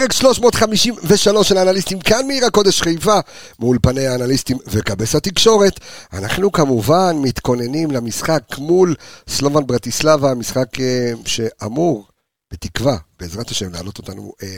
פרק 0.00 0.12
353 0.12 1.48
של 1.48 1.56
האנליסטים 1.58 2.00
כאן 2.00 2.26
מעיר 2.26 2.46
הקודש 2.46 2.82
חיפה, 2.82 3.18
מאולפני 3.60 4.06
האנליסטים 4.06 4.58
וכבש 4.66 5.14
התקשורת. 5.14 5.80
אנחנו 6.12 6.52
כמובן 6.52 7.16
מתכוננים 7.22 7.90
למשחק 7.90 8.42
מול 8.58 8.94
סלובן 9.28 9.66
ברטיסלבה, 9.66 10.34
משחק 10.34 10.80
אה, 10.80 11.12
שאמור, 11.26 12.06
בתקווה, 12.52 12.96
בעזרת 13.20 13.50
השם, 13.50 13.72
להעלות 13.72 13.98
אותנו 13.98 14.32
אה, 14.42 14.56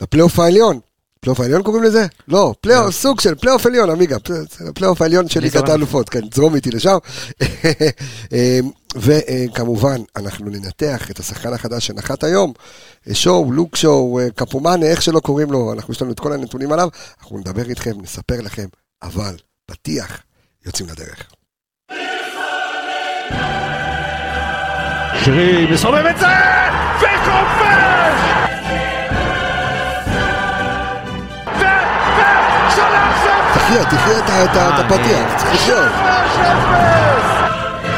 לפלייאוף 0.00 0.38
העליון. 0.38 0.80
פלייאוף 1.20 1.40
העליון 1.40 1.62
קוראים 1.62 1.82
לזה? 1.82 2.06
לא, 2.28 2.54
פלייאוף, 2.60 2.86
לא. 2.86 2.90
סוג 2.90 3.20
של 3.20 3.34
פלייאוף 3.34 3.66
עליון, 3.66 3.90
עמיגה, 3.90 4.16
פלייאוף 4.74 5.02
העליון 5.02 5.28
של 5.28 5.40
ליגת. 5.40 5.68
האלופות, 5.68 6.08
כן, 6.08 6.20
זרום 6.34 6.54
איתי 6.54 6.70
לשם. 6.70 6.96
אה, 8.96 9.00
וכמובן, 9.52 9.96
אנחנו 10.16 10.50
ננתח 10.50 11.10
את 11.10 11.18
השחקן 11.18 11.52
החדש 11.52 11.86
שנחת 11.86 12.24
היום, 12.24 12.52
שואו, 13.12 13.52
לוק 13.52 13.76
שואו, 13.76 14.18
אה, 14.20 14.26
קפומאנה, 14.34 14.86
איך 14.86 15.02
שלא 15.02 15.20
קוראים 15.20 15.52
לו, 15.52 15.72
אנחנו 15.72 15.92
יש 15.94 16.02
לנו 16.02 16.12
את 16.12 16.20
כל 16.20 16.32
הנתונים 16.32 16.72
עליו, 16.72 16.88
אנחנו 17.20 17.38
נדבר 17.38 17.68
איתכם, 17.68 17.92
נספר 18.02 18.40
לכם, 18.40 18.66
אבל 19.02 19.36
פתיח, 19.66 20.20
יוצאים 20.66 20.88
לדרך. 20.88 21.26
שרי 25.24 25.66
מסובב 25.72 26.04
את 26.10 26.18
זה, 26.18 26.26
וכובש! 26.98 28.20
ו- 31.46 31.62
ושלוש 32.68 33.26
אפס! 33.26 33.54
תחיה, 33.54 33.84
תחיה 33.84 34.18
את 34.18 34.30
ה- 34.30 34.44
את 34.44 34.56
ה- 34.56 34.68
את 34.80 34.84
הפתיח, 34.84 35.36
צריך 35.36 35.54
לחיות. 35.54 37.39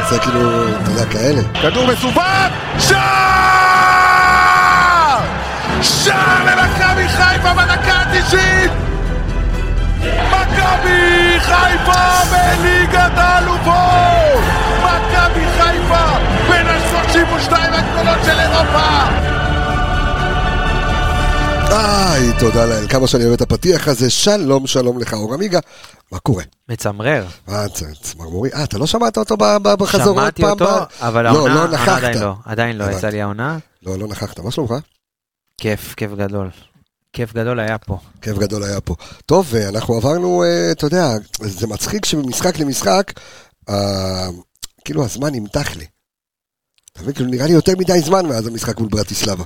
זה 0.09 0.19
כאילו, 0.19 0.67
אתה 0.69 0.91
יודע, 0.91 1.05
כאלה. 1.05 1.41
כדור 1.61 1.87
מסובב, 1.87 2.49
שער! 2.79 2.93
שער 5.81 6.43
למכבי 6.45 7.07
חיפה 7.07 7.53
בדקה 7.53 7.93
ה-90! 7.93 8.69
מכבי 10.31 11.39
חיפה 11.39 12.03
בליגת 12.31 13.11
האלופות! 13.15 14.43
מכבי 14.79 15.45
חיפה 15.57 16.05
בין 16.49 16.67
ה-32 16.67 17.53
הגדולות 17.53 18.17
של 18.25 18.39
אירופה! 18.39 19.03
איי, 21.71 22.31
תודה 22.39 22.65
לאל, 22.65 22.87
כמה 22.89 23.07
שאני 23.07 23.23
אוהב 23.23 23.33
את 23.33 23.41
הפתיח 23.41 23.87
הזה, 23.87 24.09
שלום, 24.09 24.67
שלום 24.67 24.99
לך, 24.99 25.13
אור 25.13 25.33
עמיגה, 25.33 25.59
מה 26.13 26.19
קורה? 26.19 26.43
מצמרר. 26.69 27.27
אה, 27.49 27.69
צ- 27.69 27.83
צמרמורי, 28.01 28.49
אה, 28.53 28.63
אתה 28.63 28.77
לא 28.77 28.87
שמעת 28.87 29.17
אותו 29.17 29.37
בחזור 29.37 30.05
עוד 30.07 30.15
שמעתי 30.15 30.41
פעם? 30.41 30.51
אותו, 30.51 30.65
ב- 30.65 30.85
אבל 31.03 31.23
לא, 31.23 31.29
העונה 31.29 31.65
לא. 31.65 31.77
עדיין 31.77 32.17
לא, 32.19 32.33
עדיין 32.45 32.77
לא. 32.77 32.85
יצא 32.91 33.07
לי 33.09 33.21
העונה. 33.21 33.57
לא, 33.83 33.99
לא 33.99 34.07
נכחת, 34.07 34.39
מה 34.39 34.51
שלומך? 34.51 34.73
כיף, 35.57 35.93
כיף 35.97 36.11
גדול. 36.11 36.49
כיף 37.13 37.33
גדול 37.33 37.59
היה 37.59 37.77
פה. 37.77 37.97
כיף 38.21 38.37
גדול 38.37 38.63
היה 38.63 38.81
פה. 38.81 38.95
טוב, 39.25 39.55
אה, 39.55 39.69
אנחנו 39.69 39.93
עברנו, 39.95 40.43
אה, 40.43 40.71
אתה 40.71 40.85
יודע, 40.85 41.07
זה 41.41 41.67
מצחיק 41.67 42.05
שממשחק 42.05 42.59
למשחק, 42.59 43.11
אה, 43.69 44.27
כאילו 44.85 45.05
הזמן 45.05 45.35
נמתח 45.35 45.75
לי. 45.75 45.85
אתה 46.93 47.01
מבין, 47.01 47.13
כאילו 47.13 47.29
נראה 47.29 47.47
לי 47.47 47.53
יותר 47.53 47.73
מדי 47.77 47.99
זמן 47.99 48.25
מאז 48.25 48.47
המשחק 48.47 48.79
מול 48.79 48.89
ברטיסלבה. 48.89 49.43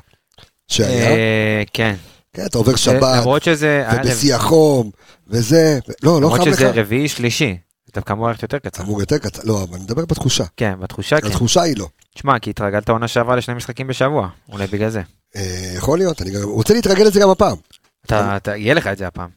שהיה, 0.68 1.08
אה, 1.10 1.64
כן. 1.74 1.96
כן, 2.38 2.46
אתה 2.46 2.58
עובר 2.58 2.76
שבת, 2.76 3.18
למרות 3.18 3.44
שזה... 3.44 3.84
היה 3.88 4.02
ובשיא 4.02 4.36
החום, 4.36 4.92
וזה, 5.28 5.80
לא, 6.04 6.12
לא 6.12 6.18
למרות 6.22 6.40
חם 6.42 6.50
לך. 6.50 6.56
שזה 6.56 6.72
רביעי 6.72 7.08
שלישי. 7.08 7.58
זה 7.86 7.92
דווקא 7.96 8.14
אמור 8.14 8.28
ללכת 8.28 8.44
יותר 8.44 8.60
קצר. 8.60 8.84
אמור 8.84 9.00
יותר 9.00 9.18
קצר, 9.18 9.42
לא, 9.46 9.64
אבל 9.64 9.76
אני 9.76 9.84
מדבר 9.84 10.06
בתחושה. 10.06 10.44
כן, 10.58 10.74
בתחושה 10.80 11.22
כן. 11.22 11.28
התחושה 11.28 11.62
היא 11.62 11.78
לא. 11.78 11.88
תשמע, 12.16 12.40
כי 12.40 12.50
התרגלת 12.50 12.90
עונה 12.90 13.08
שעברה 13.08 13.36
לשני 13.36 13.56
משחקים 13.56 13.88
בשבוע. 13.88 14.30
אולי 14.50 14.68
בגלל 14.68 14.90
זה. 14.90 15.02
אה, 15.36 15.74
יכול 15.76 15.98
להיות, 15.98 16.22
אני 16.22 16.32
רוצה 16.44 16.74
להתרגל 16.74 17.04
לזה 17.04 17.20
גם 17.20 17.30
הפעם. 17.30 17.58
אתה, 18.06 18.38
אתה, 18.38 18.56
יהיה 18.56 18.74
לך 18.74 18.88
את 18.88 18.98
זה 18.98 19.08
הפעם. 19.08 19.30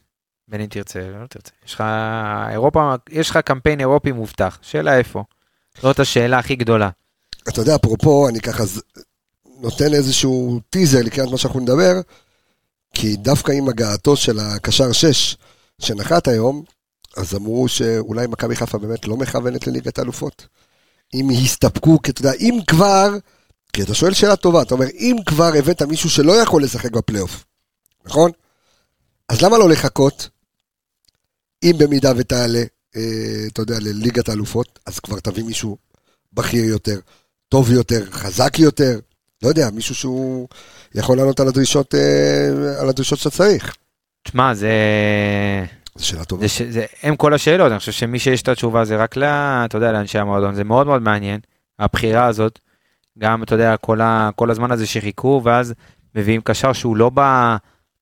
בין 0.47 0.61
אם 0.61 0.67
תרצה 0.67 0.99
לא 0.99 1.27
תרצה. 1.27 1.51
יש 1.65 1.73
לך 1.73 1.83
אירופה, 2.49 2.95
יש 3.09 3.29
לך 3.29 3.37
קמפיין 3.37 3.79
אירופי 3.79 4.11
מובטח. 4.11 4.59
שאלה 4.61 4.97
איפה. 4.97 5.23
זאת 5.81 5.99
השאלה 5.99 6.39
הכי 6.39 6.55
גדולה. 6.55 6.89
אתה 7.49 7.61
יודע, 7.61 7.75
אפרופו, 7.75 8.29
אני 8.29 8.39
ככה 8.39 8.63
נותן 9.61 9.93
איזשהו 9.93 10.59
טיזר 10.69 10.99
לקראת 11.03 11.31
מה 11.31 11.37
שאנחנו 11.37 11.59
נדבר, 11.59 11.93
כי 12.93 13.15
דווקא 13.15 13.51
עם 13.51 13.69
הגעתו 13.69 14.15
של 14.15 14.39
הקשר 14.39 14.91
6 14.91 15.37
שנחת 15.81 16.27
היום, 16.27 16.63
אז 17.17 17.35
אמרו 17.35 17.67
שאולי 17.67 18.27
מכבי 18.27 18.55
חיפה 18.55 18.77
באמת 18.77 19.07
לא 19.07 19.17
מכוונת 19.17 19.67
לליגת 19.67 19.99
האלופות. 19.99 20.47
אם 21.13 21.29
הסתפקו, 21.29 22.01
כי 22.01 22.11
אתה 22.11 22.21
יודע, 22.21 22.33
אם 22.33 22.59
כבר, 22.67 23.17
כי 23.73 23.83
אתה 23.83 23.93
שואל 23.93 24.13
שאלה 24.13 24.35
טובה, 24.35 24.61
אתה 24.61 24.73
אומר, 24.73 24.87
אם 24.93 25.15
כבר 25.25 25.51
הבאת 25.59 25.81
מישהו 25.81 26.09
שלא 26.09 26.41
יכול 26.41 26.63
לשחק 26.63 26.91
בפלייאוף, 26.91 27.45
נכון? 28.05 28.31
אז 29.29 29.41
למה 29.41 29.57
לא 29.57 29.69
לחכות, 29.69 30.29
אם 31.63 31.75
במידה 31.77 32.11
ותעלה, 32.17 32.63
אה, 32.95 33.47
אתה 33.47 33.61
יודע, 33.61 33.79
לליגת 33.79 34.29
האלופות, 34.29 34.79
אז 34.85 34.99
כבר 34.99 35.19
תביא 35.19 35.43
מישהו 35.43 35.77
בכיר 36.33 36.63
יותר, 36.65 36.99
טוב 37.49 37.71
יותר, 37.71 38.11
חזק 38.11 38.59
יותר, 38.59 38.99
לא 39.43 39.49
יודע, 39.49 39.69
מישהו 39.73 39.95
שהוא 39.95 40.47
יכול 40.95 41.17
לענות 41.17 41.39
על 41.39 41.47
הדרישות, 41.47 41.95
אה, 41.95 42.81
על 42.81 42.89
הדרישות 42.89 43.19
שאתה 43.19 43.29
צריך. 43.29 43.75
תשמע, 44.23 44.53
זה... 44.53 44.71
זו 45.95 46.07
שאלה 46.07 46.25
טובה. 46.25 46.41
זה, 46.41 46.47
ש... 46.47 46.61
זה 46.61 46.85
הם 47.03 47.15
כל 47.15 47.33
השאלות, 47.33 47.71
אני 47.71 47.79
חושב 47.79 47.91
שמי 47.91 48.19
שיש 48.19 48.41
את 48.41 48.47
התשובה 48.47 48.85
זה 48.85 48.95
רק 48.95 49.17
ל... 49.17 49.23
אתה 49.23 49.77
יודע, 49.77 49.91
לאנשי 49.91 50.19
המועדון, 50.19 50.55
זה 50.55 50.63
מאוד 50.63 50.87
מאוד 50.87 51.01
מעניין, 51.01 51.39
הבחירה 51.79 52.25
הזאת, 52.25 52.59
גם, 53.19 53.43
אתה 53.43 53.55
יודע, 53.55 53.77
כל, 53.77 54.01
ה... 54.01 54.29
כל 54.35 54.51
הזמן 54.51 54.71
הזה 54.71 54.87
שחיכו, 54.87 55.41
ואז 55.43 55.73
מביאים 56.15 56.41
קשר 56.41 56.73
שהוא 56.73 56.97
לא 56.97 57.11
ב... 57.13 57.55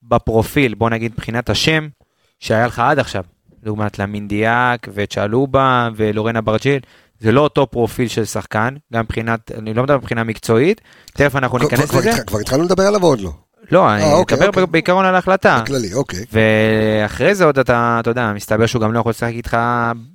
בפרופיל, 0.03 0.73
בוא 0.73 0.89
נגיד 0.89 1.11
מבחינת 1.11 1.49
השם, 1.49 1.87
שהיה 2.39 2.67
לך 2.67 2.79
עד 2.79 2.99
עכשיו, 2.99 3.23
לעומת 3.63 3.99
למינדיאק 3.99 4.87
וצ'אלובה 4.93 5.89
ולורן 5.95 6.35
אברג'יל, 6.35 6.79
זה 7.19 7.31
לא 7.31 7.41
אותו 7.41 7.67
פרופיל 7.67 8.07
של 8.07 8.25
שחקן, 8.25 8.75
גם 8.93 9.03
מבחינת, 9.03 9.51
אני 9.57 9.73
לא 9.73 9.83
מדבר 9.83 9.97
מבחינה 9.97 10.23
מקצועית, 10.23 10.81
תכף 11.13 11.35
אנחנו 11.35 11.57
ניכנס 11.57 11.93
לזה. 11.93 12.11
כבר- 12.27 12.39
התחלנו 12.39 12.63
לדבר 12.63 12.83
עליו 12.83 13.03
או 13.03 13.07
עוד 13.07 13.19
לא? 13.21 13.31
לא, 13.71 13.93
אני 13.95 14.03
אוקיי, 14.13 14.37
מדבר 14.37 14.47
אוקיי. 14.47 14.65
בעיקרון 14.65 15.05
על 15.05 15.15
ההחלטה. 15.15 15.61
בכללי, 15.63 15.93
אוקיי. 15.93 16.25
ואחרי 16.31 17.35
זה 17.35 17.45
עוד 17.45 17.59
אתה, 17.59 17.97
אתה 17.99 18.09
יודע, 18.09 18.31
מסתבר 18.35 18.65
שהוא 18.65 18.81
גם 18.81 18.93
לא 18.93 18.99
יכול 18.99 19.09
לשחק 19.09 19.31
איתך 19.33 19.57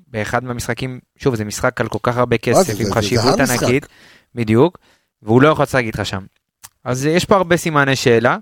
באחד 0.09 0.44
מהמשחקים, 0.44 1.00
שוב, 1.16 1.34
זה 1.34 1.44
משחק 1.44 1.81
על 1.81 1.88
כל 1.88 1.98
כך 2.03 2.16
הרבה 2.16 2.38
כסף, 2.38 2.81
עם 2.81 2.93
חשיבות. 2.94 3.41
ענקית, 3.41 3.87
בדיוק, 4.34 4.78
והוא 5.22 5.43
לא 5.43 5.48
יכול 5.48 5.62
לשחק 5.62 5.82
איתך 5.84 6.00
שם. 6.06 6.20
אז 6.84 7.06
יש 7.06 7.25
פה 7.25 7.37
הרבה 7.37 7.56
סימני 7.56 7.97
שאלה. 7.97 8.37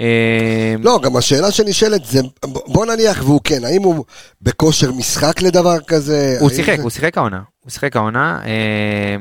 אה, 0.00 0.74
לא, 0.82 1.00
גם 1.02 1.16
השאלה 1.16 1.50
שנשאלת 1.50 2.04
זה, 2.04 2.20
בוא 2.44 2.86
נניח 2.86 3.22
והוא 3.24 3.40
כן, 3.44 3.64
האם 3.64 3.82
הוא 3.82 4.04
בכושר 4.42 4.92
משחק 4.92 5.42
לדבר 5.42 5.80
כזה? 5.86 6.36
הוא 6.40 6.50
שיחק, 6.50 6.76
זה- 6.76 6.82
הוא 6.82 6.90
שיחק 6.90 7.18
העונה, 7.18 7.40
הוא 7.64 7.70
שיחק 7.70 7.96
העונה, 7.96 8.40
אה, 8.44 8.50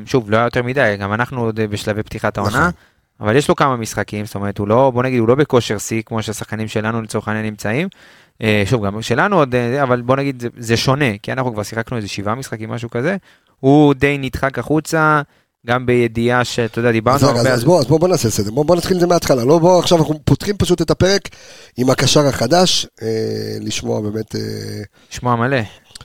שוב, 0.05 0.31
לא 0.31 0.37
היה 0.37 0.45
יותר 0.45 0.63
מדי, 0.63 0.95
גם 0.99 1.13
אנחנו 1.13 1.41
עוד 1.41 1.59
בשלבי 1.61 2.03
פתיחת 2.03 2.37
העונה, 2.37 2.59
נכון. 2.59 2.71
אבל 3.21 3.35
יש 3.35 3.49
לו 3.49 3.55
כמה 3.55 3.75
משחקים, 3.77 4.25
זאת 4.25 4.35
אומרת, 4.35 4.57
הוא 4.57 4.67
לא, 4.67 4.91
בוא 4.93 5.03
נגיד, 5.03 5.19
הוא 5.19 5.27
לא 5.27 5.35
בכושר 5.35 5.77
שיא, 5.77 6.01
כמו 6.05 6.23
שהשחקנים 6.23 6.67
שלנו 6.67 7.01
לצורך 7.01 7.27
העניין 7.27 7.45
נמצאים. 7.45 7.87
אה, 8.41 8.63
שוב, 8.65 8.85
גם 8.85 9.01
שלנו 9.01 9.35
עוד, 9.37 9.55
אה, 9.55 9.83
אבל 9.83 10.01
בוא 10.01 10.15
נגיד, 10.15 10.39
זה, 10.41 10.47
זה 10.57 10.77
שונה, 10.77 11.05
כי 11.23 11.31
אנחנו 11.31 11.53
כבר 11.53 11.63
שיחקנו 11.63 11.97
איזה 11.97 12.07
שבעה 12.07 12.35
משחקים, 12.35 12.69
משהו 12.69 12.89
כזה. 12.89 13.17
הוא 13.59 13.93
די 13.93 14.17
נדחק 14.19 14.59
החוצה, 14.59 15.21
גם 15.65 15.85
בידיעה 15.85 16.45
שאתה 16.45 16.79
יודע, 16.79 16.91
דיברנו 16.91 17.27
הרבה 17.27 17.39
על 17.39 17.47
אז 17.47 17.63
בוא, 17.63 17.79
אז 17.79 17.85
בוא, 17.85 17.99
בוא 17.99 18.07
נעשה 18.07 18.29
סדר, 18.29 18.51
בוא, 18.51 18.65
בוא 18.65 18.75
נתחיל 18.75 18.95
את 18.95 19.01
זה 19.01 19.07
מההתחלה, 19.07 19.45
לא 19.45 19.59
בוא, 19.59 19.79
עכשיו 19.79 19.97
אנחנו 19.97 20.19
פותחים 20.25 20.57
פשוט 20.57 20.81
את 20.81 20.91
הפרק 20.91 21.29
עם 21.77 21.89
הקשר 21.89 22.27
החדש, 22.27 22.87
אה, 23.01 23.07
לשמוע 23.61 24.01
באמת, 24.01 24.35
אה, 24.35 24.41
שמוע 25.09 25.35
מלא. 25.35 25.57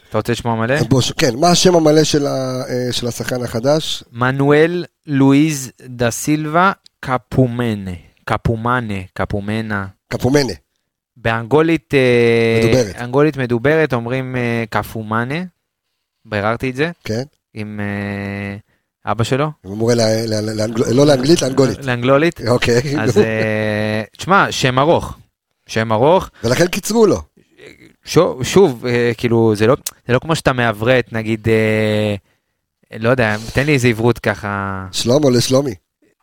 אתה 0.08 0.18
רוצה 0.18 0.32
לשמוע 0.32 0.54
מלא? 0.54 0.82
בוא, 0.82 1.00
ש- 1.00 1.12
כן, 1.12 1.36
מה 1.36 1.50
השם 1.50 1.74
המלא 1.76 2.04
של, 2.04 2.26
ה, 2.26 2.62
אה, 2.68 2.92
של 2.92 3.06
השחקן 3.06 3.42
החדש? 3.42 4.04
מנואל 4.12 4.84
לואיז 5.06 5.70
דה 5.86 6.10
סילבה 6.10 6.72
קפומנה. 7.00 7.90
קפומנה, 8.24 8.94
קפומנה. 9.14 9.86
קפומנה, 10.08 10.52
באנגולית 11.16 11.94
אה, 11.94 12.60
מדוברת. 12.64 12.96
אנגולית 12.96 13.36
מדוברת 13.36 13.92
אומרים 13.92 14.36
אה, 14.36 14.64
קפומנה, 14.70 15.42
ביררתי 16.24 16.70
את 16.70 16.76
זה 16.76 16.90
כן? 17.04 17.22
עם 17.54 17.80
אה, 17.80 18.56
אבא 19.06 19.24
שלו, 19.24 19.50
הוא 19.62 19.76
מורה 19.76 19.94
לא 20.90 21.06
לאנגלית, 21.06 21.42
לאנגולית. 21.42 21.84
לאנגלולית, 21.84 22.40
אוקיי, 22.48 23.00
אז 23.00 23.18
אה, 23.18 24.02
תשמע, 24.16 24.46
שם 24.52 24.78
ארוך, 24.78 25.14
שם 25.66 25.92
ארוך, 25.92 26.30
ולכן 26.44 26.66
קיצרו 26.66 27.06
לו. 27.06 27.22
שוב, 28.04 28.44
שוב 28.44 28.86
אה, 28.86 29.12
כאילו 29.16 29.52
זה 29.56 29.66
לא, 29.66 29.76
זה 30.08 30.12
לא 30.12 30.18
כמו 30.18 30.36
שאתה 30.36 30.52
מעברת 30.52 31.12
נגיד, 31.12 31.48
אה, 31.48 32.14
לא 32.98 33.08
יודע, 33.08 33.36
תן 33.52 33.66
לי 33.66 33.72
איזה 33.72 33.88
עברות 33.88 34.18
ככה, 34.18 34.86
שלמה 34.92 35.30
לשלומי. 35.30 35.74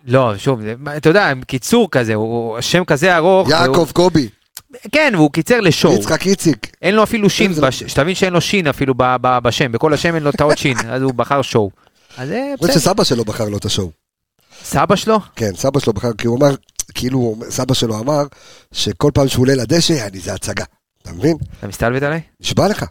לא, 0.07 0.38
שוב, 0.38 0.59
אתה 0.97 1.09
יודע, 1.09 1.31
קיצור 1.47 1.91
כזה, 1.91 2.13
הוא 2.15 2.62
שם 2.62 2.83
כזה 2.85 3.18
ארוך, 3.18 3.50
יעקב 3.50 3.73
והוא- 3.73 3.88
קובי, 3.94 4.30
כן, 4.91 5.13
והוא 5.15 5.31
קיצר 5.31 5.59
לשואו. 5.62 5.94
יצחק 5.94 6.27
איציק. 6.27 6.68
אין 6.81 6.95
לו 6.95 7.03
אפילו 7.03 7.30
שין, 7.30 7.51
לא- 7.57 7.68
בש... 7.68 7.83
שתבין 7.83 8.15
שאין 8.15 8.33
לו 8.33 8.41
שין 8.41 8.68
אפילו 8.68 8.94
ב... 8.97 9.03
ב... 9.21 9.39
בשם, 9.44 9.71
בכל 9.71 9.94
השם 9.94 10.15
אין 10.15 10.23
לו 10.23 10.30
את 10.30 10.41
האות 10.41 10.57
שין, 10.57 10.77
אז 10.89 11.01
הוא 11.01 11.13
בחר 11.13 11.41
שואו. 11.41 11.69
אז 12.17 12.27
זה 12.27 12.53
בסדר. 12.61 12.73
שסבא 12.73 13.03
שלו 13.03 13.25
בחר 13.25 13.49
לו 13.49 13.57
את 13.57 13.65
השואו. 13.65 13.91
סבא 14.63 14.95
שלו? 14.95 15.19
כן, 15.35 15.55
סבא 15.55 15.79
שלו 15.79 15.93
בחר, 15.93 16.13
כי 16.17 16.27
הוא 16.27 16.37
אמר, 16.37 16.55
כאילו, 16.93 17.35
סבא 17.49 17.73
שלו 17.73 17.99
אמר, 17.99 18.23
שכל 18.71 19.11
פעם 19.13 19.27
שהוא 19.27 19.41
עולה 19.41 19.55
לדשא, 19.55 20.07
אני, 20.07 20.19
זה 20.19 20.33
הצגה. 20.33 20.65
אתה 21.01 21.11
מבין? 21.11 21.37
אתה 21.59 21.67
מסתלבט 21.67 22.03
עליי? 22.03 22.21
נשבע 22.39 22.67
לך. 22.67 22.85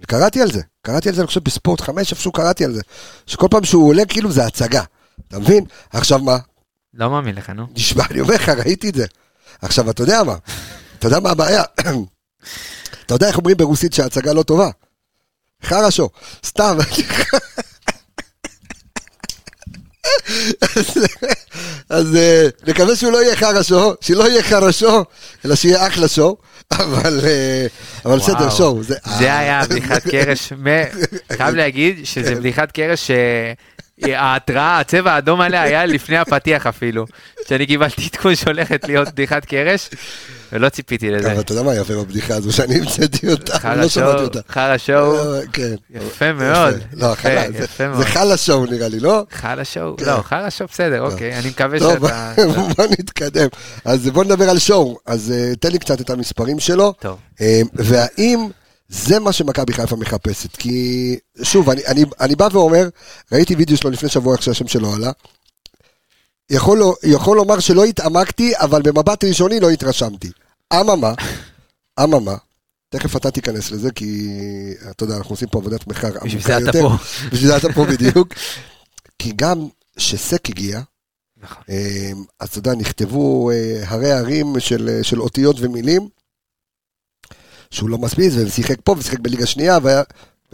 אני 0.00 0.06
קראתי 0.06 0.42
על 0.42 0.52
זה. 0.52 0.60
קראתי 0.82 1.08
על 1.08 1.14
זה, 1.14 1.20
אני 1.20 1.26
חושב, 1.26 1.44
בספורט 1.44 1.80
5, 1.80 2.10
איפשהו 2.10 2.32
קראתי 2.32 2.64
על 2.64 2.72
זה. 2.72 2.80
שכל 3.26 3.46
פעם 3.50 3.64
שהוא 3.64 3.88
עולה, 3.88 4.04
כאילו, 4.04 4.32
זה 4.32 4.46
הצגה. 4.46 4.82
אתה 5.28 5.38
מבין? 5.38 5.64
עכשיו 5.90 6.18
מה? 6.18 6.36
לא 6.94 7.10
מאמין 7.10 7.34
לך, 7.34 7.50
נו. 7.50 7.66
נשבע, 7.74 8.04
אני 8.10 8.20
אומר 8.20 8.34
לך, 8.34 8.48
ראיתי 8.48 8.88
את 8.88 8.94
זה. 8.94 9.06
עכשיו, 9.62 9.90
אתה 9.90 10.02
יודע 10.02 10.22
מה? 10.22 10.36
אתה 10.98 11.06
יודע 11.06 11.20
מה 11.20 11.30
הבעיה? 11.30 11.62
אתה 13.06 13.14
יודע 13.14 13.28
איך 13.28 13.38
אומרים 13.38 13.56
ברוסית 13.56 13.92
שההצגה 13.92 14.32
לא 14.32 14.42
טובה? 14.42 14.70
חרשו. 15.62 16.08
סתם. 16.46 16.78
אז- 21.90 22.16
אה, 22.16 22.48
נקווה 22.66 22.96
שהוא 22.96 23.12
לא 23.12 23.22
יהיה 23.22 23.36
חרשו, 23.36 23.94
שלא 24.00 24.28
יהיה 24.28 24.42
חרשו, 24.42 25.04
אלא 25.44 25.54
שיהיה 25.54 25.86
אחלה 25.86 26.08
שואו, 26.08 26.36
אבל 26.72 27.20
אה, 27.24 28.16
בסדר. 28.16 28.50
שואו. 28.50 28.82
זה 29.18 29.38
היה 29.38 29.62
בדיחת 29.70 30.08
קרש, 30.08 30.52
חייב 31.36 31.54
להגיד 31.54 32.00
שזה 32.04 32.28
כן. 32.34 32.38
בדיחת 32.38 32.72
קרש 32.72 33.10
שההתראה, 34.00 34.80
הצבע 34.80 35.12
האדום 35.12 35.40
עליה 35.40 35.62
היה 35.62 35.86
לפני 35.86 36.16
הפתיח 36.18 36.66
אפילו. 36.66 37.06
שאני 37.48 37.66
קיבלתי 37.66 38.08
עדכון 38.12 38.34
שהולכת 38.36 38.84
להיות 38.88 39.08
בדיחת 39.08 39.44
קרש, 39.44 39.90
ולא 40.52 40.68
ציפיתי 40.68 41.10
לזה. 41.10 41.32
אבל 41.32 41.40
אתה 41.40 41.52
יודע 41.52 41.62
מה 41.62 41.74
יפה 41.74 41.94
בבדיחה 41.94 42.34
הזו, 42.34 42.52
שאני 42.52 42.74
המצאתי 42.74 43.30
אותה, 43.30 43.52
לא 43.74 43.88
שמעתי 43.88 43.88
שואו, 43.88 44.22
אותה. 44.22 44.78
שואו, 44.78 45.34
אה, 45.34 45.40
כן. 45.52 45.74
יפה 45.90 46.32
מאוד, 46.32 46.74
לא, 46.92 47.14
חלה, 47.14 47.44
זה- 47.98 48.04
חלה 48.04 48.36
שואו 48.36 48.66
נראה 48.66 48.88
לי, 48.88 49.00
לא? 49.00 49.22
חרא 49.32 49.64
שואו, 49.64 49.96
כן. 49.96 50.04
לא, 50.04 50.22
חרא 50.22 50.50
שואו 50.50 50.68
בסדר, 50.72 51.02
אוקיי, 51.02 51.38
אני 51.38 51.48
מקווה 51.48 51.78
טוב, 51.78 52.08
שאתה... 52.08 52.34
בוא 52.76 52.86
נתקדם. 52.98 53.48
אז 53.84 54.06
בוא 54.08 54.24
נדבר 54.24 54.50
על 54.50 54.58
שואו. 54.58 54.96
אז 55.06 55.32
אה, 55.36 55.52
תן 55.60 55.72
לי 55.72 55.78
קצת 55.78 56.00
את 56.00 56.10
המספרים 56.10 56.58
שלו. 56.60 56.92
טוב, 57.00 57.16
אה, 57.40 57.60
והאם 57.74 58.48
זה 58.88 59.18
מה 59.20 59.32
שמכבי 59.32 59.72
חיפה 59.72 59.96
מחפשת? 59.96 60.56
כי, 60.56 61.16
שוב, 61.42 61.70
אני, 61.70 61.80
אני, 61.86 62.04
אני 62.20 62.36
בא 62.36 62.48
ואומר, 62.52 62.88
ראיתי 63.32 63.54
וידאו 63.54 63.76
שלו 63.76 63.90
לפני 63.90 64.08
שבוע 64.08 64.34
איך 64.34 64.42
שהשם 64.42 64.68
שלו 64.68 64.94
עלה. 64.94 65.10
יכול, 66.50 66.82
יכול 67.02 67.36
לומר 67.36 67.60
שלא 67.60 67.84
התעמקתי, 67.84 68.52
אבל 68.56 68.82
במבט 68.82 69.24
ראשוני 69.24 69.60
לא 69.60 69.70
התרשמתי. 69.70 70.30
אממה, 70.72 71.12
אממה, 72.00 72.36
תכף 72.88 73.16
אתה 73.16 73.30
תיכנס 73.30 73.70
לזה, 73.70 73.90
כי 73.90 74.28
אתה 74.90 75.04
יודע, 75.04 75.16
אנחנו 75.16 75.32
עושים 75.32 75.48
פה 75.48 75.58
עבודת 75.58 75.86
מחקר 75.86 76.24
בשביל 76.24 76.42
זה 76.42 76.58
אתה. 76.58 76.72
פה. 76.72 76.90
בשביל 77.32 77.48
זה 77.48 77.56
אתה 77.56 77.72
פה 77.72 77.84
בדיוק. 77.84 78.34
כי 79.18 79.32
גם 79.36 79.68
שסק 79.98 80.50
הגיע, 80.50 80.80
נכון. 81.42 81.62
אה, 81.70 82.10
אז 82.40 82.48
אתה 82.48 82.58
יודע, 82.58 82.74
נכתבו 82.74 83.50
אה, 83.50 83.82
הרי 83.86 84.12
הרים 84.12 84.60
של, 84.60 84.88
אה, 84.88 85.04
של 85.04 85.20
אותיות 85.20 85.56
ומילים, 85.58 86.08
שהוא 87.70 87.90
לא 87.90 87.98
מספיק, 87.98 88.32
ושיחק 88.36 88.76
פה 88.84 88.94
ושיחק 88.98 89.18
בליגה 89.18 89.46
שנייה, 89.46 89.78
והיה-. 89.82 90.02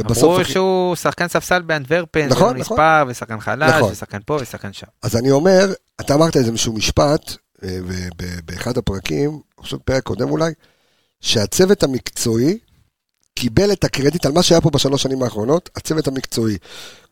אמרו 0.00 0.40
אחי- 0.42 0.52
שהוא 0.52 0.96
שחקן 0.96 1.28
ספסל 1.28 1.62
באנטוורפן, 1.62 2.28
נכון, 2.28 2.42
נכון. 2.42 2.60
מספר, 2.60 3.04
ושחקן 3.08 3.40
חלש, 3.40 3.72
נכון. 3.74 3.92
ושחקן 3.92 4.18
פה, 4.26 4.38
ושחקן 4.40 4.72
שם. 4.72 4.86
אז 5.02 5.16
אני 5.16 5.30
אומר, 5.30 5.72
אתה 6.00 6.14
אמרת 6.14 6.36
איזשהו 6.36 6.72
משפט, 6.72 7.36
אה, 7.62 7.78
באחד 8.44 8.78
הפרקים, 8.78 9.40
חושב 9.60 9.76
פרק 9.76 10.02
קודם 10.02 10.30
אולי, 10.30 10.52
שהצוות 11.20 11.82
המקצועי 11.82 12.58
קיבל 13.34 13.72
את 13.72 13.84
הקרדיט 13.84 14.26
על 14.26 14.32
מה 14.32 14.42
שהיה 14.42 14.60
פה 14.60 14.70
בשלוש 14.70 15.02
שנים 15.02 15.22
האחרונות, 15.22 15.70
הצוות 15.76 16.06
המקצועי, 16.08 16.58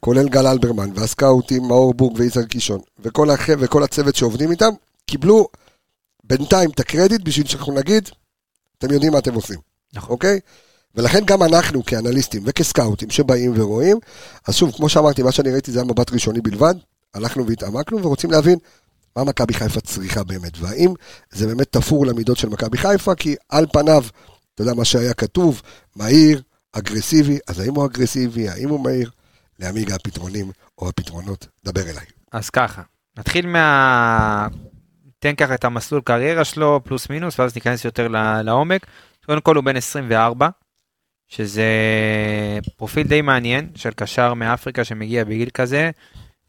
כולל 0.01 0.29
גל 0.29 0.47
אלברמן, 0.47 0.91
והסקאוטים, 0.95 1.63
מאור 1.63 1.95
בורג 1.95 2.19
ויזהר 2.19 2.45
קישון, 2.45 2.81
וכל, 2.99 3.31
הח... 3.31 3.47
וכל 3.59 3.83
הצוות 3.83 4.15
שעובדים 4.17 4.51
איתם, 4.51 4.71
קיבלו 5.07 5.49
בינתיים 6.25 6.71
את 6.71 6.81
הקרדיט 6.81 7.21
בשביל 7.25 7.47
שאנחנו 7.47 7.75
נגיד, 7.75 8.09
אתם 8.79 8.93
יודעים 8.93 9.13
מה 9.13 9.19
אתם 9.19 9.35
עושים, 9.35 9.59
נכון. 9.95 10.11
אוקיי? 10.11 10.41
ולכן 10.95 11.25
גם 11.25 11.43
אנחנו 11.43 11.85
כאנליסטים 11.85 12.43
וכסקאוטים 12.47 13.11
שבאים 13.11 13.53
ורואים, 13.57 13.99
אז 14.49 14.55
שוב, 14.55 14.73
כמו 14.77 14.89
שאמרתי, 14.89 15.23
מה 15.23 15.33
שאני 15.33 15.53
ראיתי 15.53 15.73
זה 15.73 15.79
היה 15.79 15.85
מבט 15.85 16.13
ראשוני 16.13 16.41
בלבד, 16.41 16.75
הלכנו 17.15 17.47
והתעמקנו 17.47 18.03
ורוצים 18.03 18.31
להבין 18.31 18.59
מה 19.17 19.25
מכבי 19.25 19.55
חיפה 19.55 19.81
צריכה 19.81 20.25
באמת, 20.25 20.53
והאם 20.59 20.95
זה 21.31 21.47
באמת 21.47 21.73
תפור 21.73 22.07
למידות 22.07 22.37
של 22.37 22.49
מכבי 22.49 22.79
חיפה, 22.79 23.15
כי 23.15 23.35
על 23.49 23.67
פניו, 23.73 24.05
אתה 24.55 24.63
יודע 24.63 24.75
מה 24.75 24.85
שהיה 24.85 25.15
כתוב, 25.15 25.63
מהיר, 25.97 26.43
אגרסיבי, 26.73 27.39
אז 27.49 27.61
האם 27.61 27.75
הוא 27.75 27.87
אגרסיבי, 27.87 28.49
האם 28.49 28.69
הוא 28.69 28.81
מהיר? 28.81 29.11
לעמיגה 29.59 29.95
הפתרונים 29.95 30.51
או 30.79 30.89
הפתרונות, 30.89 31.47
דבר 31.65 31.83
אליי. 31.83 32.07
אז 32.33 32.51
ככה, 32.51 32.83
נתחיל 33.19 33.47
מה... 33.47 34.49
ניתן 35.05 35.45
ככה 35.45 35.55
את 35.55 35.65
המסלול 35.65 36.01
קריירה 36.05 36.45
שלו, 36.45 36.81
פלוס 36.85 37.11
מינוס, 37.11 37.39
ואז 37.39 37.55
ניכנס 37.55 37.85
יותר 37.85 38.09
לעומק. 38.45 38.87
קודם 39.27 39.41
כל 39.41 39.57
הוא 39.57 39.65
בן 39.65 39.77
24, 39.77 40.49
שזה 41.33 41.69
פרופיל 42.77 43.07
די 43.07 43.23
מעניין 43.23 43.69
של 43.75 43.91
קשר 43.91 44.35
מאפריקה 44.35 44.85
שמגיע 44.85 45.25
בגיל 45.25 45.51
כזה. 45.55 45.91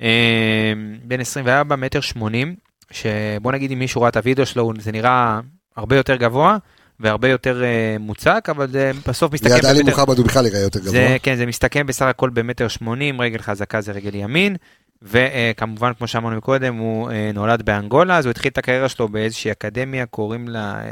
אה, 0.01 0.74
בן 1.03 1.19
24, 1.19 1.75
מטר 1.75 2.01
80, 2.01 2.56
שבוא 2.91 3.51
נגיד 3.51 3.71
אם 3.71 3.80
מישהו 3.80 4.01
ראה 4.01 4.09
את 4.09 4.18
הוידאו 4.18 4.45
שלו, 4.45 4.74
זה 4.80 4.91
נראה 4.91 5.39
הרבה 5.75 5.95
יותר 5.95 6.15
גבוה 6.15 6.57
והרבה 7.00 7.27
יותר 7.27 7.63
אה, 7.63 7.95
מוצק, 8.00 8.47
אבל 8.50 8.71
זה 8.71 8.91
בסוף 9.07 9.33
מסתכם 9.33 9.53
ליד 9.53 9.65
עלי 9.65 9.83
מוחמד 9.83 10.18
הוא 10.18 10.25
בכלל 10.25 10.45
יראה 10.45 10.59
יותר 10.59 10.80
גבוה. 10.80 10.91
זה, 10.91 11.18
כן, 11.24 11.35
זה 11.35 11.45
מסתכם 11.45 11.88
בסך 11.88 12.06
הכל 12.06 12.30
במטר 12.30 12.68
80, 12.68 13.21
רגל 13.21 13.39
חזקה 13.39 13.81
זה 13.81 13.91
רגל 13.91 14.15
ימין, 14.15 14.56
וכמובן, 15.01 15.91
כמו 15.97 16.07
שאמרנו 16.07 16.41
קודם, 16.41 16.75
הוא 16.75 17.12
אה, 17.12 17.31
נולד 17.33 17.62
באנגולה, 17.62 18.18
אז 18.18 18.25
הוא 18.25 18.31
התחיל 18.31 18.51
את 18.51 18.57
הקריירה 18.57 18.89
שלו 18.89 19.09
באיזושהי 19.09 19.51
אקדמיה, 19.51 20.06
קוראים 20.06 20.47
לה, 20.47 20.81
אה, 20.85 20.89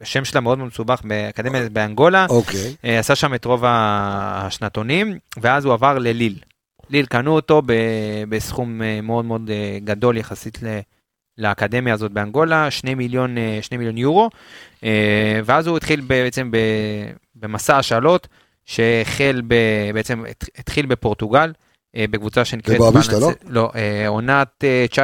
השם 0.00 0.24
שלה 0.24 0.40
מאוד 0.40 0.58
מסובך, 0.58 1.00
באקדמיה 1.04 1.68
באנגולה, 1.68 2.26
אוקיי, 2.28 2.74
אה, 2.84 2.98
עשה 2.98 3.14
שם 3.14 3.34
את 3.34 3.44
רוב 3.44 3.62
השנתונים, 3.66 5.18
ואז 5.40 5.64
הוא 5.64 5.72
עבר 5.74 5.98
לליל. 5.98 6.38
ליל 6.90 7.06
קנו 7.06 7.32
אותו 7.34 7.62
ב- 7.66 7.72
בסכום 8.28 8.82
אה, 8.82 9.00
מאוד 9.02 9.24
מאוד 9.24 9.50
אה, 9.50 9.78
גדול 9.84 10.16
יחסית 10.16 10.58
ל... 10.62 10.78
לאקדמיה 11.38 11.94
הזאת 11.94 12.12
באנגולה, 12.12 12.70
2 12.70 12.98
מיליון, 12.98 13.38
אה, 13.38 13.58
2 13.62 13.80
מיליון 13.80 13.98
יורו, 13.98 14.30
ואז 15.44 15.66
הוא 15.66 15.76
התחיל 15.76 16.00
בעצם 16.00 16.50
ב- 16.50 16.56
במסע 17.36 17.76
השאלות, 17.78 18.28
שהחל 18.66 19.42
ב, 19.46 19.54
בעצם 19.94 20.24
הת- 20.30 20.48
התחיל 20.58 20.86
בפורטוגל, 20.86 21.52
בקבוצה 21.96 22.44
שנקראת... 22.44 22.76
בבואביסטה, 22.76 23.12
בלנס- 23.20 23.34
לא, 23.48 23.70
אה, 23.74 24.08
עונת 24.08 24.64
אה, 24.64 24.86
19-20 24.92 24.96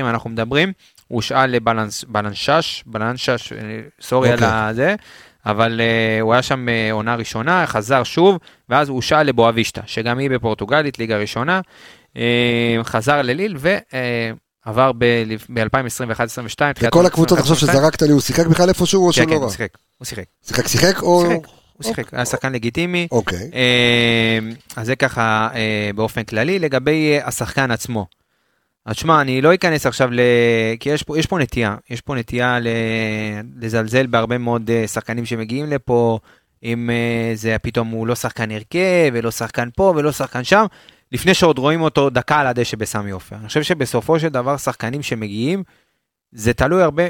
אנחנו 0.00 0.30
מדברים, 0.30 0.72
הושאל 1.08 1.46
לבלנשש, 1.46 2.84
בלנשש, 2.86 3.52
אה, 3.52 3.58
סורי 4.00 4.28
על 4.28 4.34
אוקיי. 4.34 4.74
זה, 4.74 4.94
אבל 5.46 5.80
אה, 5.80 6.20
הוא 6.20 6.32
היה 6.32 6.42
שם 6.42 6.68
אה, 6.68 6.92
עונה 6.92 7.14
ראשונה, 7.14 7.66
חזר 7.66 8.02
שוב, 8.04 8.38
ואז 8.68 8.88
הוא 8.88 8.96
הושאל 8.96 9.22
לבואבישטה, 9.22 9.80
שגם 9.86 10.18
היא 10.18 10.30
בפורטוגלית, 10.30 10.98
ליגה 10.98 11.16
ראשונה, 11.16 11.60
אה, 12.16 12.76
חזר 12.84 13.22
לליל 13.22 13.56
ועבר 14.66 14.92
ב-2021-2022. 14.98 16.60
וכל 16.80 17.06
הקבוצות 17.06 17.38
עכשיו 17.38 17.56
שזרקת 17.56 18.02
לי, 18.02 18.12
הוא 18.12 18.20
שיחק 18.20 18.46
בכלל 18.46 18.68
איפשהו 18.68 19.06
או 19.06 19.12
כן, 19.12 19.12
שהוא 19.12 19.26
כן, 19.26 19.34
לא 19.34 19.40
הוא? 19.40 19.50
שיחק, 19.50 19.68
הוא 19.98 20.06
שיחק, 20.06 20.24
שיחק 20.46 20.68
שיחק 20.68 21.02
או... 21.02 21.26
שיחק, 21.30 21.46
הוא 21.72 21.84
שיחק, 21.84 22.14
היה 22.14 22.24
שחקן 22.24 22.52
לגיטימי. 22.52 23.08
אוקיי. 23.10 23.50
אז 24.76 24.86
זה 24.86 24.96
ככה 24.96 25.48
באופן 25.94 26.22
כללי. 26.24 26.58
לגבי 26.58 27.18
השחקן 27.24 27.70
עצמו. 27.70 28.06
אז 28.86 28.96
שמע, 28.96 29.20
אני 29.20 29.40
לא 29.40 29.54
אכנס 29.54 29.86
עכשיו 29.86 30.10
ל... 30.12 30.20
כי 30.80 30.90
יש 30.90 31.02
פה, 31.02 31.18
יש 31.18 31.26
פה 31.26 31.38
נטייה, 31.38 31.76
יש 31.90 32.00
פה 32.00 32.14
נטייה 32.14 32.60
ל... 32.60 32.68
לזלזל 33.60 34.06
בהרבה 34.06 34.38
מאוד 34.38 34.70
אה, 34.70 34.86
שחקנים 34.86 35.26
שמגיעים 35.26 35.66
לפה, 35.66 36.18
אם 36.62 36.90
אה, 36.90 37.32
זה 37.34 37.56
פתאום 37.62 37.88
הוא 37.88 38.06
לא 38.06 38.14
שחקן 38.14 38.50
הרכב, 38.50 39.10
ולא 39.12 39.30
שחקן 39.30 39.68
פה 39.76 39.92
ולא 39.96 40.12
שחקן 40.12 40.44
שם, 40.44 40.64
לפני 41.12 41.34
שעוד 41.34 41.58
רואים 41.58 41.80
אותו 41.80 42.10
דקה 42.10 42.40
על 42.40 42.46
הדשא 42.46 42.76
בסמי 42.76 43.10
עופר. 43.10 43.36
אני 43.36 43.48
חושב 43.48 43.62
שבסופו 43.62 44.20
של 44.20 44.28
דבר 44.28 44.56
שחקנים 44.56 45.02
שמגיעים, 45.02 45.62
זה 46.32 46.52
תלוי 46.52 46.82
הרבה, 46.82 47.02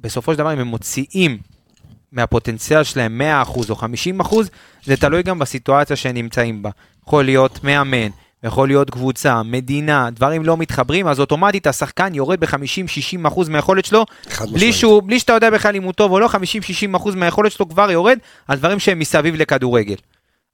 בסופו 0.00 0.32
של 0.32 0.38
דבר 0.38 0.52
אם 0.52 0.58
הם 0.58 0.66
מוציאים 0.66 1.38
מהפוטנציאל 2.12 2.84
שלהם 2.84 3.20
100% 3.44 3.70
או 3.70 3.76
50%, 4.22 4.34
זה 4.84 4.96
תלוי 4.96 5.22
גם 5.22 5.38
בסיטואציה 5.38 5.96
שהם 5.96 6.14
נמצאים 6.14 6.62
בה. 6.62 6.70
יכול 7.02 7.24
להיות 7.24 7.64
מאמן, 7.64 8.08
יכול 8.46 8.68
להיות 8.68 8.90
קבוצה, 8.90 9.42
מדינה, 9.42 10.10
דברים 10.10 10.44
לא 10.44 10.56
מתחברים, 10.56 11.08
אז 11.08 11.20
אוטומטית 11.20 11.66
השחקן 11.66 12.14
יורד 12.14 12.40
ב-50-60% 12.40 13.40
מהיכולת 13.48 13.84
שלו, 13.84 14.04
בלי. 14.52 14.72
שהוא, 14.72 15.02
בלי 15.02 15.20
שאתה 15.20 15.32
יודע 15.32 15.50
בכלל 15.50 15.76
אם 15.76 15.82
הוא 15.82 15.92
טוב 15.92 16.12
או 16.12 16.20
לא, 16.20 16.28
50-60% 16.94 17.16
מהיכולת 17.16 17.52
שלו 17.52 17.68
כבר 17.68 17.90
יורד 17.90 18.18
על 18.48 18.58
דברים 18.58 18.78
שהם 18.78 18.98
מסביב 18.98 19.34
לכדורגל. 19.34 19.96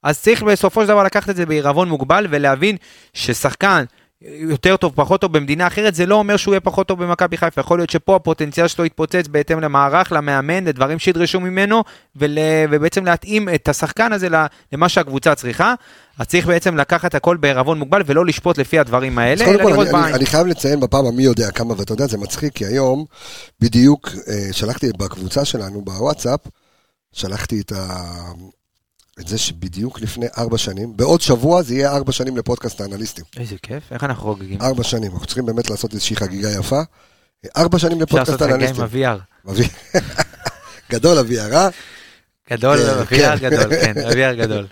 אז 0.02 0.20
צריך 0.20 0.42
בסופו 0.42 0.82
של 0.82 0.88
דבר 0.88 1.02
לקחת 1.02 1.30
את 1.30 1.36
זה 1.36 1.46
בעירבון 1.46 1.88
מוגבל 1.88 2.26
ולהבין 2.30 2.76
ששחקן 3.14 3.84
יותר 4.24 4.76
טוב, 4.76 4.92
פחות 4.94 5.20
טוב 5.20 5.32
במדינה 5.32 5.66
אחרת, 5.66 5.94
זה 5.94 6.06
לא 6.06 6.14
אומר 6.14 6.36
שהוא 6.36 6.54
יהיה 6.54 6.60
פחות 6.60 6.88
טוב 6.88 7.04
במכבי 7.04 7.36
חיפה. 7.36 7.60
יכול 7.60 7.78
להיות 7.78 7.90
שפה 7.90 8.16
הפוטנציאל 8.16 8.68
שלו 8.68 8.84
יתפוצץ 8.84 9.28
בהתאם 9.30 9.60
למערך, 9.60 10.12
למאמן, 10.12 10.64
לדברים 10.64 10.98
שידרשו 10.98 11.40
ממנו, 11.40 11.84
ול, 12.16 12.38
ובעצם 12.70 13.04
להתאים 13.04 13.48
את 13.48 13.68
השחקן 13.68 14.12
הזה 14.12 14.28
למה 14.72 14.88
שהקבוצה 14.88 15.34
צריכה. 15.34 15.74
אז 16.18 16.26
צריך 16.26 16.46
בעצם 16.46 16.76
לקחת 16.76 17.14
הכל 17.14 17.36
בערבון 17.36 17.78
מוגבל 17.78 18.02
ולא 18.06 18.26
לשפוט 18.26 18.58
לפי 18.58 18.78
הדברים 18.78 19.18
האלה, 19.18 19.44
אלא 19.44 19.64
לראות 19.64 19.88
בעין. 19.88 20.04
אני, 20.04 20.14
אני 20.14 20.26
חייב 20.26 20.46
לציין 20.46 20.80
בפעם 20.80 21.06
המי 21.06 21.22
יודע 21.22 21.50
כמה, 21.50 21.74
ואתה 21.78 21.92
יודע, 21.92 22.06
זה 22.06 22.18
מצחיק, 22.18 22.54
כי 22.54 22.66
היום 22.66 23.04
בדיוק 23.60 24.08
אה, 24.28 24.52
שלחתי 24.52 24.90
בקבוצה 24.98 25.44
שלנו 25.44 25.82
בוואטסאפ, 25.82 26.40
שלחתי 27.12 27.60
את, 27.60 27.72
ה... 27.72 28.04
את 29.20 29.28
זה 29.28 29.38
שבדיוק 29.38 30.00
לפני 30.00 30.26
ארבע 30.38 30.58
שנים, 30.58 30.96
בעוד 30.96 31.20
שבוע 31.20 31.62
זה 31.62 31.74
יהיה 31.74 31.92
ארבע 31.92 32.12
שנים 32.12 32.36
לפודקאסט 32.36 32.80
האנליסטים. 32.80 33.24
איזה 33.36 33.56
כיף, 33.62 33.92
איך 33.92 34.04
אנחנו 34.04 34.22
חוגגים? 34.22 34.62
ארבע 34.62 34.84
שנים, 34.84 35.12
אנחנו 35.12 35.26
צריכים 35.26 35.46
באמת 35.46 35.70
לעשות 35.70 35.92
איזושהי 35.92 36.16
חגיגה 36.16 36.50
יפה. 36.50 36.80
ארבע 37.56 37.78
שנים 37.78 38.00
לפודקאסט 38.00 38.42
האנליסטים. 38.42 38.84
אפשר 38.84 39.06
לעשות 39.06 39.24
חגיגה 39.42 39.68
עם 39.68 39.68
ה-VR. 39.74 40.12
גדול 40.92 41.18
ה-VR, 41.18 41.54
אה? 41.54 41.68
גדול, 42.50 42.78
כן, 43.08 43.16
VR 43.16 43.38
כן. 43.38 43.50
גדול, 43.50 43.70
כן, 43.80 43.94
VR 43.96 44.36
גדול. 44.36 44.66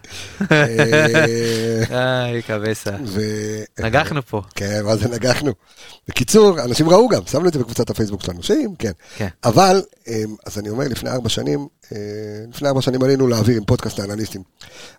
אה, 0.53 2.25
Ay, 2.25 2.43
cabeza. 2.43 2.91
נגחנו 3.81 4.23
פה. 4.23 4.43
כן, 4.55 4.81
מה 4.85 4.97
זה 4.97 5.09
נגחנו? 5.09 5.53
בקיצור, 6.09 6.61
אנשים 6.61 6.89
ראו 6.89 7.09
גם, 7.09 7.23
שמנו 7.27 7.49
את 7.49 7.53
זה 7.53 7.59
בקבוצת 7.59 7.91
הפייסבוק 7.91 8.23
שלנו, 8.23 8.43
שאם, 8.43 8.69
כן. 8.79 8.93
כן. 9.17 9.29
אבל, 9.45 9.83
אמ, 10.09 10.35
אז 10.47 10.59
אני 10.59 10.69
אומר, 10.69 10.89
לפני 10.89 11.11
ארבע 11.11 11.29
שנים, 11.29 11.67
אה, 11.93 11.99
לפני 12.49 12.69
ארבע 12.69 12.83
שנים 12.83 13.03
עלינו 13.03 13.29
לאוויר 13.29 13.57
עם 13.57 13.65
פודקאסט 13.65 13.99
האנליסטים. 14.01 14.43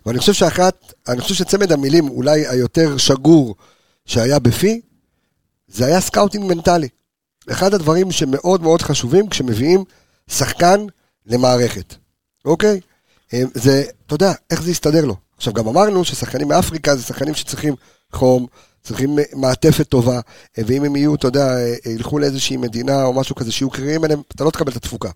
ואני 0.06 0.18
חושב 0.18 0.32
שאחת, 0.32 0.92
אני 1.08 1.20
חושב 1.20 1.34
שצמד 1.34 1.72
המילים 1.72 2.08
אולי 2.08 2.46
היותר 2.46 2.96
שגור 2.96 3.54
שהיה 4.06 4.38
בפי, 4.38 4.80
זה 5.68 5.86
היה 5.86 6.00
scouting 6.00 6.44
מנטלי. 6.44 6.88
אחד 7.50 7.74
הדברים 7.74 8.12
שמאוד 8.12 8.62
מאוד 8.62 8.82
חשובים 8.82 9.28
כשמביאים 9.28 9.84
שחקן 10.28 10.86
למערכת. 11.26 11.94
אוקיי? 12.44 12.80
אה, 13.34 13.42
זה, 13.54 13.84
אתה 14.06 14.14
יודע, 14.14 14.32
איך 14.50 14.62
זה 14.62 14.70
יסתדר 14.70 15.04
לו. 15.04 15.16
עכשיו, 15.36 15.52
גם 15.52 15.68
אמרנו 15.68 16.04
ששחקנים 16.04 16.48
מאפריקה 16.48 16.96
זה 16.96 17.02
שחקנים 17.02 17.34
שצריכים 17.34 17.74
חום, 18.12 18.46
צריכים 18.82 19.18
מעטפת 19.34 19.88
טובה, 19.88 20.20
אה, 20.58 20.62
ואם 20.66 20.84
הם 20.84 20.96
יהיו, 20.96 21.14
אתה 21.14 21.26
יודע, 21.26 21.56
אה, 21.56 21.74
ילכו 21.92 22.18
לאיזושהי 22.18 22.56
מדינה 22.56 23.04
או 23.04 23.12
משהו 23.12 23.34
כזה 23.34 23.52
שיהיו 23.52 23.70
קרירים 23.70 24.04
אליהם, 24.04 24.22
אתה 24.34 24.44
לא 24.44 24.50
תקבל 24.50 24.72
את 24.72 24.76
התפוקה. 24.76 25.10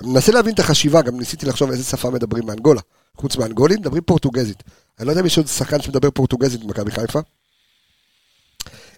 אני 0.00 0.08
מנסה 0.08 0.32
להבין 0.32 0.54
את 0.54 0.58
החשיבה, 0.58 1.02
גם 1.02 1.18
ניסיתי 1.18 1.46
לחשוב 1.46 1.70
איזה 1.70 1.84
שפה 1.84 2.10
מדברים 2.10 2.46
מאנגולה. 2.46 2.80
חוץ 3.16 3.36
מאנגולים, 3.36 3.78
מדברים 3.80 4.02
פורטוגזית. 4.02 4.62
אני 4.98 5.06
לא 5.06 5.12
יודע 5.12 5.20
אם 5.20 5.26
יש 5.26 5.38
עוד 5.38 5.46
שחקן 5.46 5.82
שמדבר 5.82 6.10
פורטוגזית 6.10 6.64
במכבי 6.64 6.90
חיפה. 6.90 7.20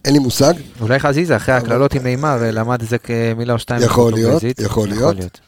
אין 0.05 0.13
לי 0.13 0.19
מושג. 0.19 0.55
אולי 0.81 0.99
חזיזה, 0.99 1.37
אחרי 1.37 1.55
הקללות 1.55 1.95
עם 1.95 2.03
מימר, 2.03 2.39
למד 2.53 2.81
איזה 2.81 2.99
כמילה 2.99 3.53
או 3.53 3.59
שתיים. 3.59 3.83
יכול 3.83 4.13
להיות, 4.13 4.43
יכול 4.59 4.89
להיות. 4.89 5.41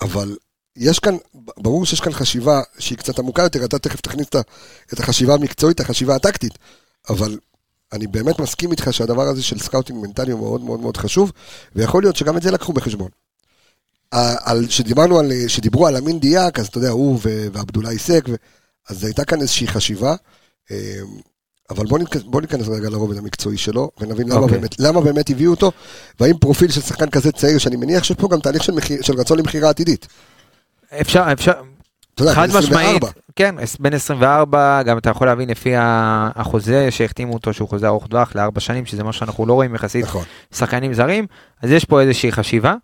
אבל 0.00 0.36
יש 0.76 0.98
כאן, 0.98 1.16
ברור 1.34 1.86
שיש 1.86 2.00
כאן 2.00 2.12
חשיבה 2.12 2.62
שהיא 2.78 2.98
קצת 2.98 3.18
עמוקה 3.18 3.42
יותר, 3.42 3.64
אתה 3.64 3.78
תכף 3.78 4.00
תכניס 4.00 4.26
את 4.92 5.00
החשיבה 5.00 5.34
המקצועית, 5.34 5.80
החשיבה 5.80 6.16
הטקטית, 6.16 6.58
אבל 7.10 7.38
אני 7.92 8.06
באמת 8.06 8.38
מסכים 8.38 8.70
איתך 8.70 8.92
שהדבר 8.92 9.22
הזה 9.22 9.42
של 9.42 9.58
scouting 9.58 10.06
מנטלי 10.06 10.32
הוא 10.32 10.40
מאוד 10.40 10.60
מאוד 10.60 10.80
מאוד 10.80 10.96
חשוב, 10.96 11.32
ויכול 11.74 12.02
להיות 12.02 12.16
שגם 12.16 12.36
את 12.36 12.42
זה 12.42 12.50
לקחו 12.50 12.72
בחשבון. 12.72 13.10
על, 14.10 14.68
שדיברנו 14.68 15.18
על, 15.18 15.32
שדיברו 15.48 15.86
על 15.86 15.96
אמין 15.96 16.20
דיאק, 16.20 16.58
אז 16.58 16.66
אתה 16.66 16.78
יודע, 16.78 16.90
הוא 16.90 17.20
ועבדולאי 17.22 17.98
סק, 17.98 18.24
אז 18.88 19.04
הייתה 19.04 19.24
כאן 19.24 19.40
איזושהי 19.40 19.68
חשיבה, 19.68 20.14
אמ, 20.70 20.76
אבל 21.70 21.86
בוא 21.86 21.98
ניכנס, 21.98 22.22
בוא 22.22 22.40
ניכנס 22.40 22.68
רגע 22.68 22.90
לרובד 22.90 23.18
המקצועי 23.18 23.58
שלו, 23.58 23.90
ונבין 24.00 24.28
למה, 24.28 24.40
okay. 24.40 24.42
אוקיי. 24.42 24.58
באמת, 24.58 24.80
למה 24.80 25.00
באמת 25.00 25.30
הביאו 25.30 25.50
אותו, 25.50 25.72
והאם 26.20 26.38
פרופיל 26.38 26.70
של 26.70 26.80
שחקן 26.80 27.10
כזה 27.10 27.32
צעיר, 27.32 27.58
שאני 27.58 27.76
מניח 27.76 28.04
שיש 28.04 28.16
פה 28.16 28.28
גם 28.28 28.40
תהליך 28.40 28.64
של, 28.64 28.72
מחיר, 28.72 29.02
של 29.02 29.14
רצון 29.14 29.38
למכירה 29.38 29.70
עתידית. 29.70 30.06
אפשר, 31.00 31.24
אפשר, 31.32 31.52
חד 32.20 32.48
משמעית, 32.58 33.02
כן, 33.36 33.54
בין 33.80 33.94
24, 33.94 34.82
גם 34.82 34.98
אתה 34.98 35.10
יכול 35.10 35.26
להבין 35.26 35.50
לפי 35.50 35.72
החוזה 35.76 36.90
שהחתימו 36.90 37.34
אותו, 37.34 37.52
שהוא 37.52 37.68
חוזה 37.68 37.86
ארוך 37.86 38.06
טווח 38.06 38.32
לארבע 38.34 38.60
שנים, 38.60 38.86
שזה 38.86 39.04
מה 39.04 39.12
שאנחנו 39.12 39.46
לא 39.46 39.52
רואים 39.52 39.74
יחסית 39.74 40.04
נכון. 40.04 40.24
שחקנים 40.54 40.94
זרים, 40.94 41.26
אז 41.62 41.70
יש 41.70 41.84
פה 41.84 42.00
איזושהי 42.00 42.32
חשיבה. 42.32 42.74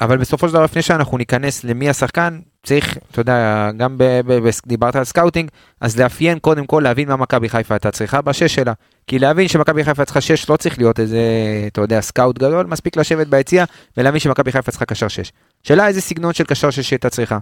אבל 0.00 0.16
בסופו 0.16 0.48
של 0.48 0.54
דבר, 0.54 0.64
לפני 0.64 0.82
שאנחנו 0.82 1.18
ניכנס 1.18 1.64
למי 1.64 1.90
השחקן, 1.90 2.40
צריך, 2.62 2.98
אתה 3.10 3.20
יודע, 3.20 3.70
גם 3.76 3.98
ב, 3.98 4.04
ב, 4.26 4.48
ב, 4.48 4.50
דיברת 4.66 4.96
על 4.96 5.04
scouting, 5.04 5.50
אז 5.80 6.00
לאפיין 6.00 6.38
קודם 6.38 6.66
כל, 6.66 6.80
להבין 6.84 7.08
מה 7.08 7.16
מכבי 7.16 7.48
חיפה 7.48 7.74
הייתה 7.74 7.90
צריכה 7.90 8.20
בשש 8.20 8.54
שלה. 8.54 8.72
כי 9.06 9.18
להבין 9.18 9.48
שמכבי 9.48 9.84
חיפה 9.84 10.04
צריכה 10.04 10.20
שש 10.20 10.50
לא 10.50 10.56
צריך 10.56 10.78
להיות 10.78 11.00
איזה, 11.00 11.20
אתה 11.66 11.80
יודע, 11.80 12.00
סקאוט 12.00 12.38
גדול, 12.38 12.66
מספיק 12.66 12.96
לשבת 12.96 13.26
ביציע 13.26 13.64
ולהבין 13.96 14.20
שמכבי 14.20 14.52
חיפה 14.52 14.70
צריכה 14.70 14.84
קשר 14.84 15.08
שש. 15.08 15.32
שאלה 15.62 15.86
איזה 15.86 16.00
סגנון 16.00 16.32
של 16.32 16.44
קשר 16.44 16.70
שש 16.70 16.90
הייתה 16.90 17.10
צריכה. 17.10 17.38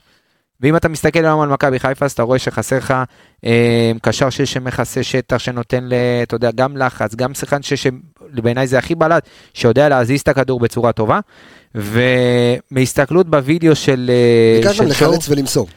ואם 0.60 0.76
אתה 0.76 0.88
מסתכל 0.88 1.24
היום 1.24 1.40
על 1.40 1.48
מכבי 1.48 1.78
חיפה, 1.78 2.04
אז 2.04 2.12
אתה 2.12 2.22
רואה 2.22 2.38
שחסר 2.38 2.76
לך 2.76 2.94
אה, 3.44 3.92
קשר 4.02 4.30
שש 4.30 4.52
שמכסה 4.52 5.02
שטח, 5.02 5.38
שנותן, 5.38 5.84
ל, 5.84 5.92
אתה 6.22 6.34
יודע, 6.34 6.50
גם 6.54 6.76
לחץ, 6.76 7.14
גם 7.14 7.34
שחקן 7.34 7.62
שש, 7.62 7.86
שבעיניי 8.36 8.66
זה 8.66 8.78
הכי 8.78 8.94
בלט, 8.94 9.28
שיודע 9.54 9.88
להזיז 9.88 10.20
את 10.20 10.28
הכדור 10.28 10.60
בצורה 10.60 10.92
טובה. 10.92 11.20
ומהסתכלות 11.74 13.28
בווידאו 13.28 13.76
של... 13.76 14.10
אה, 14.10 14.60
בעיקר 14.62 14.82
גם 14.82 14.90
לחלץ 14.90 15.28
ולמסור. 15.28 15.68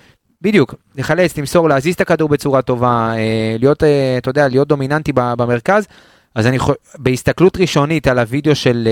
בדיוק, 0.41 0.75
לחלץ, 0.95 1.37
למסור, 1.37 1.69
להזיז 1.69 1.95
את 1.95 2.01
הכדור 2.01 2.29
בצורה 2.29 2.61
טובה, 2.61 3.13
אה, 3.15 3.55
להיות, 3.59 3.83
אה, 3.83 4.17
אתה 4.17 4.29
יודע, 4.29 4.47
להיות 4.47 4.67
דומיננטי 4.67 5.11
במרכז. 5.13 5.87
אז 6.35 6.47
אני 6.47 6.59
חושב, 6.59 6.77
בהסתכלות 6.97 7.57
ראשונית 7.57 8.07
על 8.07 8.19
הווידאו 8.19 8.55
של, 8.55 8.87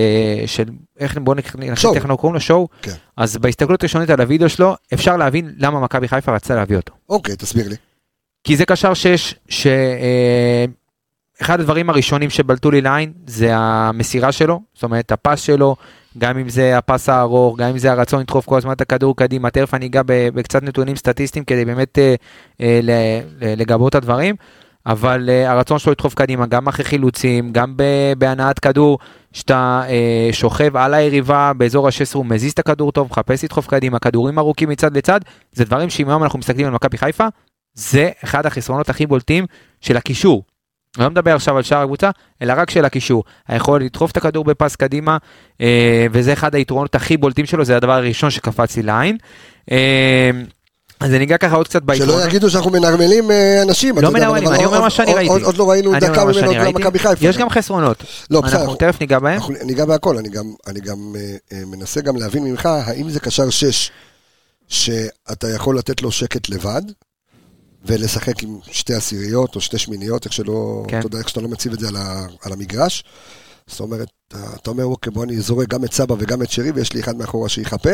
של 0.45 0.63
איך, 0.99 1.17
בוא 1.17 1.35
נחליט 1.35 1.69
איך 1.95 2.05
אנחנו 2.05 2.17
קוראים 2.17 2.33
לו, 2.33 2.39
שואו, 2.39 2.67
כן. 2.81 2.91
אז 3.17 3.37
בהסתכלות 3.37 3.83
ראשונית 3.83 4.09
על 4.09 4.21
הווידאו 4.21 4.49
שלו, 4.49 4.75
אפשר 4.93 5.17
להבין 5.17 5.53
למה 5.57 5.79
מכבי 5.79 6.07
חיפה 6.07 6.35
רצה 6.35 6.55
להביא 6.55 6.77
אותו. 6.77 6.93
אוקיי, 7.09 7.35
תסביר 7.35 7.67
לי. 7.69 7.75
כי 8.43 8.57
זה 8.57 8.65
קשר 8.65 8.93
שש, 8.93 9.35
שאחד 11.39 11.59
הדברים 11.59 11.89
הראשונים 11.89 12.29
שבלטו 12.29 12.71
לי 12.71 12.81
לעין 12.81 13.11
זה 13.27 13.49
המסירה 13.55 14.31
שלו, 14.31 14.61
זאת 14.73 14.83
אומרת 14.83 15.11
הפס 15.11 15.41
שלו, 15.41 15.75
גם 16.17 16.37
אם 16.37 16.49
זה 16.49 16.77
הפס 16.77 17.09
הארוך, 17.09 17.57
גם 17.57 17.69
אם 17.69 17.77
זה 17.77 17.91
הרצון 17.91 18.19
לדחוף 18.19 18.45
כל 18.45 18.57
הזמן 18.57 18.71
את 18.71 18.81
הכדור 18.81 19.15
קדימה, 19.15 19.49
תכף 19.49 19.73
אני 19.73 19.85
אגע 19.85 20.01
בקצת 20.05 20.63
נתונים 20.63 20.95
סטטיסטיים 20.95 21.45
כדי 21.45 21.65
באמת 21.65 21.99
אה, 21.99 22.15
אה, 22.61 22.79
לגבות 23.57 23.89
את 23.89 23.95
הדברים, 23.95 24.35
אבל 24.85 25.29
אה, 25.29 25.51
הרצון 25.51 25.79
שלו 25.79 25.91
לדחוף 25.91 26.13
קדימה, 26.13 26.45
גם 26.45 26.67
אחרי 26.67 26.85
חילוצים, 26.85 27.51
גם 27.51 27.75
בהנעת 28.17 28.59
כדור, 28.59 28.99
שאתה 29.33 29.81
אה, 29.89 30.29
שוכב 30.31 30.77
על 30.77 30.93
היריבה 30.93 31.51
באזור 31.57 31.87
ה-16, 31.87 32.13
הוא 32.13 32.25
מזיז 32.25 32.51
את 32.51 32.59
הכדור 32.59 32.91
טוב, 32.91 33.07
מחפש 33.11 33.43
לדחוף 33.43 33.67
קדימה, 33.67 33.99
כדורים 33.99 34.39
ארוכים 34.39 34.69
מצד 34.69 34.97
לצד, 34.97 35.19
זה 35.51 35.65
דברים 35.65 35.89
שאם 35.89 36.09
היום 36.09 36.23
אנחנו 36.23 36.39
מסתכלים 36.39 36.67
על 36.67 36.73
מכבי 36.73 36.97
חיפה, 36.97 37.27
זה 37.73 38.09
אחד 38.23 38.45
החסרונות 38.45 38.89
הכי 38.89 39.05
בולטים 39.05 39.45
של 39.81 39.97
הקישור. 39.97 40.43
אני 40.97 41.03
לא 41.03 41.09
מדבר 41.11 41.35
עכשיו 41.35 41.57
על 41.57 41.63
שאר 41.63 41.77
הקבוצה, 41.77 42.09
אלא 42.41 42.53
רק 42.57 42.69
של 42.69 42.85
הקישור. 42.85 43.23
היכולת 43.47 43.85
לדחוף 43.85 44.11
את 44.11 44.17
הכדור 44.17 44.43
בפס 44.43 44.75
קדימה, 44.75 45.17
אה, 45.61 46.07
וזה 46.11 46.33
אחד 46.33 46.55
היתרונות 46.55 46.95
הכי 46.95 47.17
בולטים 47.17 47.45
שלו, 47.45 47.65
זה 47.65 47.77
הדבר 47.77 47.91
הראשון 47.91 48.29
שקפץ 48.29 48.75
לי 48.75 48.83
לעין. 48.83 49.17
אה, 49.71 50.31
אז 50.99 51.13
אני 51.13 51.23
אגע 51.23 51.37
ככה 51.37 51.55
עוד 51.55 51.67
קצת 51.67 51.81
ביתרונות. 51.81 52.15
שלא 52.15 52.27
יגידו 52.27 52.49
שאנחנו 52.49 52.71
מנרמלים 52.71 53.31
אה, 53.31 53.61
אנשים. 53.61 53.97
לא 53.99 54.11
מנרמלים, 54.11 54.47
אני 54.47 54.65
אומר 54.65 54.81
מה 54.81 54.89
שאני 54.89 55.13
ראיתי. 55.13 55.43
עוד 55.43 55.57
לא 55.57 55.69
ראינו 55.69 55.91
דקה 55.99 56.25
ממנו 56.25 56.73
במכבי 56.73 56.99
חיפה. 56.99 57.25
יש 57.25 57.37
גם 57.37 57.49
חסרונות. 57.49 58.03
לא, 58.29 58.41
בסדר. 58.41 58.61
אנחנו 58.61 58.75
תכף 58.75 59.01
ניגע 59.01 59.19
בהם. 59.19 59.41
ניגע 59.63 59.85
בהכל, 59.85 60.17
אני 60.67 60.79
גם 60.79 61.15
מנסה 61.65 62.01
גם 62.01 62.15
להבין 62.15 62.43
ממך, 62.43 62.65
האם 62.65 63.09
זה 63.09 63.19
קשר 63.19 63.49
6, 63.49 63.91
שאתה 64.67 65.49
יכול 65.55 65.77
לתת 65.77 66.01
לו 66.01 66.11
שקט 66.11 66.49
לבד, 66.49 66.81
ולשחק 67.85 68.43
עם 68.43 68.57
שתי 68.71 68.93
עשיריות 68.93 69.55
או 69.55 69.61
שתי 69.61 69.77
שמיניות, 69.77 70.25
איך 70.25 70.33
שלא, 70.33 70.83
כן. 70.87 70.99
אתה 70.99 71.07
יודע, 71.07 71.17
איך 71.17 71.29
שאתה 71.29 71.41
לא 71.41 71.47
מציב 71.47 71.73
את 71.73 71.79
זה 71.79 71.87
על, 71.87 71.95
ה, 71.95 72.25
על 72.41 72.53
המגרש. 72.53 73.03
זאת 73.67 73.79
אומרת, 73.79 74.09
אתה 74.27 74.71
אומר, 74.71 74.85
אוקיי, 74.85 75.11
בוא 75.11 75.23
אני 75.23 75.41
זורק 75.41 75.67
גם 75.67 75.83
את 75.83 75.93
סבא 75.93 76.15
וגם 76.19 76.41
את 76.41 76.51
שרי, 76.51 76.71
ויש 76.71 76.93
לי 76.93 76.99
אחד 76.99 77.15
מאחורה 77.15 77.49
שיחפה. 77.49 77.91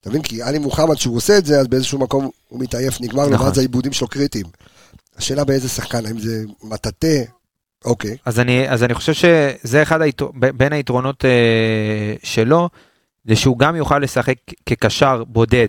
אתה 0.00 0.10
מבין? 0.10 0.22
כי 0.22 0.42
עלי 0.42 0.58
מוחמד, 0.58 0.96
שהוא 0.96 1.16
עושה 1.16 1.38
את 1.38 1.46
זה, 1.46 1.60
אז 1.60 1.66
באיזשהו 1.66 1.98
מקום 1.98 2.30
הוא 2.48 2.60
מתעייף, 2.60 3.00
נגמר 3.00 3.26
לו, 3.26 3.30
נכון. 3.30 3.46
ואז 3.46 3.58
העיבודים 3.58 3.92
שלו 3.92 4.08
קריטיים. 4.08 4.46
השאלה 5.16 5.44
באיזה 5.44 5.68
שחקן, 5.68 6.06
האם 6.06 6.18
זה 6.18 6.44
מטאטא, 6.62 7.22
אוקיי. 7.84 8.16
אז 8.24 8.40
אני, 8.40 8.68
אז 8.68 8.82
אני 8.82 8.94
חושב 8.94 9.12
שזה 9.12 9.82
אחד 9.82 10.02
היתר... 10.02 10.26
בין 10.34 10.72
היתרונות 10.72 11.24
אה, 11.24 12.14
שלו, 12.22 12.68
זה 13.24 13.36
שהוא 13.36 13.58
גם 13.58 13.76
יוכל 13.76 13.98
לשחק 13.98 14.36
כקשר 14.66 15.24
בודד 15.24 15.68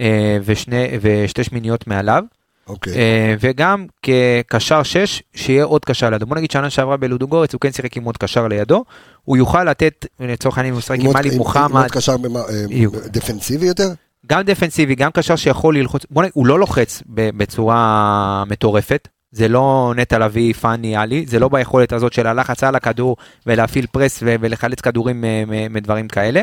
אה, 0.00 0.38
ושני, 0.44 0.86
ושתי 1.00 1.44
שמיניות 1.44 1.86
מעליו. 1.86 2.24
אוקיי. 2.68 2.92
אה, 2.92 3.34
וגם 3.40 3.86
כקשר 4.02 4.82
6, 4.82 5.22
שיהיה 5.34 5.64
עוד 5.64 5.84
קשר 5.84 6.10
לידו. 6.10 6.26
בוא 6.26 6.36
נגיד 6.36 6.50
שנה 6.50 6.70
שעברה 6.70 6.96
בלודוגורץ, 6.96 7.52
הוא 7.52 7.60
כן 7.60 7.72
שיחק 7.72 7.96
עם 7.96 8.04
עוד 8.04 8.16
קשר 8.16 8.48
לידו. 8.48 8.84
הוא 9.24 9.36
יוכל 9.36 9.64
לתת, 9.64 10.06
לצורך 10.20 10.58
העניין, 10.58 10.74
הוא 10.74 10.78
משחק 10.78 10.98
עם 11.00 11.16
עלי 11.16 11.36
מוחמד. 11.36 11.70
עם 11.70 11.76
עוד 11.76 11.90
קשר 11.90 12.12
אה, 12.12 12.84
דפנסיבי 13.06 13.66
יותר? 13.66 13.88
גם 14.26 14.42
דפנסיבי, 14.42 14.94
גם 14.94 15.10
קשר 15.10 15.36
שיכול 15.36 15.78
ללחוץ, 15.78 16.06
בוא 16.10 16.22
נגיד, 16.22 16.32
הוא 16.34 16.46
לא 16.46 16.58
לוחץ 16.58 17.02
בצורה 17.08 18.44
מטורפת. 18.50 19.08
זה 19.32 19.48
לא 19.48 19.92
נטע 19.96 20.18
לביא, 20.18 20.52
פאני, 20.52 20.96
עלי, 20.96 21.24
זה 21.26 21.38
לא 21.38 21.48
ביכולת 21.48 21.92
הזאת 21.92 22.12
של 22.12 22.26
הלחץ 22.26 22.64
על 22.64 22.74
הכדור 22.74 23.16
ולהפעיל 23.46 23.86
פרס 23.86 24.22
ולחלץ 24.22 24.80
כדורים 24.80 25.24
אה, 25.24 25.66
מדברים 25.70 26.08
כאלה. 26.08 26.42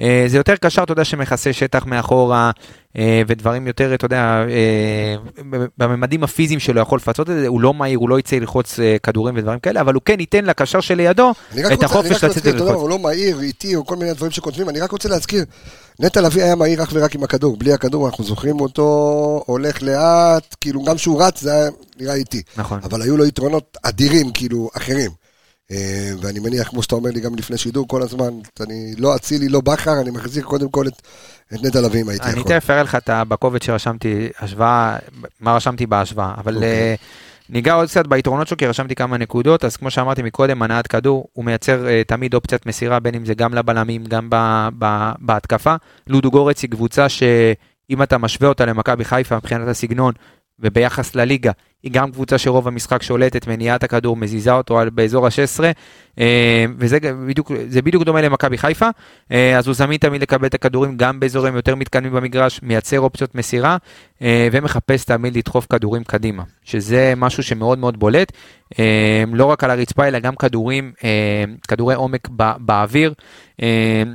אה, 0.00 0.24
זה 0.26 0.36
יותר 0.36 0.56
קשר, 0.56 0.82
אתה 0.82 0.92
יודע, 0.92 1.04
שמכסה 1.04 1.52
שטח 1.52 1.86
מאחורה, 1.86 2.50
אה, 2.96 3.22
ודברים 3.26 3.66
יותר, 3.66 3.94
אתה 3.94 4.04
יודע, 4.04 4.44
אה, 4.48 5.16
בממדים 5.78 6.24
הפיזיים 6.24 6.60
שלו 6.60 6.80
יכול 6.80 6.96
לפצות 6.96 7.30
את 7.30 7.34
זה, 7.34 7.48
הוא 7.48 7.60
לא 7.60 7.74
מהיר, 7.74 7.98
הוא 7.98 8.08
לא 8.08 8.18
יצא 8.18 8.36
ללחוץ 8.36 8.78
כדורים 9.02 9.34
ודברים 9.36 9.58
כאלה, 9.58 9.80
אבל 9.80 9.94
הוא 9.94 10.02
כן 10.04 10.20
ייתן 10.20 10.44
לקשר 10.44 10.80
שלידו 10.80 11.32
את 11.72 11.82
החופש 11.82 12.24
לצאת 12.24 12.44
ללחוץ. 12.44 12.68
הוא 12.68 12.90
לא 12.90 12.98
מהיר, 12.98 13.40
איטי, 13.40 13.76
או 13.76 13.86
כל 13.86 13.96
מיני 13.96 14.14
דברים 14.14 14.30
שכותבים, 14.30 14.68
אני 14.68 14.80
רק 14.80 14.90
רוצה 14.90 15.08
להזכיר, 15.08 15.44
נטע 16.00 16.20
לביא 16.20 16.42
היה 16.42 16.54
מהיר 16.54 16.82
אך 16.82 16.90
ורק 16.92 17.14
עם 17.14 17.24
הכדור, 17.24 17.56
בלי 17.56 17.72
הכדור 17.72 18.06
אנחנו 18.06 18.24
זוכרים 18.24 18.60
אותו, 18.60 19.42
הולך 19.46 19.82
לאט, 19.82 20.56
כאילו 20.60 20.82
גם 20.82 20.96
כשהוא 20.96 21.22
רץ 21.22 21.40
זה 21.40 21.52
היה 21.52 21.70
נראה 22.00 22.14
איטי, 22.14 22.42
נכון. 22.56 22.80
אבל 22.82 23.02
היו 23.02 23.16
לו 23.16 23.26
יתרונות 23.26 23.76
אדירים, 23.82 24.32
כאילו, 24.32 24.70
אחרים. 24.76 25.21
אה, 25.72 26.10
ואני 26.20 26.40
מניח, 26.40 26.68
כמו 26.68 26.82
שאתה 26.82 26.94
אומר 26.94 27.10
לי 27.10 27.20
גם 27.20 27.34
לפני 27.34 27.58
שידור 27.58 27.88
כל 27.88 28.02
הזמן, 28.02 28.30
אני 28.60 28.94
לא 28.98 29.16
אצילי, 29.16 29.48
לא 29.48 29.60
בכר, 29.60 30.00
אני 30.00 30.10
מחזיק 30.10 30.44
קודם 30.44 30.70
כל 30.70 30.86
את, 30.86 31.02
את 31.54 31.62
נטע 31.62 31.80
לביא 31.80 32.02
אם 32.02 32.08
הייתי 32.08 32.24
אני 32.24 32.40
יכול. 32.40 32.52
תכף 32.52 32.70
אראה 32.70 32.82
לך 32.82 32.94
את 32.94 33.10
בקובץ 33.28 33.64
שרשמתי, 33.64 34.28
השוואה, 34.40 34.96
מה 35.40 35.56
רשמתי 35.56 35.86
בהשוואה, 35.86 36.34
אבל 36.38 36.54
אוקיי. 36.54 36.70
אה, 36.70 36.94
ניגע 37.48 37.72
עוד 37.72 37.88
קצת 37.88 38.06
ביתרונות 38.06 38.48
שלו, 38.48 38.56
כי 38.56 38.66
רשמתי 38.66 38.94
כמה 38.94 39.16
נקודות, 39.18 39.64
אז 39.64 39.76
כמו 39.76 39.90
שאמרתי 39.90 40.22
מקודם, 40.22 40.62
הנעת 40.62 40.86
כדור, 40.86 41.28
הוא 41.32 41.44
מייצר 41.44 41.88
אה, 41.88 42.02
תמיד 42.06 42.34
אופציית 42.34 42.66
מסירה, 42.66 43.00
בין 43.00 43.14
אם 43.14 43.26
זה 43.26 43.34
גם 43.34 43.54
לבלמים, 43.54 44.04
גם 44.04 44.30
ב- 44.30 44.68
ב- 44.78 45.12
בהתקפה. 45.18 45.74
לודו 46.06 46.30
גורץ 46.30 46.62
היא 46.62 46.70
קבוצה 46.70 47.08
שאם 47.08 48.02
אתה 48.02 48.18
משווה 48.18 48.48
אותה 48.48 48.64
למכבי 48.64 49.04
חיפה 49.04 49.36
מבחינת 49.36 49.68
הסגנון, 49.68 50.12
וביחס 50.58 51.14
לליגה, 51.14 51.52
היא 51.82 51.92
גם 51.92 52.10
קבוצה 52.12 52.38
שרוב 52.38 52.68
המשחק 52.68 53.02
שולטת, 53.02 53.46
מניעת 53.46 53.82
הכדור, 53.84 54.16
מזיזה 54.16 54.52
אותו 54.52 54.78
על, 54.78 54.90
באזור 54.90 55.26
ה-16, 55.26 55.60
וזה 56.78 56.98
גם 56.98 57.26
בדיוק, 57.28 57.52
זה 57.68 57.82
בדיוק 57.82 58.02
דומה 58.02 58.20
למכבי 58.22 58.58
חיפה, 58.58 58.88
אה, 59.32 59.58
אז 59.58 59.66
הוא 59.66 59.74
זמין 59.74 59.96
תמיד 59.96 60.22
לקבל 60.22 60.46
את 60.46 60.54
הכדורים 60.54 60.96
גם 60.96 61.20
באזורים 61.20 61.56
יותר 61.56 61.74
מתקדמים 61.74 62.12
במגרש, 62.12 62.60
מייצר 62.62 63.00
אופציות 63.00 63.34
מסירה, 63.34 63.76
אה, 64.22 64.48
ומחפש 64.52 65.04
תמיד 65.04 65.36
לדחוף 65.36 65.66
כדורים 65.70 66.04
קדימה, 66.04 66.42
שזה 66.64 67.12
משהו 67.16 67.42
שמאוד 67.42 67.78
מאוד 67.78 67.98
בולט, 67.98 68.32
אה, 68.78 68.84
לא 69.32 69.44
רק 69.44 69.64
על 69.64 69.70
הרצפה, 69.70 70.08
אלא 70.08 70.18
גם 70.18 70.36
כדורים, 70.36 70.92
אה, 71.04 71.10
כדורי 71.68 71.94
עומק 71.94 72.28
בא- 72.28 72.54
באוויר, 72.58 73.12
אה, 73.62 73.68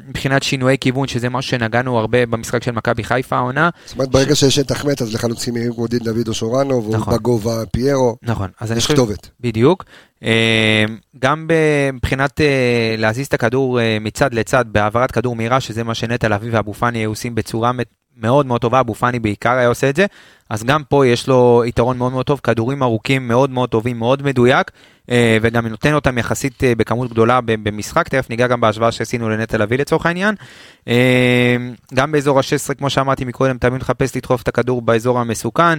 מבחינת 0.10 0.44
שינויי 0.44 0.78
כיוון, 0.82 1.08
שזה 1.08 1.30
משהו 1.30 1.52
שנגענו 1.52 1.98
הרבה 2.00 2.26
במשחק 2.26 2.64
של 2.64 2.72
מכבי 2.72 3.04
חיפה 3.04 3.36
העונה. 3.36 3.70
זאת 3.86 3.94
אומרת, 3.96 4.10
ברגע 4.10 4.36
שיש 4.36 4.60
את 4.60 4.72
אחמד, 4.72 5.02
אז 5.02 5.14
לחלוצים 5.14 5.54
מהירים 5.54 5.74
כמו 5.74 5.88
דין 5.88 6.00
דוד 6.00 6.28
או 6.28 6.34
שורנו, 6.34 6.84
והוא 6.84 6.96
נכון. 6.96 7.14
בגובה 7.14 7.57
פיירו, 7.66 8.18
נכון, 8.24 8.50
אז 8.60 8.72
אני 8.72 8.78
יש 8.78 8.86
חושב... 8.86 8.96
כתובת. 8.96 9.30
בדיוק. 9.42 9.84
אה, 10.24 10.86
גם 11.20 11.48
מבחינת 11.94 12.42
אה, 12.42 12.96
להזיז 12.98 13.28
את 13.28 13.34
הכדור 13.34 13.80
אה, 13.80 13.98
מצד 14.02 14.34
לצד 14.34 14.66
בהעברת 14.72 15.12
כדור 15.12 15.36
מהירה, 15.36 15.60
שזה 15.60 15.84
מה 15.84 15.96
שנטע 15.96 16.30
לביא 16.30 16.50
ואבו 16.52 16.74
פאני 16.74 17.04
עושים 17.04 17.36
בצורה 17.36 17.72
מאוד 18.18 18.46
מאוד 18.46 18.62
טובה, 18.62 18.80
אבו 18.80 18.94
פאני 18.94 19.20
בעיקר 19.20 19.52
היה 19.52 19.68
עושה 19.68 19.90
את 19.90 19.96
זה, 19.96 20.06
אז 20.50 20.64
גם 20.64 20.84
פה 20.90 21.08
יש 21.08 21.28
לו 21.28 21.64
יתרון 21.66 21.98
מאוד 21.98 22.12
מאוד 22.12 22.26
טוב, 22.26 22.40
כדורים 22.44 22.84
ארוכים 22.84 23.28
מאוד 23.28 23.50
מאוד 23.50 23.70
טובים, 23.70 24.00
מאוד 24.00 24.24
מדויק, 24.24 24.72
וגם 25.42 25.68
נותן 25.68 25.94
אותם 25.94 26.18
יחסית 26.18 26.64
בכמות 26.78 27.10
גדולה 27.10 27.40
במשחק, 27.46 28.08
תכף 28.08 28.30
ניגע 28.30 28.48
גם 28.48 28.62
בהשוואה 28.62 28.92
שעשינו 28.92 29.30
לנטע 29.30 29.58
לביא 29.58 29.78
לצורך 29.78 30.06
העניין. 30.06 30.36
גם 31.94 32.12
באזור 32.12 32.40
ה-16, 32.40 32.74
כמו 32.74 32.90
שאמרתי 32.90 33.26
מקודם, 33.26 33.58
תמיד 33.58 33.82
מחפש 33.82 34.16
לדחוף 34.16 34.42
את 34.42 34.48
הכדור 34.48 34.82
באזור 34.82 35.20
המסוכן. 35.20 35.78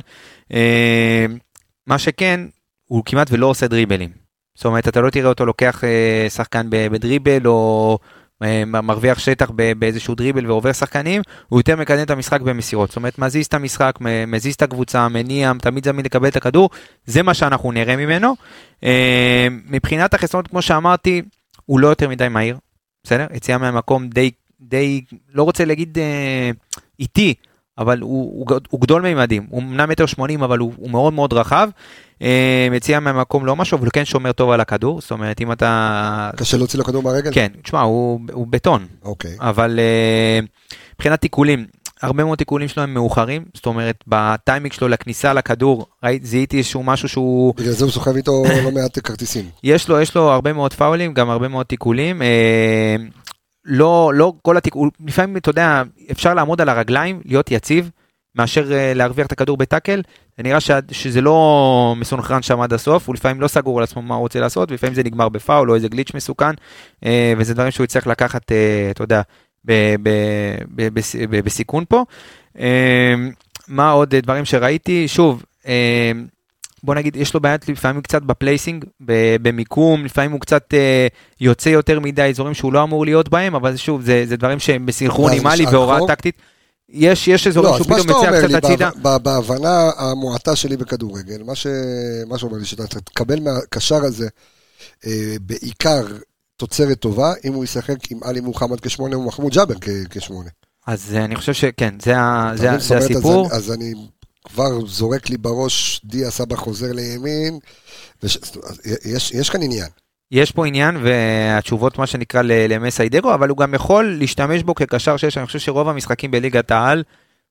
מה 1.89 1.99
שכן, 1.99 2.41
הוא 2.85 3.03
כמעט 3.07 3.29
ולא 3.31 3.47
עושה 3.47 3.69
דריבלים. 3.69 4.11
זאת 4.55 4.65
אומרת, 4.65 4.89
אתה 4.89 5.01
לא 5.01 5.11
תראה 5.11 5.29
אותו 5.29 5.47
לוקח 5.47 5.85
אה, 5.85 6.27
שחקן 6.31 6.67
בדריבל 6.71 7.47
או 7.47 7.99
אה, 8.43 8.65
מרוויח 8.65 9.19
שטח 9.19 9.51
באיזשהו 9.79 10.15
דריבל 10.15 10.47
ועובר 10.47 10.73
שחקנים, 10.73 11.23
הוא 11.49 11.61
יותר 11.61 11.77
מקדם 11.77 12.03
את 12.03 12.11
המשחק 12.11 12.41
במסירות. 12.41 12.89
זאת 12.89 12.97
אומרת, 12.97 13.19
מזיז 13.19 13.47
את 13.47 13.55
המשחק, 13.55 13.99
מזיז 14.27 14.55
את 14.55 14.63
הקבוצה, 14.63 15.09
מניע, 15.09 15.53
תמיד 15.61 15.85
זמין 15.85 16.05
לקבל 16.05 16.29
את 16.29 16.37
הכדור, 16.37 16.71
זה 17.07 17.23
מה 17.23 17.35
שאנחנו 17.35 17.73
נראה 17.73 17.97
ממנו. 17.97 18.35
אה, 18.85 19.49
מבחינת 19.67 20.15
החסרונות, 20.15 20.49
כמו 20.49 20.63
שאמרתי, 20.63 21.23
הוא 21.67 21.81
לא 21.81 21.89
יותר 21.89 22.09
מדי 22.09 22.29
מהיר, 22.29 22.59
בסדר? 23.05 23.27
יציאה 23.35 23.59
מהמקום 23.59 24.09
די, 24.09 24.31
די, 24.61 25.05
לא 25.35 25.43
רוצה 25.43 25.65
להגיד 25.65 25.99
איטי, 27.01 27.35
אבל 27.79 28.01
הוא, 28.01 28.45
הוא, 28.51 28.61
הוא 28.71 28.81
גדול 28.81 29.03
מימדים, 29.03 29.47
הוא 29.51 29.63
אמנם 29.63 29.89
מטר 29.89 30.07
שמונים, 30.07 30.43
אבל 30.43 30.59
הוא, 30.59 30.73
הוא 30.77 30.91
מאוד 30.91 31.13
מאוד 31.13 31.33
רחב. 31.33 31.69
אה, 32.23 32.69
יציאה 32.77 33.01
מהמקום 33.01 33.47
לא 33.47 33.57
משהו, 33.57 33.77
אבל 33.77 33.87
הוא 33.87 33.93
כן 33.93 34.05
שומר 34.05 34.33
טוב 34.33 34.51
על 34.51 34.61
הכדור, 34.61 35.01
זאת 35.01 35.11
אומרת, 35.11 35.41
אם 35.41 35.53
אתה... 35.53 36.31
קשה 36.37 36.57
להוציא 36.57 36.79
לו 36.79 36.85
כדור 36.85 37.03
מהרגל? 37.03 37.31
כן, 37.35 37.49
תשמע, 37.63 37.81
הוא, 37.81 38.21
הוא 38.33 38.47
בטון, 38.51 38.87
אוקיי. 39.05 39.37
אבל 39.41 39.79
אה, 39.79 40.41
מבחינת 40.95 41.21
תיקולים, 41.21 41.67
הרבה 42.03 42.25
מאוד 42.25 42.39
תיקולים 42.39 42.69
שלו 42.69 42.83
הם 42.83 42.95
מאוחרים, 42.95 43.45
זאת 43.55 43.67
אומרת, 43.67 44.05
בטיימינג 44.07 44.73
שלו 44.73 44.89
לכניסה 44.89 45.33
לכדור, 45.33 45.87
ראית, 46.05 46.25
זיהיתי 46.25 46.59
איזשהו 46.59 46.83
משהו 46.83 47.09
שהוא... 47.09 47.55
בגלל 47.57 47.73
זה 47.73 47.85
הוא 47.85 47.93
סוחב 47.93 48.17
איתו 48.17 48.43
לא 48.65 48.71
מעט 48.71 48.99
כרטיסים. 49.05 49.45
יש 49.65 49.89
לו, 49.89 50.01
יש 50.01 50.15
לו 50.15 50.31
הרבה 50.31 50.53
מאוד 50.53 50.75
פאולים, 50.75 51.15
גם 51.15 51.31
הרבה 51.31 51.49
מאוד 51.49 51.67
תיקולים. 51.67 52.23
לא, 53.69 54.13
לא 54.15 54.33
כל 54.43 54.57
התיקולים, 54.57 54.91
לפעמים, 55.07 55.37
אתה 55.37 55.51
יודע, 55.51 55.83
אפשר 56.11 56.35
לעמוד 56.35 56.61
על 56.61 56.69
הרגליים, 56.69 57.21
להיות 57.25 57.51
יציב, 57.51 57.91
מאשר 58.35 58.73
אה, 58.73 58.93
להרוויח 58.95 59.27
את 59.27 59.33
הכדור 59.33 59.57
בטאקל. 59.57 60.03
זה 60.37 60.43
נראה 60.43 60.61
ש, 60.61 60.71
שזה 60.91 61.21
לא 61.21 61.95
מסונכרן 61.97 62.43
שם 62.43 62.61
עד 62.61 62.73
הסוף, 62.73 63.07
הוא 63.07 63.15
לפעמים 63.15 63.41
לא 63.41 63.49
סגור 63.49 63.79
על 63.79 63.85
עצמו 63.85 64.03
מה 64.03 64.15
הוא 64.15 64.21
רוצה 64.21 64.41
לעשות, 64.41 64.71
ולפעמים 64.71 64.95
זה 64.95 65.03
נגמר 65.03 65.29
בפאול 65.29 65.71
או 65.71 65.75
איזה 65.75 65.89
גליץ' 65.89 66.15
מסוכן, 66.15 66.51
אה, 67.05 67.33
וזה 67.39 67.55
דברים 67.55 67.71
שהוא 67.71 67.85
יצטרך 67.85 68.07
לקחת, 68.07 68.53
אה, 68.53 68.89
אתה 68.91 69.03
יודע, 69.03 69.23
בסיכון 71.45 71.85
פה. 71.89 72.05
מה 73.69 73.91
עוד 73.91 74.15
דברים 74.15 74.45
שראיתי? 74.45 75.09
שוב, 75.09 75.43
בוא 76.83 76.95
נגיד, 76.95 77.17
יש 77.17 77.35
לו 77.35 77.41
בעיות 77.41 77.69
לפעמים 77.69 78.03
קצת 78.03 78.23
בפלייסינג, 78.23 78.85
במיקום, 79.43 80.05
לפעמים 80.05 80.33
הוא 80.33 80.41
קצת 80.41 80.75
אה, 80.75 81.07
יוצא 81.41 81.69
יותר 81.69 82.01
מדי 82.01 82.23
אזורים 82.23 82.55
שהוא 82.55 82.73
לא 82.73 82.83
אמור 82.83 83.05
להיות 83.05 83.29
בהם, 83.29 83.55
אבל 83.55 83.77
שוב, 83.77 84.03
זה, 84.03 84.25
זה 84.29 84.37
דברים 84.37 84.59
שהם 84.59 84.87
בסנכרון 84.87 85.33
עם 85.33 85.47
עלי 85.47 85.63
נשאר 85.67 85.75
והוראה? 85.75 85.99
טקטית. 86.07 86.35
יש, 86.89 87.29
יש 87.29 87.47
אזורים 87.47 87.71
לא, 87.71 87.77
שהוא 87.77 87.87
פתאום 87.97 88.09
יוצא 88.09 88.49
קצת 88.49 88.65
הצידה. 88.65 88.91
ב- 89.03 89.09
ב- 89.09 89.17
בהבנה 89.23 89.91
המועטה 89.97 90.57
שלי 90.57 90.77
בכדורגל, 90.77 91.43
מה 91.43 91.55
ש- 91.55 91.67
מה 92.29 92.39
שאומר 92.39 92.57
לי, 92.59 92.65
שאתה 92.65 93.01
תקבל 93.01 93.41
מהקשר 93.41 94.05
הזה 94.05 94.29
אה, 95.07 95.37
בעיקר 95.41 96.07
תוצרת 96.57 96.99
טובה, 96.99 97.33
אם 97.45 97.53
הוא 97.55 97.65
ישחק 97.65 98.11
עם 98.11 98.19
עלי 98.23 98.41
מוחמד 98.41 98.81
כשמונה 98.81 99.19
ומחמוד 99.19 99.53
ג'אבר 99.53 99.75
כשמונה. 100.11 100.49
אז 100.87 101.15
אני 101.15 101.37
חושב 101.37 101.53
שכן, 101.53 101.95
זה, 102.03 102.19
ה- 102.19 102.51
זה, 102.55 102.63
מבין? 102.63 102.75
ה- 102.75 102.79
זאת 102.79 102.89
זה 102.89 102.95
אומרת, 102.95 103.11
אז 103.11 103.17
הסיפור. 103.17 103.47
אני- 103.47 103.57
אז 103.57 103.73
אני 103.73 103.95
כבר 104.49 104.87
זורק 104.87 105.29
לי 105.31 105.37
בראש, 105.39 106.01
דיה 106.05 106.31
סבא 106.31 106.57
חוזר 106.57 106.93
לימין, 106.93 107.59
וש- 108.23 108.39
יש- 109.05 109.31
יש 109.31 109.51
כאן 109.51 109.63
עניין. 109.63 109.87
יש 110.31 110.51
פה 110.53 110.67
עניין 110.67 110.97
והתשובות 111.05 111.99
מה 111.99 112.07
שנקרא 112.07 112.43
ל- 112.43 112.73
למסיידרו, 112.73 113.35
אבל 113.35 113.49
הוא 113.49 113.59
גם 113.59 113.75
יכול 113.75 114.17
להשתמש 114.19 114.63
בו 114.63 114.75
כקשר 114.75 115.17
שש, 115.17 115.39
אני 115.39 115.47
חושב 115.47 115.59
שרוב 115.59 115.89
המשחקים 115.89 116.31
בליגת 116.31 116.71
העל, 116.71 117.03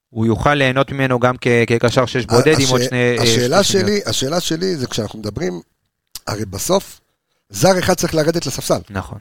הוא 0.09 0.25
יוכל 0.25 0.53
ליהנות 0.53 0.91
ממנו 0.91 1.19
גם 1.19 1.35
כקשר 1.67 2.05
שש 2.05 2.25
בודד 2.25 2.47
עם 2.47 2.65
הש- 2.65 2.71
עוד 2.71 2.81
שני... 2.83 2.97
אה, 3.17 3.23
השאלה 3.23 3.63
שני 3.63 3.81
שניות. 3.81 3.87
שלי, 3.87 3.99
השאלה 4.05 4.39
שלי 4.39 4.75
זה 4.75 4.87
כשאנחנו 4.87 5.19
מדברים, 5.19 5.61
הרי 6.27 6.45
בסוף, 6.45 6.99
זר 7.49 7.79
אחד 7.79 7.93
צריך 7.93 8.15
לרדת 8.15 8.45
לספסל. 8.45 8.79
נכון. 8.89 9.17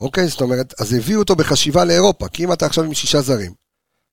אוקיי? 0.00 0.28
זאת 0.28 0.40
אומרת, 0.40 0.74
אז 0.80 0.92
הביאו 0.92 1.18
אותו 1.20 1.36
בחשיבה 1.36 1.84
לאירופה, 1.84 2.28
כי 2.28 2.44
אם 2.44 2.52
אתה 2.52 2.66
עכשיו 2.66 2.84
עם 2.84 2.94
שישה 2.94 3.20
זרים, 3.20 3.52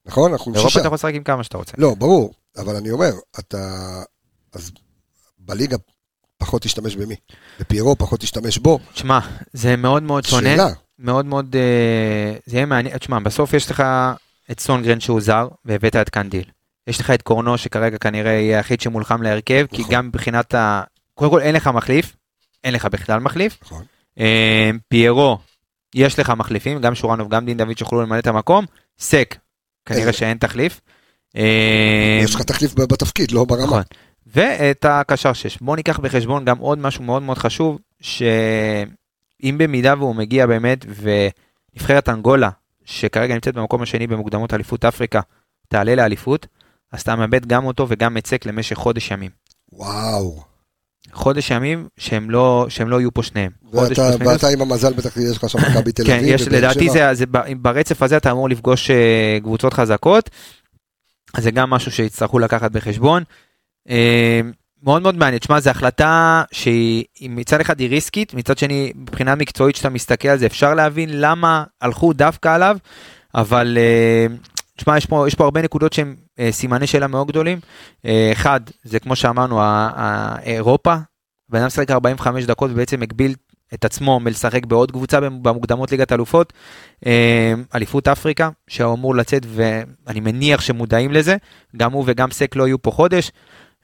נכון? 0.06 0.32
אנחנו 0.32 0.50
עם 0.50 0.54
באירופה 0.54 0.70
שישה. 0.70 0.80
אתה 0.80 0.88
יכול 0.88 0.96
לשחק 0.96 1.12
עם 1.16 1.24
כמה 1.24 1.44
שאתה 1.44 1.58
רוצה. 1.58 1.72
לא, 1.78 1.96
ברור, 1.98 2.34
אבל 2.58 2.76
אני 2.76 2.92
אומר, 2.92 3.12
אתה... 3.40 4.02
אז 4.54 4.72
בליגה 5.38 5.78
פחות 6.38 6.62
תשתמש 6.62 6.96
במי? 6.96 7.16
בפיירו 7.60 7.96
פחות 7.96 8.20
תשתמש 8.20 8.58
בו. 8.58 8.80
תשמע, 8.94 9.20
זה 9.54 9.76
מאוד 9.76 10.04
מאוד 10.04 10.26
שונה. 10.26 10.50
שאלה. 10.50 10.70
מאוד 11.00 11.26
מאוד, 11.26 11.56
אה, 11.56 12.38
זה 12.46 12.56
יהיה 12.56 12.66
מעניין, 12.66 12.98
תשמע, 12.98 13.20
בסוף 13.20 13.54
יש 13.54 13.72
לך 13.72 13.84
את 14.52 14.60
סונגרן 14.60 15.00
שהוא 15.00 15.22
זר, 15.22 15.48
והבאת 15.66 15.96
את 15.96 16.10
קנדיל. 16.10 16.44
יש 16.88 17.00
לך 17.00 17.12
את 17.12 17.22
קורנו, 17.22 17.58
שכרגע 17.58 17.98
כנראה 17.98 18.32
יהיה 18.32 18.58
היחיד 18.58 18.82
שמולחם 18.82 19.22
להרכב, 19.22 19.66
כי 19.72 19.82
נכון. 19.82 19.96
גם 19.96 20.08
מבחינת 20.08 20.54
ה... 20.54 20.84
קודם 21.14 21.32
כל 21.32 21.42
אין 21.42 21.56
לך 21.56 21.68
מחליף, 21.68 22.16
אין 22.64 22.74
לך 22.74 22.86
בכלל 22.86 23.20
מחליף. 23.20 23.58
נכון. 23.62 23.84
אה, 24.20 24.72
פיירו, 24.88 25.38
יש 25.96 26.20
לך 26.20 26.30
מחליפים, 26.30 26.82
גם 26.82 26.96
שורנוב, 26.96 27.30
גם 27.30 27.46
דין 27.46 27.58
דוד 27.58 27.78
שיוכלו 27.78 28.02
למלא 28.02 28.20
את 28.20 28.28
המקום. 28.28 28.66
סק, 29.00 29.36
כנראה 29.86 30.06
אין. 30.06 30.14
שאין 30.14 30.38
תחליף. 30.38 30.82
אה, 31.38 32.20
יש 32.24 32.36
לך 32.36 32.42
תחליף 32.42 32.74
בתפקיד, 32.74 33.32
לא 33.32 33.46
ברמה. 33.46 33.64
נכון. 33.64 33.82
ואת 34.28 34.86
הקשר 34.90 35.34
6. 35.34 35.58
בואו 35.58 35.76
ניקח 35.76 36.00
בחשבון 36.00 36.46
גם 36.46 36.58
עוד 36.58 36.80
משהו 36.80 37.04
מאוד 37.04 37.22
מאוד 37.22 37.38
חשוב, 37.38 37.80
שאם 38.02 39.58
במידה 39.58 39.94
והוא 39.98 40.16
מגיע 40.16 40.46
באמת, 40.46 40.86
ונבחרת 40.96 42.10
אנגולה, 42.10 42.50
שכרגע 42.86 43.34
נמצאת 43.34 43.54
במקום 43.54 43.82
השני 43.82 44.08
במוקדמות 44.08 44.54
אליפות 44.54 44.86
אפריקה, 44.86 45.22
תעלה 45.68 45.96
לאליפות, 45.96 46.48
אז 46.92 47.02
אתה 47.02 47.16
מאבד 47.16 47.46
גם 47.46 47.66
אותו 47.66 47.86
וגם 47.90 48.18
את 48.18 48.28
סק 48.28 48.46
למשך 48.46 48.76
חודש 48.76 49.12
ימים. 49.12 49.32
וואו. 49.74 50.44
חודש 51.14 51.52
ימים 51.52 51.88
שהם 51.98 52.30
לא, 52.30 52.66
שהם 52.70 52.90
לא 52.90 53.00
יהיו 53.00 53.14
פה 53.14 53.24
שניהם. 53.24 53.52
ואתה. 53.74 54.10
ואתה 54.20 54.48
עם 54.48 54.62
המזל 54.62 54.94
בטח 54.94 55.18
יש 55.18 55.38
לך 55.38 55.50
שם 55.50 55.60
מכבי 55.60 55.92
תל 55.92 56.06
כן, 56.06 56.18
אביב. 56.18 56.28
יש, 56.28 56.42
ובאר 56.42 56.58
לדעתי. 56.58 56.90
זה, 56.90 57.14
זה, 57.14 57.26
ברצף 57.62 58.02
הזה 58.02 58.18
אתה 58.18 58.32
אמור 58.32 58.50
לפגוש 58.50 58.92
אה, 58.92 59.38
קבוצות 59.44 59.74
חזקות, 59.74 60.30
אז 61.36 61.44
זה 61.44 61.52
גם 61.52 61.70
משהו 61.70 61.92
שיצטרכו 61.92 62.40
לקחת 62.40 62.72
בחשבון. 62.72 63.24
אה, 63.90 64.42
מאוד 64.84 65.02
מאוד 65.02 65.16
מעניין, 65.18 65.40
תשמע, 65.40 65.60
זו 65.60 65.70
החלטה 65.70 66.44
שהיא 66.52 67.04
היא 67.20 67.30
מצד 67.30 67.62
אחד 67.62 67.80
היא 67.80 67.90
ריסקית, 67.90 68.34
מצד 68.34 68.58
שני, 68.58 68.92
מבחינה 68.96 69.36
מקצועית 69.36 69.76
שאתה 69.76 69.90
מסתכל 69.90 70.28
על 70.28 70.38
זה, 70.38 70.46
אפשר 70.46 70.74
להבין 70.74 71.10
למה 71.12 71.64
הלכו 71.82 72.14
דווקא 72.14 72.56
עליו, 72.56 72.78
אבל 73.36 73.78
תשמע, 74.78 74.98
יש 74.98 75.06
פה, 75.06 75.28
יש 75.28 75.36
פה 75.36 75.44
הרבה 75.44 75.62
נקודות 75.62 75.94
שהן 75.94 76.16
אה, 76.40 76.52
סימני 76.52 76.88
שאלה 76.88 77.08
מאוד 77.08 77.28
גדולים. 77.28 77.60
אה, 78.06 78.30
אחד, 78.32 78.60
זה 78.84 79.00
כמו 79.00 79.16
שאמרנו, 79.16 79.62
ה- 79.62 79.90
ה- 79.96 80.36
אירופה, 80.44 80.96
בן 81.50 81.58
אדם 81.58 81.68
משחק 81.68 81.92
45 81.92 82.46
דקות 82.46 82.72
ובעצם 82.72 83.02
הגביל 83.02 83.36
את 83.74 83.86
עצמו 83.86 84.20
מלשחק 84.20 84.66
בעוד 84.66 84.92
קבוצה 84.92 85.20
במוקדמות 85.20 85.92
ליגת 85.92 86.12
אלופות, 86.12 86.54
אה, 87.06 87.54
אליפות 87.76 88.08
אפריקה, 88.08 88.50
שהוא 88.68 88.94
אמור 88.94 89.16
לצאת 89.16 89.46
ואני 89.48 90.20
מניח 90.20 90.62
שמודעים 90.62 91.12
לזה, 91.12 91.36
גם 91.78 91.92
הוא 91.92 92.04
וגם 92.08 92.32
סק 92.32 92.56
לא 92.56 92.68
יהיו 92.68 92.82
פה 92.82 92.92
חודש. 92.92 93.32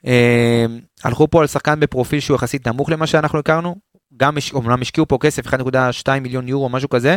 אה, 0.06 0.66
הלכו 1.04 1.30
פה 1.30 1.40
על 1.40 1.46
שחקן 1.46 1.80
בפרופיל 1.80 2.20
שהוא 2.20 2.34
יחסית 2.34 2.68
נמוך 2.68 2.90
למה 2.90 3.06
שאנחנו 3.06 3.38
הכרנו, 3.38 3.76
גם 4.16 4.36
אומנם 4.52 4.82
השקיעו 4.82 5.08
פה 5.08 5.18
כסף 5.20 5.46
1.2 5.46 5.58
מיליון 6.20 6.48
יורו 6.48 6.68
משהו 6.68 6.88
כזה, 6.88 7.16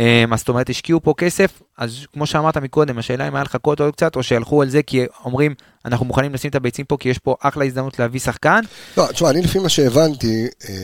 אה, 0.00 0.24
אז 0.32 0.38
זאת 0.38 0.48
אומרת 0.48 0.70
השקיעו 0.70 1.02
פה 1.02 1.14
כסף, 1.16 1.62
אז 1.78 1.96
כמו 2.12 2.26
שאמרת 2.26 2.56
מקודם, 2.56 2.98
השאלה 2.98 3.28
אם 3.28 3.34
היה 3.34 3.44
לחכות 3.44 3.80
עוד 3.80 3.94
קצת 3.94 4.16
או 4.16 4.22
שהלכו 4.22 4.62
על 4.62 4.68
זה 4.70 4.82
כי 4.82 5.04
אומרים 5.24 5.54
אנחנו 5.84 6.06
מוכנים 6.06 6.34
לשים 6.34 6.50
את 6.50 6.54
הביצים 6.54 6.84
פה 6.84 6.96
כי 7.00 7.08
יש 7.08 7.18
פה 7.18 7.34
אחלה 7.40 7.64
הזדמנות 7.64 7.98
להביא 7.98 8.20
שחקן, 8.20 8.60
לא, 8.96 9.06
תשמע, 9.12 9.30
אני 9.30 9.42
לפי 9.42 9.58
מה 9.58 9.68
שהבנתי, 9.68 10.46
אה, 10.68 10.74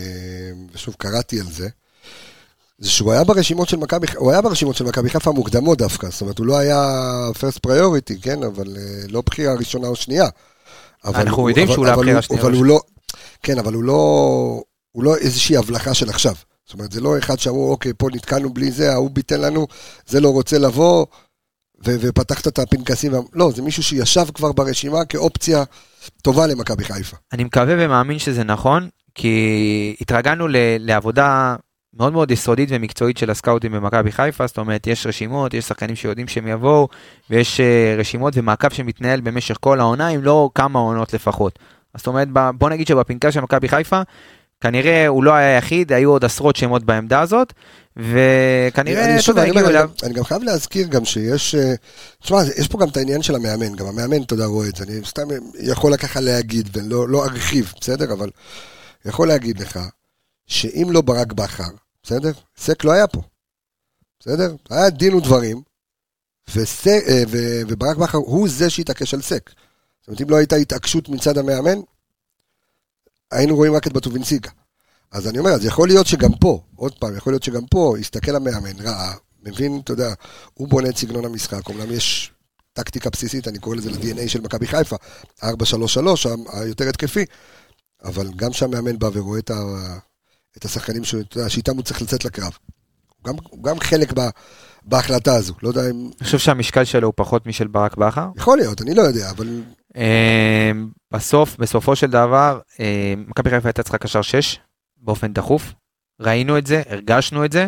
ושוב 0.73 0.95
קראתי 0.99 1.41
על 1.41 1.47
זה, 1.47 1.69
זה 2.79 2.91
שהוא 2.91 3.13
היה 3.13 3.25
ברשימות 3.25 3.69
של 3.69 3.77
מכבי, 3.77 4.07
הוא 4.17 4.31
היה 4.31 4.43
ברשימות 4.43 4.77
של 4.77 4.85
מכבי 4.85 5.11
חיפה 5.11 5.33
מוקדמות 5.33 5.79
דווקא, 5.79 6.09
זאת 6.11 6.21
אומרת, 6.21 6.39
הוא 6.39 6.47
לא 6.47 6.59
היה 6.59 6.85
first 7.33 7.71
priority, 7.71 8.23
כן, 8.23 8.43
אבל 8.43 8.77
אה, 8.77 8.83
לא 9.09 9.23
בחירה 9.27 9.55
ראשונה 9.55 9.89
או 9.89 9.97
שנייה. 9.97 10.29
אנחנו 11.05 11.37
הוא- 11.37 11.51
יודעים 11.51 11.67
אבל- 11.67 11.75
שהוא 11.75 11.87
לא 11.87 11.91
הבחירה 11.91 12.19
השנייה 12.19 12.43
אבל 12.43 12.53
הוא 12.53 12.65
לא, 12.65 12.81
כן, 13.43 13.59
אבל 13.59 13.75
הוא 13.75 13.83
לא, 13.85 14.63
הוא 14.93 15.05
לא 15.05 15.17
איזושהי 15.17 15.57
הבלחה 15.57 15.95
של 15.95 16.09
עכשיו. 16.09 16.35
זאת 16.65 16.75
אומרת, 16.75 16.93
זה 16.93 17.01
לא 17.01 17.19
אחד 17.19 17.39
שאמרו, 17.39 17.71
אוקיי, 17.71 17.93
פה 17.99 18.09
נתקענו 18.13 18.55
בלי 18.55 18.71
זה, 18.71 18.93
ההוא 18.93 19.11
ביטל 19.11 19.47
לנו, 19.47 19.67
זה 20.07 20.21
לא 20.21 20.29
רוצה 20.29 20.59
לבוא, 20.59 21.07
ו- 21.87 21.97
ופתחת 22.01 22.49
את 22.49 22.59
הפנקסים, 22.59 23.13
לא, 23.33 23.51
זה 23.55 23.63
מישהו 23.63 23.83
שישב 23.83 24.27
כבר 24.35 24.53
ברשימה 24.53 25.05
כאופציה 25.05 25.65
טובה 26.23 26.47
למכבי 26.47 26.85
חיפה. 26.85 27.17
אני 27.33 27.45
מקווה 27.45 27.75
ומאמין 27.79 28.19
שזה 28.19 28.45
נכון, 28.45 28.89
כי 29.15 29.97
התרגלנו 30.01 30.49
ל- 30.49 30.57
לעבודה 30.79 31.57
מאוד 31.95 32.13
מאוד 32.13 32.31
יסודית 32.31 32.69
ומקצועית 32.73 33.17
של 33.17 33.31
הסקאוטים 33.31 33.73
במכבי 33.73 34.13
חיפה, 34.13 34.47
זאת 34.47 34.59
אומרת, 34.59 34.87
יש 34.87 35.07
רשימות, 35.07 35.55
יש 35.55 35.65
שחקנים 35.65 35.97
שיודעים 35.97 36.29
שהם 36.29 36.47
יבואו, 36.47 36.89
ויש 37.31 37.61
אה, 37.61 37.95
רשימות 37.99 38.33
ומעקב 38.37 38.69
שמתנהל 38.71 39.21
במשך 39.21 39.57
כל 39.61 39.81
העונה, 39.81 40.09
אם 40.09 40.23
לא 40.23 40.51
כמה 40.55 40.79
עונות 40.79 41.13
לפחות. 41.13 41.59
זאת 41.97 42.07
אומרת, 42.07 42.29
בוא 42.59 42.71
נגיד 42.71 42.87
שבפנקס 42.87 43.35
של 43.35 43.41
מכבי 43.41 43.69
חיפה, 43.69 44.03
כנראה 44.61 45.07
הוא 45.07 45.25
לא 45.25 45.35
היה 45.35 45.55
היחיד, 45.57 45.93
היו 45.93 46.11
עוד 46.11 46.25
עשרות 46.25 46.57
שמות 46.57 46.85
בעמדה 46.85 47.21
הזאת, 47.21 47.53
וכנראה, 47.97 49.19
אתה 49.21 49.31
יודע, 49.31 49.43
הגיעו 49.43 49.69
אליו. 49.69 49.83
גם- 49.89 49.95
אני 50.03 50.15
גם 50.15 50.25
חייב 50.25 50.43
להזכיר 50.43 50.87
גם 50.87 51.05
שיש, 51.05 51.55
אה, 51.55 51.75
תשמע, 52.23 52.39
יש 52.59 52.69
פה 52.69 52.79
גם 52.79 52.89
את 52.89 52.97
העניין 52.97 53.23
של 53.23 53.35
המאמן, 53.35 53.77
גם 53.77 53.87
המאמן, 53.87 54.23
אתה 54.23 54.35
יודע, 54.35 54.45
רואה 54.45 54.69
את 54.69 54.77
זה, 54.77 54.85
אני 54.85 55.01
סתם 55.05 55.23
יכול 55.61 55.97
ככה 55.97 56.21
להגיד, 56.21 56.69
ולא 56.77 57.09
לא 57.09 57.25
ארחיב, 57.25 57.73
בסדר? 57.81 58.13
אבל 58.13 58.31
יכול 59.05 59.29
להגיד 59.29 59.61
לך, 59.61 59.79
שאם 60.47 60.89
לא 60.91 61.01
ברק 61.01 61.33
בכר, 61.33 61.69
בסדר? 62.03 62.31
סק 62.59 62.85
לא 62.85 62.93
היה 62.93 63.07
פה, 63.07 63.21
בסדר? 64.21 64.55
היה 64.71 64.91
דין 64.91 65.15
ודברים, 65.15 65.63
וסק, 66.55 67.01
אה, 67.09 67.23
ו- 67.29 67.61
וברק 67.69 67.97
בכר 67.97 68.19
הוא 68.19 68.49
זה 68.49 68.71
שהתעקש 68.71 69.15
על 69.15 69.23
סק. 69.23 69.51
זאת 70.01 70.09
אומרת, 70.09 70.21
אם 70.23 70.31
לא 70.31 70.37
הייתה 70.37 70.57
התעקשות 70.57 71.09
מצד 71.09 71.39
המאמן, 71.39 71.79
היינו 73.33 73.57
רואים 73.57 73.75
רק 73.75 73.87
את 73.87 73.93
בטובינסיקה. 73.93 74.51
אז 75.13 75.29
אני 75.29 75.39
אומר, 75.39 75.51
אז 75.51 75.65
יכול 75.65 75.89
להיות 75.89 76.07
שגם 76.07 76.33
פה, 76.41 76.61
עוד 76.77 76.93
פעם, 76.99 77.17
יכול 77.17 77.33
להיות 77.33 77.43
שגם 77.43 77.67
פה, 77.67 77.95
הסתכל 78.01 78.37
המאמן, 78.37 78.81
ראה, 78.81 79.13
מבין, 79.43 79.81
אתה 79.85 79.93
יודע, 79.93 80.15
הוא 80.55 80.69
בונה 80.69 80.89
את 80.89 80.97
סגנון 80.97 81.25
המשחק, 81.25 81.69
אומנם 81.69 81.93
יש 81.93 82.33
טקטיקה 82.73 83.11
בסיסית, 83.11 83.49
אני 83.49 83.59
קורא 83.59 83.77
לזה 83.77 83.91
ל-DNA 83.91 84.29
של 84.29 84.41
מכבי 84.41 84.67
חיפה, 84.67 84.97
4-3-3, 85.43 85.47
ה- 85.47 86.61
היותר 86.61 86.89
התקפי, 86.89 87.25
אבל 88.05 88.31
גם 88.37 88.53
שהמאמן 88.53 88.99
בא 88.99 89.11
ורואה 89.13 89.39
את, 89.39 89.51
ה, 89.51 89.55
את 90.57 90.65
השחקנים 90.65 91.03
אתה 91.21 91.39
יודע, 91.39 91.49
שאיתם 91.49 91.77
הוא 91.77 91.83
צריך 91.83 92.03
לצאת 92.03 92.25
לקרב. 92.25 92.53
הוא 93.09 93.25
גם, 93.25 93.35
הוא 93.51 93.65
גם 93.65 93.81
חלק 93.81 94.13
ב, 94.19 94.21
בהחלטה 94.83 95.35
הזו, 95.35 95.55
לא 95.63 95.69
יודע 95.69 95.91
אם... 95.91 96.11
אני 96.21 96.25
חושב 96.25 96.39
שהמשקל 96.39 96.85
שלו 96.85 97.07
הוא 97.07 97.15
פחות 97.17 97.47
משל 97.47 97.67
ברק 97.67 97.97
בכר. 97.97 98.29
יכול 98.37 98.59
להיות, 98.59 98.83
אני 98.83 98.95
לא 98.95 99.03
יודע, 99.03 99.31
אבל 99.31 99.63
בסוף, 101.13 101.57
בסופו 101.57 101.97
של 101.97 102.07
דבר, 102.07 102.61
אה, 102.81 103.15
מכבי 103.27 103.51
חיפה 103.51 103.69
הייתה 103.69 103.83
צריכה 103.83 103.99
קשר 103.99 104.23
6 104.23 104.59
באופן 104.97 105.33
דחוף. 105.33 105.73
ראינו 106.21 106.59
את 106.59 106.67
זה, 106.67 106.83
הרגשנו 106.89 107.45
את 107.45 107.53
זה, 107.53 107.67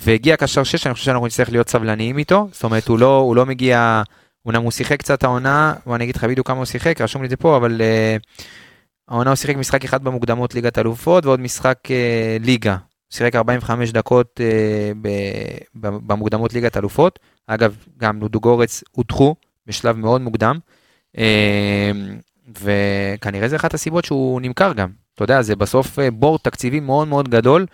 והגיע 0.00 0.36
קשר 0.36 0.64
6, 0.64 0.86
אני 0.86 0.94
חושב 0.94 1.06
שאנחנו 1.06 1.26
נצטרך 1.26 1.50
להיות 1.50 1.68
סבלניים 1.68 2.18
איתו. 2.18 2.48
זאת 2.52 2.64
אומרת, 2.64 2.88
הוא 2.88 2.98
לא, 2.98 3.16
הוא 3.18 3.36
לא 3.36 3.46
מגיע, 3.46 4.02
אומנם 4.46 4.62
הוא 4.62 4.70
שיחק 4.70 4.98
קצת 4.98 5.24
העונה, 5.24 5.74
ואני 5.86 6.04
אגיד 6.04 6.16
לך 6.16 6.24
בדיוק 6.24 6.46
כמה 6.46 6.56
הוא 6.56 6.64
שיחק, 6.64 7.00
רשום 7.00 7.22
לי 7.22 7.26
את 7.26 7.30
זה 7.30 7.36
פה, 7.36 7.56
אבל 7.56 7.80
אה, 7.80 8.16
העונה 9.08 9.30
הוא 9.30 9.36
שיחק 9.36 9.56
משחק 9.56 9.84
אחד 9.84 10.04
במוקדמות 10.04 10.54
ליגת 10.54 10.78
אלופות, 10.78 11.26
ועוד 11.26 11.40
משחק 11.40 11.78
אה, 11.90 12.36
ליגה. 12.40 12.76
שיחק 13.10 13.36
45 13.36 13.92
דקות 13.92 14.40
ב- 15.02 15.58
במוקדמות 16.06 16.54
ליגת 16.54 16.76
אלופות. 16.76 17.18
אגב, 17.46 17.76
גם 17.98 18.20
לודו 18.20 18.40
גורץ 18.40 18.84
הודחו 18.90 19.34
בשלב 19.66 19.96
מאוד 19.96 20.20
מוקדם. 20.20 20.58
אה, 21.18 21.90
וכנראה 22.60 23.48
זה 23.48 23.56
אחת 23.56 23.74
הסיבות 23.74 24.04
שהוא 24.04 24.40
נמכר 24.40 24.72
גם. 24.72 24.88
אתה 25.18 25.24
יודע, 25.24 25.42
זה 25.42 25.56
בסוף 25.56 25.98
אה, 25.98 26.10
בור 26.10 26.38
תקציבי 26.38 26.80
מאוד 26.80 27.08
מאוד 27.08 27.28
גדול, 27.28 27.66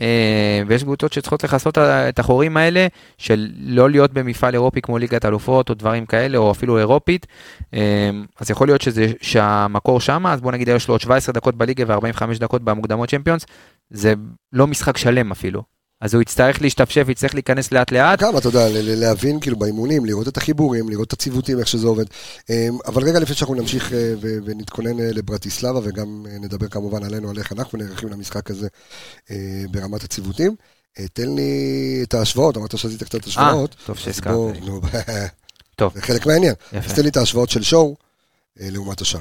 אה, 0.00 0.62
ויש 0.66 0.82
קבוצות 0.82 1.12
שצריכות 1.12 1.44
לכסות 1.44 1.78
את 1.78 2.18
החורים 2.18 2.56
האלה, 2.56 2.86
של 3.18 3.48
לא 3.58 3.90
להיות 3.90 4.12
במפעל 4.12 4.54
אירופי 4.54 4.80
כמו 4.80 4.98
ליגת 4.98 5.24
אלופות 5.24 5.68
או 5.68 5.74
דברים 5.74 6.06
כאלה, 6.06 6.38
או 6.38 6.50
אפילו 6.50 6.78
אירופית. 6.78 7.26
אה, 7.74 8.10
אז 8.40 8.50
יכול 8.50 8.68
להיות 8.68 8.80
שזה, 8.80 9.06
שהמקור 9.20 10.00
שמה, 10.00 10.32
אז 10.32 10.40
בוא 10.40 10.52
נגיד 10.52 10.68
יש 10.68 10.88
לו 10.88 10.94
עוד 10.94 11.00
17 11.00 11.32
דקות 11.32 11.54
בליגה 11.54 11.84
ו-45 11.88 12.38
דקות 12.40 12.62
במוקדמות 12.62 13.08
צ'מפיונס, 13.08 13.46
זה 13.90 14.14
לא 14.52 14.66
משחק 14.66 14.96
שלם 14.96 15.30
אפילו. 15.30 15.79
אז 16.00 16.14
הוא 16.14 16.22
יצטרך 16.22 16.62
להשתפשף, 16.62 17.06
יצטרך 17.08 17.34
להיכנס 17.34 17.72
לאט 17.72 17.92
לאט. 17.92 18.22
גם, 18.22 18.38
אתה 18.38 18.48
יודע, 18.48 18.66
להבין 18.72 19.40
כאילו 19.40 19.56
באימונים, 19.56 20.04
לראות 20.04 20.28
את 20.28 20.36
החיבורים, 20.36 20.88
לראות 20.88 21.08
את 21.08 21.12
הציוותים, 21.12 21.58
איך 21.58 21.68
שזה 21.68 21.86
עובד. 21.86 22.04
אמ, 22.50 22.78
אבל 22.86 23.02
רגע 23.02 23.18
לפני 23.18 23.36
שאנחנו 23.36 23.54
נמשיך 23.54 23.92
אה, 23.92 24.14
ונתכונן 24.20 25.00
אה, 25.00 25.12
לברטיסלבה, 25.12 25.80
וגם 25.82 26.26
אה, 26.30 26.38
נדבר 26.38 26.68
כמובן 26.68 27.04
עלינו, 27.04 27.30
על 27.30 27.38
איך 27.38 27.52
אנחנו 27.52 27.78
נערכים 27.78 28.08
למשחק 28.08 28.50
הזה 28.50 28.68
אה, 29.30 29.36
ברמת 29.70 30.04
הציוותים, 30.04 30.54
אה, 30.98 31.08
תן 31.12 31.34
לי 31.34 32.00
את 32.02 32.14
ההשוואות, 32.14 32.56
אמרת 32.56 32.78
שעשית 32.78 33.02
קצת 33.02 33.26
השוואות. 33.26 33.76
טוב 33.86 33.96
אז 33.96 34.02
שהזכרת 34.02 34.34
טוב, 35.76 35.92
זה 35.94 36.02
חלק 36.02 36.26
מהעניין. 36.26 36.54
אז. 36.72 36.94
תן 36.94 37.02
לי 37.02 37.08
את 37.08 37.16
ההשוואות 37.16 37.50
של 37.50 37.62
שואו 37.62 37.96
אה, 38.60 38.68
לעומת 38.70 39.00
השאר. 39.00 39.20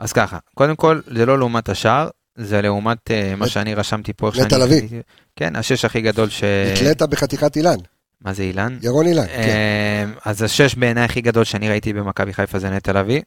אז 0.00 0.12
ככה, 0.12 0.38
קודם 0.54 0.76
כל, 0.76 1.00
זה 1.14 1.26
לא 1.26 1.38
לעומת 1.38 1.68
השאר, 1.68 2.08
זה 2.36 2.62
לעומת 2.62 3.10
אה, 3.10 3.34
מה 3.36 3.48
שאני 3.48 3.74
רשמתי 3.74 4.12
פה. 4.12 4.30
נטע 4.40 4.58
לביא. 4.58 4.88
כן, 5.36 5.56
השש 5.56 5.84
הכי 5.84 6.00
גדול 6.00 6.28
ש... 6.28 6.44
נתלית 6.72 7.02
בחתיכת 7.02 7.56
אילן, 7.56 7.76
מה 8.20 8.32
זה 8.32 8.42
אילן? 8.42 8.78
ירון 8.82 9.06
אילן, 9.06 9.26
כן. 9.26 9.32
אה, 9.32 10.04
אז 10.24 10.42
השש 10.42 10.74
בעיניי 10.74 11.04
הכי 11.04 11.20
גדול 11.20 11.44
שאני 11.44 11.68
ראיתי 11.68 11.92
במכבי 11.92 12.32
חיפה 12.32 12.58
זה 12.58 12.70
נטע 12.70 12.92
לביא, 12.92 13.20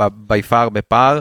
בי 0.00 0.42
פאר 0.42 0.68
בפער, 0.68 1.20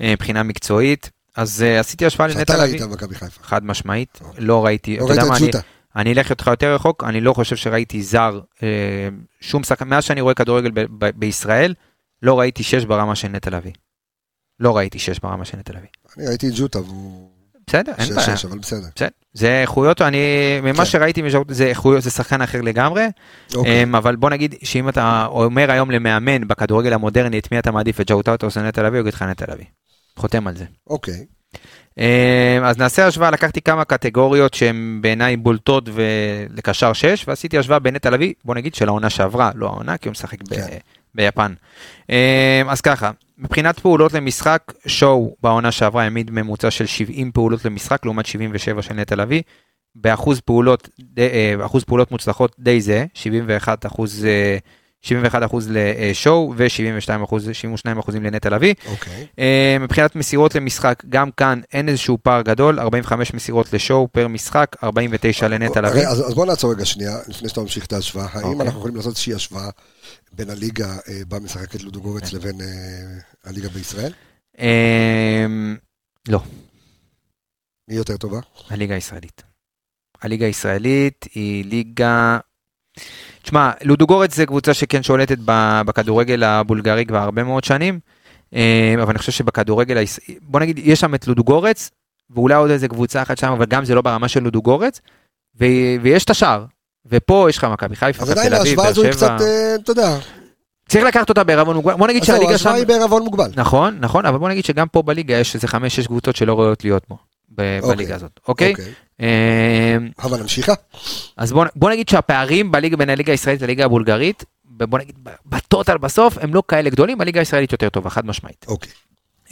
אה, 0.00 0.12
מבחינה 0.12 0.42
מקצועית. 0.42 1.10
אז 1.36 1.62
אה, 1.62 1.80
עשיתי 1.80 2.06
השוואה 2.06 2.28
לנטע 2.28 2.40
שאתה 2.40 2.56
לביא, 2.56 2.70
ראית 2.70 2.82
במכבי 2.82 3.14
חיפה. 3.14 3.42
חד 3.42 3.64
משמעית, 3.64 4.20
לא 4.38 4.64
ראיתי, 4.64 4.96
לא 4.96 5.06
ראית 5.06 5.18
את 5.18 5.38
ז'וטה. 5.38 5.60
אני 5.96 6.12
אלך 6.12 6.30
איתך 6.30 6.46
יותר 6.46 6.74
רחוק, 6.74 7.04
אני 7.04 7.20
לא 7.20 7.32
חושב 7.32 7.56
שראיתי 7.56 8.02
זר, 8.02 8.40
אה, 8.62 8.68
שום 9.40 9.64
שחקן, 9.64 9.88
מאז 9.88 10.04
שאני 10.04 10.20
רואה 10.20 10.34
כדורגל 10.34 10.70
בישראל, 11.16 11.74
לא 12.22 12.40
ראיתי 12.40 12.62
שש 12.62 12.84
ברמה 12.84 13.14
של 13.14 13.28
נטע 13.28 13.50
לביא. 13.50 13.72
לא 14.60 14.76
ראיתי 14.76 14.98
שש 14.98 15.18
ברמה 15.18 15.44
של 15.44 15.58
נטע 15.58 15.72
לביא. 15.72 15.88
אני 16.18 16.26
ראיתי 16.26 16.48
את 16.48 16.52
ז'וטה, 16.52 16.80
והוא 16.80 17.30
בסדר, 17.66 17.92
אין 17.98 18.14
בעיה. 18.14 18.20
שש-שש, 18.26 18.44
אבל 18.44 18.58
בסדר. 18.58 18.88
בסדר. 18.94 19.08
זה 19.32 19.60
איכויות, 19.60 20.02
אני, 20.02 20.18
ממה 20.62 20.72
כן. 20.74 20.84
שראיתי 20.84 21.22
זה 21.48 21.66
איכויות, 21.66 22.02
זה 22.02 22.10
שחקן 22.10 22.42
אחר 22.42 22.60
לגמרי, 22.60 23.06
אוקיי. 23.54 23.82
אמ, 23.82 23.94
אבל 23.94 24.16
בוא 24.16 24.30
נגיד 24.30 24.54
שאם 24.62 24.88
אתה 24.88 25.26
אומר 25.30 25.70
היום 25.70 25.90
למאמן 25.90 26.48
בכדורגל 26.48 26.92
המודרני 26.92 27.38
את 27.38 27.52
מי 27.52 27.58
אתה 27.58 27.70
מעדיף, 27.70 28.00
את 28.00 28.06
ג'אוטאוטוס 28.10 28.58
או 28.58 28.62
נטע 28.62 28.82
לביא, 28.82 28.98
הוא 28.98 29.02
יגיד 29.08 29.14
לך 29.14 29.22
נטע 29.22 29.52
לביא. 29.52 29.64
חותם 30.16 30.46
על 30.46 30.56
זה. 30.56 30.64
אוקיי. 30.86 31.24
אמ, 31.98 32.64
אז 32.64 32.78
נעשה 32.78 33.06
השוואה, 33.06 33.30
לקחתי 33.30 33.60
כמה 33.60 33.84
קטגוריות 33.84 34.54
שהן 34.54 34.98
בעיניי 35.00 35.36
בולטות 35.36 35.88
ולקשר 35.92 36.92
6, 36.92 37.24
ועשיתי 37.28 37.58
השוואה 37.58 37.78
בין 37.78 37.94
נטע 37.94 38.10
לביא, 38.10 38.34
בוא 38.44 38.54
נגיד 38.54 38.74
של 38.74 38.88
העונה 38.88 39.10
שעברה, 39.10 39.50
לא 39.54 39.66
העונה, 39.66 39.98
כי 39.98 40.08
הוא 40.08 40.12
משחק 40.12 40.42
ב- 40.42 40.54
כן. 40.54 40.78
ביפן. 41.14 41.52
אה, 42.10 42.62
אז 42.68 42.80
ככה, 42.80 43.10
מבחינת 43.38 43.80
פעולות 43.80 44.12
למשחק, 44.12 44.72
שואו 44.86 45.36
בעונה 45.42 45.72
שעברה 45.72 46.02
העמיד 46.02 46.30
ממוצע 46.30 46.70
של 46.70 46.86
70 46.86 47.32
פעולות 47.32 47.64
למשחק 47.64 48.04
לעומת 48.04 48.26
77 48.26 48.82
של 48.82 48.94
נטע 48.94 49.16
לביא. 49.16 49.42
באחוז 49.94 50.40
פעולות, 50.40 50.88
אה, 51.18 51.54
אחוז 51.64 51.84
פעולות 51.84 52.10
מוצלחות 52.10 52.56
די 52.58 52.80
זה, 52.80 53.06
71 53.14 53.86
אחוז, 53.86 54.24
אה, 54.24 54.58
71 55.02 55.42
אחוז 55.42 55.68
לשואו 55.70 56.54
ו-72 56.56 57.24
אחוז, 57.24 57.48
72 57.52 57.98
אחוזים 57.98 58.22
לנטע 58.22 58.50
לביא. 58.50 58.74
אוקיי. 58.86 59.26
אה, 59.38 59.76
מבחינת 59.80 60.16
מסירות 60.16 60.54
למשחק, 60.54 61.02
גם 61.08 61.30
כאן 61.30 61.60
אין 61.72 61.88
איזשהו 61.88 62.18
פער 62.22 62.42
גדול, 62.42 62.80
45 62.80 63.34
מסירות 63.34 63.72
לשואו 63.72 64.08
פר 64.12 64.28
משחק, 64.28 64.76
49 64.84 65.48
לנטע 65.48 65.80
לביא. 65.80 66.08
אז, 66.08 66.28
אז 66.28 66.34
בוא 66.34 66.46
נעצור 66.46 66.72
רגע 66.72 66.84
שנייה, 66.84 67.18
לפני 67.28 67.48
שאתה 67.48 67.60
ממשיך 67.60 67.86
את 67.86 67.92
ההשוואה. 67.92 68.26
האם 68.32 68.44
אוקיי. 68.44 68.60
אנחנו 68.60 68.78
יכולים 68.78 68.96
לעשות 68.96 69.10
איזושהי 69.12 69.34
השוואה 69.34 69.70
בין 70.32 70.50
הליגה 70.50 70.96
אה, 71.08 71.20
בה 71.28 71.40
משחקת 71.40 71.82
לודוגורץ 71.82 72.30
כן. 72.30 72.36
לבין 72.36 72.60
אה, 72.60 72.66
הליגה 73.44 73.68
בישראל? 73.68 74.12
אה, 74.58 75.46
לא, 76.28 76.40
מי 77.88 77.94
יותר 77.94 78.16
טובה? 78.16 78.40
הליגה 78.70 78.94
הישראלית. 78.94 79.42
הליגה 80.22 80.46
הישראלית 80.46 81.26
היא 81.34 81.64
ליגה... 81.64 82.38
תשמע, 83.42 83.70
לודוגורץ 83.82 84.34
זה 84.34 84.46
קבוצה 84.46 84.74
שכן 84.74 85.02
שולטת 85.02 85.38
בכדורגל 85.86 86.42
הבולגרי 86.42 87.06
כבר 87.06 87.18
הרבה 87.18 87.42
מאוד 87.42 87.64
שנים, 87.64 88.00
אה, 88.54 88.94
אבל 89.02 89.10
אני 89.10 89.18
חושב 89.18 89.32
שבכדורגל, 89.32 90.04
בוא 90.42 90.60
נגיד, 90.60 90.78
יש 90.78 91.00
שם 91.00 91.14
את 91.14 91.26
לודוגורץ, 91.26 91.90
ואולי 92.30 92.54
עוד 92.54 92.70
איזה 92.70 92.88
קבוצה 92.88 93.22
אחת 93.22 93.38
שם, 93.38 93.52
אבל 93.52 93.64
גם 93.64 93.84
זה 93.84 93.94
לא 93.94 94.02
ברמה 94.02 94.28
של 94.28 94.42
לודוגורץ, 94.42 95.00
ויש 95.54 96.24
את 96.24 96.30
השאר. 96.30 96.64
ופה 97.06 97.46
יש 97.48 97.58
לך 97.58 97.64
מכבי 97.64 97.96
חיפה, 97.96 98.22
אז 98.22 98.30
מכבי 98.30 98.40
עדיין 98.40 98.54
תל 98.54 98.60
אביב, 98.60 98.80
ההשוואה 98.80 98.84
באר 98.84 98.90
הזו 98.90 99.02
היא 99.02 99.12
שבע. 99.12 99.36
קצת, 99.36 99.44
אה, 99.44 99.74
אתה 99.74 99.90
יודע, 99.90 100.18
צריך 100.88 101.04
לקחת 101.04 101.28
אותה 101.28 101.44
בערבון 101.44 101.76
מוגבל. 101.76 101.94
בוא 101.94 102.08
נגיד 102.08 102.22
אז 102.22 102.26
זהו, 102.26 102.36
שהליגה 102.36 102.58
שם... 102.58 102.68
ההשוואה 102.68 102.74
היא 102.74 102.86
בערבון 102.86 103.22
מוגבל. 103.22 103.50
נכון, 103.56 103.98
נכון, 104.00 104.26
אבל 104.26 104.38
בוא 104.38 104.48
נגיד 104.48 104.64
שגם 104.64 104.88
פה 104.88 105.02
בליגה 105.02 105.34
יש 105.34 105.54
איזה 105.54 105.68
חמש, 105.68 105.96
שש 105.96 106.06
קבוצות 106.06 106.36
שלא 106.36 106.60
ראויות 106.60 106.84
להיות 106.84 107.04
פה. 107.04 107.16
בליגה 107.56 108.14
הזאת, 108.14 108.40
אוקיי? 108.48 108.70
אוקיי. 108.70 108.92
אה, 109.20 109.96
אבל 110.22 110.40
נמשיכה. 110.40 110.72
אז 111.36 111.52
בוא, 111.52 111.90
נגיד 111.90 112.08
שהפערים 112.08 112.72
בליגה 112.72 112.96
בין 112.96 113.10
הליגה 113.10 113.32
הישראלית 113.32 113.62
לליגה 113.62 113.84
הבולגרית, 113.84 114.44
בוא 114.64 114.98
נגיד 114.98 115.14
בטוטל 115.46 115.98
בסוף, 115.98 116.38
הם 116.40 116.54
לא 116.54 116.62
כאלה 116.68 116.90
גדולים, 116.90 117.20
הליגה 117.20 117.40
הישראלית 117.40 117.72
יותר 117.72 117.88
טובה, 117.88 118.10
חד 118.10 118.26
משמעית. 118.26 118.66
אוקיי. 118.68 118.92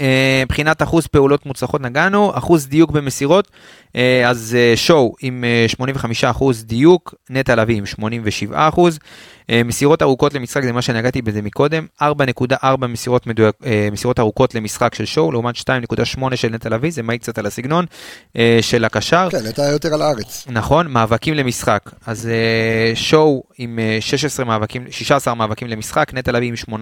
אה, 0.00 0.42
מבחינת 0.44 0.82
אחוז 0.82 1.06
פעולות 1.06 1.46
מוצלחות 1.46 1.80
נגענו, 1.80 2.38
אחוז 2.38 2.66
דיוק 2.66 2.90
במסירות, 2.90 3.48
אה, 3.96 4.28
אז 4.28 4.56
אה, 4.58 4.72
שואו 4.76 5.14
עם 5.20 5.44
אה, 5.44 5.64
85 5.68 6.24
אחוז 6.24 6.64
דיוק, 6.64 7.14
נטע 7.30 7.54
לביא 7.54 7.76
עם 7.76 7.86
87 7.86 8.68
אחוז, 8.68 8.98
אה, 8.98 9.00
מסירות 9.64 10.02
ארוכות 10.02 10.34
למשחק 10.34 10.62
זה 10.62 10.72
מה 10.72 10.82
שנגעתי 10.82 11.22
בזה 11.22 11.42
מקודם, 11.42 11.86
4.4 12.02 12.86
מסירות, 12.86 13.26
מדויק, 13.26 13.54
אה, 13.66 13.88
מסירות 13.92 14.20
ארוכות 14.20 14.54
למשחק 14.54 14.94
של 14.94 15.04
שואו, 15.04 15.32
לעומת 15.32 15.56
2.8 15.56 16.36
של 16.36 16.48
נטע 16.48 16.68
לביא, 16.68 16.90
זה 16.90 17.02
מעיד 17.02 17.20
קצת 17.20 17.38
על 17.38 17.46
הסגנון 17.46 17.84
אה, 18.36 18.58
של 18.60 18.84
הקשר. 18.84 19.28
כן, 19.30 19.44
הייתה 19.44 19.62
יותר 19.62 19.94
על 19.94 20.02
הארץ. 20.02 20.46
נכון, 20.48 20.86
מאבקים 20.86 21.34
למשחק. 21.34 21.90
אז 22.06 22.28
אה, 22.28 22.92
שואו 22.94 23.42
עם 23.58 23.78
אה, 23.78 23.98
16 24.00 24.44
מאבקים, 24.44 24.84
16 24.90 25.34
מאבקים 25.34 25.68
למשחק, 25.68 26.10
נטע 26.14 26.32
לביא 26.32 26.48
עם 26.48 26.80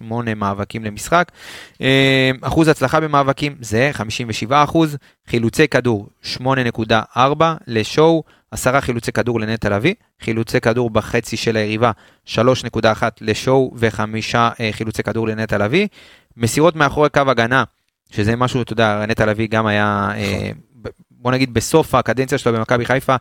18.8 0.00 0.34
מאבקים 0.36 0.84
למשחק. 0.84 1.32
אה, 1.80 2.30
אחוז 2.40 2.68
הצלחה 2.68 3.00
במאבקים 3.00 3.56
זה 3.60 3.90
57 3.92 4.64
אחוז, 4.64 4.96
חילוצי 5.28 5.68
כדור 5.68 6.08
8.4 6.36 7.18
לשואו, 7.66 8.22
10 8.50 8.80
חילוצי 8.80 9.12
כדור 9.12 9.40
לנטע 9.40 9.68
לביא, 9.68 9.94
חילוצי 10.20 10.60
כדור 10.60 10.90
בחצי 10.90 11.36
של 11.36 11.56
היריבה 11.56 11.90
3.1 12.26 13.02
לשואו 13.20 13.72
וחמישה 13.76 14.50
אה, 14.60 14.68
חילוצי 14.72 15.02
כדור 15.02 15.28
לנטע 15.28 15.58
לביא. 15.58 15.88
מסירות 16.36 16.76
מאחורי 16.76 17.10
קו 17.10 17.20
הגנה, 17.26 17.64
שזה 18.10 18.36
משהו, 18.36 18.62
אתה 18.62 18.72
יודע, 18.72 19.04
נטע 19.08 19.26
לביא 19.26 19.48
גם 19.48 19.66
היה, 19.66 20.08
אה, 20.16 20.50
בוא 21.10 21.32
נגיד 21.32 21.54
בסוף 21.54 21.94
הקדנציה 21.94 22.38
שלו 22.38 22.52
במכבי 22.52 22.84
חיפה, 22.84 23.16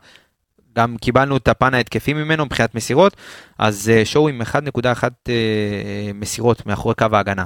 גם 0.75 0.97
קיבלנו 0.97 1.37
את 1.37 1.47
הפן 1.47 1.73
ההתקפי 1.73 2.13
ממנו 2.13 2.45
מבחינת 2.45 2.75
מסירות, 2.75 3.15
אז 3.57 3.89
אה, 3.89 4.05
שואו 4.05 4.29
עם 4.29 4.41
1.1 4.41 5.03
אה, 5.29 6.11
מסירות 6.13 6.65
מאחורי 6.65 6.95
קו 6.95 7.05
ההגנה. 7.11 7.45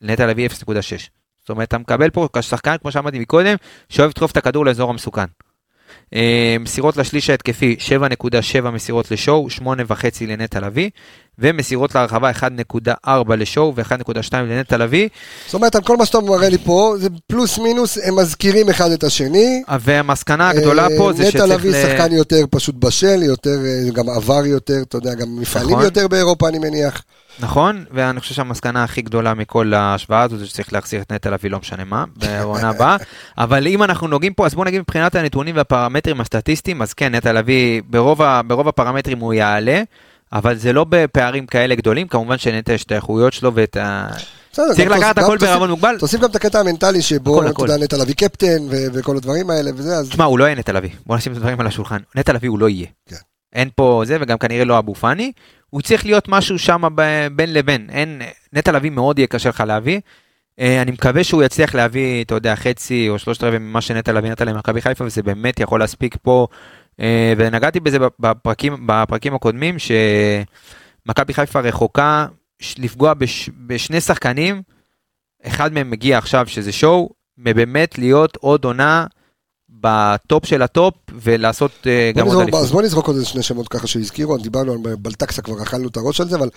נטע 0.00 0.26
לביא 0.26 0.48
0.6. 0.48 1.17
זאת 1.48 1.50
אומרת, 1.50 1.68
אתה 1.68 1.78
מקבל 1.78 2.10
פה 2.10 2.28
כשחקן, 2.32 2.76
כמו 2.82 2.92
שאמרתי 2.92 3.18
מקודם, 3.18 3.56
שאוהב 3.88 4.10
לדחוף 4.10 4.32
את 4.32 4.36
הכדור 4.36 4.66
לאזור 4.66 4.90
המסוכן. 4.90 5.24
אה, 6.14 6.56
מסירות 6.60 6.96
לשליש 6.96 7.30
ההתקפי, 7.30 7.76
7.7 8.60 8.70
מסירות 8.70 9.10
לשואו, 9.10 9.46
8.5 9.50 10.26
לנטע 10.26 10.60
לביא, 10.60 10.90
ומסירות 11.38 11.94
להרחבה 11.94 12.30
1.4 12.30 13.10
לשואו 13.36 13.72
ו-1.2 13.76 14.36
לנטע 14.36 14.76
לביא, 14.76 15.08
זאת 15.46 15.54
אומרת, 15.54 15.74
על 15.74 15.82
כל 15.82 15.96
מה 15.96 16.06
שאתה 16.06 16.20
מראה 16.20 16.48
לי 16.48 16.58
פה, 16.58 16.94
זה 16.98 17.08
פלוס 17.26 17.58
מינוס, 17.58 17.98
הם 18.04 18.16
מזכירים 18.16 18.68
אחד 18.68 18.90
את 18.90 19.04
השני. 19.04 19.62
והמסקנה 19.80 20.48
הגדולה 20.48 20.86
פה 20.96 21.12
זה 21.12 21.22
אה, 21.22 21.30
שצריך... 21.30 21.44
נטע 21.44 21.54
לביא 21.54 21.72
שחקן 21.72 22.12
יותר 22.12 22.44
פשוט 22.50 22.74
בשל, 22.74 23.22
יותר, 23.22 23.58
אה, 23.64 23.90
גם 23.92 24.08
עבר 24.08 24.46
יותר, 24.46 24.82
אתה 24.82 24.96
יודע, 24.96 25.14
גם 25.14 25.36
מפעלים 25.40 25.70
נכון. 25.70 25.84
יותר 25.84 26.08
באירופה, 26.08 26.48
אני 26.48 26.58
מניח. 26.58 27.02
נכון, 27.40 27.84
ואני 27.90 28.20
חושב 28.20 28.34
שהמסקנה 28.34 28.84
הכי 28.84 29.02
גדולה 29.02 29.34
מכל 29.34 29.74
ההשוואה 29.74 30.22
הזו 30.22 30.36
זה 30.36 30.46
שצריך 30.46 30.72
להחזיר 30.72 31.00
את 31.00 31.12
נטע 31.12 31.30
לביא 31.30 31.50
לא 31.50 31.58
משנה 31.58 31.84
מה, 31.84 32.04
בעונה 32.16 32.68
הבאה. 32.68 32.96
אבל 33.38 33.66
אם 33.66 33.82
אנחנו 33.82 34.08
נוגעים 34.08 34.34
פה, 34.34 34.46
אז 34.46 34.54
בוא 34.54 34.64
נגיד 34.64 34.80
מבחינת 34.80 35.14
הנתונים 35.14 35.56
והפרמטרים 35.56 36.20
הסטטיסטיים, 36.20 36.82
אז 36.82 36.92
כן, 36.92 37.14
נטע 37.14 37.32
לביא 37.32 37.82
ברוב, 37.90 38.20
ברוב 38.46 38.68
הפרמטרים 38.68 39.18
הוא 39.18 39.34
יעלה, 39.34 39.82
אבל 40.32 40.56
זה 40.56 40.72
לא 40.72 40.86
בפערים 40.88 41.46
כאלה 41.46 41.74
גדולים, 41.74 42.08
כמובן 42.08 42.36
יש 42.68 42.84
את 42.84 42.92
האיכויות 42.92 43.32
שלו 43.32 43.54
ואת 43.54 43.76
ה... 43.76 44.08
בסדר, 44.52 44.74
צריך 44.74 44.90
לקחת 44.90 45.18
הכל 45.18 45.38
בערבון 45.38 45.70
מוגבל. 45.70 45.96
תוסיף 45.98 46.20
גם 46.20 46.30
את 46.30 46.36
הקטע 46.36 46.60
המנטלי 46.60 47.02
שבו, 47.02 47.50
אתה. 47.50 47.62
יודע, 47.62 47.76
נטע 47.76 47.96
לביא 47.96 48.14
קפטן 48.14 48.62
ו- 48.70 48.86
וכל 48.92 49.16
הדברים 49.16 49.50
האלה 49.50 49.70
וזה, 49.76 49.96
אז 49.96 50.08
תשמע, 50.08 50.24
הוא 50.24 50.38
לא 50.38 50.44
יהיה 50.44 50.54
נטע 50.54 50.72
לביא, 50.72 50.90
בוא 51.06 51.16
נשים 51.16 51.32
את 51.32 51.36
הדברים 51.36 51.60
על 51.60 51.66
השולחן. 51.66 51.98
נטע 52.14 52.32
לביא 52.32 52.48
הוא 52.48 52.58
לא 52.58 52.68
יהיה. 52.68 52.86
כן. 53.06 53.16
אין 53.52 53.68
פה 53.76 54.02
זה, 54.06 54.16
וגם 54.20 54.38
כנראה 54.38 54.64
לא 54.64 54.78
אבו 54.78 54.94
פאני. 54.94 55.32
הוא 55.70 55.82
צריך 55.82 56.06
להיות 56.06 56.28
משהו 56.28 56.58
שם 56.58 56.82
ב- 56.94 57.26
בין 57.32 57.52
לבין. 57.52 57.86
אין, 57.90 58.22
נטע 58.52 58.72
לביא 58.72 58.90
מאוד 58.90 59.18
יהיה 59.18 59.26
קשה 59.26 59.48
לך 59.48 59.62
להביא. 59.66 60.00
אה, 60.60 60.82
אני 60.82 60.90
מקווה 60.90 61.24
שהוא 61.24 61.42
יצליח 61.42 61.74
להביא, 61.74 62.24
אתה 62.24 62.34
יודע, 62.34 62.56
חצי 62.56 63.08
או 63.08 63.18
שלושת 63.18 63.42
רבעי 63.42 63.58
ממה 63.58 63.80
שנטע 63.80 64.12
לביא 64.12 64.30
נתן 64.30 64.48
למכבי 64.48 64.80
חיפה, 64.80 65.04
וזה 65.04 65.22
באמת 65.22 65.60
יכול 65.60 65.80
להספיק 65.80 66.16
פה. 66.22 66.46
אה, 67.00 67.32
ונגעתי 67.36 67.80
בזה 67.80 67.98
בפרקים, 68.20 68.86
בפרקים 68.86 69.34
הקודמים, 69.34 69.76
שמכבי 69.78 71.34
חיפה 71.34 71.60
רחוקה 71.60 72.26
לפגוע 72.78 73.14
בש, 73.14 73.50
בשני 73.66 74.00
שחקנים, 74.00 74.62
אחד 75.46 75.72
מהם 75.72 75.90
מגיע 75.90 76.18
עכשיו, 76.18 76.46
שזה 76.48 76.72
שואו, 76.72 77.10
ובאמת 77.38 77.98
להיות 77.98 78.36
עוד 78.36 78.64
עונה 78.64 79.06
בטופ 79.68 80.46
של 80.46 80.62
הטופ, 80.62 80.94
ולעשות 81.22 81.72
אה, 81.86 82.10
גם 82.14 82.26
עוד 82.26 82.28
נזרוק, 82.28 82.42
אליפות. 82.42 82.62
אז 82.62 82.70
בוא 82.70 82.82
נזרוק 82.82 83.06
עוד 83.06 83.16
איזה 83.16 83.28
שני 83.28 83.42
שמות 83.42 83.68
ככה 83.68 83.86
שהזכירו, 83.86 84.36
דיברנו 84.38 84.72
על 84.72 84.78
בלטקסה, 84.96 85.42
כבר 85.42 85.62
אכלנו 85.62 85.88
את 85.88 85.96
הראש 85.96 86.20
על 86.20 86.28
זה, 86.28 86.36
אבל 86.36 86.48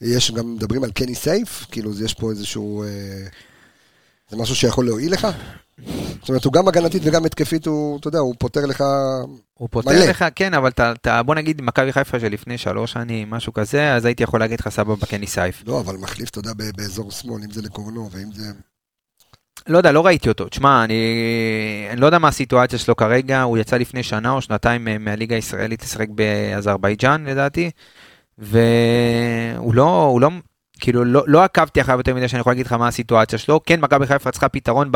יש 0.00 0.30
גם, 0.30 0.54
מדברים 0.54 0.84
על 0.84 0.90
קני 0.90 1.14
סייף, 1.14 1.66
כאילו 1.70 1.90
יש 2.04 2.14
פה 2.14 2.30
איזשהו, 2.30 2.82
אה, 2.82 2.88
זה 4.30 4.36
משהו 4.36 4.56
שיכול 4.56 4.86
להועיל 4.86 5.12
לך? 5.12 5.28
זאת 6.20 6.28
אומרת, 6.28 6.44
הוא 6.44 6.52
גם 6.52 6.68
הגנתית 6.68 7.02
וגם 7.04 7.24
התקפית, 7.24 7.66
הוא, 7.66 7.98
אתה 7.98 8.08
יודע, 8.08 8.18
הוא 8.18 8.34
פותר 8.38 8.66
לך, 8.66 8.84
הוא 9.54 9.68
פותר 9.70 9.90
מלא. 9.90 10.04
לך, 10.04 10.24
כן, 10.34 10.54
אבל 10.54 10.68
אתה, 10.68 10.92
אתה, 10.92 11.22
בוא 11.22 11.34
נגיד 11.34 11.62
מכבי 11.62 11.92
חיפה 11.92 12.20
שלפני 12.20 12.58
שלוש 12.58 12.92
שנים, 12.92 13.30
משהו 13.30 13.52
כזה, 13.52 13.94
אז 13.94 14.04
הייתי 14.04 14.22
יכול 14.22 14.40
להגיד 14.40 14.60
לך 14.60 14.68
סבבה 14.68 15.06
קני 15.06 15.26
סייף. 15.26 15.62
לא, 15.66 15.80
אבל 15.80 15.96
מחליף, 15.96 16.28
אתה 16.30 16.38
יודע, 16.38 16.50
באזור 16.76 17.10
שמאל, 17.10 17.42
אם 17.44 17.50
זה 17.50 17.62
לקורנו, 17.62 18.08
ואם 18.12 18.32
זה... 18.32 18.52
לא 19.68 19.78
יודע, 19.78 19.92
לא 19.92 20.06
ראיתי 20.06 20.28
אותו. 20.28 20.48
תשמע, 20.48 20.84
אני, 20.84 20.94
אני 21.90 22.00
לא 22.00 22.06
יודע 22.06 22.18
מה 22.18 22.28
הסיטואציה 22.28 22.78
שלו 22.78 22.96
כרגע, 22.96 23.42
הוא 23.42 23.58
יצא 23.58 23.76
לפני 23.76 24.02
שנה 24.02 24.30
או 24.30 24.40
שנתיים 24.42 24.88
מהליגה 25.00 25.36
הישראלית 25.36 25.82
לשחק 25.82 26.08
באזרבייג'אן 26.08 27.24
לדעתי, 27.26 27.70
והוא 28.38 29.74
לא, 29.74 30.02
הוא 30.04 30.20
לא, 30.20 30.30
כאילו, 30.80 31.04
לא, 31.04 31.22
לא 31.26 31.44
עקבתי 31.44 31.80
אחריו 31.80 31.98
יותר 31.98 32.14
מדי 32.14 32.28
שאני 32.28 32.40
יכול 32.40 32.50
להגיד 32.52 32.66
לך 32.66 32.72
מה 32.72 32.88
הסיטואציה 32.88 33.38
שלו. 33.38 33.60
כן, 33.66 33.80
מכבי 33.80 34.06
חיפה 34.06 34.30
צריכה 34.30 34.48
פתרון 34.48 34.92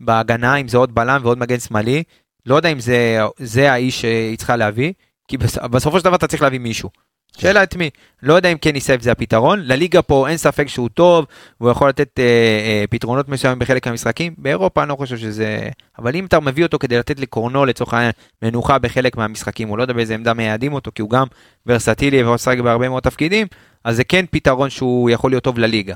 בהגנה, 0.00 0.56
אם 0.56 0.68
זה 0.68 0.78
עוד 0.78 0.94
בלם 0.94 1.20
ועוד 1.22 1.38
מגן 1.38 1.58
שמאלי. 1.60 2.02
לא 2.46 2.54
יודע 2.54 2.72
אם 2.72 2.80
זה, 2.80 3.18
זה 3.38 3.72
האיש 3.72 4.00
שהיא 4.00 4.38
צריכה 4.38 4.56
להביא, 4.56 4.92
כי 5.28 5.36
בס- 5.36 5.58
בסופו 5.58 5.98
של 5.98 6.04
דבר 6.04 6.16
אתה 6.16 6.26
צריך 6.26 6.42
להביא 6.42 6.58
מישהו. 6.60 6.90
שאלה 7.38 7.62
את 7.62 7.76
מי. 7.76 7.90
לא 8.22 8.34
יודע 8.34 8.52
אם 8.52 8.58
קני 8.58 8.80
סייף 8.80 9.02
זה 9.02 9.12
הפתרון. 9.12 9.60
לליגה 9.62 10.02
פה 10.02 10.28
אין 10.28 10.36
ספק 10.36 10.68
שהוא 10.68 10.88
טוב, 10.88 11.26
והוא 11.60 11.70
יכול 11.70 11.88
לתת 11.88 12.18
אה, 12.18 12.24
אה, 12.24 12.84
פתרונות 12.90 13.28
מסוימים 13.28 13.58
בחלק 13.58 13.86
מהמשחקים. 13.86 14.34
באירופה 14.38 14.82
אני 14.82 14.88
לא 14.88 14.96
חושב 14.96 15.16
שזה... 15.16 15.68
אבל 15.98 16.16
אם 16.16 16.24
אתה 16.24 16.40
מביא 16.40 16.64
אותו 16.64 16.78
כדי 16.78 16.98
לתת 16.98 17.20
לקורנו 17.20 17.66
לצורך 17.66 17.94
העניין 17.94 18.12
מנוחה 18.42 18.78
בחלק 18.78 19.16
מהמשחקים, 19.16 19.68
הוא 19.68 19.78
לא 19.78 19.82
יודע 19.82 19.92
באיזה 19.94 20.14
עמדה 20.14 20.34
מייעדים 20.34 20.72
אותו, 20.72 20.90
כי 20.94 21.02
הוא 21.02 21.10
גם 21.10 21.26
ורסטילי 21.66 22.22
לשחק 22.22 22.58
בהרבה 22.58 22.88
מאוד 22.88 23.02
תפקידים, 23.02 23.46
אז 23.86 23.96
זה 23.96 24.04
כן 24.04 24.24
פתרון 24.30 24.70
שהוא 24.70 25.10
יכול 25.10 25.30
להיות 25.30 25.44
טוב 25.44 25.58
לליגה. 25.58 25.94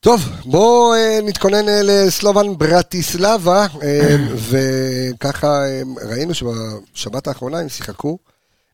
טוב, 0.00 0.28
בואו 0.44 0.94
אה, 0.94 1.18
נתכונן 1.22 1.68
אה, 1.68 1.80
לסלובן 1.82 2.58
ברטיסלבה, 2.58 3.66
אה, 3.82 4.16
וככה 4.50 5.46
אה, 5.46 5.82
ראינו 6.08 6.34
שבשבת 6.34 7.26
האחרונה 7.26 7.58
הם 7.58 7.68
שיחקו, 7.68 8.18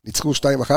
ניצחו 0.05 0.33
2-1. 0.33 0.71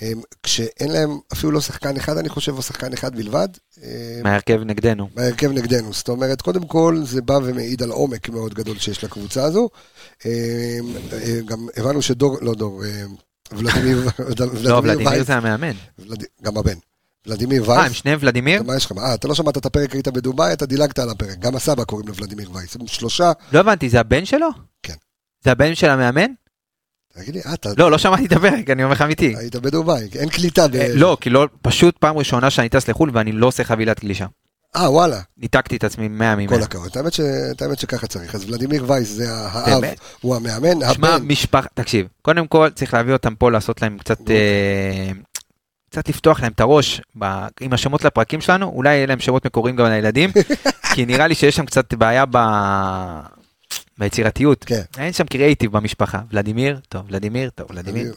הם, 0.00 0.20
כשאין 0.42 0.92
להם 0.92 1.18
אפילו 1.32 1.52
לא 1.52 1.60
שחקן 1.60 1.96
אחד, 1.96 2.16
אני 2.16 2.28
חושב, 2.28 2.56
או 2.56 2.62
שחקן 2.62 2.92
אחד 2.92 3.16
בלבד, 3.16 3.48
אה, 3.82 4.20
מההרכב 4.24 4.60
נגדנו. 4.64 5.08
בהרכב 5.14 5.50
נגדנו. 5.50 5.92
זאת 5.92 6.08
אומרת, 6.08 6.42
קודם 6.42 6.66
כל, 6.66 7.00
זה 7.04 7.22
בא 7.22 7.38
ומעיד 7.42 7.82
על 7.82 7.90
עומק 7.90 8.28
מאוד 8.28 8.54
גדול 8.54 8.78
שיש 8.78 9.04
לקבוצה 9.04 9.44
הזו. 9.44 9.68
אה, 10.26 10.30
אה, 11.12 11.40
גם 11.44 11.66
הבנו 11.76 12.02
שדור, 12.02 12.38
לא 12.40 12.54
דור, 12.54 12.84
אה, 12.84 13.04
ולדימיר, 13.56 14.08
לא, 14.62 14.80
ולדימיר 14.84 15.24
זה 15.24 15.36
המאמן. 15.36 15.72
גם 16.42 16.56
הבן. 16.56 16.74
ולדימיר 17.26 17.70
אה, 17.70 17.74
הם 17.74 17.80
וייס. 17.80 17.92
שניהם 17.92 18.18
ולדימיר? 18.22 18.62
מה 18.62 18.76
יש 18.76 18.86
לך? 18.86 18.92
אה, 18.98 19.14
אתה 19.14 19.28
לא 19.28 19.34
שמעת 19.34 19.56
את 19.56 19.66
הפרק, 19.66 19.92
היית 19.92 20.08
בדובאי, 20.08 20.52
אתה 20.52 20.66
דילגת 20.66 20.98
על 20.98 21.10
הפרק. 21.10 21.38
גם 21.38 21.56
הסבא 21.56 21.84
קוראים 21.84 22.08
לו 22.08 22.14
ולדימיר 22.14 22.50
וייס. 22.52 22.76
הם 22.76 22.86
שלושה, 22.86 23.32
לא 23.52 23.60
הבנתי, 23.60 23.88
זה 23.88 24.00
הבן 24.00 24.24
שלו? 24.24 24.48
כן. 24.82 24.94
זה 25.44 25.52
הבן 25.52 25.74
של 25.74 25.90
המאמן? 25.90 26.32
תגיד 27.14 27.34
לי, 27.34 27.40
אה, 27.46 27.54
אתה 27.54 27.70
לא, 27.78 27.90
לא 27.90 27.98
שמעתי 27.98 28.26
את 28.26 28.32
הפרק, 28.32 28.70
אני 28.70 28.84
אומר 28.84 28.92
לך 28.94 29.02
אמיתי. 29.02 29.36
היית 29.36 29.56
בדובאי, 29.56 30.08
אין 30.14 30.28
קליטה 30.28 30.68
ב... 30.68 30.76
אה, 30.76 30.94
לא, 30.94 31.16
כי 31.20 31.30
לא, 31.30 31.48
פשוט 31.62 31.98
פעם 31.98 32.18
ראשונה 32.18 32.50
שאני 32.50 32.68
טס 32.68 32.88
לחו"ל 32.88 33.10
ואני 33.12 33.32
לא 33.32 33.46
עושה 33.46 33.64
חבילת 33.64 34.00
גלישה. 34.00 34.26
אה, 34.76 34.90
וואלה, 34.90 35.20
ניתקתי 35.38 35.76
את 35.76 35.84
עצמי 35.84 36.08
100 36.08 36.34
כל 36.36 36.42
ממאה. 36.42 36.58
הכבוד. 36.64 36.90
האמת 37.60 37.78
שככה 37.78 38.06
צריך. 38.06 38.34
אז 38.34 38.50
ולדימיר 38.50 38.84
וייס 38.90 39.08
זה 39.08 39.24
האב? 39.32 39.82
הוא 40.20 40.36
המאמן, 40.36 40.92
שמע, 40.94 41.08
הבן. 41.14 41.26
משפחה, 41.26 41.68
תקשיב, 41.74 42.06
קודם 42.22 42.46
כל 42.46 42.68
צריך 42.74 42.94
להביא 42.94 43.12
אותם 43.12 43.34
פה 43.34 43.50
לעשות 43.50 43.82
להם 43.82 43.98
קצת, 43.98 44.20
אוקיי. 44.20 44.36
אה, 44.36 45.10
קצת 45.90 46.08
לפתוח 46.08 46.40
להם 46.40 46.52
את 46.52 46.60
הראש 46.60 47.00
ב- 47.18 47.24
עם 47.60 47.72
השמות 47.72 48.04
לפרקים 48.04 48.40
שלנו, 48.40 48.66
אולי 48.68 48.94
יהיה 48.94 49.06
להם 49.06 49.20
שמות 49.20 49.46
מקוריים 49.46 49.76
גם 49.76 49.86
לילדים, 49.86 50.30
כי 50.94 51.06
נראה 51.06 51.26
לי 51.26 51.34
שיש 51.34 51.56
שם 51.56 51.66
קצת 51.66 51.94
בעיה 51.94 52.24
ב... 52.30 52.36
ביצירתיות. 53.98 54.64
כן. 54.64 54.82
אין 54.98 55.12
שם 55.12 55.24
קריאייטיב 55.26 55.72
במשפחה. 55.72 56.20
ולדימיר, 56.30 56.80
טוב, 56.88 57.02
ולדימיר, 57.08 57.50
טוב, 57.54 57.66
ולדימיר. 57.70 58.14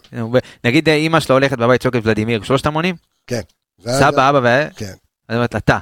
נגיד 0.63 0.89
אה, 0.89 0.95
אימא 0.95 1.19
שלו 1.19 1.35
הולכת 1.35 1.57
בבית 1.57 1.81
צועקת 1.81 1.99
ולדימיר, 2.03 2.43
שלושת 2.43 2.65
המונים? 2.65 2.95
ואז- 3.31 3.99
סבא, 3.99 4.29
אבא 4.29 4.39
ו... 4.43 4.67
כן. 4.77 4.93
אז 5.29 5.35
אומרת, 5.35 5.49
אתה. 5.49 5.57
אתה. 5.57 5.77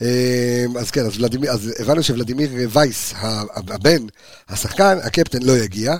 אמ, 0.00 0.06
אז 0.78 0.90
כן, 0.90 1.00
אז, 1.00 1.18
ולדימיר, 1.20 1.50
אז 1.50 1.72
הבנו 1.78 2.02
שוולדימיר 2.02 2.50
וייס, 2.70 3.14
הבן, 3.56 4.02
השחקן, 4.48 4.98
הקפטן 5.04 5.42
לא 5.42 5.52
יגיע. 5.52 5.94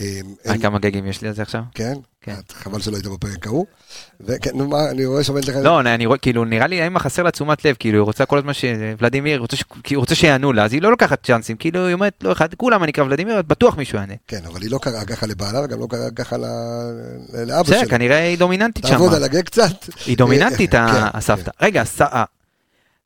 אמ, 0.00 0.06
אה, 0.46 0.58
כמה 0.58 0.78
גגים 0.78 1.06
יש 1.06 1.22
לי 1.22 1.28
על 1.28 1.34
זה 1.34 1.42
עכשיו? 1.42 1.62
כן, 1.74 1.94
כן. 2.22 2.34
חבל 2.54 2.80
שלא 2.80 2.96
היית 2.96 3.06
בפרק 3.06 3.46
ההוא. 3.46 3.66
וכן, 4.20 4.50
נו 4.54 4.68
מה, 4.68 4.90
אני 4.90 5.04
רואה 5.06 5.24
שעומד 5.24 5.44
לך... 5.44 5.56
לא, 5.62 5.80
אני 5.80 6.06
רואה, 6.06 6.18
כאילו, 6.18 6.44
נראה 6.44 6.66
לי 6.66 6.82
האמא 6.82 6.98
חסר 6.98 7.22
לה 7.22 7.30
תשומת 7.30 7.64
לב, 7.64 7.76
כאילו, 7.78 7.98
היא 7.98 8.04
רוצה 8.04 8.26
כל 8.26 8.38
הזמן 8.38 8.52
ש... 8.52 8.64
ולדימיר, 8.98 9.38
רוצה 9.40 9.56
ש- 9.56 9.62
כי 9.84 9.94
היא 9.94 9.98
רוצה 9.98 10.14
שיענו 10.14 10.52
לה, 10.52 10.64
אז 10.64 10.72
היא 10.72 10.82
לא 10.82 10.90
לוקחת 10.90 11.26
צ'אנסים, 11.26 11.56
כאילו, 11.56 11.86
היא 11.86 11.94
אומרת, 11.94 12.12
לא 12.22 12.32
אחד, 12.32 12.54
כולם 12.54 12.82
אני 12.84 12.92
אקרא 12.92 13.04
ולדימיר, 13.04 13.42
בטוח 13.42 13.76
מישהו 13.76 13.98
יענה. 13.98 14.14
כן, 14.28 14.40
אבל 14.46 14.62
היא 14.62 14.70
לא 14.70 14.78
קראה 14.82 15.04
ככה 15.04 15.26
לבעלה, 15.26 15.60
וגם 15.64 15.80
לא 15.80 15.86
קראה 15.90 16.10
ככה 16.10 16.36
ל- 16.36 16.42
לאבא 17.46 17.62
בסדר, 17.62 17.78
שלה. 17.80 17.88
כנראה 17.88 18.18
היא 18.28 18.38
דומיננטית 18.38 18.84
שם. 18.86 18.90
תעבוד 18.92 19.14
על 19.14 19.24
הגג 19.24 19.42
קצת. 19.44 19.88
היא 20.06 20.16
דומיננטית, 20.16 20.70
כן, 20.70 20.76
ה- 20.82 21.10
כן. 21.12 21.18
הסבתא. 21.18 21.50
רגע, 21.62 21.82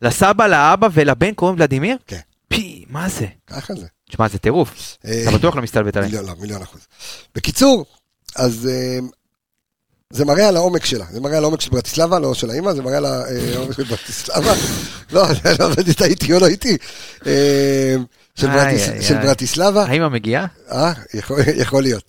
לסבא, 0.02 0.46
לאבא 0.46 0.88
ולבן 0.92 1.34
קוראים 1.34 1.56
ולדימיר? 1.58 1.96
כן. 2.06 2.18
פי, 2.48 2.84
מה 2.90 3.08
זה? 3.08 3.26
ככה 3.46 3.74
זה. 3.74 3.86
תשמע, 4.10 4.28
זה 4.28 4.38
טירוף. 4.38 4.96
אה, 5.06 5.22
אתה 5.22 5.30
בטוח 5.38 5.56
לא 5.56 5.62
מסתלבט 5.62 5.96
עליי. 5.96 6.08
מיליון, 6.08 6.26
לא, 6.26 6.32
מיליון 6.40 6.62
אחוז. 6.62 6.80
בקיצור, 7.34 7.86
אז 8.36 8.68
אה, 8.72 8.98
זה 10.10 10.24
מראה 10.24 10.48
על 10.48 10.56
העומק 10.56 10.84
שלה, 10.84 11.04
זה 11.12 11.20
מראה 11.20 11.36
על 11.36 11.44
העומק 11.44 11.60
של 11.60 11.70
ברטיסלבה, 11.70 12.18
לא 12.18 12.34
של 12.34 12.50
האימא, 12.50 12.72
זה 12.74 12.82
מראה 12.82 12.96
על 12.96 13.06
העומק 13.54 13.72
של 13.76 13.84
ברטיסלבה. 13.84 14.52
לא, 15.12 15.22
לא 15.58 15.64
יודע 15.64 15.82
אם 15.86 15.90
אתה 15.90 16.04
איתי 16.04 16.32
או 16.32 16.38
לא. 16.38 16.46
אה, 17.26 17.96
של. 19.02 19.16
ברטיסלבה, 19.22 19.84
האמא 19.84 20.08
מגיעה? 20.08 20.46
אה, 20.72 20.92
יכול- 21.62 21.82
להיות. 21.82 22.04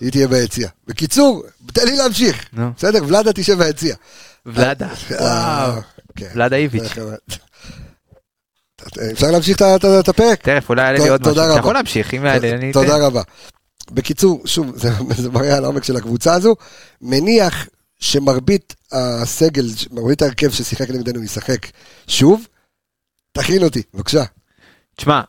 היא 0.00 0.10
תהיה 0.10 0.28
ביציע. 0.28 0.68
בקיצור, 0.86 1.44
תן 1.72 1.84
לי 1.86 1.96
להמשיך. 1.96 2.44
בסדר, 2.76 3.04
ולאדה 3.06 3.32
תשב 3.32 3.58
ביציע. 3.58 3.94
ולאדה. 4.46 4.88
אה, 5.20 5.68
וואו. 5.68 5.82
כן. 6.16 6.28
ולאדה 6.34 6.56
איביץ'. 6.56 6.82
אפשר 9.12 9.30
להמשיך 9.30 9.56
את 10.00 10.08
הפרק? 10.08 10.42
תכף, 10.42 10.68
אולי 10.68 10.82
יעלה 10.82 10.98
לי 10.98 11.08
עוד 11.08 11.20
משהו. 11.20 11.32
אתה. 11.32 11.58
יכול 11.58 11.74
להמשיך, 11.74 12.14
אם 12.14 12.24
יעלה, 12.24 12.48
אתן. 12.48 12.72
תודה 12.72 13.06
רבה. 13.06 13.22
בקיצור, 13.90 14.42
שוב, 14.46 14.76
זה, 15.16 15.30
מראה 15.30 15.56
על 15.56 15.64
העומק 15.64 15.84
של 15.84 15.96
הקבוצה 15.96 16.34
הזו. 16.34 16.56
מניח 17.00 17.68
שמרבית 18.00 18.74
הסגל, 18.92 19.66
מרבית 19.90 20.22
ההרכב 20.22 20.50
ששיחק 20.50 20.90
נגדנו 20.90 21.22
ישחק 21.22 21.66
שוב. 22.06 22.46
תכין 23.32 23.62
אותי, 23.64 23.82
בבקשה. 23.94 24.24
תשמע, 24.96 25.20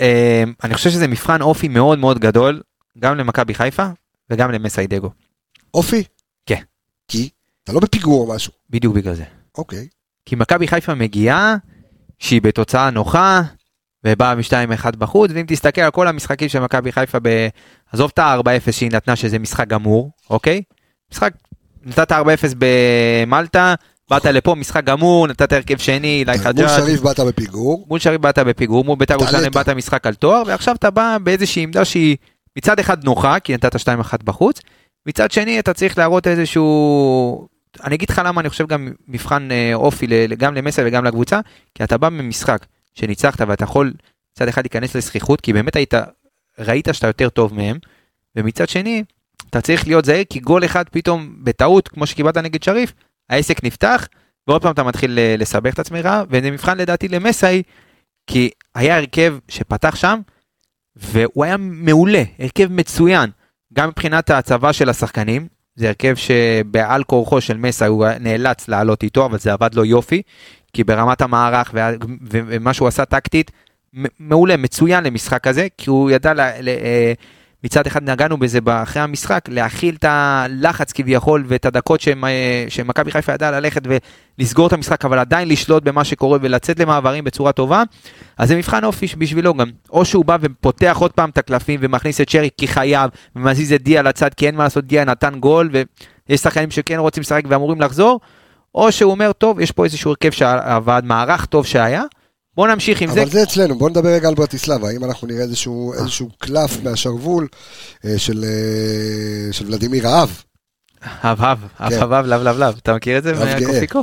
אה, 0.00 0.44
אני 0.64 0.74
חושב 0.74 0.90
שזה 0.90 1.06
מבחן 1.08 1.42
אופי 1.42 1.68
מאוד 1.68 1.98
מאוד 1.98 2.18
גדול, 2.18 2.62
גם 2.98 3.16
למכבי 3.16 3.54
חיפה 3.54 3.86
וגם 4.30 4.50
למסיידגו. 4.50 5.10
אופי? 5.74 6.04
כן. 6.46 6.62
כי? 7.08 7.28
אתה 7.64 7.72
לא 7.72 7.80
בפיגור 7.80 8.28
או 8.28 8.34
משהו. 8.34 8.52
בדיוק 8.70 8.94
בגלל 8.94 9.14
זה. 9.14 9.24
אוקיי. 9.58 9.88
כי 10.26 10.36
מכבי 10.36 10.68
חיפה 10.68 10.94
מגיעה, 10.94 11.56
שהיא 12.18 12.42
בתוצאה 12.42 12.90
נוחה, 12.90 13.42
ובאה 14.04 14.34
מ-2-1 14.34 14.96
בחוץ, 14.98 15.30
ואם 15.34 15.44
תסתכל 15.48 15.80
על 15.80 15.90
כל 15.90 16.08
המשחקים 16.08 16.48
של 16.48 16.60
מכבי 16.60 16.92
חיפה, 16.92 17.18
ב... 17.22 17.48
עזוב 17.92 18.10
את 18.14 18.18
ה-4-0 18.18 18.72
שהיא 18.72 18.90
נתנה, 18.90 19.16
שזה 19.16 19.38
משחק 19.38 19.68
גמור, 19.68 20.10
אוקיי? 20.30 20.62
משחק, 21.12 21.32
נתת 21.84 22.12
4-0 22.12 22.14
במלטה, 22.58 23.74
באת 24.10 24.24
לפה, 24.24 24.54
משחק 24.54 24.84
גמור, 24.84 25.26
נתת 25.26 25.52
הרכב 25.52 25.76
שני, 25.76 26.18
אילי 26.20 26.32
מול 26.32 26.44
חג'אג', 26.44 26.68
שריף 26.68 27.00
באת 27.00 27.20
בפיגור. 27.20 27.86
מול 27.88 27.98
שריף 27.98 28.20
באת 28.20 28.38
בפיגור, 28.38 28.84
מול 28.84 28.96
בית"ר. 28.96 29.14
ירושלים 29.14 29.52
באת 29.52 29.68
משחק 29.68 30.06
על 30.06 30.14
תואר, 30.14 30.42
ועכשיו 30.46 30.74
אתה 30.74 30.90
בא 30.90 31.16
באיזושהי 31.22 31.62
עמדה 31.62 31.84
שהיא 31.84 32.16
מצד 32.56 32.78
אחד 32.78 33.04
נוחה, 33.04 33.40
כי 33.40 33.54
נתת 33.54 33.74
2-1 33.74 33.78
בחוץ, 34.24 34.60
מצד 35.06 35.30
שני 35.30 35.58
אתה 35.58 35.72
צריך 35.72 35.98
להראות 35.98 36.26
איזשהו... 36.26 37.55
אני 37.84 37.94
אגיד 37.94 38.10
לך 38.10 38.22
למה 38.24 38.40
אני 38.40 38.48
חושב 38.48 38.66
גם 38.66 38.88
מבחן 39.08 39.50
אה, 39.50 39.74
אופי 39.74 40.06
גם 40.38 40.54
למסר 40.54 40.82
וגם 40.86 41.04
לקבוצה, 41.04 41.40
כי 41.74 41.84
אתה 41.84 41.98
בא 41.98 42.08
ממשחק 42.08 42.66
שניצחת 42.94 43.40
ואתה 43.40 43.64
יכול 43.64 43.92
מצד 44.36 44.48
אחד 44.48 44.62
להיכנס 44.62 44.96
לזכיחות, 44.96 45.40
כי 45.40 45.52
באמת 45.52 45.76
היית, 45.76 45.94
ראית 46.58 46.88
שאתה 46.92 47.06
יותר 47.06 47.28
טוב 47.28 47.54
מהם, 47.54 47.78
ומצד 48.36 48.68
שני, 48.68 49.04
אתה 49.50 49.60
צריך 49.60 49.86
להיות 49.86 50.04
זהיר, 50.04 50.24
כי 50.30 50.40
גול 50.40 50.64
אחד 50.64 50.88
פתאום 50.88 51.36
בטעות, 51.42 51.88
כמו 51.88 52.06
שקיבלת 52.06 52.36
נגד 52.36 52.62
שריף, 52.62 52.92
העסק 53.30 53.64
נפתח, 53.64 54.08
ועוד 54.48 54.62
פעם 54.62 54.72
אתה 54.72 54.82
מתחיל 54.82 55.18
אה, 55.18 55.34
לסבך 55.38 55.74
את 55.74 55.78
עצמך, 55.78 56.08
וזה 56.30 56.50
מבחן 56.50 56.78
לדעתי 56.78 57.08
למסאי, 57.08 57.62
כי 58.26 58.50
היה 58.74 58.96
הרכב 58.96 59.36
שפתח 59.48 59.94
שם, 59.94 60.20
והוא 60.96 61.44
היה 61.44 61.56
מעולה, 61.56 62.22
הרכב 62.38 62.72
מצוין, 62.72 63.30
גם 63.72 63.88
מבחינת 63.88 64.30
ההצבה 64.30 64.72
של 64.72 64.88
השחקנים, 64.88 65.48
זה 65.76 65.88
הרכב 65.88 66.14
שבעל 66.14 67.04
כורחו 67.04 67.40
של 67.40 67.56
מסאי 67.56 67.88
הוא 67.88 68.06
נאלץ 68.20 68.68
לעלות 68.68 69.02
איתו, 69.02 69.26
אבל 69.26 69.38
זה 69.38 69.52
עבד 69.52 69.74
לו 69.74 69.84
יופי, 69.84 70.22
כי 70.72 70.84
ברמת 70.84 71.20
המערך 71.20 71.74
ומה 72.30 72.72
שהוא 72.74 72.88
עשה 72.88 73.04
טקטית, 73.04 73.50
מעולה, 74.20 74.56
מצוין 74.56 75.04
למשחק 75.04 75.46
הזה, 75.46 75.66
כי 75.78 75.90
הוא 75.90 76.10
ידע, 76.10 76.34
ל- 76.34 76.40
ל- 76.60 76.68
אה, 76.68 77.12
מצד 77.66 77.86
אחד 77.86 78.10
נגענו 78.10 78.36
בזה 78.36 78.58
אחרי 78.66 79.02
המשחק, 79.02 79.44
להכיל 79.48 79.94
את 79.94 80.04
הלחץ 80.08 80.92
כביכול 80.92 81.44
ואת 81.46 81.66
הדקות 81.66 82.00
אה, 82.24 82.64
שמכבי 82.68 83.10
חיפה 83.10 83.32
ידעה 83.32 83.50
ללכת 83.50 83.82
ולסגור 84.38 84.66
את 84.66 84.72
המשחק, 84.72 85.04
אבל 85.04 85.18
עדיין 85.18 85.48
לשלוט 85.48 85.82
במה 85.82 86.04
שקורה 86.04 86.38
ולצאת 86.42 86.80
למעברים 86.80 87.24
בצורה 87.24 87.52
טובה, 87.52 87.82
אז 88.38 88.48
זה 88.48 88.56
מבחן 88.56 88.84
אופי 88.84 89.06
בשבילו 89.18 89.54
גם. 89.54 89.70
או 89.90 90.04
שהוא 90.04 90.24
בא 90.24 90.36
ופותח 90.40 90.96
עוד 91.00 91.12
פעם 91.12 91.30
את 91.30 91.38
הקלפים 91.38 91.80
ומכניס 91.82 92.20
את 92.20 92.28
שרי 92.28 92.48
כי 92.58 92.68
חייב, 92.68 93.10
ומזיז 93.36 93.72
את 93.72 93.82
דיה 93.82 94.02
לצד 94.02 94.34
כי 94.34 94.46
אין 94.46 94.54
מה 94.54 94.64
לעשות, 94.64 94.84
דיה 94.84 95.04
נתן 95.04 95.34
גול, 95.40 95.70
ויש 96.28 96.40
שחקנים 96.40 96.70
שכן 96.70 96.98
רוצים 96.98 97.20
לשחק 97.20 97.42
ואמורים 97.48 97.80
לחזור, 97.80 98.20
או 98.74 98.92
שהוא 98.92 99.10
אומר, 99.10 99.32
טוב, 99.32 99.60
יש 99.60 99.72
פה 99.72 99.84
איזשהו 99.84 100.10
הרכב 100.10 100.30
שעבד, 100.30 101.02
מערך 101.04 101.44
טוב 101.44 101.66
שהיה, 101.66 102.02
בוא 102.56 102.68
נמשיך 102.68 103.00
עם 103.00 103.10
זה. 103.12 103.22
אבל 103.22 103.30
זה 103.30 103.42
אצלנו, 103.42 103.78
בוא 103.78 103.90
נדבר 103.90 104.08
רגע 104.08 104.28
על 104.28 104.34
ברטיסלבה, 104.34 104.88
האם 104.88 105.04
אנחנו 105.04 105.26
נראה 105.26 105.42
איזשהו, 105.42 105.92
איזשהו 105.94 106.30
קלף 106.38 106.82
מהשרוול 106.82 107.48
אה, 108.04 108.18
של, 108.18 108.44
אה, 108.44 109.52
של 109.52 109.66
ולדימיר 109.66 110.08
האב. 110.08 110.42
אב 111.02 111.42
אב, 111.42 111.64
אב 111.80 111.90
כן. 111.90 112.02
אב 112.02 112.12
אב, 112.12 112.26
לאב 112.26 112.40
לאב 112.40 112.58
לאב, 112.58 112.74
אתה 112.82 112.94
מכיר 112.94 113.18
את 113.18 113.22
זה 113.22 113.30
אב 113.30 113.60
גאה. 113.60 114.02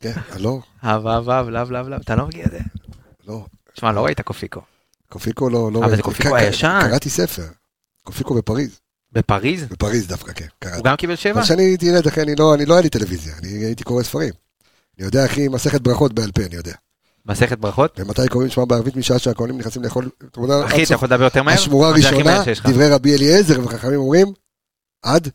כן, 0.00 0.12
לא, 0.36 0.58
אב 0.82 1.06
אב 1.06 1.30
אב, 1.30 1.48
לאב 1.48 1.70
לאב 1.70 1.88
לאב, 1.88 2.00
אתה 2.00 2.16
לא 2.16 2.26
מכיר 2.26 2.44
את 2.46 2.50
זה? 2.50 2.58
לא. 3.26 3.44
תשמע, 3.74 3.92
לא 3.92 4.04
ראית 4.04 4.20
קופיקו. 4.20 4.60
קופיקו 5.08 5.50
לא... 5.50 5.70
לא 5.72 5.78
אבל 5.78 5.86
זה 5.88 5.92
ראיתי. 5.92 6.02
קופיקו 6.02 6.36
הישן. 6.36 6.80
קראתי 6.88 7.10
ספר. 7.10 7.46
קופיקו 8.04 8.34
בפריז. 8.34 8.80
בפריז? 9.12 9.64
בפריז 9.64 10.06
דווקא, 10.06 10.32
כן, 10.32 10.46
קראתי. 10.58 10.76
הוא 10.76 10.84
גם 10.84 10.96
קיבל 10.96 11.16
שבע? 11.16 11.32
אבל 11.32 11.42
כשאני 11.42 11.62
הייתי 11.62 11.86
ילד, 11.86 12.06
אחי, 12.06 12.22
אני 12.22 12.34
לא, 12.38 12.54
אני 12.54 12.66
לא 12.66 12.74
היה 12.74 12.82
לי 12.82 12.88
טלוויזיה, 12.88 13.34
אני 13.38 13.48
הייתי 13.48 13.84
קורא 13.84 14.02
ספרים. 14.02 14.32
אני 14.98 15.06
יודע, 15.06 15.24
אחי, 15.24 15.48
מסכת 15.48 15.80
ברכות 15.80 16.12
בעל 16.12 16.32
פה, 16.32 16.42
אני 16.42 16.56
יודע. 16.56 16.74
מסכת 17.28 17.58
ברכות? 17.58 18.00
ומתי 18.00 18.28
קוראים 18.30 18.50
שמע 18.50 18.64
בערבית 18.64 18.96
משעה 18.96 19.18
שהכהנים 19.18 19.58
נכנסים 19.58 19.82
לאכול... 19.82 20.08
אחי, 20.66 20.80
עד 20.80 20.86
אתה 20.86 20.94
יכול 20.94 21.08
לדבר 21.08 21.24
יותר 21.24 21.42
מהר? 21.42 21.54
השמורה 21.54 21.88
הראשונה. 21.88 22.42
דברי 22.64 22.88
רבי 22.88 23.14
אליעזר, 23.16 23.60
וחכמים 23.64 23.98
אומרים, 24.00 24.26
עד? 25.02 25.28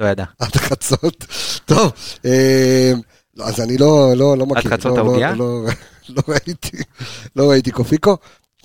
לא 0.00 0.06
ידע. 0.06 0.24
עד 0.38 0.56
חצות. 0.56 1.24
טוב, 1.64 1.92
אה, 2.24 2.92
לא, 3.36 3.44
אז 3.44 3.60
אני 3.60 3.78
לא, 3.78 4.12
לא, 4.16 4.38
לא 4.38 4.46
מכיר. 4.46 4.70
חצות 4.70 4.96
לא, 4.96 5.02
העוגיה? 5.02 5.34
לא, 5.34 5.62
ראיתי, 6.28 6.76
לא 7.36 7.50
ראיתי 7.50 7.70
קופיקו, 7.70 8.16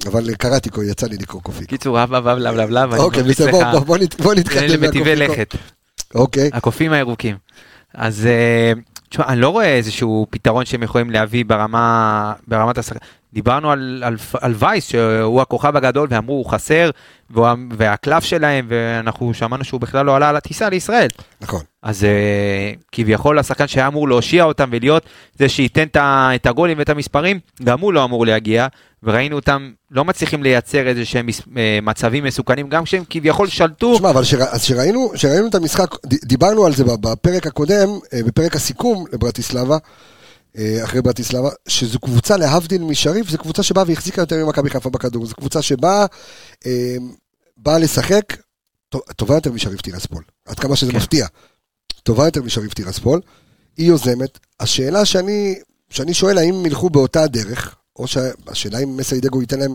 אבל 0.06 0.36
קראתי, 0.36 0.70
יצא 0.88 1.08
לי 1.08 1.18
לקרוא 1.18 1.42
קופיקו. 1.42 1.70
קיצור, 1.70 2.04
אב 2.04 2.14
אב 2.14 2.28
אב, 2.28 2.38
לאב 2.38 2.56
לאב 2.56 2.70
לאב, 2.70 2.94
אני 2.94 3.02
אוקיי, 3.02 3.22
ממליץ 3.22 3.40
לך 3.42 3.50
בוא- 3.52 3.80
בוא 3.80 3.98
נת- 3.98 4.22
בוא 4.22 4.34
נתקדם 4.34 4.64
למטיבי 4.68 5.16
מהקופיקו. 5.16 5.34
לכת, 5.34 5.56
אוקיי, 6.16 6.50
הקופים 6.54 6.94
הירוקים. 6.94 7.36
אז 7.94 8.26
אה, 8.26 8.74
תשמע, 9.12 9.26
אני 9.28 9.42
לא 9.42 9.50
רואה 9.50 9.76
איזשהו 9.78 10.28
פתרון 10.30 10.66
שהם 10.66 10.84
יכולים 10.84 11.10
להביא 11.10 11.46
ברמה, 11.46 12.34
ברמת 12.48 12.78
השחקן. 12.78 13.06
דיברנו 13.34 13.72
על, 13.72 14.04
על, 14.06 14.16
על 14.42 14.54
וייס, 14.60 14.88
שהוא 14.90 15.42
הכוכב 15.42 15.76
הגדול, 15.76 16.08
ואמרו 16.12 16.34
הוא 16.34 16.46
חסר, 16.46 16.90
והוא, 17.30 17.48
והקלף 17.78 18.24
שלהם, 18.24 18.66
ואנחנו 18.70 19.34
שמענו 19.34 19.64
שהוא 19.64 19.82
בכלל 19.82 20.06
לא 20.06 20.16
עלה 20.16 20.30
על 20.30 20.36
הטיסה 20.36 20.70
לישראל. 20.70 21.08
נכון. 21.42 21.62
אז 21.84 22.04
אה, 22.04 22.10
כביכול 22.92 23.40
השחקן 23.40 23.68
שהיה 23.68 23.88
אמור 23.88 24.08
להושיע 24.10 24.44
אותם 24.44 24.70
ולהיות 24.72 25.04
זה 25.40 25.50
שייתן 25.50 25.86
את 26.36 26.46
הגולים 26.46 26.78
ואת 26.78 26.90
המספרים, 26.90 27.40
גם 27.64 27.80
הוא 27.80 27.94
לא 27.94 28.04
אמור 28.04 28.26
להגיע, 28.26 28.68
וראינו 29.04 29.36
אותם 29.36 29.72
לא 29.92 30.06
מצליחים 30.06 30.44
לייצר 30.44 30.88
איזה 30.88 31.06
שהם 31.06 31.28
אה, 31.58 31.80
מצבים 31.82 32.24
מסוכנים, 32.24 32.70
גם 32.70 32.84
כשהם 32.84 33.04
כביכול 33.10 33.48
שלטו. 33.48 33.96
תשמע, 33.96 34.10
אבל 34.10 34.24
שרא- 34.24 34.52
אז 34.56 34.64
שראינו, 34.64 35.12
שראינו 35.16 35.48
את 35.48 35.56
המשחק, 35.56 35.96
דיברנו 36.06 36.66
על 36.66 36.74
זה 36.74 36.84
בפרק 36.84 37.48
הקודם, 37.48 37.90
אה, 38.14 38.20
בפרק 38.26 38.56
הסיכום 38.56 39.06
לברטיסלבה, 39.14 39.78
אחרי 40.84 41.02
ברטיסלבה, 41.02 41.50
שזו 41.68 42.00
קבוצה 42.00 42.38
להבדיל 42.38 42.84
משריף, 42.84 43.30
זו 43.30 43.38
קבוצה 43.38 43.64
שבאה 43.64 43.84
והחזיקה 43.88 44.22
יותר 44.22 44.46
ממכבי 44.46 44.70
חיפה 44.70 44.90
בכדור, 44.90 45.26
זו 45.26 45.36
קבוצה 45.36 45.62
שבאה 45.62 46.06
אה, 46.66 46.96
באה 47.58 47.78
לשחק, 47.78 48.24
טוב- 48.90 49.02
טובה 49.16 49.36
יותר 49.36 49.52
משריף 49.52 49.82
טירספול, 49.82 50.24
עד 50.48 50.60
כמה 50.60 50.76
שזה 50.76 50.92
כן. 50.92 50.98
מפתיע, 50.98 51.28
טובה 52.04 52.26
יותר 52.26 52.42
משריף 52.44 52.74
טירספול, 52.74 53.22
היא 53.78 53.88
יוזמת, 53.88 54.40
השאלה 54.60 55.06
שאני, 55.06 55.56
שאני 55.90 56.14
שואל 56.14 56.38
האם 56.38 56.54
הם 56.54 56.66
ילכו 56.66 56.90
באותה 56.90 57.24
הדרך, 57.24 57.76
או 57.96 58.08
שהשאלה 58.08 58.80
אם 58.80 58.98
מסיידגו 58.98 59.42
ייתן 59.42 59.60
להם, 59.60 59.74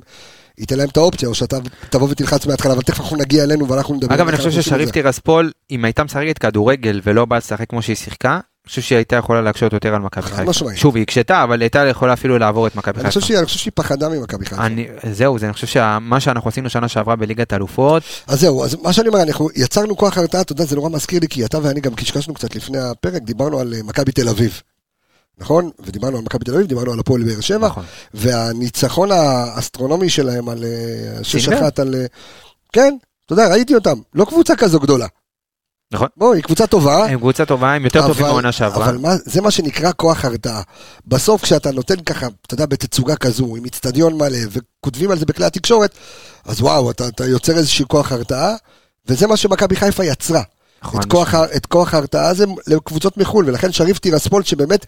ייתן 0.59 0.79
להם 0.79 0.89
את 0.89 0.97
האופציה, 0.97 1.29
או 1.29 1.35
שאתה 1.35 1.57
תבוא 1.91 2.09
ותלחץ 2.11 2.47
מההתחלה, 2.47 2.73
אבל 2.73 2.83
תכף 2.83 3.01
אנחנו 3.01 3.17
נגיע 3.17 3.45
אלינו 3.45 3.69
ואנחנו 3.69 3.95
נדבר. 3.95 4.15
אגב, 4.15 4.29
אני 4.29 4.37
חושב 4.37 4.51
ששריף 4.51 4.87
זה. 4.87 4.93
טירספול, 4.93 5.53
אם 5.71 5.85
הייתה 5.85 6.05
משחקת 6.05 6.39
כדורגל 6.39 7.01
ולא 7.05 7.25
באה 7.25 7.39
לשחק 7.39 7.71
כמו 7.71 7.83
שהיא 7.83 7.97
שיחקה, 7.97 8.41
חושב 8.69 8.83
שהיא 8.83 8.97
הייתה 8.97 9.17
יכולה 9.17 9.43
להקשות 9.43 9.73
יותר 9.73 9.95
על 9.95 10.01
מכבי 10.01 10.23
חד 10.23 10.31
חיפה. 10.31 10.51
משמעית. 10.51 10.79
שוב, 10.79 10.97
היא 10.97 11.03
הקשתה, 11.03 11.43
אבל 11.43 11.61
הייתה 11.61 11.79
יכולה 11.79 12.13
אפילו 12.13 12.39
לעבור 12.39 12.67
את 12.67 12.77
מכבי 12.77 13.01
אני 13.01 13.09
חושב 13.09 13.21
חיפה. 13.21 13.27
שהיא, 13.27 13.39
אני 13.39 13.47
חושב 13.47 13.59
שהיא 13.59 13.73
פחדה 13.75 14.09
ממכבי 14.09 14.47
חיפה. 14.47 14.67
אני, 14.67 14.89
זהו, 15.13 15.39
זה, 15.39 15.47
אני 15.47 15.53
חושב 15.53 15.67
שמה 15.67 16.21
שאנחנו 16.21 16.49
עשינו 16.49 16.71
שנה 16.71 16.89
שעברה 16.89 17.17
בליגת 17.17 17.53
האלופות, 17.53 18.03
אז 18.27 18.41
זהו, 18.41 18.65
אז 18.65 18.77
מה 18.83 18.93
שאני 18.93 19.09
אומר, 19.09 19.23
אנחנו 19.23 19.49
יצרנו 19.57 19.97
כוח 19.97 20.19
הרתעה, 20.19 20.41
אתה 20.41 20.53
יודע, 20.53 20.65
זה 20.65 20.77
נורא 20.77 20.89
מזכיר 20.89 21.21
לי, 21.21 21.29
כי 21.29 21.45
אתה 21.45 21.59
ואני 21.63 21.81
גם 21.81 21.95
קשקשנו 21.95 22.35
קצת 22.35 22.57
לפני 22.57 22.79
הפרק, 22.79 23.23
דיברנו 23.23 23.61
על 23.61 23.75
אה, 23.75 23.83
מכבי 23.83 24.13
תל 24.13 24.29
אביב. 24.29 24.61
נכון? 25.39 25.71
ודיברנו 25.81 26.17
על 26.17 26.23
מכבי 26.25 26.45
תל 26.45 26.55
אביב, 26.55 26.67
דיברנו 26.67 26.93
על 26.93 27.01
הפועל 27.01 27.23
באר 27.23 27.41
שבע, 27.41 27.67
נכון. 27.67 27.85
והניצחון 28.15 29.13
האסטרונומי 29.13 30.09
שלהם 30.09 30.49
על 30.49 30.65
אה, 30.65 31.25
סינדר. 31.25 31.69
6-1 31.69 31.83
על... 31.83 31.95
אה, 31.95 32.07
כן, 32.73 32.95
אתה 33.27 33.33
יודע, 33.33 33.49
ראיתי 33.49 33.75
אותם, 33.75 33.99
לא 34.15 34.25
קבוצה 34.25 34.57
כזו 34.57 34.81
גדולה. 34.81 35.07
נכון. 35.93 36.09
בוא, 36.17 36.35
היא 36.35 36.43
קבוצה 36.43 36.67
טובה. 36.67 37.07
הם 37.07 37.19
קבוצה 37.19 37.45
טובה, 37.45 37.73
הם 37.75 37.85
יותר 37.85 38.01
טובים 38.07 38.15
אבל- 38.17 38.23
מהעונה 38.33 38.53
שעברה. 38.53 38.85
אבל 38.85 38.99
מה, 38.99 39.11
זה 39.25 39.41
מה 39.41 39.51
שנקרא 39.51 39.91
כוח 39.97 40.25
הרתעה. 40.25 40.63
בסוף 41.07 41.43
כשאתה 41.43 41.71
נותן 41.73 42.01
ככה, 42.01 42.27
אתה 42.47 42.55
יודע, 42.55 42.67
בתצוגה 42.67 43.17
כזו, 43.17 43.57
עם 43.57 43.65
איצטדיון 43.65 44.15
מלא, 44.15 44.39
וכותבים 44.51 45.11
על 45.11 45.19
זה 45.19 45.27
בכלי 45.27 45.45
התקשורת, 45.47 45.95
אז 46.45 46.61
וואו, 46.63 46.91
אתה, 46.91 47.09
אתה 47.09 47.27
יוצר 47.27 47.53
איזשהו 47.57 47.89
כוח 47.89 48.13
הרתעה, 48.13 48.55
וזה 49.09 49.27
מה 49.27 49.37
שמכבי 49.37 49.77
חיפה 49.77 50.05
יצרה. 50.05 50.43
נכון, 50.83 51.01
את 51.01 51.05
כוח, 51.11 51.35
ה- 51.35 51.57
את 51.57 51.67
כוח 51.67 51.95
ההרתעה 51.95 52.29
הזה 52.29 52.45
לקבוצות 52.67 53.17
מחו"ל, 53.17 53.45
ולכן 53.49 53.73
שריף 53.73 53.99
טירספול 53.99 54.43
שבאמת, 54.43 54.87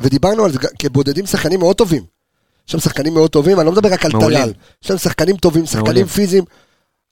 ודיברנו 0.00 0.44
על 0.44 0.52
זה 0.52 0.58
כבודדים 0.78 1.26
שחקנים 1.26 1.60
מאוד 1.60 1.76
טובים. 1.76 2.02
יש 2.68 2.72
שם 2.72 2.78
שחקנים 2.80 3.14
מאוד 3.14 3.30
טובים, 3.30 3.58
אני 3.60 3.66
לא 3.66 3.72
מדבר 3.72 3.92
רק 3.92 4.04
על. 4.04 4.10
טלל, 4.10 4.52
יש 4.82 4.88
שם 4.88 4.98
שחקנים 4.98 5.36
טובים, 5.36 5.66
שחקנים 5.66 5.84
מעולים. 5.84 6.06
פיזיים, 6.06 6.44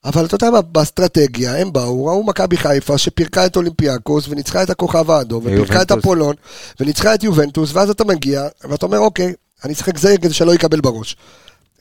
אבל 0.05 0.25
אתה 0.25 0.35
יודע 0.35 0.49
מה, 0.49 0.61
באסטרטגיה 0.61 1.57
הם 1.57 1.73
באו, 1.73 2.05
ראו 2.05 2.23
מכבי 2.23 2.57
חיפה 2.57 2.97
שפירקה 2.97 3.45
את 3.45 3.55
אולימפיאקוס 3.55 4.27
וניצחה 4.27 4.63
את 4.63 4.69
הכוכב 4.69 5.11
האדום, 5.11 5.43
ופירקה 5.45 5.81
את. 5.81 5.91
אפולון, 5.99 6.35
וניצחה 6.79 7.13
את 7.13 7.23
יובנטוס, 7.23 7.69
ואז 7.73 7.89
אתה 7.89 8.03
מגיע, 8.03 8.47
ואתה 8.69 8.85
אומר, 8.85 8.99
אוקיי, 8.99 9.33
אני 9.65 9.73
אשחק 9.73 9.97
זהיר 9.97 10.17
כדי 10.17 10.33
שלא 10.33 10.55
יקבל 10.55 10.81
בראש. 10.81 11.15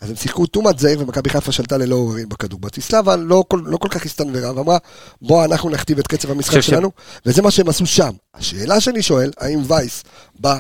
אז 0.00 0.10
הם 0.10 0.16
שיחקו 0.16 0.46
טומאת 0.46 0.78
זהיר, 0.78 1.00
ומכבי 1.02 1.30
חיפה 1.30 1.52
שלטה 1.52 1.76
ללא 1.76 1.94
עוררין 1.94 2.28
בכדור. 2.28 2.60
ברטיסלבה 2.60 3.16
לא, 3.16 3.44
כל- 3.48 3.62
לא 3.64 3.76
כל 3.76 3.88
כך 3.88 4.06
הסתנוורה, 4.06 4.52
ואמרה, 4.56 4.78
בוא 5.22 5.44
אנחנו 5.44 5.70
נכתיב 5.70 5.98
את 5.98 6.06
קצב 6.06 6.30
המשחק 6.30 6.48
חושב 6.50 6.62
ש- 6.62 6.66
שלנו, 6.66 6.90
וזה 7.26 7.42
מה 7.42 7.50
שהם 7.50 7.68
עשו 7.68 7.86
שם. 7.86 8.10
השאלה 8.34 8.80
שאני 8.80 9.02
שואל, 9.02 9.30
האם 9.38 9.62
וייס 9.68 10.02
בא, 10.40 10.58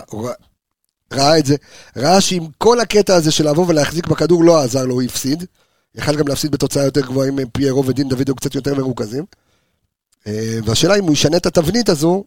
ראה 1.12 1.38
את 1.38 1.46
זה, 1.46 1.56
ראה 1.96 2.20
שעם 2.20 2.46
כל 2.58 2.80
הקטע 2.80 3.14
הזה 3.14 3.30
של 3.30 3.48
לבוא 3.48 3.64
ולהחזיק 3.68 4.06
בכדור 4.06 4.44
לא 4.44 4.60
עזר 4.62 4.84
לו, 4.84 4.94
הוא 4.94 5.02
הפסיד. 5.02 5.44
יכל 5.94 6.16
גם 6.16 6.28
להפסיד 6.28 6.52
בתוצאה 6.52 6.84
יותר 6.84 7.00
גבוהה 7.00 7.28
אם 7.28 7.38
פיירו 7.52 7.86
ודין 7.86 8.08
דוידו 8.08 8.34
קצת 8.34 8.54
יותר 8.54 8.74
מרוכזים. 8.74 9.24
אה, 10.26 10.58
והשאלה 10.64 10.94
אם 10.98 11.04
הוא 11.04 11.12
ישנה 11.12 11.36
את 11.36 11.46
התבנית 11.46 11.88
הזו, 11.88 12.24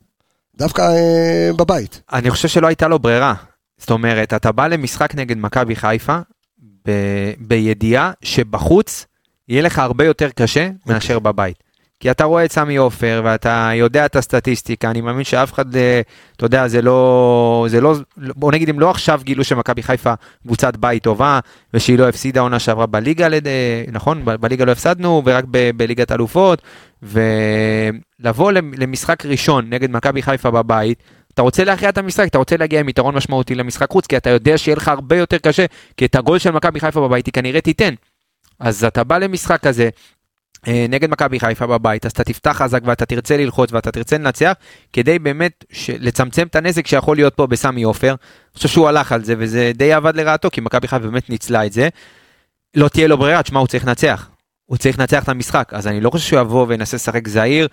דווקא 0.55 0.81
אה, 0.81 1.49
בבית. 1.57 2.01
אני 2.13 2.31
חושב 2.31 2.47
שלא 2.47 2.67
הייתה 2.67 2.87
לו 2.87 2.99
ברירה. 2.99 3.33
זאת 3.77 3.89
אומרת, 3.91 4.33
אתה 4.33 4.51
בא 4.51 4.67
למשחק 4.67 5.15
נגד 5.15 5.37
מכבי 5.37 5.75
חיפה, 5.75 6.19
ב- 6.87 7.33
בידיעה 7.39 8.11
שבחוץ 8.21 9.05
יהיה 9.47 9.61
לך 9.61 9.79
הרבה 9.79 10.05
יותר 10.05 10.29
קשה 10.29 10.69
מאשר 10.85 11.19
בבית. 11.19 11.62
כי 12.03 12.11
אתה 12.11 12.23
רואה 12.23 12.45
את 12.45 12.51
סמי 12.51 12.75
עופר 12.75 13.21
ואתה 13.23 13.71
יודע 13.75 14.05
את 14.05 14.15
הסטטיסטיקה, 14.15 14.89
אני 14.91 15.01
מאמין 15.01 15.23
שאף 15.23 15.53
אחד, 15.53 15.75
אה, 15.75 16.01
אתה 16.35 16.45
יודע, 16.45 16.67
זה 16.67 16.81
לא, 16.81 17.65
זה 17.69 17.81
לא, 17.81 17.95
בוא 18.17 18.51
נגיד 18.51 18.69
אם 18.69 18.79
לא 18.79 18.89
עכשיו 18.89 19.21
גילו 19.23 19.43
שמכבי 19.43 19.83
חיפה 19.83 20.13
קבוצת 20.45 20.75
בית 20.77 21.03
טובה 21.03 21.39
ושהיא 21.73 21.97
לא 21.99 22.09
הפסידה 22.09 22.41
עונה 22.41 22.59
שעברה 22.59 22.85
בליגה, 22.85 23.27
לד- 23.27 23.47
נכון? 23.91 24.25
ב- 24.25 24.31
בליגה 24.35 24.65
לא 24.65 24.71
הפסדנו 24.71 25.21
ורק 25.25 25.43
ב- 25.51 25.69
בליגת 25.77 26.11
אלופות, 26.11 26.61
ולבוא 27.03 28.51
למ- 28.51 28.73
למשחק 28.77 29.25
ראשון 29.25 29.69
נגד 29.69 29.91
מכבי 29.91 30.21
חיפה 30.21 30.51
בבית, 30.51 31.03
אתה 31.33 31.41
רוצה 31.41 31.63
להכריע 31.63 31.89
את 31.89 31.97
המשחק, 31.97 32.27
אתה 32.27 32.37
רוצה 32.37 32.57
להגיע 32.57 32.79
עם 32.79 32.89
יתרון 32.89 33.15
משמעותי 33.15 33.55
למשחק 33.55 33.89
חוץ, 33.91 34.07
כי 34.07 34.17
אתה 34.17 34.29
יודע 34.29 34.57
שיהיה 34.57 34.75
לך 34.75 34.87
הרבה 34.87 35.17
יותר 35.17 35.37
קשה, 35.37 35.65
כי 35.97 36.05
את 36.05 36.15
הגול 36.15 36.39
של 36.39 36.51
מכבי 36.51 36.79
חיפה 36.79 37.01
בבית 37.01 37.25
היא 37.25 37.33
כנראה 37.33 37.61
תיתן. 37.61 37.93
אז 38.59 38.83
אתה 38.83 39.03
בא 39.03 39.17
למשחק 39.17 39.67
אה, 39.67 39.71
נגד 40.67 41.09
מכבי 41.09 41.39
חיפה 41.39 41.67
בבית, 41.67 42.05
אז 42.05 42.11
אתה 42.11 42.23
תפתח 42.23 42.51
חזק 42.51 42.81
ואתה 42.85 43.05
תרצה 43.05 43.37
ללחוץ 43.37 43.73
ואתה 43.73 43.91
תרצה 43.91 44.17
לנצח, 44.17 44.53
כדי 44.93 45.19
באמת 45.19 45.65
לצמצם 45.99 46.47
את 46.47 46.55
הנזק 46.55 46.87
שיכול 46.87 47.17
להיות 47.17 47.35
פה 47.35 47.47
בסמי 47.47 47.83
עופר. 47.83 48.09
אני 48.09 48.17
חושב 48.57 48.69
שהוא 48.69 48.87
הלך 48.87 49.11
על 49.11 49.23
זה, 49.23 49.35
וזה 49.37 49.71
די 49.75 49.93
עבד 49.93 50.15
לרעתו, 50.15 50.49
כי 50.51 50.61
מכבי 50.61 50.87
חיפה 50.87 51.05
באמת 51.05 51.29
ניצלה 51.29 51.65
את 51.65 51.73
זה. 51.73 51.89
לא 52.75 52.87
תהיה 52.87 53.07
לו 53.07 53.17
ברירה, 53.17 53.43
תשמע, 53.43 53.59
הוא 53.59 53.67
צריך 53.67 53.87
לנצח. 53.87 54.29
הוא 54.73 54.77
צריך 54.77 54.99
לנצח 54.99 55.23
את 55.23 55.29
המשחק, 55.29 55.69
אז 55.71 55.87
אני 55.87 56.01
לא 56.01 56.09
חושב 56.09 56.27
שהוא 56.27 56.39
יבוא 56.39 56.65
וינסה 56.67 56.97
לשחק 56.97 57.27
זהיר. 57.27 57.67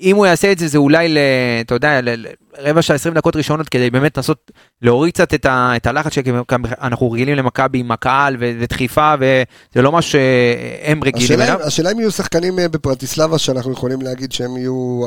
אם 0.00 0.16
הוא 0.16 0.26
יעשה 0.26 0.52
את 0.52 0.58
זה, 0.58 0.68
זה 0.68 0.78
אולי, 0.78 1.08
ל, 1.08 1.18
אתה 1.60 1.74
יודע, 1.74 2.00
ל- 2.00 2.10
ל- 2.10 2.26
רבע 2.58 2.82
שעה, 2.82 2.96
20 2.96 3.14
דקות 3.14 3.36
ראשונות, 3.36 3.68
כדי 3.68 3.90
באמת 3.90 4.16
לנסות 4.16 4.50
להוריד 4.82 5.14
קצת 5.14 5.34
את, 5.34 5.46
ה, 5.46 5.72
את 5.76 5.86
הלחץ 5.86 6.12
שאנחנו 6.14 7.10
רגילים 7.10 7.36
למכבי 7.36 7.78
עם 7.78 7.90
הקהל 7.90 8.36
ו- 8.40 8.52
ודחיפה, 8.60 9.14
וזה 9.18 9.82
לא 9.82 9.92
משהו 9.92 10.12
שהם 10.12 11.04
רגילים 11.04 11.24
השאלה, 11.24 11.44
אליו. 11.44 11.62
השאלה 11.66 11.92
אם 11.92 12.00
יהיו 12.00 12.10
שחקנים 12.10 12.58
אה, 12.58 12.68
בפרטיסלבה 12.68 13.38
שאנחנו 13.38 13.72
יכולים 13.72 14.02
להגיד 14.02 14.32
שהם 14.32 14.56
יהיו, 14.56 15.02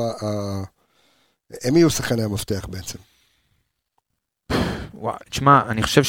הם 1.64 1.78
יהיו 1.78 1.90
שחקני 1.90 2.24
המפתח 2.24 2.66
בעצם. 2.70 3.00
וואי, 4.94 5.16
תשמע, 5.30 5.62
אני 5.70 5.84
חושב 5.84 6.04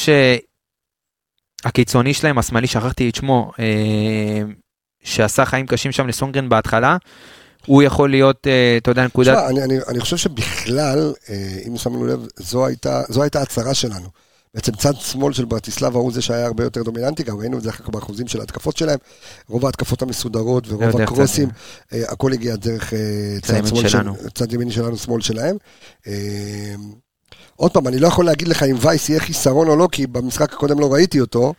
שהקיצוני 1.64 2.14
שלהם, 2.14 2.38
השמאלי, 2.38 2.66
שכחתי 2.66 3.08
את 3.08 3.14
שמו, 3.14 3.52
אה, 3.58 4.42
שעשה 5.06 5.44
חיים 5.44 5.66
קשים 5.66 5.92
שם 5.92 6.06
לסונגרן 6.06 6.48
בהתחלה, 6.48 6.96
הוא 7.66 7.82
יכול 7.82 8.10
להיות, 8.10 8.46
אה, 8.46 8.76
אתה 8.76 8.90
יודע, 8.90 9.04
נקודת... 9.04 9.36
תשמע, 9.36 9.48
אני, 9.48 9.62
אני, 9.62 9.78
אני 9.88 10.00
חושב 10.00 10.16
שבכלל, 10.16 11.14
אה, 11.30 11.58
אם 11.68 11.76
שמנו 11.76 12.06
לב, 12.06 12.26
זו 12.36 12.66
הייתה, 12.66 13.02
זו 13.08 13.22
הייתה 13.22 13.42
הצהרה 13.42 13.74
שלנו. 13.74 14.08
בעצם 14.54 14.72
צד 14.72 14.94
שמאל 14.94 15.32
של 15.32 15.44
ברטיסלבה 15.44 15.98
הוא 15.98 16.12
זה 16.12 16.22
שהיה 16.22 16.46
הרבה 16.46 16.64
יותר 16.64 16.82
דומיננטי, 16.82 17.22
גם 17.22 17.38
ראינו 17.38 17.58
את 17.58 17.62
זה 17.62 17.70
אחר 17.70 17.84
כך 17.84 17.88
באחוזים 17.88 18.28
של 18.28 18.40
ההתקפות 18.40 18.76
שלהם. 18.76 18.98
רוב 19.48 19.66
ההתקפות 19.66 20.02
המסודרות 20.02 20.64
ורוב 20.68 21.00
הקרוסים, 21.00 21.48
אה, 21.92 22.02
הכל 22.08 22.32
הגיע 22.32 22.56
דרך 22.56 22.92
צד 23.42 23.66
שמאל 23.66 23.88
שלנו. 23.88 24.14
של, 24.22 24.28
צד 24.30 24.52
ימין 24.52 24.70
שלנו, 24.70 24.96
שמאל 24.96 25.20
שלהם. 25.20 25.56
עוד 27.56 27.72
פעם, 27.72 27.88
אני 27.88 27.98
לא 27.98 28.08
יכול 28.08 28.24
להגיד 28.24 28.48
לך 28.48 28.62
אם 28.62 28.76
וייס 28.80 29.08
יהיה 29.08 29.20
חיסרון 29.20 29.68
או 29.68 29.76
לא, 29.76 29.88
כי 29.92 30.06
במשחק 30.06 30.52
הקודם 30.52 30.80
לא 30.80 30.92
ראיתי 30.92 31.20
אותו. 31.20 31.54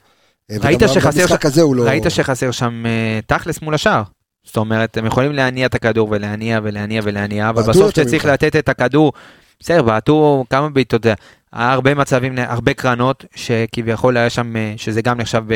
אה, 0.51 0.57
ראית 0.63 0.79
שחסר 0.87 1.27
ש- 1.27 1.57
לא... 1.75 1.83
ראית 1.83 2.03
שחסר 2.09 2.51
שם 2.51 2.85
אה, 2.85 3.19
תכלס 3.25 3.61
מול 3.61 3.73
השער. 3.73 4.03
זאת 4.43 4.57
אומרת, 4.57 4.97
הם 4.97 5.05
יכולים 5.05 5.31
להניע 5.31 5.65
את 5.65 5.75
הכדור 5.75 6.07
ולהניע 6.11 6.59
ולהניע 6.63 7.01
ולהניע, 7.03 7.49
אבל 7.49 7.63
בסוף 7.63 7.91
כשצריך. 7.91 8.25
לתת 8.25 8.55
את 8.55 8.69
הכדור, 8.69 9.13
בסדר, 9.59 9.81
בעטו 9.81 10.45
כמה 10.49 10.69
בעיטות, 10.69 11.05
היה 11.53 11.71
הרבה 11.71 11.93
מצבים, 11.95 12.35
הרבה 12.37 12.73
קרנות, 12.73 13.25
שכביכול 13.35 14.17
היה 14.17 14.29
שם, 14.29 14.55
אה, 14.55 14.73
שזה 14.77 15.01
גם 15.01 15.17
נחשב, 15.17 15.43
ב- 15.47 15.53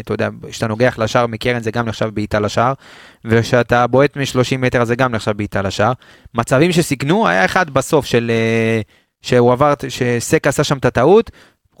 אתה 0.00 0.14
יודע, 0.14 0.28
כשאתה 0.50 0.66
נוגח 0.66 0.98
לשער 0.98 1.26
מקרן 1.26 1.62
זה 1.62 1.70
גם 1.70 1.86
נחשב 1.88 2.06
בעיטה 2.14 2.40
לשער, 2.40 2.72
וכשאתה 3.24 3.86
בועט 3.86 4.16
מ-30 4.16 4.56
מטר 4.58 4.84
זה 4.84 4.96
גם 4.96 5.12
נחשב 5.12 5.30
בעיטה 5.30 5.62
לשער. 5.62 5.92
מצבים 6.34 6.72
שסיכנו, 6.72 7.28
היה 7.28 7.44
אחד 7.44 7.70
בסוף 7.70 8.06
של, 8.06 8.30
שהוא 9.22 9.52
עבר, 9.52 9.74
שסק 9.88 10.46
עשה 10.46 10.64
שם 10.64 10.78
את 10.78 10.84
הטעות, 10.84 11.30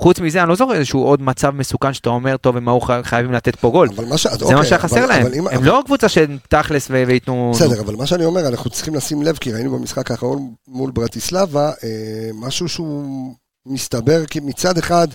חוץ 0.02 0.20
מזה, 0.20 0.40
אני 0.42 0.48
לא 0.48 0.54
זוכר 0.54 0.74
איזשהו 0.74 1.02
עוד 1.02 1.22
מצב 1.22 1.50
מסוכן 1.50 1.92
שאתה 1.92 2.10
אומר, 2.10 2.36
טוב, 2.36 2.56
הם 2.56 2.68
היו 2.68 2.80
חי- 2.80 3.00
חייבים 3.02 3.32
לתת 3.32 3.56
פה 3.56 3.70
גול. 3.70 3.88
אבל 3.96 4.16
ש... 4.16 4.26
זה 4.26 4.54
מה 4.54 4.64
שהיה 4.64 4.78
חסר 4.78 5.06
להם. 5.06 5.26
הם 5.50 5.64
לא 5.64 5.82
קבוצה 5.86 6.08
של 6.08 6.38
תכלס 6.48 6.86
ו- 6.90 7.04
וייתנו... 7.06 7.52
בסדר, 7.54 7.80
אבל 7.80 7.96
מה 7.96 8.06
שאני 8.06 8.24
אומר, 8.24 8.48
אנחנו 8.48 8.70
צריכים 8.70 8.94
לשים 8.94 9.22
לב, 9.22 9.36
כי 9.36 9.52
ראינו 9.52 9.78
במשחק 9.78 10.10
האחרון 10.10 10.54
מול 10.68 10.90
ברטיסלבה, 10.90 11.68
אה, 11.84 12.30
משהו 12.34 12.68
שהוא 12.68 13.34
מסתבר, 13.66 14.26
כי 14.26 14.40
מצד 14.40 14.78
אחד, 14.78 15.08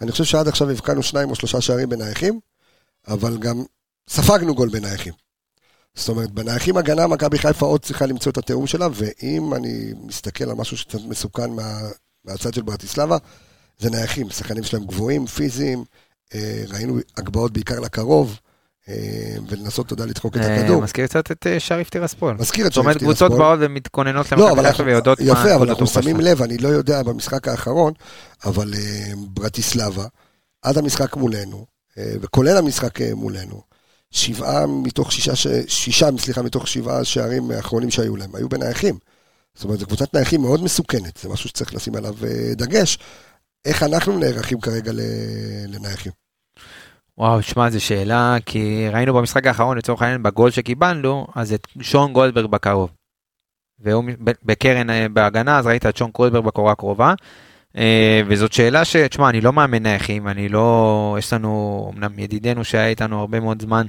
אני 0.00 0.12
חושב 0.12 0.24
שעד 0.24 0.48
עכשיו 0.48 0.70
הבקענו 0.70 1.02
שניים 1.02 1.30
או 1.30 1.34
שלושה 1.34 1.60
שערים 1.60 1.88
בנייחים, 1.88 2.40
אבל 3.08 3.38
גם 3.38 3.62
ספגנו 4.10 4.54
גול 4.54 4.68
בנייחים. 4.68 5.12
זאת 5.94 6.08
אומרת, 6.08 6.30
בנייחים 6.30 6.76
הגנה, 6.76 7.06
מכבי 7.06 7.38
חיפה 7.38 7.66
עוד 7.66 7.80
צריכה 7.80 8.06
למצוא 8.06 8.32
את 8.32 8.38
התיאום 8.38 8.66
שלה, 8.66 8.88
ואם 8.94 9.54
אני 9.54 9.92
מסתכל 10.06 10.44
על 10.44 10.54
משהו 10.54 10.76
שקצת 10.76 10.98
מסוכן 11.08 11.50
מה, 11.50 11.80
מהצד 12.24 12.54
של 12.54 12.62
ברטיסלבה, 12.62 13.16
זה 13.78 13.90
נייחים, 13.90 14.30
שחקנים 14.30 14.64
שלהם 14.64 14.84
גבוהים, 14.84 15.26
פיזיים, 15.26 15.84
אה, 16.34 16.64
ראינו 16.68 16.98
הגבהות 17.16 17.52
בעיקר 17.52 17.80
לקרוב, 17.80 18.38
אה, 18.88 18.94
ולנסות, 19.48 19.86
אתה 19.86 19.94
יודע, 19.94 20.06
לדחוק 20.06 20.36
את 20.36 20.40
אה, 20.40 20.56
הכדור. 20.56 20.82
מזכיר 20.82 21.06
קצת 21.06 21.30
את 21.30 21.46
שער 21.58 21.80
טiraspol. 21.82 22.32
מזכיר 22.38 22.66
את 22.66 22.72
זאת 22.72 22.78
אומרת, 22.78 22.92
שריף 22.92 23.02
קבוצות 23.02 23.28
טירספול. 23.28 23.38
באות 23.38 23.58
ומתכוננות 23.62 24.32
לא, 24.32 24.50
למכבי 24.50 24.70
חיפה 24.70 24.82
ויודעות 24.82 25.20
מה 25.20 25.26
יפה, 25.26 25.54
אבל 25.54 25.68
אנחנו 25.68 25.86
שמים. 25.86 26.20
לב, 26.20 26.42
אני 26.42 26.58
לא 26.58 26.68
יודע 26.68 27.02
במשחק 27.02 27.48
האחרון, 27.48 27.92
אבל 28.44 28.74
ברטיסלבה, 29.16 30.06
עד 30.62 30.78
המשחק 30.78 31.16
מולנו, 31.16 31.66
וכולל 31.96 32.56
המשחק 32.56 33.00
מולנו, 33.14 33.62
שבעה 34.10 34.66
מתוך 34.66 35.12
שישה, 35.12 35.32
שישה, 35.68 36.08
סליחה, 36.18 36.42
מתוך 36.42 36.68
שבעה 36.68 37.04
שערים 37.04 37.50
האחרונים 37.50 37.90
שהיו 37.90 38.16
להם, 38.16 38.34
היו 38.34 38.48
בנייחים. 38.48 38.98
זאת 39.54 39.64
אומרת, 39.64 39.78
זו 39.78 39.86
קבוצת 39.86 40.14
נייחים 40.14 40.42
מאוד 40.42 40.64
מסוכנת, 40.64 41.16
זה 41.22 41.28
משהו 41.28 41.48
שצריך 41.48 41.74
לשים 41.74 41.96
עליו 41.96 42.14
דגש. 42.52 42.98
איך 43.64 43.82
אנחנו 43.82 44.18
נערכים 44.18 44.60
כרגע 44.60 44.92
לנייחים? 45.68 46.12
וואו, 47.18 47.42
שמע, 47.42 47.70
זו 47.70 47.80
שאלה, 47.80 48.36
כי 48.46 48.88
ראינו 48.92 49.14
במשחק 49.14 49.46
האחרון, 49.46 49.78
לצורך 49.78 50.02
העניין, 50.02 50.22
בגול 50.22 50.50
שקיבלנו, 50.50 51.26
אז 51.34 51.52
את 51.52 51.66
שון 51.80 52.12
גולדברג 52.12 52.46
בקרוב. 52.46 52.90
והוא 53.80 54.04
בקרן 54.44 54.90
אה, 54.90 55.08
בהגנה, 55.08 55.58
אז 55.58 55.66
ראית 55.66 55.86
את 55.86 55.96
שון 55.96 56.10
גולדברג 56.14 56.44
בקורה 56.44 56.72
הקרובה. 56.72 57.14
אה, 57.76 58.22
וזאת 58.28 58.52
שאלה 58.52 58.84
ש... 58.84 58.96
תשמע, 58.96 59.28
אני 59.28 59.40
לא 59.40 59.52
מאמן 59.52 59.82
נייחים, 59.82 60.28
אני 60.28 60.48
לא... 60.48 61.16
יש 61.18 61.32
לנו, 61.32 61.92
אמנם 61.94 62.18
ידידנו 62.18 62.64
שהיה 62.64 62.88
איתנו 62.88 63.20
הרבה 63.20 63.40
מאוד 63.40 63.62
זמן. 63.62 63.86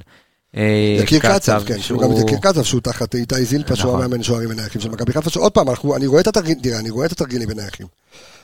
אה, 0.56 0.96
יקיר 1.02 1.20
קצב, 1.20 1.62
כן, 1.66 1.80
שהוא 1.80 2.02
גם 2.02 2.12
יקיר 2.12 2.38
קצב, 2.38 2.62
שהוא 2.62 2.80
תחת 2.80 3.14
איתי 3.14 3.44
זילפה, 3.44 3.76
שהוא 3.76 3.92
נכון. 3.92 4.04
המאמן 4.04 4.22
שוערים 4.22 4.48
בנייחים 4.48 4.80
של 4.80 4.90
מכבי 4.90 5.12
חיפה, 5.12 5.30
שעוד 5.30 5.52
פעם, 5.52 5.66
אני 5.96 6.06
רואה 6.06 6.20
את 6.20 6.26
התרגיל, 6.26 6.58
תראה, 6.62 6.78
אני 6.78 6.90
רואה 6.90 7.06
את 7.06 7.12
התרגילים 7.12 7.48
בנייחים. 7.48 7.86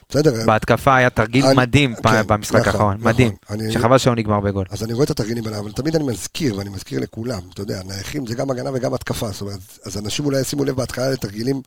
בסדר? 0.08 0.46
בהתקפה 0.46 0.96
היה 0.96 1.10
תרגיל 1.10 1.46
אני- 1.46 1.56
מדהים 1.56 1.94
כן, 1.94 2.26
במשחק 2.26 2.54
נכון, 2.56 2.66
האחרון, 2.72 2.94
נכון. 2.96 3.08
מדהים. 3.08 3.32
אני- 3.50 3.72
שחבל 3.72 3.98
שהוא 3.98 4.14
נגמר 4.14 4.40
בגול. 4.40 4.64
אז 4.70 4.82
אני 4.84 4.92
רואה 4.92 5.04
את 5.04 5.10
התרגילים 5.10 5.44
האלה, 5.46 5.58
אבל 5.58 5.72
תמיד 5.72 5.96
אני 5.96 6.04
מזכיר, 6.04 6.56
ואני 6.56 6.70
מזכיר 6.70 7.00
לכולם, 7.00 7.40
אתה 7.54 7.62
יודע, 7.62 7.80
נייחים 7.84 8.26
זה 8.26 8.34
גם 8.34 8.50
הגנה 8.50 8.70
וגם 8.74 8.94
התקפה, 8.94 9.30
זאת 9.30 9.40
אומרת, 9.40 9.58
אז 9.86 9.96
אנשים 9.98 10.24
אולי 10.24 10.40
ישימו 10.40 10.64
לב 10.64 10.76
בהתחלה 10.76 11.10
לתרגילים 11.10 11.60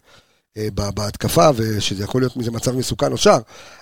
אה, 0.57 0.67
בהתקפה, 0.73 1.49
ושזה 1.55 2.03
יכול 2.03 2.21
להיות 2.21 2.37
מזה 2.37 2.51
מצב 2.51 2.75
מסוכן 2.75 3.11
או 3.11 3.17
שער, 3.17 3.39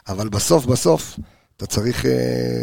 אבל 0.07 0.29
בסוף 0.29 0.65
בסוף, 0.65 1.19
אתה 1.57 1.65
צריך, 1.65 2.05
אה, 2.05 2.11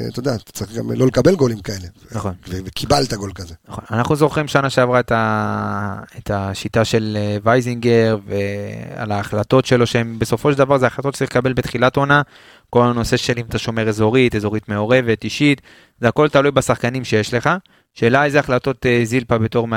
אתה 0.08 0.18
יודע, 0.18 0.34
אתה 0.34 0.52
צריך 0.52 0.72
גם 0.72 0.92
לא 0.92 1.06
לקבל 1.06 1.34
גולים 1.34 1.60
כאלה. 1.60 1.88
נכון. 2.12 2.34
וקיבלת 2.48 3.12
גול 3.14 3.32
כזה. 3.34 3.54
נכון. 3.68 3.84
אנחנו 3.90 4.16
זוכרים 4.16 4.48
שנה 4.48 4.70
שעברה 4.70 5.00
את, 5.00 5.12
ה... 5.12 6.00
את 6.18 6.30
השיטה 6.30 6.84
של 6.84 7.16
אה, 7.20 7.36
וייזינגר 7.44 8.18
ועל 8.26 9.12
ההחלטות 9.12 9.66
שלו 9.66 9.86
שהן 9.86 10.18
בסופו 10.18 10.52
של 10.52 10.58
דבר 10.58 10.78
זה 10.78 10.86
החלטות 10.86 11.14
שצריך 11.14 11.30
לקבל 11.30 11.52
בתחילת 11.52 11.96
עונה. 11.96 12.22
כל 12.70 12.82
הנושא 12.84 13.16
של 13.16 13.34
אם 13.36 13.44
אתה 13.48 13.58
שומר 13.58 13.88
אזורית, 13.88 14.34
אזורית 14.34 14.68
מעורבת, 14.68 15.24
אישית, 15.24 15.60
זה 16.00 16.08
הכל 16.08 16.28
תלוי 16.28 16.50
בשחקנים 16.50 17.04
שיש 17.04 17.34
לך. 17.34 17.50
שאלה 17.94 18.24
איזה 18.24 18.38
החלטות 18.38 18.86
אה, 18.86 19.00
זילפה 19.04 19.38
בתור 19.38 19.68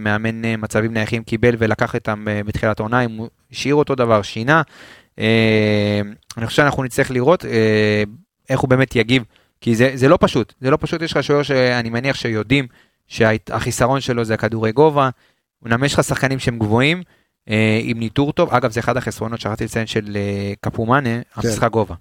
מאמן, 0.00 0.42
מצבים 0.58 0.92
נייחים 0.94 1.22
קיבל 1.22 1.54
ולקח 1.58 1.94
איתם 1.94 2.24
בתחילת 2.46 2.80
העונה, 2.80 3.00
אם 3.00 3.16
הוא 3.16 3.28
השאיר 3.52 3.74
אותו 3.74 3.94
דבר, 3.94 4.22
שינה. 4.22 4.62
אני 6.36 6.46
חושב 6.46 6.56
שאנחנו 6.56 6.84
נצטרך 6.84 7.10
לראות 7.10 7.44
איך 8.50 8.60
הוא 8.60 8.70
באמת 8.70 8.96
יגיב, 8.96 9.24
כי 9.60 9.76
זה, 9.76 9.90
זה 9.94 10.08
לא 10.08 10.18
פשוט, 10.20 10.54
זה 10.60 10.70
לא 10.70 10.78
פשוט, 10.80 11.02
יש 11.02 11.12
לך 11.12 11.24
שוער 11.24 11.42
שאני 11.42 11.90
מניח 11.90 12.16
שיודעים 12.16 12.66
שהחיסרון 13.06 14.00
שלו 14.00 14.24
זה 14.24 14.34
הכדורי 14.34 14.72
גובה, 14.72 15.10
אמנם 15.66 15.84
יש 15.84 15.94
לך 15.94 16.04
שחקנים 16.04 16.38
שהם 16.38 16.58
גבוהים, 16.58 17.02
אה, 17.50 17.80
עם 17.82 17.98
ניטור 17.98 18.32
טוב, 18.32 18.54
אגב 18.54 18.70
זה 18.70 18.80
אחד 18.80 18.96
החסרונות 18.96 19.40
שכחתי 19.40 19.64
לציין 19.64 19.86
של 19.86 20.16
אה, 20.16 20.52
קפומאנה, 20.60 21.10
המשחק 21.34 21.70
גובה. 21.70 21.94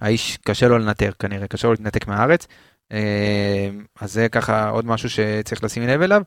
האיש 0.00 0.38
קשה 0.44 0.68
לו 0.68 0.78
לנטר 0.78 1.10
כנראה, 1.18 1.46
קשה 1.46 1.66
לו 1.66 1.72
להתנתק 1.72 2.06
מהארץ, 2.08 2.46
אה, 2.92 3.68
אז 4.00 4.12
זה 4.12 4.28
ככה 4.28 4.68
עוד 4.68 4.86
משהו 4.86 5.10
שצריך 5.10 5.64
לשים 5.64 5.82
לב 5.82 6.02
אליו, 6.02 6.22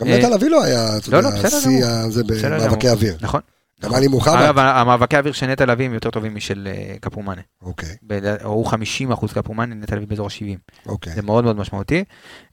גם 0.00 0.06
אה, 0.06 0.18
נטע 0.18 0.28
לביא 0.28 0.48
לא 0.48 0.64
היה, 0.64 0.96
אתה 0.96 1.10
לא, 1.10 1.22
לא, 1.22 1.28
יודע, 1.28 1.42
בסדר 1.42 1.60
שיא. 1.60 1.84
הזה 1.86 2.24
במאבקי. 2.24 2.88
אוויר. 2.88 3.16
נכון? 3.20 3.40
גם 3.82 3.94
עלי 3.94 4.08
מוחמד. 4.08 4.34
אגב, 4.34 4.58
המאבקי 4.58 5.16
האוויר 5.16 5.32
של 5.32 5.46
נטע 5.46 5.66
לביא 5.66 5.86
הם 5.86 5.94
יותר 5.94 6.10
טובים 6.10 6.34
משל 6.34 6.68
אה, 6.70 6.94
קפומאנה, 7.00 7.42
אוקיי, 7.62 7.96
הוא 8.42 8.66
50 8.66 9.12
אחוז 9.12 9.32
קפומאנה, 9.32 9.74
נטע 9.74 9.96
לביא 9.96 10.06
באזור 10.06 10.26
ה-70. 10.26 10.86
אוקיי. 10.86 11.14
זה 11.14 11.22
מאוד 11.22 11.44
מאוד 11.44 11.56
משמעותי. 11.56 12.04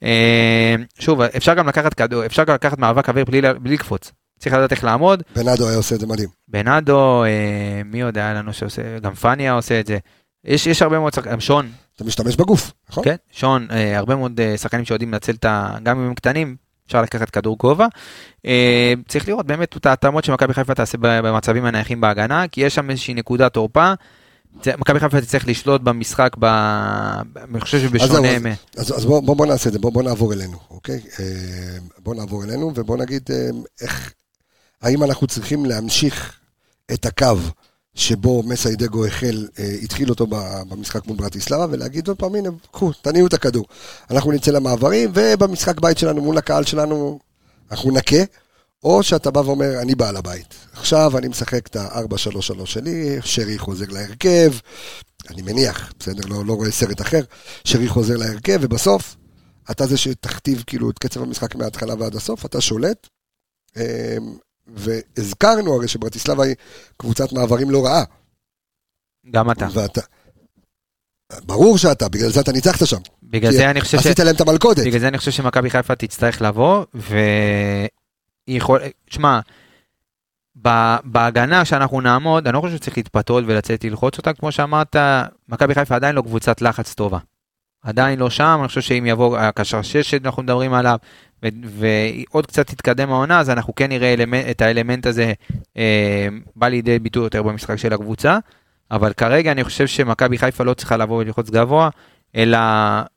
אה, 0.03 0.75
שוב, 0.99 1.21
אפשר 1.21 1.53
גם 1.53 1.67
לקחת 1.67 1.93
כדור, 1.93 2.25
אפשר 2.25 2.43
גם 2.43 2.53
לקחת 2.53 2.77
מאבק 2.77 3.09
אוויר 3.09 3.25
בלי, 3.25 3.41
לקפוץ. 3.73 4.11
צריך 4.39 4.55
לדעת 4.55 4.71
איך 4.71 4.83
לעמוד. 4.83 5.23
בנאדו 5.35 5.67
היה 5.67 5.77
עושה 5.77 5.95
את 5.95 5.99
זה 5.99 6.07
מדהים. 6.07 6.29
בנאדו, 6.47 7.23
אה, 7.23 7.81
מי 7.85 8.01
עוד 8.01 8.17
היה 8.17 8.33
לנו 8.33 8.53
שעושה, 8.53 8.99
גם 8.99 9.13
פניה 9.13 9.53
עושה 9.53 9.79
את 9.79 9.87
זה. 9.87 9.97
יש, 10.45 10.67
יש 10.67 10.81
הרבה 10.81 10.99
מאוד 10.99 11.13
שחקנים, 11.13 11.39
שון, 11.39 11.71
אתה 11.95 12.03
משתמש 12.03 12.35
בגוף, 12.35 12.71
נכון? 12.89 13.03
כן, 13.03 13.15
שון, 13.31 13.67
הרבה 13.95 14.15
מאוד 14.15 14.39
שחקנים 14.57 14.85
שיודעים 14.85 15.11
לנצל 15.11 15.31
את 15.31 15.45
ה... 15.45 15.77
גם 15.83 15.99
אם 15.99 16.05
הם 16.05 16.13
קטנים, 16.13 16.55
אפשר 16.87 17.01
לקחת 17.01 17.29
כדור 17.29 17.57
גובה. 17.57 17.87
אה, 18.45 18.93
צריך 19.07 19.27
לראות 19.27 19.45
באמת 19.45 19.77
את 19.77 19.85
ההתאמות 19.85 20.23
שמכבי 20.23 20.53
חיפה 20.53 20.75
תעשה 20.75 20.97
במצבים 21.01 21.65
הנייחים 21.65 22.01
בהגנה, 22.01 22.47
כי 22.47 22.61
יש 22.61 22.75
שם 22.75 22.89
איזושהי 22.89 23.13
נקודת 23.13 23.53
תורפה. 23.53 23.93
מכבי 24.77 24.99
חיפה 24.99 25.21
תצטרך 25.21 25.47
לשלוט 25.47 25.81
במשחק, 25.81 26.35
ב... 26.39 26.45
אני 26.45 27.61
חושב 27.61 27.79
שבשונה... 27.79 28.29
אז- 28.35 28.41
מ- 28.45 28.79
אז, 28.79 28.97
אז 28.97 29.05
בוא, 29.05 29.19
בוא, 29.19 29.35
בוא 29.35 29.45
נעשה 29.45 29.67
את 29.67 29.73
זה, 29.73 29.79
בוא, 29.79 29.91
בוא 29.91 30.03
נעבור 30.03 30.33
אלינו, 30.33 30.57
אוקיי? 30.69 31.01
אה, 31.19 31.25
בוא 31.99 32.15
נעבור 32.15 32.43
אלינו 32.43 32.71
ובוא 32.75 32.97
נגיד 32.97 33.21
אה, 33.31 33.49
איך, 33.81 34.13
האם 34.81 35.03
אנחנו 35.03 35.27
צריכים 35.27 35.65
להמשיך 35.65 36.39
את 36.93 37.05
הקו 37.05 37.37
שבו 37.95 38.43
מסיידגו 38.43 39.05
החל, 39.05 39.47
אה, 39.59 39.75
התחיל 39.83 40.09
אותו 40.09 40.27
במשחק 40.69 41.07
מול 41.07 41.17
ברטיסלבה, 41.17 41.65
ולהגיד 41.69 42.07
עוד 42.07 42.17
פעם, 42.17 42.35
הנה, 42.35 42.49
קחו, 42.71 42.91
תניעו 43.01 43.27
את 43.27 43.33
הכדור. 43.33 43.65
אנחנו 44.11 44.31
נצא 44.31 44.51
למעברים, 44.51 45.11
ובמשחק 45.13 45.79
בית 45.79 45.97
שלנו 45.97 46.21
מול 46.21 46.37
הקהל 46.37 46.63
שלנו, 46.63 47.19
אנחנו 47.71 47.91
נכה, 47.91 48.23
או 48.83 49.03
שאתה 49.03 49.31
בא 49.31 49.39
ואומר, 49.39 49.81
אני 49.81 49.95
בעל 49.95 50.17
הבית. 50.17 50.55
עכשיו 50.73 51.17
אני 51.17 51.27
משחק 51.27 51.67
את 51.67 51.75
ה-4-3-3 51.75 52.65
שלי, 52.65 53.17
שרי 53.21 53.59
חוזר 53.59 53.85
להרכב, 53.89 54.51
אני 55.29 55.41
מניח, 55.41 55.93
בסדר, 55.99 56.27
לא, 56.27 56.45
לא 56.45 56.53
רואה 56.53 56.71
סרט 56.71 57.01
אחר, 57.01 57.21
שרי 57.63 57.87
חוזר 57.87 58.17
להרכב, 58.17 58.59
ובסוף, 58.61 59.15
אתה 59.71 59.87
זה 59.87 59.97
שתכתיב 59.97 60.63
כאילו 60.67 60.89
את 60.89 60.99
קצב 60.99 61.21
המשחק 61.21 61.55
מההתחלה 61.55 61.93
ועד 61.99 62.15
הסוף, 62.15 62.45
אתה 62.45 62.61
שולט. 62.61 63.07
והזכרנו 64.67 65.73
הרי 65.73 65.87
שברטיסלבה 65.87 66.43
היא 66.43 66.55
קבוצת 66.97 67.33
מעברים 67.33 67.69
לא 67.69 67.85
רעה. 67.85 68.03
גם 69.31 69.51
אתה. 69.51 69.67
ואתה... 69.73 70.01
ברור 71.43 71.77
שאתה, 71.77 72.09
בגלל 72.09 72.29
זה 72.29 72.39
אתה 72.39 72.51
ניצחת 72.51 72.85
שם. 72.87 72.97
בגלל 73.23 73.51
זה 73.51 73.69
אני 73.69 73.81
חושב 73.81 73.97
ש... 73.97 74.05
עשית 74.05 74.19
להם 74.19 74.35
את 74.35 74.41
המלכודת. 74.41 74.85
בגלל 74.85 74.99
זה 74.99 75.07
אני 75.07 75.17
חושב 75.17 75.31
שמכבי 75.31 75.69
חיפה 75.69 75.95
תצטרך 75.95 76.41
לבוא, 76.41 76.85
והיא 76.93 77.89
יכול... 78.47 78.81
שמע, 79.09 79.39
ב- 80.61 80.97
בהגנה 81.03 81.65
שאנחנו 81.65 82.01
נעמוד, 82.01 82.47
אני 82.47 82.55
לא 82.55 82.61
חושב 82.61 82.75
שצריך 82.75 82.97
להתפתות 82.97 83.43
ולצאת 83.47 83.83
ללחוץ 83.83 84.17
אותה, 84.17 84.33
כמו 84.33 84.51
שאמרת, 84.51 84.95
מכבי 85.49 85.73
חיפה 85.73 85.95
עדיין 85.95 86.15
לא 86.15 86.21
קבוצת 86.21 86.61
לחץ 86.61 86.93
טובה. 86.93 87.19
עדיין 87.81 88.19
לא 88.19 88.29
שם, 88.29 88.57
אני 88.59 88.67
חושב 88.67 88.81
שאם 88.81 89.05
יבוא 89.05 89.37
הקשר 89.37 89.81
6 89.81 89.97
שאנחנו 89.97 90.43
מדברים 90.43 90.73
עליו, 90.73 90.97
ועוד 91.65 92.45
קצת 92.45 92.67
תתקדם 92.67 93.11
העונה, 93.11 93.39
אז 93.39 93.49
אנחנו 93.49 93.75
כן 93.75 93.89
נראה 93.89 94.13
אלמנט, 94.13 94.45
את 94.49 94.61
האלמנט 94.61 95.05
הזה 95.05 95.33
אה, 95.77 96.27
בא 96.55 96.67
לידי 96.67 96.99
ביטוי 96.99 97.23
יותר 97.23 97.43
במשחק 97.43 97.75
של 97.75 97.93
הקבוצה, 97.93 98.37
אבל 98.91 99.13
כרגע 99.13 99.51
אני 99.51 99.63
חושב 99.63 99.87
שמכבי 99.87 100.37
חיפה 100.37 100.63
לא 100.63 100.73
צריכה 100.73 100.97
לבוא 100.97 101.17
וללחוץ 101.17 101.49
גבוה, 101.49 101.89
אלא 102.35 102.57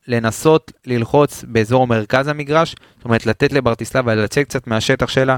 לנסות 0.08 0.72
ללחוץ 0.86 1.44
באזור 1.48 1.86
מרכז 1.86 2.28
המגרש, 2.28 2.74
זאת 2.96 3.04
אומרת 3.04 3.26
לתת 3.26 3.52
לברטיסלבה 3.52 4.14
לצאת 4.14 4.46
קצת 4.46 4.66
מהשטח 4.66 5.08
שלה 5.08 5.36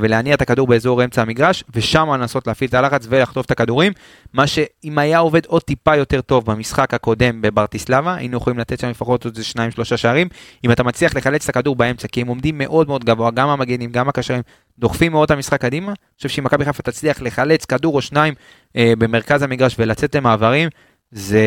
ולהניע 0.00 0.34
את 0.34 0.42
הכדור 0.42 0.66
באזור 0.66 1.04
אמצע 1.04 1.22
המגרש, 1.22 1.64
ושם 1.74 2.08
לנסות 2.14 2.46
להפעיל 2.46 2.68
את 2.68 2.74
הלחץ 2.74 3.06
ולחטוף 3.08 3.46
את 3.46 3.50
הכדורים, 3.50 3.92
מה 4.32 4.46
שאם 4.46 4.98
היה 4.98 5.18
עובד 5.18 5.46
עוד 5.46 5.62
טיפה 5.62 5.96
יותר 5.96 6.20
טוב 6.20 6.44
במשחק 6.44 6.94
הקודם 6.94 7.42
בברטיסלבה, 7.42 8.14
היינו 8.14 8.36
יכולים 8.36 8.58
לתת 8.58 8.80
שם 8.80 8.88
לפחות 8.88 9.24
עוד 9.24 9.42
שניים 9.42 9.70
שלושה 9.70 9.96
שערים, 9.96 10.28
אם 10.64 10.72
אתה 10.72 10.82
מצליח 10.82 11.14
לחלץ 11.14 11.44
את 11.44 11.48
הכדור 11.48 11.76
באמצע, 11.76 12.08
כי 12.08 12.20
הם 12.20 12.26
עומדים 12.26 12.58
מאוד 12.58 12.88
מאוד 12.88 13.04
גבוה, 13.04 13.30
גם 13.30 13.48
המגנים, 13.48 13.90
גם 13.92 14.08
הקשרים, 14.08 14.42
דוחפים 14.78 15.12
מאוד 15.12 15.24
את 15.24 15.30
המשחק 15.30 15.60
קדימה, 15.60 15.88
אני 15.88 16.16
חושב 16.16 16.28
שאם 16.28 16.44
מכבי 16.44 16.64
חיפה 16.64 16.82
תצליח 16.82 17.22
לחלץ 17.22 17.64
כדור 17.64 17.94
או 17.94 18.02
שניים 18.02 18.34
אה, 18.76 18.92
במרכז 18.98 19.42
המגרש 19.42 19.76
ולצאת 19.78 20.14
למעברים, 20.14 20.68
זה 21.12 21.42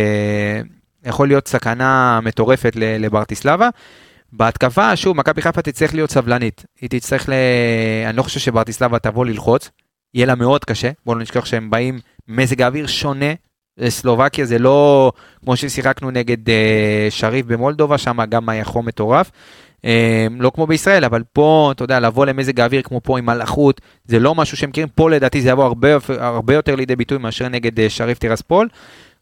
יכול 1.05 1.27
להיות 1.27 1.47
סכנה 1.47 2.19
מטורפת 2.23 2.73
לברטיסלבה. 2.75 3.69
בהתקפה, 4.33 4.95
שוב, 4.95 5.17
מכבי 5.17 5.41
חיפה 5.41 5.61
תצטרך 5.61 5.93
להיות 5.93 6.11
סבלנית. 6.11 6.65
היא 6.81 6.89
תצטרך 6.89 7.29
ל... 7.29 7.33
אני 8.09 8.17
לא 8.17 8.23
חושב 8.23 8.39
שברטיסלבה 8.39 8.99
תבוא 8.99 9.25
ללחוץ, 9.25 9.69
יהיה 10.13 10.25
לה 10.25 10.35
מאוד 10.35 10.65
קשה. 10.65 10.91
בואו 11.05 11.15
לא 11.15 11.21
נשכח 11.21 11.45
שהם 11.45 11.69
באים 11.69 11.99
מזג 12.27 12.61
האוויר 12.61 12.87
שונה. 12.87 13.33
סלובקיה 13.87 14.45
זה 14.45 14.59
לא 14.59 15.11
כמו 15.43 15.55
ששיחקנו 15.55 16.11
נגד 16.11 16.49
אה, 16.49 17.07
שריף 17.09 17.45
במולדובה, 17.45 17.97
שם 17.97 18.25
גם 18.29 18.49
היה 18.49 18.63
חום 18.63 18.85
מטורף. 18.85 19.31
אה, 19.85 20.27
לא 20.39 20.51
כמו 20.55 20.67
בישראל, 20.67 21.05
אבל 21.05 21.23
פה, 21.33 21.69
אתה 21.75 21.83
יודע, 21.83 21.99
לבוא 21.99 22.25
למזג 22.25 22.59
האוויר 22.59 22.81
כמו 22.81 23.01
פה 23.03 23.17
עם 23.17 23.25
מלאכות, 23.25 23.81
זה 24.05 24.19
לא 24.19 24.35
משהו 24.35 24.57
שהם 24.57 24.69
מכירים. 24.69 24.89
פה 24.95 25.09
לדעתי 25.09 25.41
זה 25.41 25.49
יבוא 25.49 25.63
הרבה, 25.63 25.89
הרבה 26.09 26.53
יותר 26.53 26.75
לידי 26.75 26.95
ביטוי 26.95 27.17
מאשר 27.17 27.47
נגד 27.47 27.79
אה, 27.79 27.89
שריף 27.89 28.19
טירספול. 28.19 28.67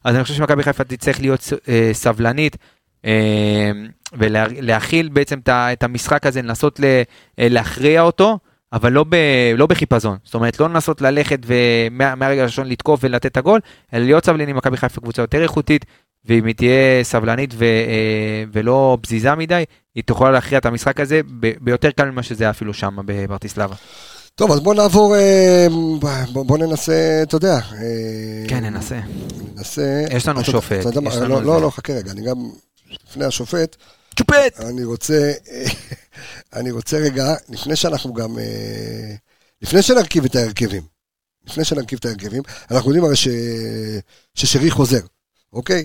אז 0.04 0.14
אני 0.14 0.22
חושב 0.22 0.34
שמכבי 0.34 0.62
חיפה 0.62 0.84
תצטרך 0.84 1.20
להיות 1.20 1.52
אה, 1.68 1.90
סבלנית. 1.92 2.56
אה, 3.04 3.70
ולהכיל 4.12 5.08
בעצם 5.08 5.38
את 5.48 5.82
המשחק 5.82 6.26
הזה, 6.26 6.42
לנסות 6.42 6.80
אה, 6.84 7.02
להכריע 7.38 8.02
אותו, 8.02 8.38
אבל 8.72 8.92
לא, 8.92 9.04
ב, 9.08 9.16
לא 9.56 9.66
בחיפזון. 9.66 10.16
זאת 10.24 10.34
אומרת, 10.34 10.60
לא 10.60 10.68
לנסות 10.68 11.00
ללכת 11.00 11.38
ומהרגע 11.46 12.42
הראשון 12.42 12.68
לתקוף 12.68 13.00
ולתת 13.02 13.26
את 13.26 13.36
הגול, 13.36 13.60
אלא 13.94 14.04
להיות 14.04 14.24
סבלני, 14.24 14.52
מכבי 14.52 14.76
חיפה 14.76 15.00
קבוצה 15.00 15.22
יותר 15.22 15.42
איכותית, 15.42 15.84
ואם 16.24 16.44
היא 16.44 16.54
תהיה 16.54 17.04
סבלנית 17.04 17.54
ו, 17.54 17.64
אה, 17.64 18.44
ולא 18.52 18.98
פזיזה 19.00 19.34
מדי, 19.34 19.64
היא 19.94 20.04
תוכל 20.04 20.30
להכריע 20.30 20.58
את 20.58 20.66
המשחק 20.66 21.00
הזה 21.00 21.20
ביותר 21.60 21.90
קל 21.90 22.10
ממה 22.10 22.22
שזה 22.22 22.44
היה 22.44 22.50
אפילו 22.50 22.74
שם 22.74 22.96
בברטיסלבה. 23.04 23.74
טוב, 24.34 24.52
אז 24.52 24.60
בוא 24.60 24.74
נעבור, 24.74 25.16
אה, 25.16 25.66
בוא, 26.32 26.44
בוא 26.44 26.58
ננסה, 26.58 27.20
אתה 27.22 27.36
יודע. 27.36 27.60
כן, 28.48 28.64
ננסה. 28.64 29.00
ננסה. 29.56 30.04
יש 30.10 30.28
לנו 30.28 30.44
שופט, 30.44 30.96
לא. 30.96 31.42
לא, 31.42 31.62
לא, 31.62 31.70
חכה 31.70 31.92
רגע, 31.92 32.10
אני 32.10 32.22
גם, 32.26 32.36
לפני 32.90 33.24
השופט, 33.24 33.76
צ'ופט! 34.16 34.60
אני 34.60 34.84
רוצה, 34.84 35.32
אני 36.52 36.70
רוצה 36.70 36.98
רגע, 36.98 37.34
לפני 37.48 37.76
שאנחנו 37.76 38.14
גם, 38.14 38.38
אה, 38.38 39.14
לפני 39.62 39.82
שנרכיב 39.82 40.24
את 40.24 40.36
ההרכבים, 40.36 40.82
לפני 41.46 41.64
שנרכיב 41.64 41.98
את 41.98 42.04
ההרכבים, 42.04 42.42
אנחנו 42.70 42.90
יודעים 42.90 43.04
הרי 43.04 43.16
ש, 43.16 43.28
ששרי 44.34 44.70
חוזר, 44.70 45.00
אוקיי? 45.52 45.84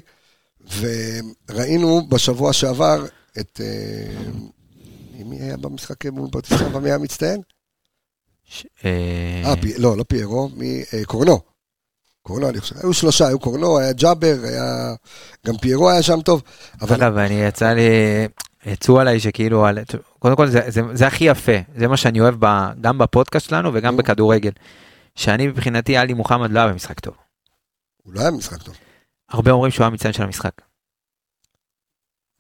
וראינו 0.80 2.08
בשבוע 2.10 2.54
שעבר 2.54 3.06
את, 3.40 3.62
אה, 3.64 4.32
מי 5.26 5.42
היה 5.42 5.58
במשחק 5.58 6.06
מול 6.06 6.30
ברטיסלבה, 6.30 6.80
מי 6.80 6.90
היה 6.90 6.98
מצטיין? 6.98 7.42
אה, 8.86 9.42
אה, 9.46 9.56
פי, 9.62 9.74
לא, 9.78 9.98
לא 9.98 10.04
פיירו, 10.04 10.50
מי, 10.50 10.84
אה, 10.94 11.06
קורנו. 12.26 12.50
אני 12.50 12.60
חושב, 12.60 12.76
היו 12.84 12.94
שלושה, 12.94 13.28
היו 13.28 13.40
קורנו, 13.40 13.80
היה 13.80 13.94
ג'אבר, 13.94 14.36
היה, 14.44 14.94
גם 15.48 15.58
פיירו 15.58 15.90
היה 15.90 16.02
שם 16.04 16.22
טוב, 16.22 16.42
אבל 16.82 16.96
אגב, 16.96 17.18
אני 17.18 17.34
יצא 17.34 17.74
לי, 17.74 17.82
יצאו 18.66 19.00
עליי 19.00 19.20
שכאילו, 19.20 19.66
על- 19.66 19.78
קודם 20.20 20.36
כל 20.36 20.48
זה, 20.48 20.62
זה, 20.68 20.82
זה 20.94 21.08
הכי 21.08 21.24
יפה, 21.24 21.52
זה 21.78 21.88
מה 21.88 21.98
שאני 21.98 22.22
אוהב 22.22 22.36
ב, 22.40 22.46
גם 22.82 22.98
בפודקאסט 22.98 23.50
שלנו 23.50 23.72
וגם 23.74 23.92
נו. 23.92 23.98
בכדורגל. 23.98 24.52
שאני 25.16 25.48
מבחינתי, 25.48 25.98
עלי 25.98 26.14
מוחמד 26.14 26.52
לא 26.52 26.60
היה 26.60 26.68
במשחק 26.68 27.00
טוב. 27.00 27.14
הוא 28.04 28.14
לא 28.14 28.22
היה 28.22 28.32
במשחק 28.32 28.62
טוב, 28.64 28.76
הרבה 29.30 29.52
אומרים 29.52 29.72
שהוא 29.72 29.84
היה 29.84 29.90
מצטיין 29.90 30.14
של 30.14 30.24
המשחק. 30.24 30.52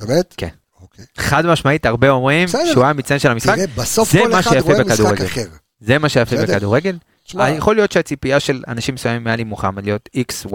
באמת? 0.01 0.33
כן. 0.37 0.49
אוקיי. 0.81 1.05
חד 1.17 1.45
משמעית, 1.45 1.85
הרבה 1.85 2.09
אומרים 2.09 2.45
בסדר. 2.47 2.71
שהוא 2.73 2.83
היה 2.83 2.93
מצטיין 2.93 3.19
של 3.19 3.31
המשחק, 3.31 3.55
תראה, 3.55 3.67
בסוף 3.67 4.11
זה 4.11 4.19
כל 4.19 4.31
מה 4.31 4.39
אחד 4.39 4.55
רואה 4.57 4.83
משחק. 4.83 5.21
אחר. 5.21 5.45
זה 5.79 5.97
מה 5.97 6.09
שיפה. 6.09 6.35
בכדורגל. 6.43 6.97
תשמע, 7.25 7.49
יכול 7.49 7.75
להיות 7.75 7.91
שהציפייה 7.91 8.39
של 8.39 8.63
אנשים 8.67 8.95
מסוימים 8.95 9.23
מעלי 9.23 9.43
מוחמד 9.43 9.83
להיות 9.85 10.09
XY, 10.17 10.53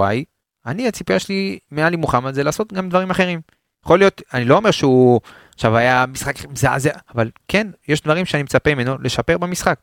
אני 0.67 0.89
הציפייה 0.89 1.19
שלי 1.19 1.59
מעלי 1.71 1.97
מוחמד 1.97 2.35
זה 2.35 2.43
לעשות 2.43 2.73
גם 2.73 2.89
דברים 2.89 3.11
אחרים. 3.11 3.41
יכול 3.85 3.99
להיות, 3.99 4.23
אני 4.35 4.45
לא 4.45 4.57
אומר 4.57 4.71
שהוא 4.71 5.21
עכשיו 5.55 5.77
היה 5.77 6.05
משחק 6.07 6.35
מזעזע, 6.47 6.91
אבל 7.15 7.31
כן, 7.49 7.67
יש 7.89 8.01
דברים 8.01 8.25
שאני 8.27 8.43
מצפה 8.43 8.75
ממנו 8.75 8.97
לשפר 9.03 9.39
במשחק. 9.39 9.79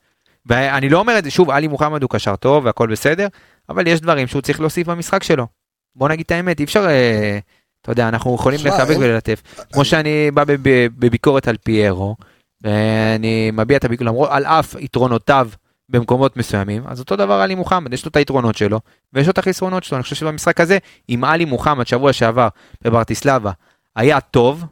ואני 0.45 0.89
לא 0.89 0.99
אומר 0.99 1.19
את 1.19 1.23
זה, 1.23 1.31
שוב, 1.31 1.49
עלי 1.49 1.67
מוחמד 1.67 2.01
הוא 2.01 2.09
קשר 2.09 2.35
טוב 2.35 2.65
והכל 2.65 2.87
בסדר, 2.91 3.27
אבל 3.69 3.87
יש 3.87 4.01
דברים 4.01 4.27
שהוא 4.27 4.41
צריך 4.41 4.59
להוסיף 4.59 4.87
במשחק 4.87 5.23
שלו. 5.23 5.47
בוא 5.95 6.09
נגיד 6.09 6.23
את 6.25 6.31
האמת, 6.31 6.59
אי 6.59 6.65
אפשר, 6.65 6.85
אה, 6.87 7.39
אתה 7.81 7.91
יודע, 7.91 8.07
אנחנו 8.07 8.35
יכולים 8.35 8.59
לחבק 8.63 8.95
וללטף. 8.99 9.41
כמו 9.73 9.85
שאני 9.85 10.31
בא 10.31 10.43
בב- 10.43 10.87
בביקורת 10.99 11.47
על 11.47 11.57
פיירו, 11.57 12.15
ואני 12.61 13.51
מביע 13.51 13.77
את 13.77 13.85
הביקורת, 13.85 14.07
למרות, 14.07 14.29
על 14.31 14.45
אף 14.45 14.75
יתרונותיו 14.79 15.49
במקומות 15.89 16.37
מסוימים, 16.37 16.83
אז 16.87 16.99
אותו 16.99 17.15
דבר 17.15 17.33
עלי 17.33 17.55
מוחמד, 17.55 17.93
יש 17.93 18.05
לו 18.05 18.09
את 18.09 18.15
היתרונות 18.15 18.57
שלו, 18.57 18.79
ויש 19.13 19.27
לו 19.27 19.31
את 19.31 19.37
החסרונות 19.37 19.83
שלו. 19.83 19.97
אני 19.97 20.03
חושב 20.03 20.15
שבמשחק 20.15 20.59
הזה, 20.59 20.77
אם 21.09 21.23
עלי 21.23 21.45
מוחמד 21.45 21.87
שבוע 21.87 22.13
שעבר 22.13 22.47
בברטיסלבה 22.81 23.51
היה 23.95 24.21
טוב, 24.21 24.63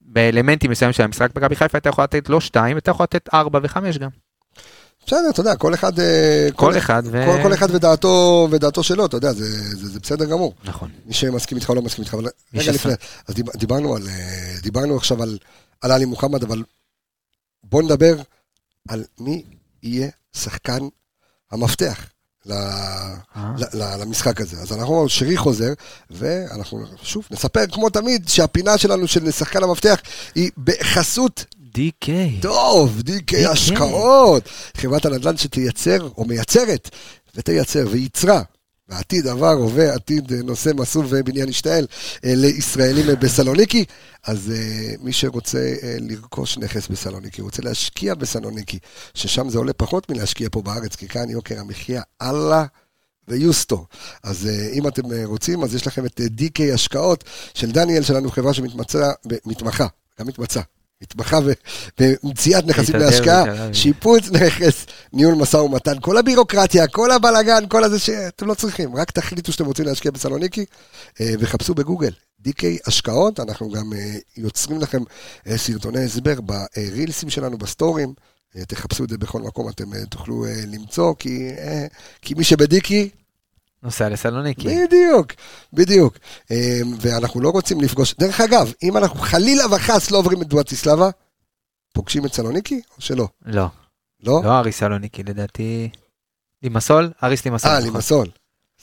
באלמנטים 0.00 0.70
מסוימים 0.70 0.92
של 0.92 1.02
המשחק, 1.02 1.36
מכבי 1.36 1.56
חיפה 1.56 1.78
הייתה 1.78 1.88
יכולה 1.88 2.04
לתת 2.04 2.28
לא 2.28 2.40
שתיים, 2.40 2.76
הייתה 2.76 2.90
יכולה 2.90 3.04
לתת 3.04 3.28
ארבע 3.34 3.60
וחמש 3.62 3.98
גם. 3.98 4.10
בסדר, 5.06 5.30
אתה 5.30 5.40
יודע, 5.40 5.56
כל 5.56 5.74
אחד... 5.74 6.00
אה, 6.00 6.48
כל 6.56 6.78
אחד 6.78 7.02
ו... 7.06 7.24
כל, 7.26 7.42
כל 7.42 7.54
אחד 7.54 7.74
ודעתו, 7.74 8.48
ודעתו 8.50 8.82
שלו, 8.82 9.06
אתה 9.06 9.16
יודע, 9.16 9.32
זה, 9.32 9.44
זה, 9.76 9.88
זה 9.88 10.00
בסדר 10.00 10.24
גמור. 10.24 10.54
נכון. 10.64 10.90
מי 11.06 11.14
שמסכים 11.14 11.58
איתך 11.58 11.70
או 11.70 11.74
לא 11.74 11.82
מסכים 11.82 12.04
איתך, 12.04 12.14
אבל 12.14 12.26
רגע. 12.54 12.72
לפני, 12.72 12.92
אז 13.28 13.34
דיב, 13.34 13.50
דיברנו, 13.50 13.96
על, 13.96 14.02
אה, 14.08 14.54
דיברנו 14.62 14.96
עכשיו 14.96 15.22
על, 15.22 15.38
על 15.80 15.92
עלי 15.92 16.04
מוחמד, 16.04 16.42
אבל 16.42 16.62
בוא 17.64 17.82
נדבר 17.82 18.16
על 18.88 19.04
מי 19.20 19.44
יהיה 19.82 20.08
שחקן 20.36 20.78
המפתח 21.52 22.06
ל, 22.46 22.52
אה? 22.52 23.52
ל, 23.58 23.64
ל, 23.82 24.02
למשחק 24.02 24.40
הזה. 24.40 24.56
אז 24.56 24.72
אנחנו, 24.72 25.08
שרי 25.08 25.36
חוזר, 25.36 25.72
ואנחנו 26.10 26.84
שוב 27.02 27.24
נספר 27.30 27.66
כמו 27.72 27.90
תמיד 27.90 28.28
שהפינה 28.28 28.78
שלנו 28.78 29.08
של 29.08 29.30
שחקן 29.30 29.62
המפתח 29.62 30.00
היא 30.34 30.50
בחסות 30.58 31.44
די.קיי. 31.74 32.38
טוב, 32.42 33.02
דיקי 33.02 33.46
DK. 33.46 33.48
השקעות. 33.50 34.48
חברת 34.76 35.04
הנדל"ן 35.06 35.36
שתייצר, 35.36 36.08
או 36.16 36.24
מייצרת, 36.24 36.90
ותייצר, 37.34 37.86
וייצרה. 37.90 38.42
בעתיד 38.90 39.26
עבר, 39.26 39.52
הווה, 39.52 39.94
עתיד, 39.94 40.32
אה, 40.32 40.42
נושא 40.42 40.70
מסוף 40.74 41.06
ובניין 41.08 41.48
השתעל 41.48 41.86
אה, 42.24 42.32
לישראלים 42.34 43.08
אה, 43.08 43.16
בסלוניקי. 43.16 43.84
אז 44.26 44.52
מי 45.00 45.12
שרוצה 45.12 45.74
לרכוש 46.00 46.58
נכס 46.58 46.88
בסלוניקי, 46.88 47.42
רוצה 47.42 47.62
להשקיע 47.62 48.14
בסלוניקי, 48.14 48.78
ששם 49.14 49.48
זה 49.48 49.58
עולה 49.58 49.72
פחות 49.72 50.10
מלהשקיע 50.10 50.48
פה 50.52 50.62
בארץ, 50.62 50.96
כי 50.96 51.08
כאן 51.08 51.30
יוקר 51.30 51.60
המחיה 51.60 52.02
אללה 52.22 52.64
ויוסטו. 53.30 53.86
אז 54.22 54.46
אה, 54.46 54.68
אם 54.72 54.88
אתם 54.88 55.12
אה, 55.12 55.22
רוצים, 55.24 55.64
אז 55.64 55.74
יש 55.74 55.86
לכם 55.86 56.06
את 56.06 56.20
דיקי 56.20 56.72
השקעות 56.72 57.24
של 57.54 57.70
דניאל 57.70 58.02
שלנו, 58.02 58.30
חברה 58.30 58.54
שמתמצה, 58.54 59.10
מתמחה, 59.46 59.86
גם 60.20 60.26
מתמצה. 60.26 60.60
מתמחה 61.02 61.38
במציאת 62.00 62.66
נכסים 62.66 62.96
להשקעה. 62.96 63.44
שיפוץ 63.74 64.30
נכס, 64.30 64.86
ניהול 65.12 65.34
משא 65.34 65.56
ומתן, 65.56 65.94
כל 66.00 66.16
הבירוקרטיה, 66.16 66.86
כל 66.86 67.10
הבלאגן, 67.10 67.68
כל 67.68 67.84
הזה 67.84 67.98
שאתם 67.98 68.46
לא 68.46 68.54
צריכים, 68.54 68.96
רק 68.96 69.10
תחליטו 69.10 69.52
שאתם 69.52 69.66
רוצים 69.66 69.84
להשקיע 69.84 70.10
בסלוניקי 70.10 70.64
אה, 71.20 71.32
וחפשו 71.38 71.74
בגוגל. 71.74 72.10
DK 72.46 72.64
השקעות, 72.86 73.40
אנחנו 73.40 73.70
גם 73.70 73.92
אה, 73.92 74.16
יוצרים 74.36 74.80
לכם 74.80 75.02
אה, 75.46 75.58
סרטוני 75.58 76.04
הסבר 76.04 76.40
ברילסים 76.40 77.30
שלנו, 77.30 77.58
בסטורים. 77.58 78.14
תחפשו 78.68 79.04
את 79.04 79.08
זה 79.08 79.18
בכל 79.18 79.42
מקום, 79.42 79.68
אתם 79.68 80.04
תוכלו 80.04 80.44
למצוא, 80.66 81.14
כי, 81.18 81.48
כי 82.22 82.34
מי 82.34 82.44
שב-DK, 82.44 83.10
נוסע 83.82 84.08
לסלוניקי. 84.08 84.68
בדיוק, 84.86 85.32
בדיוק. 85.72 86.18
אה, 86.50 86.80
ואנחנו 87.00 87.40
לא 87.40 87.50
רוצים 87.50 87.80
לפגוש, 87.80 88.14
דרך 88.14 88.40
אגב, 88.40 88.72
אם 88.82 88.96
אנחנו 88.96 89.20
חלילה 89.20 89.64
וחס 89.66 90.10
לא 90.10 90.18
עוברים 90.18 90.42
את 90.42 90.46
ברטיסלבה, 90.46 91.10
פוגשים 91.94 92.26
את 92.26 92.32
סלוניקי 92.32 92.82
או 92.96 93.02
שלא? 93.02 93.28
לא, 93.46 93.66
לא? 94.22 94.40
לא 94.44 94.58
אריס 94.58 94.78
סלוניקי 94.78 95.22
לדעתי. 95.22 95.90
לימסול? 96.62 97.12
אריס 97.22 97.44
לימסול. 97.44 97.70
אה, 97.70 97.78
נכון. 97.78 97.92
לימסול. 97.92 98.28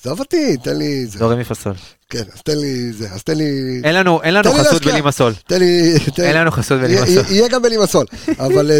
עזוב 0.07 0.19
אותי, 0.19 0.57
תן 0.57 0.77
לי 0.77 1.05
זה. 1.05 1.19
לא 1.19 1.31
רמי 1.31 1.43
פסול. 1.43 1.73
כן, 2.09 2.23
אז 2.33 2.41
תן 2.41 2.57
לי 2.57 2.91
זה, 2.93 3.09
אז 3.11 3.23
תן 3.23 3.37
לי... 3.37 3.81
אין 3.83 3.95
לנו, 3.95 4.21
אין 4.23 4.33
לנו 4.33 4.51
חסות 4.53 4.65
להשקיע. 4.73 4.91
בלימסול. 4.91 5.33
תן 5.47 5.59
לי... 5.59 5.93
תן- 6.15 6.23
אין 6.23 6.37
לנו 6.37 6.51
חסות 6.51 6.79
יהיה- 6.81 7.01
בלימסול. 7.05 7.33
יהיה 7.35 7.47
גם 7.47 7.61
בלימסול, 7.61 8.05
אבל 8.45 8.71
אה, 8.71 8.79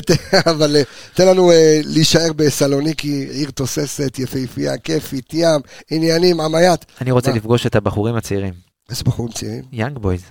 אבל 0.52 0.76
אה, 0.76 0.82
תן 1.14 1.28
לנו 1.28 1.52
אה, 1.52 1.80
להישאר 1.84 2.34
בסלוניקי, 2.36 3.28
עיר 3.32 3.50
תוססת, 3.52 4.20
יפהפייה, 4.20 4.78
כיפית, 4.78 5.34
ים, 5.34 5.62
עניינים, 5.92 6.40
עמיית. 6.42 6.86
אני 7.02 7.12
רוצה? 7.12 7.32
לפגוש 7.32 7.66
את 7.66 7.76
הבחורים 7.76 8.16
הצעירים. 8.16 8.54
איזה 8.90 9.04
בחורים 9.04 9.32
צעירים? 9.34 9.64
יאנג 9.72 9.98
בויז. 9.98 10.22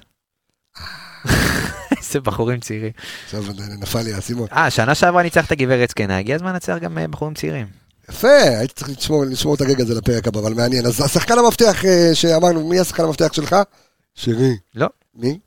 איזה 1.98 2.20
בחורים 2.20 2.60
צעירים. 2.60 2.90
עכשיו 3.24 3.44
נפל 3.80 4.02
לי 4.02 4.12
האסימון. 4.12 4.46
אה, 4.52 4.70
שנה 4.70 4.94
שעברה 4.94 5.22
ניצחת 5.22 5.52
גברת 5.52 5.88
זקנה, 5.90 6.18
הגיע 6.18 6.36
הזמן 6.36 6.52
לנצח 6.52 6.76
גם 6.80 6.98
בחורים 7.10 7.34
צעירים. 7.34 7.66
יפה, 8.08 8.28
הייתי 8.58 8.74
צריך 8.74 8.88
לשמור, 8.98 9.24
לשמור 9.24 9.54
את 9.54 9.60
הגג 9.60 9.80
הזה 9.80 9.94
לפרק 9.94 10.26
הבא, 10.26 10.40
אבל 10.40 10.54
מעניין. 10.54 10.86
אז 10.86 11.00
השחקן 11.00 11.38
המפתח 11.38 11.84
אה, 11.84 12.10
שאמרנו, 12.14 12.68
מי 12.68 12.80
השחקן 12.80 13.02
המפתח 13.04 13.32
שלך? 13.32 13.56
שרי. 14.14 14.56
לא. 14.74 14.88
מי? 15.14 15.38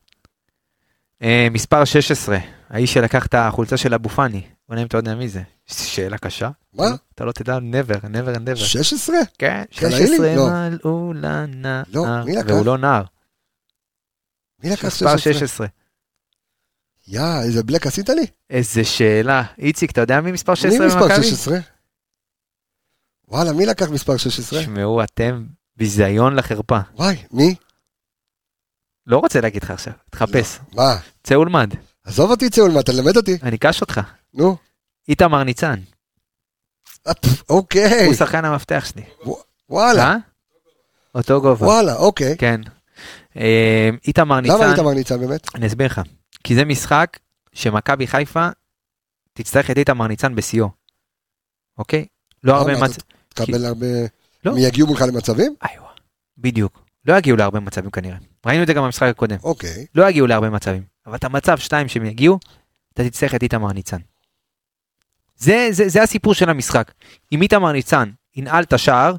אה, 1.24 1.48
מספר 1.52 1.86
16, 1.86 2.38
האיש 2.70 2.94
שלקח 2.94 3.26
את 3.26 3.34
החולצה 3.34 3.78
של 3.78 3.94
אבו 3.94 4.10
פאני 4.10 4.42
בוא 4.70 4.76
נראה 4.76 4.82
אם 4.84 4.88
אתה 4.88 4.98
יודע 4.98 5.16
מי 5.16 5.30
זה. 5.30 5.42
שאלה 5.66 6.18
קשה. 6.18 6.50
מה? 6.74 6.86
אתה 7.16 7.26
לא 7.26 7.32
תדע 7.32 7.58
never, 7.58 8.02
never 8.02 8.36
and 8.36 8.40
never. 8.40 8.56
16? 8.56 9.16
כן, 9.38 9.64
קלעילי? 9.76 10.08
16 10.08 10.36
לא. 10.36 10.50
מלאו 10.50 11.14
לנער. 11.14 11.84
לא, 11.94 12.06
מי 12.26 12.36
לקח? 12.36 12.50
והוא 12.50 12.66
לא 12.66 12.78
נער. 12.78 13.04
מי 14.64 14.70
לקח 14.70 14.86
מספר 14.86 15.18
16? 15.18 15.34
16. 15.34 15.68
יא, 17.08 17.22
איזה 17.44 17.64
בלק 17.64 17.88
עשית 17.88 18.10
לי? 18.10 18.26
איזה 18.50 18.84
שאלה. 18.84 19.44
איציק, 19.58 19.92
אתה 19.92 20.02
יודע 20.02 20.22
מי 20.22 20.32
מספר 20.32 20.56
16 20.56 20.80
מי 20.80 20.86
מספר 20.86 21.08
במכבי? 21.08 21.24
16? 21.24 21.58
וואלה, 23.30 23.54
מי 23.54 23.66
לקח 23.66 23.90
מספר 23.90 24.18
16? 24.18 24.60
תשמעו, 24.60 25.04
אתם 25.04 25.46
ביזיון 25.76 26.36
לחרפה. 26.36 26.80
וואי, 26.96 27.16
מי? 27.32 27.56
לא 29.08 29.18
רוצה 29.18 29.42
להגיד 29.42 29.64
לך 29.64 29.72
עכשיו, 29.72 29.94
תחפש. 30.10 30.60
מה? 30.74 30.96
צא 31.24 31.34
ולמד, 31.34 31.74
עזוב 32.04 32.32
אותי 32.32 32.50
צאול, 32.50 32.72
מה, 32.72 32.84
תלמד 32.84 33.18
אותי? 33.18 33.38
אני 33.44 33.56
אקש 33.56 33.82
אותך. 33.82 34.02
נו. 34.34 34.58
איתמר 35.08 35.44
ניצן, 35.44 35.80
פפ, 37.04 37.50
אוקיי. 37.50 38.06
הוא 38.06 38.14
שחקן 38.14 38.46
המפתח 38.46 38.86
שלי. 38.92 39.04
וואלה, 39.70 40.04
אה? 40.04 40.16
אותו 41.16 41.42
גובה. 41.42 41.66
וואלה, 41.66 41.96
אוקיי. 41.96 42.38
כן. 42.38 42.62
אה, 43.38 43.90
איתמר 44.08 44.40
ניצן, 44.40 44.56
למה 44.56 44.72
איתמר 44.72 44.94
ניצן 44.94 45.20
באמת? 45.20 45.56
אני 45.56 45.68
אסביר 45.68 45.86
לך. 45.86 46.02
כי 46.44 46.56
זה 46.56 46.66
משחק 46.66 47.20
שמכבי 47.54 48.08
חיפה 48.08 48.50
תצטרך 49.34 49.72
את 49.72 49.78
איתמר 49.78 50.08
ניצן 50.08 50.36
בשיאו. 50.36 50.70
אוקיי? 51.78 52.06
לא 52.44 52.56
הרבה 52.56 52.74
למה? 52.74 52.86
מצ... 52.86 52.98
תקבל 53.46 53.66
הרבה... 53.66 53.88
לא. 54.46 54.52
הם 54.52 54.58
יגיעו 54.58 54.88
מולך 54.88 55.02
למצבים? 55.02 55.56
איווה. 55.72 55.90
בדיוק. 56.38 56.86
לא 57.06 57.18
יגיעו 57.18 57.38
להרבה 57.38 57.60
מצבים 57.60 57.90
כנראה. 57.90 58.18
ראינו 58.46 58.64
את 58.64 58.68
זה 58.68 58.74
גם 58.74 58.84
במשחק 58.84 59.08
הקודם. 59.08 59.38
אוקיי. 59.44 59.86
לא 59.96 60.10
יגיעו 60.10 60.28
להרבה 60.28 60.50
מצבים. 60.50 60.84
אבל 61.06 61.16
את 61.16 61.24
המצב 61.24 61.58
שתיים 61.58 61.88
שהם 61.88 62.06
יגיעו, 62.06 62.40
אתה 62.94 63.04
תצטרך 63.10 63.36
את 63.36 63.44
איתמר 63.44 63.74
ניצן. 63.74 63.98
זה, 65.36 65.68
זה, 65.72 65.90
זה 65.90 66.04
הסיפור 66.04 66.34
של 66.34 66.50
המשחק. 66.50 66.92
אם 67.32 67.42
איתמר 67.42 67.72
ניצן 67.72 68.10
ינעל 68.36 68.64
את 68.64 68.74
השער, 68.74 69.16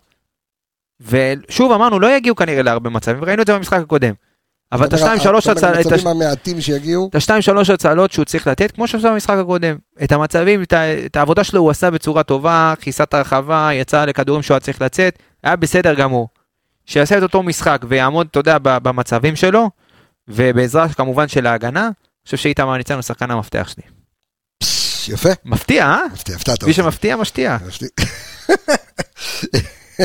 ושוב 1.00 1.72
אמרנו, 1.72 2.00
לא 2.00 2.16
יגיעו 2.16 2.36
כנראה 2.36 2.62
להרבה 2.62 2.90
מצבים, 2.90 3.24
ראינו 3.24 3.42
את 3.42 3.46
זה 3.46 3.54
במשחק 3.54 3.78
הקודם. 3.82 4.14
אבל 4.72 4.86
את 4.86 4.92
השתיים 4.92 5.20
שלוש 5.20 5.48
אתה 5.48 5.66
אומר, 5.68 5.78
הצל- 5.80 5.94
את 5.94 6.06
המעטים 6.06 6.60
שיגיעו, 6.60 7.08
את 7.10 7.14
השתיים 7.14 7.42
שלוש 7.42 7.70
הצלות 7.70 8.12
שהוא 8.12 8.24
צריך 8.24 8.46
לתת, 8.46 8.70
כמו 8.70 8.88
שעשה 8.88 9.10
במשחק 9.10 9.36
הקודם. 9.40 9.76
את 10.04 10.12
המצבים, 10.12 10.62
את, 10.62 10.72
את 11.06 11.16
העבודה 11.16 11.44
שלו 11.44 11.60
הוא 11.60 11.70
עשה 11.70 11.90
בצורה 11.90 12.22
טובה, 12.22 12.74
כיסה 12.80 13.04
את 13.04 13.14
הרחבה, 13.14 13.70
יצא 13.72 14.04
לכדורים 14.04 14.42
שהוא 14.42 14.54
היה 14.54 14.60
צריך 14.60 14.82
לצאת, 14.82 15.18
היה 15.44 15.56
בסדר 15.56 15.94
גמור. 15.94 16.28
שיעשה 16.86 17.18
את 17.18 17.22
אותו 17.22 17.42
משחק 17.42 17.82
ויעמוד, 17.88 18.26
אתה 18.30 18.38
יודע, 18.40 18.56
במצבים 18.62 19.36
שלו, 19.36 19.70
ובעזרה 20.28 20.88
כמובן 20.88 21.28
של 21.28 21.46
ההגנה, 21.46 21.84
אני 21.84 21.92
חושב 22.24 22.36
שאיתמר 22.36 22.76
ניצן 22.76 22.94
הוא 22.94 23.02
שחקן 23.02 23.30
המפתח 23.30 23.68
שלי. 23.74 23.82
יפה. 25.14 25.28
מפתיע, 25.44 25.84
אה? 25.86 26.00
מפתיע, 26.12 26.36
הפתעת 26.36 26.64
מי. 26.64 26.72
שמפתיע, 26.72 27.16
משתיע. 27.16 27.56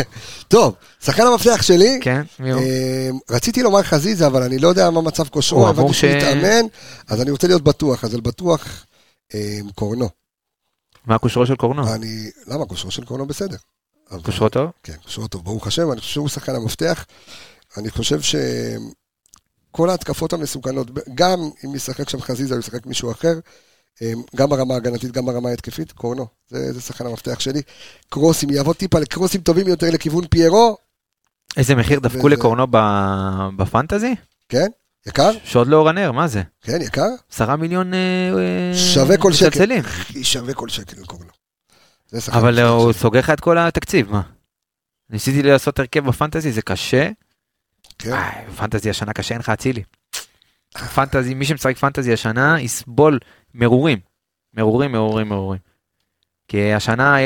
טוב, 0.47 0.75
שחקן 1.01 1.23
המפתח 1.23 1.61
שלי, 1.61 1.99
כן, 2.01 2.21
מי 2.39 2.51
הוא? 2.51 2.61
אה, 2.61 3.09
רציתי 3.29 3.63
לומר 3.63 3.83
חזיזה, 3.83 4.27
אבל 4.27 4.43
אני 4.43 4.57
לא 4.57 4.67
יודע 4.67 4.89
מה 4.89 5.01
מצב 5.01 5.27
כושרו, 5.27 5.67
הבנתי 5.67 5.93
שהוא 5.93 6.11
מתאמן, 6.17 6.65
אז 7.07 7.21
אני 7.21 7.31
רוצה 7.31 7.47
להיות 7.47 7.61
בטוח, 7.61 8.03
אז 8.03 8.13
על 8.13 8.21
בטוח 8.21 8.85
אה, 9.33 9.59
קורנו. 9.75 10.09
מה 11.05 11.17
כושרו 11.17 11.45
של 11.45 11.55
קורנו? 11.55 11.93
אני, 11.93 12.31
למה 12.47 12.65
כושרו 12.65 12.91
של 12.91 13.05
קורנו 13.05 13.25
בסדר? 13.25 13.57
כושרו 14.23 14.49
טוב? 14.49 14.69
כן, 14.83 14.95
כושרו 15.03 15.27
טוב, 15.27 15.43
ברוך 15.43 15.67
השם, 15.67 15.91
אני 15.91 16.01
חושב 16.01 16.13
שהוא 16.13 16.29
שחקן 16.29 16.55
המפתח. 16.55 17.05
אני 17.77 17.91
חושב 17.91 18.21
שכל 18.21 19.89
ההתקפות 19.89 20.33
המסוכנות, 20.33 20.87
גם 21.15 21.39
אם 21.65 21.75
ישחק 21.75 22.09
שם 22.09 22.21
חזיזה 22.21 22.53
או 22.53 22.59
ישחק 22.59 22.85
מישהו 22.85 23.11
אחר, 23.11 23.33
גם 24.35 24.49
ברמה 24.49 24.73
ההגנתית, 24.73 25.11
גם 25.11 25.25
ברמה 25.25 25.49
ההתקפית, 25.49 25.91
קורנו, 25.91 26.27
זה, 26.47 26.73
זה 26.73 26.81
שחקן 26.81 27.05
המפתח 27.05 27.39
שלי. 27.39 27.61
קרוסים, 28.09 28.49
יעבוד 28.49 28.75
טיפה 28.75 28.99
לקרוסים 28.99 29.41
טובים 29.41 29.67
יותר 29.67 29.87
לכיוון 29.93 30.27
פיירו, 30.27 30.77
איזה 31.57 31.75
מחיר 31.75 31.99
דפקו 31.99 32.19
וזה- 32.19 32.29
לקורנו 32.29 32.67
ב- 32.71 33.49
בפנטזי? 33.57 34.15
כן? 34.49 34.67
יקר? 35.07 35.31
שעוד 35.43 35.67
לא 35.67 35.87
רנר, 35.87 36.11
מה 36.11 36.27
זה? 36.27 36.41
כן, 36.61 36.81
יקר? 36.81 37.07
עשרה 37.31 37.55
מיליון 37.55 37.93
אה, 37.93 37.99
אה, 38.37 38.77
שווה 38.77 39.17
כל 39.17 39.33
שקל. 39.33 39.65
שווה 40.23 40.53
כל 40.53 40.69
שקל 40.69 41.01
לקורנו. 41.01 41.29
אבל 42.29 42.59
הוא. 42.59 42.93
סוגר 42.93 43.19
לך 43.19 43.29
את 43.29 43.39
כל 43.39 43.57
התקציב, 43.57 44.11
מה? 44.11 44.21
ניסיתי 45.09 45.43
לעשות 45.43 45.79
הרכב 45.79 45.99
בפנטזי, 46.07 46.51
זה 46.51 46.61
קשה. 46.61 47.09
כן. 47.99 48.13
איי, 48.13 48.45
פנטזי 48.57 48.89
השנה 48.89 49.13
קשה, 49.13 49.33
אין 49.33 49.39
לך 49.41 49.49
אצילי. 49.49 49.83
פנטזי, 50.95 51.33
מי 51.33 51.45
שמשחק 51.45 51.77
פנטזי 51.77 52.13
השנה 52.13 52.61
יסבול 52.61 53.19
מרורים. 53.55 53.99
מרורים, 54.53 54.91
מרורים, 54.91 55.29
מרורים. 55.29 55.59
כי 56.47 56.73
השנה, 56.73 57.17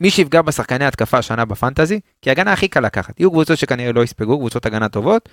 מי 0.00 0.10
שיפגע 0.10 0.42
בשחקני 0.42 0.84
התקפה 0.84 1.18
השנה 1.18 1.44
בפנטזי, 1.44 2.00
כי 2.22 2.30
הגנה 2.30 2.52
הכי 2.52 2.68
קל 2.68 2.80
לקחת. 2.80 3.20
יהיו 3.20 3.30
קבוצות 3.30 3.58
שכנראה 3.58 3.92
לא 3.92 4.04
יספגו, 4.04 4.38
קבוצות 4.38 4.66
הגנה 4.66 4.88
טובות. 4.88 5.28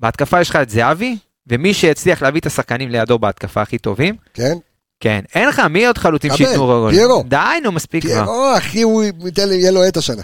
בהתקפה 0.00 0.40
יש 0.40 0.50
לך 0.50 0.56
את 0.56 0.70
זהבי, 0.70 1.16
ומי 1.46 1.74
שיצליח 1.74 2.22
להביא 2.22 2.40
את 2.40 2.46
השחקנים 2.46 2.90
לידו 2.90 3.18
בהתקפה 3.18 3.62
הכי 3.62 3.78
טובים, 3.78 4.16
כן? 4.34 4.56
כן, 5.00 5.20
אין 5.34 5.48
לך, 5.48 5.60
מי 5.60 5.86
עוד 5.86 5.98
חלוצים 5.98 6.36
שייתנו 6.36 6.66
גול? 6.66 6.90
פיירו. 6.90 7.22
די, 7.28 7.36
נו, 7.62 7.72
מספיק 7.72 8.04
כבר. 8.04 8.14
פיירו, 8.14 8.56
אחי, 8.56 8.82
הוא 8.82 9.04
ייתן 9.24 9.48
לי, 9.48 9.54
יהיה 9.54 9.70
לו 9.70 9.82
עט 9.82 9.96
השנה. 9.96 10.22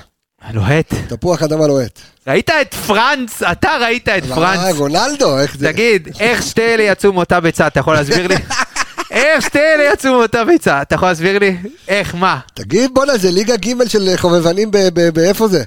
לוהט. 0.52 0.94
תפוח 1.08 1.42
אדמה 1.42 1.66
לוהט. 1.66 2.00
ראית 2.26 2.50
את 2.50 2.74
פרנץ? 2.74 3.42
אתה 3.42 3.70
ראית 3.80 4.08
את 4.08 4.22
אה, 4.22 4.34
פרנץ? 4.34 4.76
רונלדו, 4.76 5.38
איך 5.38 5.56
זה? 5.56 5.72
תגיד, 5.72 6.08
איך 6.20 6.42
שתי 6.42 6.62
אלה 6.62 6.82
יצאו 6.82 7.12
מאותה 7.12 7.40
ביצה, 7.40 7.66
אתה 7.66 7.80
יכול 7.80 7.94
להסביר 7.94 8.26
לי? 8.26 8.34
איך 9.12 9.44
שתי 9.44 9.58
אלה 9.58 9.92
יצאו 9.92 10.10
מאותה 10.12 10.44
ביצה, 10.44 10.82
אתה 10.82 10.94
יכול 10.94 11.08
להסביר 11.08 11.38
לי? 11.38 11.56
איך, 11.88 12.14
מה? 12.14 12.40
תגיד, 12.54 12.90
בואנה, 12.94 13.16
זה 13.18 13.30
ליגה 13.30 13.56
ג' 13.56 13.88
של 13.88 14.16
חובבנים 14.16 14.70
באיפה 15.14 15.48
זה? 15.48 15.64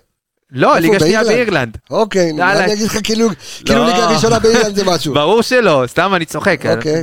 לא? 0.52 0.78
ליגה 0.80 1.00
שנייה 1.00 1.24
באירלנד? 1.24 1.78
אוקיי. 1.90 2.32
אני 2.32 2.74
אגיד 2.74 2.86
לך 2.86 2.98
כאילו 3.04 3.30
כאילו 3.66 3.80
לא. 3.80 3.88
ליגה 3.88 4.08
ראשונה 4.08 4.40
באירלנד 4.40 4.76
זה 4.76 4.84
משהו. 4.84 5.14
ברור 5.14 5.42
שלא, 5.42 5.84
סתם 5.88 6.16
אני 6.16 6.26
צוחק. 6.26 6.60
אוקיי. 6.76 7.02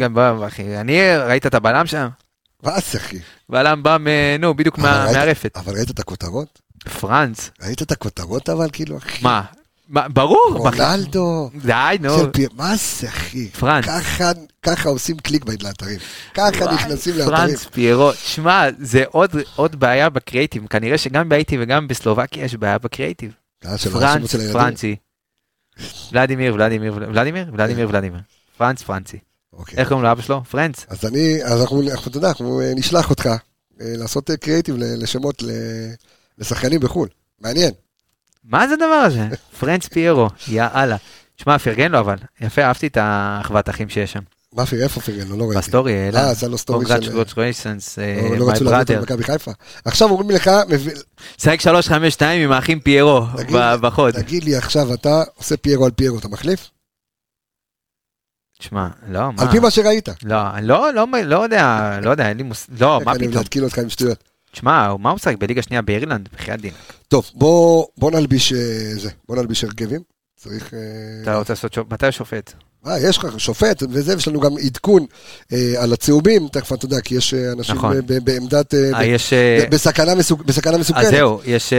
אני, 0.80 1.16
ראית 1.16 1.46
את 1.46 1.54
הבלם 1.54 1.86
שם? 1.86 2.08
מה 2.62 2.72
זה, 2.90 2.98
אחי? 2.98 3.18
בלם 3.48 3.82
בא, 3.82 3.96
נו, 4.38 4.54
בדיוק 4.54 4.78
מהרפת. 4.78 5.56
אבל 5.56 5.74
ראית 5.74 5.90
את 5.90 5.98
הכותרות? 5.98 6.58
פרנץ, 7.00 7.50
ראית 7.62 7.82
את 7.82 7.92
הכותרות 7.92 8.48
אבל, 8.48 8.68
כאילו, 8.72 8.98
אחי? 8.98 9.18
מה? 9.22 9.42
מה, 9.92 10.08
ברור. 10.08 10.54
רונלדו, 10.58 11.50
די, 11.64 11.96
נו. 12.00 12.32
פיר, 12.32 12.48
מה 12.56 12.74
זה, 12.76 13.08
אחי? 13.08 13.48
פרנץ. 13.48 13.84
ככה- 14.62 14.88
עושים 14.88 15.16
clickbait 15.18 15.62
לאתרים. 15.62 15.98
ככה 16.34 16.72
נכנסים 16.74 17.14
לאתרים. 17.16 17.36
פרנץ 17.36 17.64
פיירו, 17.64 18.10
שמע, 18.14 18.66
זה 18.80 19.04
עוד, 19.10 19.30
עוד 19.56 19.80
בעיה 19.80 20.10
בקריאיטיב, 20.10 20.66
כנראה 20.66 20.98
שגם 20.98 21.28
בהאיטי 21.28 21.56
וגם 21.60 21.88
בסלובקיה 21.88 22.44
יש 22.44 22.54
בעיה 22.54 22.78
בקריאיטיב. 22.78 23.32
אצל 24.24 24.38
הילדים. 24.40 24.52
פרנצי. 24.52 24.96
ולדימיר, 26.12 26.54
ולדימיר, 26.54 26.94
ולדימיר, 26.94 27.50
ולדימיר, 27.52 27.88
ולדימיר. 27.88 28.20
פרנץ 28.56 28.82
פרנצי. 28.82 29.18
אוקיי. 29.52 29.78
איך 29.78 29.88
קוראים 29.88 30.04
לאבא 30.04 30.22
שלו? 30.22 30.44
פרנץ. 30.44 30.86
אז 30.88 31.04
אני, 31.04 31.44
אז 31.44 31.60
אנחנו, 31.60 31.82
אתה 32.06 32.16
יודע, 32.18 32.28
אנחנו 32.28 32.60
אה, 32.60 32.72
נשלח 32.76 33.10
אותך 33.10 33.26
אה, 33.26 33.36
לעשות 33.80 34.30
אה, 34.30 34.36
קריאיטיב 34.36 34.76
לשמות 34.78 35.42
לשחקנים 36.38 36.80
בחו"ל. 36.80 37.08
מעניין. 37.40 37.70
מה 38.44 38.68
זה 38.68 38.74
הדבר 38.74 38.84
הזה? 38.86 39.28
פרנץ 39.60 39.86
פיירו, 39.86 40.28
יאללה. 40.48 40.96
שמע, 41.36 41.58
פרגן 41.58 41.92
לו 41.92 41.98
אבל. 41.98 42.16
יפה, 42.40 42.62
אהבתי 42.62 42.86
את 42.86 42.96
האחוות 43.00 43.68
אחים 43.68 43.88
שיש 43.88 44.12
שם. 44.12 44.20
מה 44.52 44.66
פיר, 44.66 44.82
איפה 44.82 45.00
פירגן? 45.00 45.28
לא 45.28 45.44
ראיתי. 45.44 45.58
בסטורי, 45.58 45.92
אה, 45.92 46.04
העלה. 46.04 46.30
עשה 46.30 46.48
לו 46.48 46.58
סטורי 46.58 46.86
של... 46.86 46.94
Congratulations, 46.94 47.98
לא- 48.30 48.36
לא 48.36 48.48
my 48.48 48.52
רצו 48.52 48.64
להביא 48.64 48.80
אותו. 48.80 48.92
למכבי 48.94 49.24
חיפה. 49.24 49.50
עכשיו 49.84 50.10
אומרים 50.10 50.30
לך, 50.30 50.50
שחק 51.38 51.60
352 51.60 52.42
עם 52.44 52.52
האחים 52.52 52.80
פיירו 52.80 53.22
בחוד. 53.80 54.14
תגיד 54.14 54.44
לי 54.44 54.56
עכשיו, 54.56 54.94
אתה 54.94 55.22
עושה 55.34 55.56
פיירו 55.56 55.84
על 55.84 55.90
פיירו, 55.90 56.18
אתה 56.18 56.28
מחליף? 56.28 56.70
שמע, 58.60 58.88
לא, 59.08 59.32
מה? 59.32 59.42
על 59.42 59.48
פי 59.50 59.58
מה 59.58 59.70
שראית. 59.70 60.08
לא, 60.22 60.38
לא, 60.62 60.94
לא, 60.94 61.06
לא 61.24 61.42
יודע, 61.42 61.98
לא 62.02 62.10
יודע, 62.10 62.28
אין 62.28 62.36
לי 62.36 62.42
מוס... 62.42 62.66
לא, 62.80 63.00
מה 63.04 63.12
אני 63.12 63.18
פתאום? 63.18 63.34
להתקיל 63.42 63.64
אותך 63.64 63.78
עם 63.78 63.88
שטויות. 63.88 64.24
שמע, 64.52 64.96
מה 64.98 65.08
הוא 65.10 65.16
משחק 65.16 65.36
בליגה 65.38 65.62
שנייה 65.62 65.82
באירלנד? 65.82 66.28
בחייאת 66.34 66.60
דין. 66.60 66.72
טוב, 67.08 67.30
בוא 67.34 67.86
בוא 67.96 68.10
נלביש 68.10 68.52
אה, 68.52 68.58
זה, 68.98 69.10
בוא 69.28 69.36
נלביש 69.36 69.64
הרכבים. 69.64 70.00
צריך... 70.36 70.74
אה, 70.74 70.78
אתה 71.22 71.36
רוצה 71.38 71.52
לעשות 71.52 71.72
שופט? 71.72 71.92
מתי 71.92 72.06
השופט? 72.06 72.52
אה, 72.86 72.98
יש 72.98 73.18
לך 73.18 73.40
שופט 73.40 73.82
וזה, 73.90 74.14
יש 74.14 74.28
לנו 74.28 74.40
גם 74.40 74.58
עדכון 74.58 75.06
אה, 75.52 75.74
על 75.78 75.92
הצהובים, 75.92 76.48
תכף 76.48 76.72
אתה 76.72 76.84
יודע, 76.84 77.00
כי 77.00 77.14
יש 77.14 77.34
אה, 77.34 77.52
אנשים 77.52 77.74
נכון. 77.74 77.96
בעמדת... 78.24 78.74
אה, 78.74 78.90
ב- 78.98 79.02
יש... 79.02 79.32
בסכנה 79.70 80.12
מסוכ- 80.12 80.42
בסכנה 80.46 80.78
מסוכנת. 80.78 81.04
אז 81.04 81.10
זהו, 81.10 81.40
יש... 81.44 81.72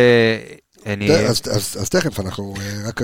אני... 0.86 1.08
ת- 1.08 1.12
אז, 1.12 1.42
אז, 1.52 1.78
אז 1.82 1.90
תכף 1.90 2.20
אנחנו 2.20 2.54
רק, 2.86 3.02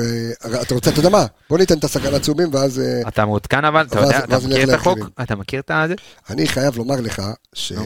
אתה 0.62 0.74
רוצה, 0.76 0.90
אתה 0.90 1.00
יודע 1.00 1.10
מה? 1.10 1.26
בוא 1.50 1.58
ניתן 1.58 1.78
את 1.78 1.84
הסכנה 1.84 2.20
צהובים 2.20 2.54
ואז 2.54 2.82
אתה 3.08 3.26
מעודכן 3.26 3.66
אבל? 3.66 3.86
אתה 3.86 4.00
יודע, 4.00 4.20
אתה 4.24 4.38
מכיר 4.48 4.64
את 4.64 4.70
החוק? 4.70 5.00
אתה 5.22 5.36
מכיר 5.36 5.60
את 5.60 5.72
הזה? 5.74 5.96
אני 6.30 6.48
חייב 6.48 6.78
לומר 6.78 6.96
לך 7.02 7.22
שיש 7.54 7.78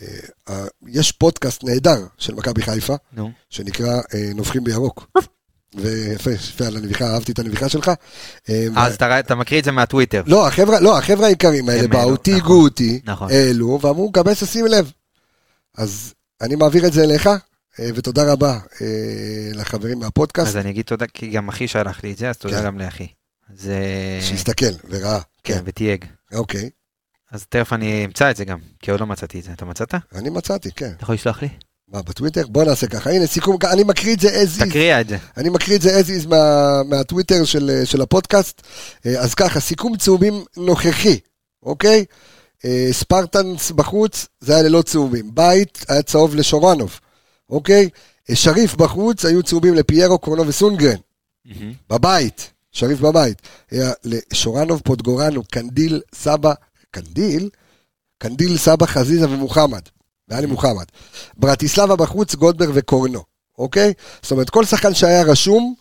נו. 0.00 1.02
פודקאסט 1.18 1.64
נהדר 1.64 2.06
של 2.18 2.34
מכבי 2.34 2.62
חיפה, 2.62 2.94
נו. 3.12 3.30
שנקרא 3.50 4.00
אה, 4.14 4.30
נובחים 4.34 4.64
בירוק. 4.64 5.06
ויפה, 5.74 6.30
יפה 6.30 6.66
על 6.66 6.76
הנביחה, 6.76 7.14
אהבתי 7.14 7.32
את 7.32 7.38
הנביחה 7.38 7.68
שלך. 7.68 7.90
אה, 8.48 8.66
אז 8.76 8.94
אתה, 8.94 9.34
מקריא 9.34 9.60
את 9.60 9.64
זה 9.64 9.72
מהטוויטר. 9.72 10.22
לא, 10.26 10.46
החבר'ה, 10.46 10.80
לא, 10.80 10.98
החבר'ה 10.98 11.26
היקרים 11.26 11.68
האלה 11.68 11.88
באו, 11.88 12.00
העלו, 12.00 12.16
תהיגו 12.16 12.38
נכון, 12.38 12.60
אותי, 12.60 13.00
נכון. 13.04 13.30
העלו, 13.30 13.78
ואמרו, 13.82 14.12
קבס, 14.12 14.44
שים 14.44 14.66
לב. 14.66 14.92
אז 15.76 16.14
אני 16.40 16.56
מעביר 16.56 16.86
את 16.86 16.92
זה 16.92 17.04
אליך, 17.04 17.26
אה, 17.80 17.90
ותודה 17.94 18.32
רבה 18.32 18.58
אה, 18.80 19.50
לחברים 19.54 19.98
מהפודקאסט, 19.98 20.48
אז 20.48 20.56
אני 20.56 20.70
אגיד 20.70 20.84
תודה, 20.84 21.06
כי 21.06 21.30
גם 21.30 21.48
אחי 21.48 21.68
שלח 21.68 22.04
לי 22.04 22.12
את 22.12 22.18
זה, 22.18 22.30
אז 22.30 22.36
תודה 22.36 22.58
כן. 22.58 22.64
גם 22.64 22.78
לאחי. 22.78 23.06
אה, 23.68 24.18
שיסתכל 24.20 24.66
וראה. 24.88 25.20
כן, 25.44 25.54
כן, 25.54 25.60
ותייג. 25.64 26.04
אוקיי. 26.32 26.70
אז 27.32 27.46
תכף 27.48 27.72
אני 27.72 28.04
אמצא 28.04 28.30
את 28.30 28.36
זה 28.36 28.44
גם, 28.44 28.58
כי 28.78 28.90
עוד 28.90 29.00
לא 29.00 29.06
מצאתי 29.06 29.38
את 29.38 29.44
זה. 29.44 29.52
אתה 29.52 29.64
מצאת? 29.64 29.94
אני 30.14 30.30
מצאתי, 30.30 30.70
כן. 30.72 30.92
אתה 30.96 31.04
יכול 31.04 31.14
לשלוח 31.14 31.42
לי? 31.42 31.48
מה, 31.92 32.02
בטוויטר? 32.02 32.46
בוא 32.46 32.64
נעשה 32.64 32.86
ככה. 32.86 33.10
הנה, 33.10 33.26
סיכום, 33.26 33.56
אני 33.72 33.84
מקריא 33.84 34.14
את 34.14 34.20
זה 34.20 34.28
as 34.28 34.60
is. 34.60 34.66
תקריע 34.66 35.00
את 35.00 35.08
זה. 35.08 35.18
אני 35.36 35.48
מקריא 35.48 35.76
את 35.76 35.82
זה 35.82 36.00
as 36.00 36.24
is 36.24 36.28
מה, 36.28 36.82
מהטוויטר 36.84 37.44
של, 37.44 37.82
של 37.84 38.00
הפודקאסט. 38.00 38.62
אה, 39.06 39.20
אז 39.20 39.34
ככה, 39.34 39.60
סיכום 39.60 39.96
צהובים 39.96 40.44
נוכחי, 40.56 41.18
אוקיי? 41.62 42.04
אה, 42.64 42.88
ספרטנס 42.92 43.70
בחוץ, 43.70 44.26
זה 44.40 44.54
היה 44.54 44.62
ללא 44.62 44.82
צהובים. 44.82 45.34
בית 45.34 45.84
היה 45.88 46.02
צהוב 46.02 46.34
לשורנוב, 46.34 47.00
אוקיי? 47.50 47.88
אה, 48.30 48.36
שריף 48.36 48.74
בחוץ, 48.74 49.24
היו 49.24 49.42
צהובים 49.42 49.74
לפיירו, 49.74 50.18
קורנו 50.18 50.46
וסונגרן. 50.46 50.96
בבית, 51.90 52.50
שריף 52.72 53.00
בבית. 53.00 53.42
היה 53.70 53.92
לשורנוב, 54.04 54.80
פוטגורנו, 54.84 55.44
קנדיל, 55.44 56.00
סבא, 56.14 56.52
קנדיל? 56.90 57.50
קנדיל, 58.18 58.56
סבא, 58.58 58.86
חזיזה 58.86 59.30
ומוחמד. 59.30 59.82
והיה 60.28 60.40
לי 60.40 60.46
מוחמד. 60.46 60.84
ברטיסלבה 61.36 61.96
בחוץ, 61.96 62.34
גולדברג 62.34 62.70
וקורנו, 62.74 63.24
אוקיי? 63.58 63.92
זאת 64.22 64.32
אומרת, 64.32 64.50
כל 64.50 64.64
שחקן 64.64 64.94
שהיה 64.94 65.22
רשום 65.22 65.74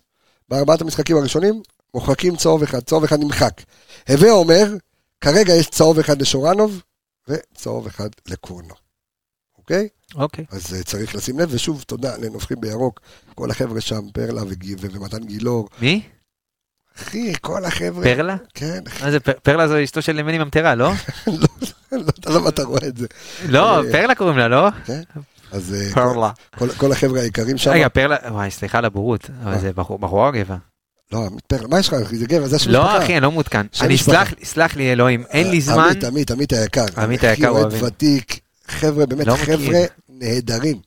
בארבעת 0.49 0.81
המשחקים 0.81 1.17
הראשונים, 1.17 1.61
מוחקים 1.93 2.35
צהוב 2.35 2.63
אחד, 2.63 2.79
צהוב 2.79 3.03
אחד 3.03 3.19
נמחק. 3.19 3.61
הווה 4.09 4.31
אומר, 4.31 4.73
כרגע 5.21 5.53
יש 5.53 5.69
צהוב 5.69 5.99
אחד 5.99 6.21
לשורנוב 6.21 6.81
וצהוב 7.27 7.87
אחד 7.87 8.09
לקורנו, 8.27 8.73
אוקיי? 9.57 9.87
אוקיי. 10.15 10.45
אז 10.51 10.73
אה, 10.73 10.83
צריך 10.83 11.15
לשים 11.15 11.39
לב, 11.39 11.49
ושוב, 11.51 11.83
תודה 11.87 12.17
לנובחים 12.17 12.61
בירוק, 12.61 12.99
כל 13.35 13.51
החבר'ה 13.51 13.81
שם, 13.81 14.09
פרלה 14.13 14.41
וג- 14.47 14.75
ו- 14.79 14.87
ומתן 14.91 15.23
גילאור. 15.23 15.69
מי? 15.81 16.01
אחי, 16.97 17.33
כל 17.41 17.65
החבר'ה. 17.65 18.03
פרלה? 18.03 18.35
כן, 18.53 18.79
מה 19.03 19.11
זה, 19.11 19.19
פרלה 19.19 19.67
זו 19.67 19.83
אשתו 19.83 20.01
של 20.01 20.21
מני 20.23 20.37
ממטרה, 20.37 20.75
לא? 20.75 20.91
לא 21.27 21.33
יודע 21.91 22.11
למה 22.29 22.49
אתה 22.49 22.63
רואה 22.63 22.87
את 22.87 22.97
זה. 22.97 23.07
לא, 23.47 23.81
פרלה 23.91 24.15
קוראים 24.15 24.37
לה, 24.37 24.47
לא? 24.47 24.69
כן? 24.85 25.01
אז 25.51 25.73
אה, 25.73 25.93
פרלה. 25.93 26.31
כל- 26.77 26.91
החבר'ה 26.91 27.21
היקרים 27.21 27.57
שם. 27.57 27.71
רגע, 27.71 27.89
פרלה, 27.89 28.15
וואי, 28.31 28.51
סליחה 28.51 28.77
על 28.77 28.85
הבורות, 28.85 29.29
אבל? 29.43 29.59
זה 29.59 29.71
בחור- 29.73 29.99
בחורה 29.99 30.27
או 30.27 30.33
גבר? 30.33 30.55
לא, 31.11 31.27
פרלה, 31.47 31.67
מה 31.67 31.79
יש 31.79 31.87
לך, 31.87 31.93
אחי? 31.93 32.15
זה 32.17 32.25
גבר, 32.25 32.47
זה 32.47 32.55
השם 32.55 32.71
לא, 32.71 32.83
משפחה. 32.83 33.03
אחי, 33.03 33.13
אני 33.13 33.21
לא 33.23 33.31
מעודכן. 33.31 33.65
אני. 33.81 33.97
סלח 34.43 34.75
לי- 34.75 34.91
אלוהים, 34.91 35.23
אין 35.29 35.49
לי 35.49 35.55
אה, 35.57 35.61
זמן. 35.61 35.83
עמית, 35.83 36.03
עמית, 36.03 36.31
עמית 36.31 36.53
היקר. 36.53 36.85
עמית 36.97 37.23
היקר, 37.23 37.49
אוהד 37.49 37.61
אוהבים. 37.63 37.83
ותיק, 37.83 38.39
חבר'ה, 38.67 39.05
באמת, 39.05 39.27
לא. 39.27 39.35
חבר'ה 39.35 39.79
נהדרים. 40.09 40.77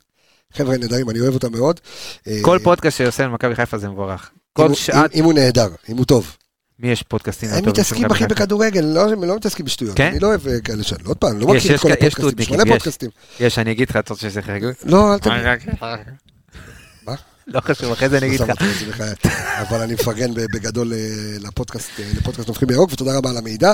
חבר'ה 0.55 0.77
נהדרים, 0.79 1.11
אני 1.11 1.21
אוהב 1.21 1.35
אותם 1.35 1.53
מאוד. 1.53 1.81
אה, 2.29 2.39
כל 2.43 2.59
פודקאסט 2.63 2.99
שעושה 2.99 3.27
למכבי 3.27 3.55
חיפה 3.57 3.79
זה 3.79 3.89
מבורך. 3.89 4.31
כל 4.53 4.75
שעת, 4.75 5.15
אם- 5.15 5.19
אם 5.19 5.25
הוא 5.25 5.33
נהדר, 5.35 5.69
אם 5.89 5.97
הוא 5.97 6.05
טוב. 6.05 6.37
מי 6.79 6.89
יש 6.91 7.03
פודקאסטים? 7.03 7.49
הם 7.49 7.55
יותר 7.55 7.71
טובים 7.71 7.85
של 7.85 7.95
מתעסקים 7.95 8.11
הכי? 8.11 8.27
בכדורגל, 8.27 8.81
לא 8.81 9.13
הם 9.13 9.25
לא 9.25 9.37
מתעסקים 9.37 9.67
בשטויות. 9.67 9.97
כן? 9.97 10.07
אני 10.11 10.19
לא 10.19 10.27
אוהב 10.27 10.49
אה, 10.49 10.61
כאלה 10.61 10.83
שאני, 10.83 11.03
עוד 11.05 11.17
פעם, 11.17 11.39
לא 11.41 11.57
יש, 11.57 11.65
מכיר 11.65 11.71
את 11.71 11.75
יש 11.75 11.81
כל 11.83 11.89
יש 11.89 11.93
הפודקאסטים, 11.95 12.25
טודניקים, 12.25 12.45
שמונה 12.55 12.63
יש. 12.63 12.69
פודקאסטים. 12.73 13.11
יש, 13.41 13.59
אני 13.59 13.73
אגיד 13.73 13.91
לך, 13.91 13.97
אתה 13.97 14.15
רוצה 14.15 14.31
שזה 14.31 14.43
חלק? 14.43 14.63
לא, 14.85 15.15
אל 15.15 15.19
תגיד. 15.19 15.35
מה? 17.07 17.15
לא 17.47 17.61
חשוב, 17.61 17.93
אחרי 17.93 18.09
זה 18.09 18.19
אני 18.19 18.27
אגיד 18.27 18.41
לא 18.41 18.47
לך. 18.47 19.03
אבל 19.61 19.81
אני 19.81 19.95
מפרגן 19.95 20.35
בגדול 20.35 20.93
אה, 20.93 20.99
לפודקאסט, 21.41 21.89
אה, 22.01 22.05
לפודקאסט 22.17 22.49
נובחים 22.49 22.69
בירוק, 22.69 22.91
ותודה 22.93 23.17
רבה 23.19 23.31
על 23.31 23.37
המידע. 23.37 23.73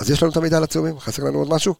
אז 0.00 0.10
יש 0.10 0.22
לנו 0.22 0.32
את 0.32 0.36
המידע 0.36 0.56
על 0.56 0.62
הצהובים, 0.62 0.98
חסר 1.00 1.24
לנו 1.24 1.38
עוד 1.38 1.48
משהו? 1.54 1.74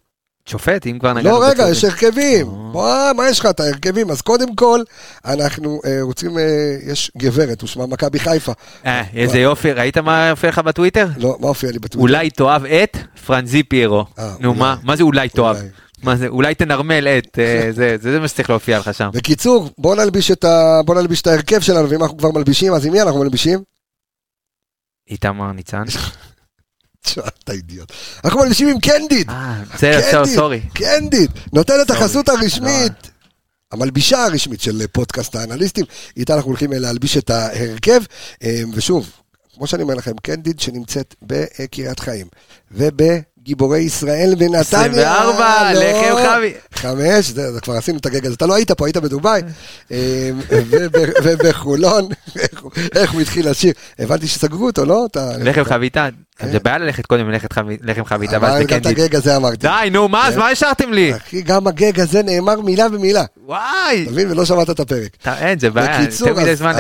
שופט, 0.48 0.86
אם 0.86 0.98
כבר 0.98 1.12
נגענו 1.12 1.28
לא, 1.40 1.44
רגע, 1.44 1.50
בצהובים. 1.52 1.72
יש 1.72 1.84
הרכבים. 1.84 2.46
אה. 2.48 2.52
בוא, 2.72 3.12
מה 3.16 3.28
יש 3.28 3.40
לך? 3.40 3.46
את 3.46 3.60
ההרכבים. 3.60 4.10
אז 4.10 4.20
קודם 4.22 4.54
כל, 4.54 4.80
אנחנו 5.24 5.80
אה, 5.86 5.98
רוצים, 6.02 6.38
אה, 6.38 6.44
יש 6.86 7.10
גברת, 7.18 7.60
הוא 7.60 7.68
שמה 7.68 7.86
מכבי 7.86 8.18
חיפה. 8.18 8.52
אה, 8.86 9.02
איזה 9.14 9.38
יופי, 9.38 9.72
ראית 9.72 9.98
מה 9.98 10.26
יופיע 10.30 10.50
לך 10.50 10.58
בטוויטר? 10.58 11.06
לא, 11.16 11.36
מה 11.40 11.48
הופיע 11.48 11.70
לי 11.70 11.78
בטוויטר? 11.78 11.98
אולי 12.00 12.30
תאהב 12.30 12.64
את 12.64 12.96
פרנזי 13.26 13.62
פיירו. 13.62 14.04
אה, 14.18 14.34
נו. 14.40 14.54
מה, 14.54 14.76
מה 14.82 14.96
זה 14.96 15.02
אולי 15.02 15.28
תאהב? 15.28 15.56
מה 16.02 16.16
זה, 16.16 16.26
אולי 16.28 16.54
תנרמל 16.54 17.08
את, 17.08 17.38
אה, 17.38 17.68
זה 17.76 17.96
זה 18.02 18.12
זה 18.12 18.20
מה 18.20 18.28
שצריך 18.28 18.50
להופיע 18.50 18.78
לך 18.78 18.94
שם. 18.94 19.10
בקיצור, 19.12 19.70
בוא 19.78 19.96
נלביש 19.96 20.30
את 20.30 20.44
ה- 20.44 20.80
בוא 20.84 20.94
נלביש 20.94 21.20
את 21.22 21.26
ההרכב 21.26 21.60
שלנו, 21.60 21.90
ואם 21.90 22.02
אנחנו 22.02 22.16
כבר 22.18 22.30
מלבישים, 22.30 22.72
אז 22.74 22.86
עם 22.86 22.92
מי 22.92 23.02
אנחנו 23.02 23.20
מלבישים? 23.20 23.60
איתמר 25.10 25.52
ניצן. 25.52 25.82
אתה 27.44 27.52
אידיוט. 27.52 27.92
אנחנו 28.24 28.40
מלבישים 28.40 28.68
עם 28.68 28.80
קנדיד. 28.80 29.30
אה, 29.30 29.62
בסדר, 29.74 30.26
סורי. 30.26 30.60
קנדיד, 30.74 31.30
נותן 31.52 31.74
את. 31.82 31.90
החסות 31.90 32.28
הרשמית. 32.28 33.10
המלבישה 33.72 34.24
הרשמית 34.24 34.60
של 34.60 34.86
פודקאסט 34.92 35.34
האנליסטים, 35.36 35.84
איתה 36.16 36.34
אנחנו 36.34 36.48
הולכים 36.48 36.72
להלביש 36.72 37.16
את 37.16 37.30
ההרכב, 37.30 38.00
אה, 38.42 38.62
ושוב, 38.74 39.10
כמו 39.54 39.66
שאני 39.66 39.82
אומר 39.82 39.94
לכם, 39.94 40.12
קנדיד 40.22 40.60
שנמצאת 40.60 41.14
בקריית 41.22 42.00
חיים, 42.00 42.26
ובגיבורי 43.48 43.78
ישראל 43.78 44.34
בנתניה. 44.38 44.60
24, 44.60 45.72
לא, 45.74 45.80
לחם 45.80 46.16
חבי. 46.28 46.52
חמש, 46.74 47.30
זה, 47.30 47.52
זה 47.52 47.60
כבר 47.60 47.74
עשינו 47.74 47.98
את 47.98 48.06
הגג 48.06 48.26
הזה, 48.26 48.34
אתה 48.34 48.46
לא 48.46 48.54
היית 48.54 48.70
פה, 48.70 48.86
היית 48.86 48.96
בדובאי, 48.96 49.42
וב- 49.90 50.84
ובחולון, 51.22 52.08
איך 52.96 53.10
הוא- 53.12 53.20
התחיל 53.20 53.50
לשיר, 53.50 53.72
הבנתי 53.98 54.26
שסגרו 54.28 54.66
אותו, 54.66 54.84
לא? 54.84 55.06
לחם 55.40 55.64
חביתה, 55.64 56.08
כן. 56.38 56.52
זה 56.52 56.58
בעיה 56.58 56.78
ללכת 56.78 57.06
קודם 57.06 57.30
לחם 57.82 58.04
חביתה, 58.04 58.38
ואז 58.40 58.52
אמרתי 58.52 58.66
זה 58.74 58.76
את. 58.76 58.86
הגג 58.86 59.14
הזה 59.16 59.36
אמרתי. 59.36 59.56
די, 59.56 59.90
נו, 59.92 60.08
מה, 60.08 60.28
אז 60.28 60.32
כן. 60.34 60.38
מה 60.40 60.48
השארתם 60.48 60.92
לי? 60.92 61.16
אחי, 61.16 61.42
גם 61.42 61.66
הגג 61.66 62.00
הזה 62.00 62.22
נאמר 62.22 62.60
מילה 62.60 62.88
במילה, 62.88 63.24
וואי. 63.46 64.02
אתה 64.02 64.10
מבין? 64.10 64.30
ולא 64.30 64.44
שמעת 64.44 64.70
את 64.70 64.80
הפרק. 64.80 65.08
אין, 65.26 65.58
זה 65.58 65.70
בעיה, 65.70 66.00
בקיצור, 66.00 66.28
יותר 66.28 66.40
מדי 66.42 66.56
זמן. 66.56 66.72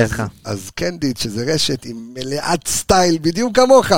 אז 0.44 0.70
קנדיד, 0.74 1.16
שזה 1.18 1.44
רשת 1.54 1.84
עם 1.84 1.96
מלאת 2.14 2.68
סטייל, 2.68 3.18
בדיוק 3.22 3.56
כמוך. 3.56 3.92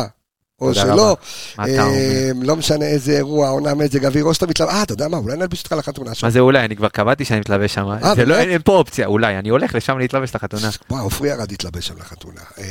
או 0.61 0.75
שלא? 0.75 1.17
אה, 1.59 2.31
לא 2.43 2.57
משנה 2.57 2.85
איזה 2.85 3.13
אירוע, 3.13 3.49
עונה, 3.49 3.75
מזג 3.75 4.05
אוויר, 4.05 4.25
או 4.25 4.35
שאתה 4.35 4.47
מתלבש, 4.47 4.71
אה, 4.73 4.83
אתה 4.83 4.93
יודע 4.93 5.09
מה, 5.09 5.17
אולי 5.17 5.37
נלביש 5.37 5.61
אותך 5.63 5.73
לחתונה 5.73 6.15
שם. 6.15 6.27
מה 6.27 6.31
זה 6.31 6.41
אולי, 6.41 6.65
אני 6.65 6.77
כבר 6.77 6.89
קבעתי 6.89 7.25
שאני 7.25 7.41
מתלבש 7.41 7.75
שם. 7.75 7.87
אה, 8.03 8.15
זה 8.15 8.25
לא? 8.25 8.39
אין 8.39 8.61
פה 8.65 8.73
אופציה, 8.73 9.07
אולי, 9.07 9.39
אני 9.39 9.49
הולך 9.49 9.75
לשם 9.75 9.99
להתלבש 9.99 10.35
לחתונה. 10.35 10.69
וואו, 10.91 11.05
עופרי 11.05 11.29
ירד 11.29 11.51
להתלבש 11.51 11.87
שם 11.87 11.95
לחתונה. 11.99 12.41
אה, 12.59 12.65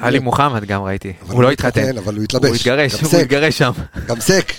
עלי 0.00 0.18
מוחמד 0.18 0.64
גם 0.64 0.82
ראיתי, 0.82 1.12
הוא 1.28 1.42
לא 1.42 1.50
התחתן. 1.50 1.98
אבל 1.98 2.14
הוא 2.14 2.24
התלבש. 2.24 2.48
הוא 2.48 2.56
התגרש, 2.56 2.92
הוא 2.92 3.10
סק, 3.10 3.18
התגרש 3.18 3.58
שם. 3.58 3.72
גם 4.06 4.20
סק. 4.20 4.52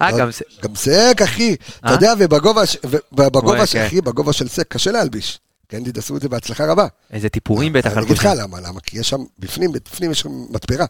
אה, 0.00 0.10
לא, 0.10 0.18
גם 0.18 0.30
זה. 0.30 0.44
גם 0.62 0.74
סק, 0.74 1.20
אחי. 1.24 1.56
אתה? 1.80 1.92
יודע, 1.92 2.12
ובגובה, 2.18 3.66
כן. 3.66 3.86
אחי, 3.86 4.00
בגובה 4.00 4.32
של 4.32 4.48
סק 4.48 4.68
קשה 4.68 4.90
להלביש. 4.90 5.38
קנדיד 5.68 5.98
עשו 5.98 6.16
את 6.16 6.22
זה 6.22 6.28
בהצלחה 6.28 6.66
רבה. 6.66 6.86
איזה 7.12 7.28
טיפורים 7.28 7.72
בטח 7.72 7.92
אני 7.92 8.04
אגיד 8.04 8.18
לך. 8.18 8.28
למה, 8.36 8.60
למה, 8.60 8.80
כי 8.80 8.98
יש 8.98 9.08
שם, 9.08 9.24
בפנים, 9.38 9.72
בפנים 9.72 10.10
יש 10.10 10.20
שם 10.20 10.30
מתפרה. 10.50 10.86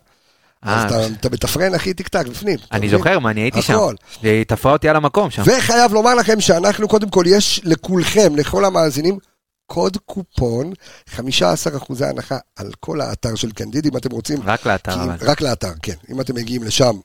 אה, 0.66 0.84
אז 0.86 0.92
אתה- 1.16 1.28
מתפרן, 1.30 1.74
אחי, 1.74 1.94
טיק 1.94 2.08
טק, 2.08 2.26
בפנים. 2.26 2.58
אני? 2.72 2.88
זוכר 2.88 3.18
מה, 3.18 3.30
אני 3.30 3.40
הייתי 3.40 3.62
שם. 3.62 3.74
הכל. 3.74 3.94
והיא 4.22 4.44
תפרה 4.44 4.72
אותי 4.72 4.88
על 4.88 4.96
המקום 4.96 5.30
שם. 5.30 5.42
וחייב 5.46 5.92
לומר 5.92 6.14
לכם 6.14 6.40
שאנחנו, 6.40 6.88
קודם 6.88 7.10
כל, 7.10 7.24
יש 7.28 7.60
לכולכם, 7.64 8.36
לכל 8.36 8.64
המאזינים, 8.64 9.18
קוד 9.66 9.96
קופון, 10.06 10.72
15 11.06 11.76
אחוזי 11.76 12.04
הנחה 12.06 12.38
על 12.56 12.70
כל 12.80 13.00
האתר 13.00 13.34
של 13.34 13.52
קנדיד, 13.52 13.86
אם 13.86 13.96
אתם 13.96 14.10
רוצים. 14.10 14.38
רק 14.44 14.66
לאתר 14.66 14.92
כי- 14.94 14.98
אבל. 15.00 15.16
רק 15.20 15.40
לאתר, 15.40 15.72
כן. 15.82 15.94
אם 16.10 16.20
אתם 16.20 16.34
מגיעים 16.34 16.62
לשם, 16.62 16.96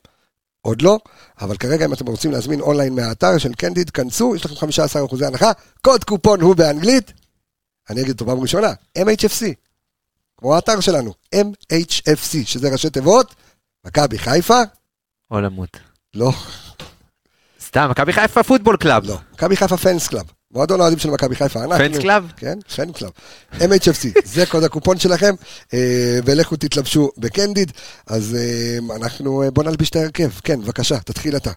עוד 0.62 0.82
לא, 0.82 0.98
אבל 1.42 1.58
כרגע 1.58 1.86
אם 1.86 1.94
אתם 1.94 2.06
רוצים 2.08 2.32
להזמין 2.32 2.62
אונליין 2.62 2.96
מהאתר 2.96 3.38
של 3.38 3.54
קנדיד, 3.54 3.90
כנסו, 3.90 4.36
יש 4.36 4.46
לכם 4.46 4.56
15 4.56 5.06
אחוזי 5.06 5.26
הנחה, 5.26 5.52
קוד 5.82 6.04
קופון 6.04 6.42
הוא 6.42 6.56
באנגלית, 6.56 7.14
אני 7.90 8.02
אגיד 8.02 8.12
אותו 8.12 8.26
פעם 8.26 8.40
ראשונה, 8.40 8.74
MHFC, 8.98 9.46
כמו 10.38 10.56
האתר 10.56 10.80
שלנו, 10.80 11.14
MHFC, 11.36 12.38
שזה 12.46 12.70
ראשי 12.70 12.90
תיבות, 12.90 13.36
מכבי 13.88 14.18
חיפה, 14.18 14.62
או 15.32 15.42
למות. 15.42 15.80
לא, 16.14 16.32
סתם, 17.62 17.88
מכבי 17.92 18.14
חיפה 18.14 18.44
Football 18.44 18.78
Club. 18.78 19.06
לא, 19.06 19.18
מכבי 19.34 19.56
חיפה 19.58 19.78
Fans 19.78 20.08
Club, 20.08 20.26
מועדון 20.52 20.80
האוהדים 20.80 21.00
של 21.00 21.10
מכבי 21.10 21.36
חיפה, 21.36 21.60
Fans 21.78 21.98
Club? 21.98 22.32
כן, 22.38 22.60
Fan 22.76 22.92
Club, 22.92 23.12
MHFC, 23.54 24.08
זה 24.26 24.46
קוד 24.46 24.64
הקופון 24.64 25.00
שלכם, 25.00 25.34
אה, 25.74 26.20
ולכו 26.26 26.56
תתלבשו 26.56 27.12
בקנדיד, 27.18 27.72
אז 28.08 28.36
אה, 28.40 28.96
אנחנו, 28.96 29.44
אה, 29.44 29.52
בוא 29.52 29.64
נלביש 29.64 29.90
את 29.90 29.96
ההרכב, 29.96 30.30
כן, 30.44 30.62
בבקשה, 30.62 31.00
תתחיל 31.00 31.36
אתה. 31.38 31.52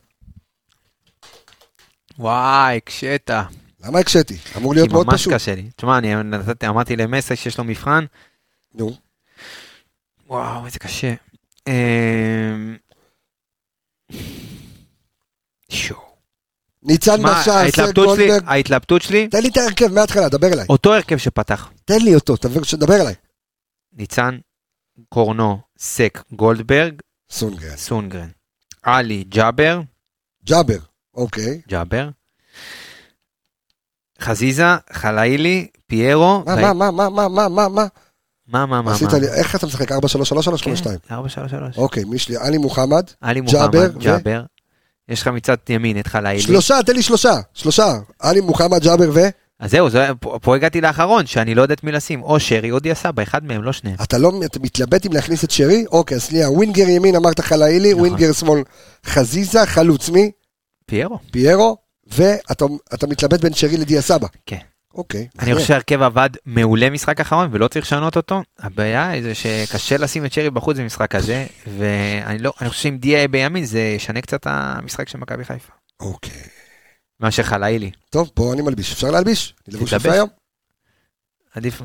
וואי, 2.18 2.76
הקשית. 2.76 3.30
למה 3.84 3.98
הקשיתי? 3.98 4.36
אמור 4.56 4.74
להיות 4.74 4.88
מאוד 4.92 5.06
ממש 5.06 5.20
פשוט. 5.20 5.32
קשה 5.32 5.54
לי. 5.54 5.70
תשמע, 5.76 5.98
אני 5.98 6.14
נתתי- 6.22 6.68
אמרתי 6.68 6.96
למסי 6.96 7.36
שיש 7.36 7.58
לו 7.58 7.64
מבחן. 7.64 8.04
נו, 8.74 8.96
וואו, 10.28 10.66
איזה 10.66 10.78
קשה. 10.78 11.14
אמ, 11.68 12.76
שו. 15.70 15.94
ניצן 16.82 17.24
ההתלבטות 17.24 18.16
שלי, 18.16 18.26
גולדברג, 18.26 18.48
ההתלבטות 18.48 19.02
שלי, 19.02 19.28
תן 19.28 19.42
לי 19.42 19.48
את 19.48 19.56
ההרכב 19.56 19.92
מההתחלה, 19.92 20.28
דבר 20.28 20.52
אליי. 20.52 20.66
אותו 20.68 20.94
הרכב 20.94 21.16
שפתח. 21.16 21.70
תן 21.84 21.98
לי 21.98 22.14
אותו, 22.14 22.34
שתדבר 22.62 23.00
אליי. 23.00 23.14
ניצן 23.92 24.38
קורנו, 25.08 25.60
סק 25.78 26.22
גולדברג, 26.32 26.94
סונדגרן. 27.30 27.76
סונדגרן. 27.76 28.28
עלי 28.82 29.24
ג'אבר, 29.24 29.80
ג'אבר, 30.44 30.78
אוקיי. 31.14 31.60
ג'אבר. 31.68 32.08
חזיזה, 34.20 34.64
חלאילי, 34.92 35.68
פיירו. 35.86 36.42
מה, 36.46 36.72
מה, 36.72 36.90
מה, 36.90 37.10
מה, 37.10 37.28
מה, 37.28 37.48
מה, 37.48 37.68
מה, 37.68 37.86
מה? 38.52 38.66
מה, 38.66 38.82
מה? 38.82 38.92
עשית? 38.92 39.12
לי, 39.12 39.28
איך 39.28 39.56
אתה 39.56 39.66
משחק? 39.66 39.92
4-3-3 39.92 39.94
או 39.94 40.54
3-5-2? 40.56 40.62
כן, 40.84 41.14
4 41.14 41.28
3 41.28 41.50
3 41.50 41.78
אוקיי, 41.78 42.04
מי 42.04 42.16
יש 42.16 42.28
לי? 42.28 42.36
עלי 42.36 42.58
מוחמד. 42.58 43.04
עלי 43.20 43.40
ג'אבר 43.40 43.66
מוחמד, 43.86 43.98
ג'אבר. 44.02 44.42
יש 45.08 45.22
לך 45.22 45.28
מצד 45.28 45.56
ימין 45.68 46.00
את 46.00 46.06
חלאילי. 46.06 46.42
שלושה, 46.42 46.78
תן 46.86 46.92
לי 46.92 47.02
שלושה. 47.02 47.34
שלושה. 47.54 47.94
עלי 48.18 48.40
מוחמד, 48.40 48.82
ג'אבר 48.84 49.10
ו... 49.14 49.20
אז 49.60 49.70
זהו, 49.70 49.90
זה- 49.90 50.08
פה 50.20 50.38
פה 50.42 50.56
הגעתי 50.56 50.80
לאחרון, 50.80 51.26
שאני 51.26 51.54
לא 51.54 51.62
יודע 51.62 51.74
את 51.74 51.84
מי 51.84 51.92
לשים. 51.92 52.22
או 52.22 52.40
שרי 52.40 52.70
או 52.70 52.78
דיה 52.78 52.94
סבא, 52.94 53.22
אחד 53.22 53.44
מהם, 53.44 53.62
לא 53.62 53.72
שניהם. 53.72 53.96
אתה 54.02 54.18
לא, 54.18 54.32
אתה 54.44 54.58
מתלבט 54.60 55.06
אם 55.06 55.12
להכניס 55.12 55.44
את 55.44 55.50
שרי? 55.50 55.84
אוקיי, 55.92 56.16
אז 56.16 56.22
שנייה, 56.24 56.50
ווינגר 56.50 56.88
ימין 56.88 57.16
אמרת 57.16 57.40
חלאילי, 57.40 57.90
נכון. 57.90 58.00
ווינגר 58.00 58.32
שמאל 58.32 58.62
חזיזה, 59.06 59.66
חלוץ 59.66 60.08
מי? 60.08 60.30
פיירו. 60.86 61.18
פיירו, 61.30 61.76
ואתה 62.06 62.64
אתה 62.94 63.06
מתלבט 63.06 63.40
בין 63.40 63.54
שרי 63.54 63.76
לדיה 63.76 64.02
סבא. 64.02 64.26
כן. 64.46 64.56
אוקיי. 64.94 65.20
אני 65.20 65.28
מעניין. 65.34 65.56
חושב 65.56 65.68
שהרכב 65.68 66.02
עבד 66.02 66.30
מעולה 66.46 66.90
משחק 66.90 67.20
אחרון 67.20 67.48
ולא 67.52 67.68
צריך 67.68 67.86
לשנות 67.86 68.16
אותו. 68.16 68.42
הבעיה 68.58 69.22
זה 69.22 69.34
שקשה 69.34 69.96
לשים 69.96 70.24
את 70.24 70.32
שרי 70.32 70.50
בחוץ 70.50 70.76
במשחק 70.76 71.14
הזה, 71.14 71.46
ואני 71.78 72.38
לא, 72.38 72.52
אני 72.60 72.68
חושב 72.68 72.82
שאם 72.82 72.96
דיה 72.96 73.28
בימין 73.28 73.64
זה 73.64 73.80
ישנה 73.80 74.20
קצת 74.20 74.46
המשחק 74.46 75.08
של 75.08 75.18
מכבי 75.18 75.44
חיפה. 75.44 75.72
אוקיי. 76.00 76.42
מאשר 77.20 77.42
חלאילי. 77.42 77.90
טוב, 78.10 78.30
פה 78.34 78.52
אני 78.52 78.62
מלביש. 78.62 78.92
אפשר 78.92 79.10
להלביש? 79.10 79.54
אני 79.68 79.76
לבוש. 79.76 79.92
יפה 79.92 80.12
היום? 80.12 80.28
עדיף... 81.54 81.82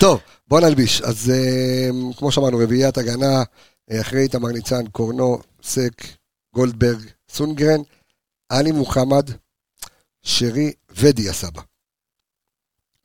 טוב, 0.00 0.20
בוא 0.48 0.60
נלביש. 0.60 1.00
אז 1.00 1.32
אה, 1.34 1.88
כמו 2.16 2.32
שאמרנו, 2.32 2.58
רביעיית 2.58 2.98
הגנה, 2.98 3.42
אה, 3.90 4.00
אחרי 4.00 4.20
איתמר 4.20 4.48
ניצן, 4.48 4.86
קורנו, 4.86 5.38
סק, 5.62 6.02
גולדברג, 6.54 6.98
סונגרן, 7.30 7.80
עלי 8.48 8.72
מוחמד, 8.72 9.30
שרי 10.24 10.72
ודיה 10.90 11.32
סבא. 11.32 11.62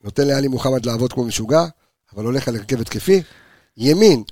נותן 0.04 0.28
לעלי 0.28 0.48
מוחמד 0.48 0.86
לעבוד 0.86 1.14
כמו 1.14 1.26
משוגע, 1.26 1.66
אבל 2.16 2.26
הולך 2.26 2.48
על 2.48 2.56
הרכב 2.56 2.82
התקפי. 2.82 3.24
ימין, 3.78 4.24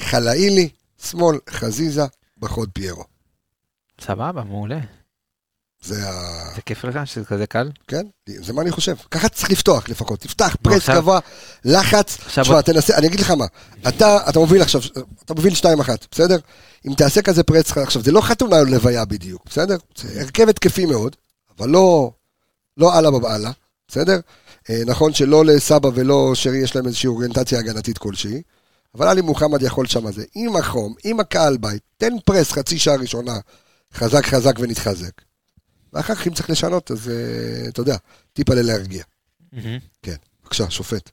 חלאילי, 0.00 0.68
שמאל, 1.02 1.38
חזיזה, 1.50 2.04
בחוד 2.38 2.70
פיירו. 2.72 3.04
סבבה, 4.00 4.44
מעולה. 4.44 4.80
זה 5.82 6.08
ה... 6.08 6.12
זה 6.54 6.62
כיף 6.62 6.84
לך 6.84 7.06
שזה 7.06 7.24
כזה 7.24 7.46
קל? 7.46 7.70
כן, 7.86 8.06
זה 8.26 8.52
מה 8.52 8.62
אני 8.62 8.70
חושב. 8.70 8.94
ככה 9.10 9.28
צריך 9.28 9.50
לפתוח 9.50 9.88
לפחות. 9.88 10.20
תפתח 10.20 10.56
פרס 10.62 10.90
גבוה, 10.90 11.20
לחץ. 11.64 12.16
תשמע, 12.16 12.62
תנסה, 12.62 12.98
אני 12.98 13.06
אגיד 13.06 13.20
לך 13.20 13.30
מה. 13.30 13.44
אתה, 13.88 14.28
אתה 14.28 14.38
מוביל 14.38 14.62
עכשיו, 14.62 14.80
אתה 15.24 15.34
מוביל 15.34 15.52
2-1, 15.54 15.64
בסדר? 16.10 16.38
אם 16.86 16.94
תעשה 16.94 17.22
כזה 17.22 17.42
פרס, 17.42 17.76
עכשיו, 17.76 18.02
זה 18.02 18.12
לא 18.12 18.20
חתונה 18.20 18.60
לוויה 18.62 19.04
בדיוק, 19.04 19.42
בסדר? 19.46 19.76
זה 19.96 20.20
הרכב 20.20 20.48
התקפי 20.48 20.86
מאוד, 20.86 21.16
אבל 21.58 21.68
לא, 21.68 22.12
לא 22.80 22.98
אללה 22.98 23.10
בבעלה, 23.10 23.50
בסדר? 23.88 24.20
אה, 24.70 24.82
נכון 24.86 25.12
שלא 25.12 25.44
לסבא 25.44 25.88
ולא 25.94 26.34
שרי 26.34 26.58
יש 26.58 26.76
להם 26.76 26.86
איזושהי 26.86 27.06
אוריינטציה 27.06 27.58
הגנתית 27.58 27.98
כלשהי, 27.98 28.42
אבל 28.94 29.08
עלי 29.08 29.20
מוחמד 29.20 29.62
יכול 29.62 29.86
שם 29.86 30.12
זה, 30.12 30.24
עם 30.34 30.56
החום, 30.56 30.94
עם 31.04 31.20
הקהל 31.20 31.56
בית, 31.56 31.82
תן 31.96 32.12
פרס 32.24 32.52
חצי 32.52 32.78
שעה 32.78 32.96
ראשונה, 32.96 33.38
חזק 33.94 34.26
חזק 34.26 34.58
ונתחזק. 34.58 35.10
ואחר 35.92 36.14
כך 36.14 36.26
אם 36.26 36.34
צריך 36.34 36.50
לשנות, 36.50 36.90
אז 36.90 37.08
אה, 37.08 37.68
אתה 37.68 37.80
יודע, 37.80 37.96
טיפה 38.32 38.54
להרגיע. 38.54 39.04
מהמם. 39.52 39.78
בבקשה, 40.42 40.70
שופט. 40.70 41.10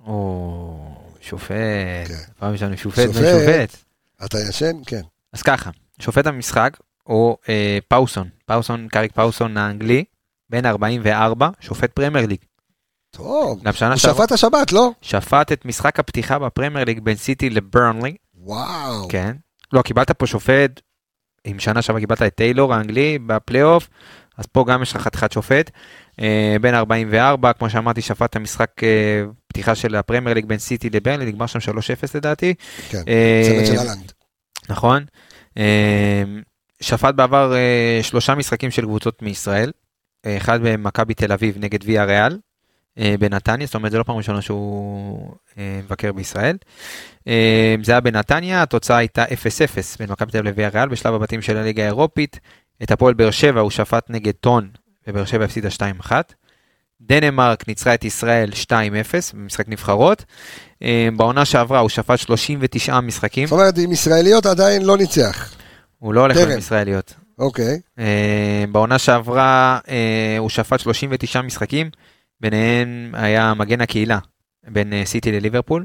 או, 0.00 0.94
שופט. 1.20 2.08
כן. 2.08 2.14
פעם 2.38 2.54
יש 2.54 2.62
לנו 2.62 2.76
שופט 2.76 3.06
שופט. 3.06 3.20
ושופט. 3.20 3.76
אתה 4.24 4.38
ישן? 4.48 4.76
כן. 4.86 5.02
אז 5.32 5.42
ככה, 5.42 5.70
שופט 6.00 6.26
המשחק 6.26 6.76
הוא 7.02 7.36
אה, 7.48 7.78
פאוסון, 7.88 8.28
פאוסון, 8.46 8.88
קרייג 8.88 9.12
פאוסון 9.12 9.56
האנגלי, 9.56 10.04
בן 10.50 10.66
44, 10.66 11.48
שופט 11.60 11.92
פרמייר 11.92 12.26
ליג. 12.26 12.38
טוב. 13.10 13.60
הוא 13.64 13.96
שעברה 13.96 13.96
שפט 13.96 14.32
השבת, 14.32 14.72
לא? 14.72 14.90
שפט 15.02 15.52
את 15.52 15.64
משחק 15.64 16.00
הפתיחה 16.00 16.38
בפרמייר 16.38 16.84
ליג 16.84 17.00
בין 17.00 17.16
סיטי 17.16 17.50
לברנלי, 17.50 18.16
וואו. 18.34 19.08
כן. 19.08 19.36
לא, 19.72 19.82
קיבלת 19.82 20.10
פה 20.10 20.26
שופט, 20.26 20.80
אם 21.46 21.58
שנה 21.58 21.82
שעברה 21.82 22.00
קיבלת 22.00 22.22
את 22.22 22.34
טיילור 22.34 22.74
האנגלי 22.74 23.18
בפלייאוף, 23.26 23.88
אז 24.36 24.46
פה 24.46 24.64
גם 24.68 24.82
יש 24.82 24.96
לך 24.96 25.02
חתיכת 25.02 25.32
שופט. 25.32 25.70
אה, 26.20 26.56
בן 26.60 26.74
44, 26.74 27.52
כמו 27.52 27.70
שאמרתי, 27.70 28.02
שפט 28.02 28.36
המשחק 28.36 28.70
אה, 28.82 29.24
פתיחה 29.48 29.74
של 29.74 29.94
הפרמייר 29.94 30.34
ליג 30.34 30.46
בין 30.46 30.58
סיטי 30.58 30.90
לברנלי, 30.90 31.26
נגמר 31.26 31.46
שם 31.46 31.58
3-0 31.58 31.62
לדעתי. 32.14 32.54
כן. 32.88 33.02
אה, 33.08 33.42
צוות 33.44 33.66
של 33.66 33.78
אהלנד. 33.78 34.12
נכון. 34.68 35.04
אה, 35.58 36.22
שפט 36.80 37.14
בעבר 37.14 37.54
אה, 37.54 38.00
שלושה 38.02 38.34
משחקים 38.34 38.70
של 38.70 38.82
קבוצות 38.82 39.22
מישראל, 39.22 39.70
אחד 40.36 40.60
במכבי 40.62 41.14
תל 41.14 41.32
אביב 41.32 41.56
נגד 41.58 41.78
ויה 41.84 42.04
ריאל 42.04 42.38
אה, 42.98 43.14
בנתניה, 43.20 43.66
זאת 43.66 43.74
אומרת 43.74 43.92
זה 43.92 43.98
לא 43.98 44.02
פעם 44.02 44.16
ראשונה 44.16 44.42
שהוא 44.42 45.34
אה, 45.58 45.80
מבקר 45.84 46.12
בישראל. 46.12 46.56
אה, 47.28 47.74
זה 47.82 47.92
היה 47.92 48.00
בנתניה, 48.00 48.62
התוצאה 48.62 48.96
הייתה 48.96 49.24
0-0 49.24 49.28
בין 49.98 50.10
מכבי 50.10 50.32
תל 50.32 50.38
אביב 50.38 50.50
לוויה 50.50 50.68
ריאל 50.68 50.88
בשלב 50.88 51.14
הבתים 51.14 51.42
של 51.42 51.56
הליגה 51.56 51.82
האירופית. 51.82 52.40
את 52.82 52.90
הפועל 52.90 53.14
באר 53.14 53.30
שבע 53.30 53.60
הוא 53.60 53.70
שפט 53.70 54.10
נגד 54.10 54.32
טון, 54.40 54.68
ובאר 55.08 55.24
שבע 55.24 55.44
הפסידה 55.44 55.68
2-1. 56.02 56.12
דנמרק 57.00 57.68
ניצחה 57.68 57.94
את 57.94 58.04
ישראל 58.04 58.50
2-0 58.64 58.72
במשחק 59.34 59.68
נבחרות. 59.68 60.24
בעונה 61.16 61.44
שעברה 61.44 61.78
הוא 61.78 61.88
שפט 61.88 62.18
39 62.18 63.00
משחקים. 63.00 63.46
זאת 63.46 63.52
אומרת, 63.52 63.78
עם 63.78 63.92
ישראליות 63.92 64.46
עדיין 64.46 64.84
לא 64.84 64.96
ניצח. 64.96 65.54
הוא 65.98 66.14
לא 66.14 66.20
הולך. 66.20 66.36
עם 66.36 66.58
ישראליות. 66.58 67.14
אוקיי. 67.38 67.80
אה, 67.98 68.64
בעונה 68.72 68.98
שעברה 68.98 69.78
אה, 69.88 70.36
הוא 70.38 70.48
שפט 70.48 70.80
39 70.80 71.42
משחקים, 71.42 71.90
ביניהם 72.40 73.10
היה 73.12 73.54
מגן 73.54 73.80
הקהילה 73.80 74.18
בין 74.68 74.92
אה, 74.92 75.02
סיטי 75.04 75.32
לליברפול, 75.32 75.84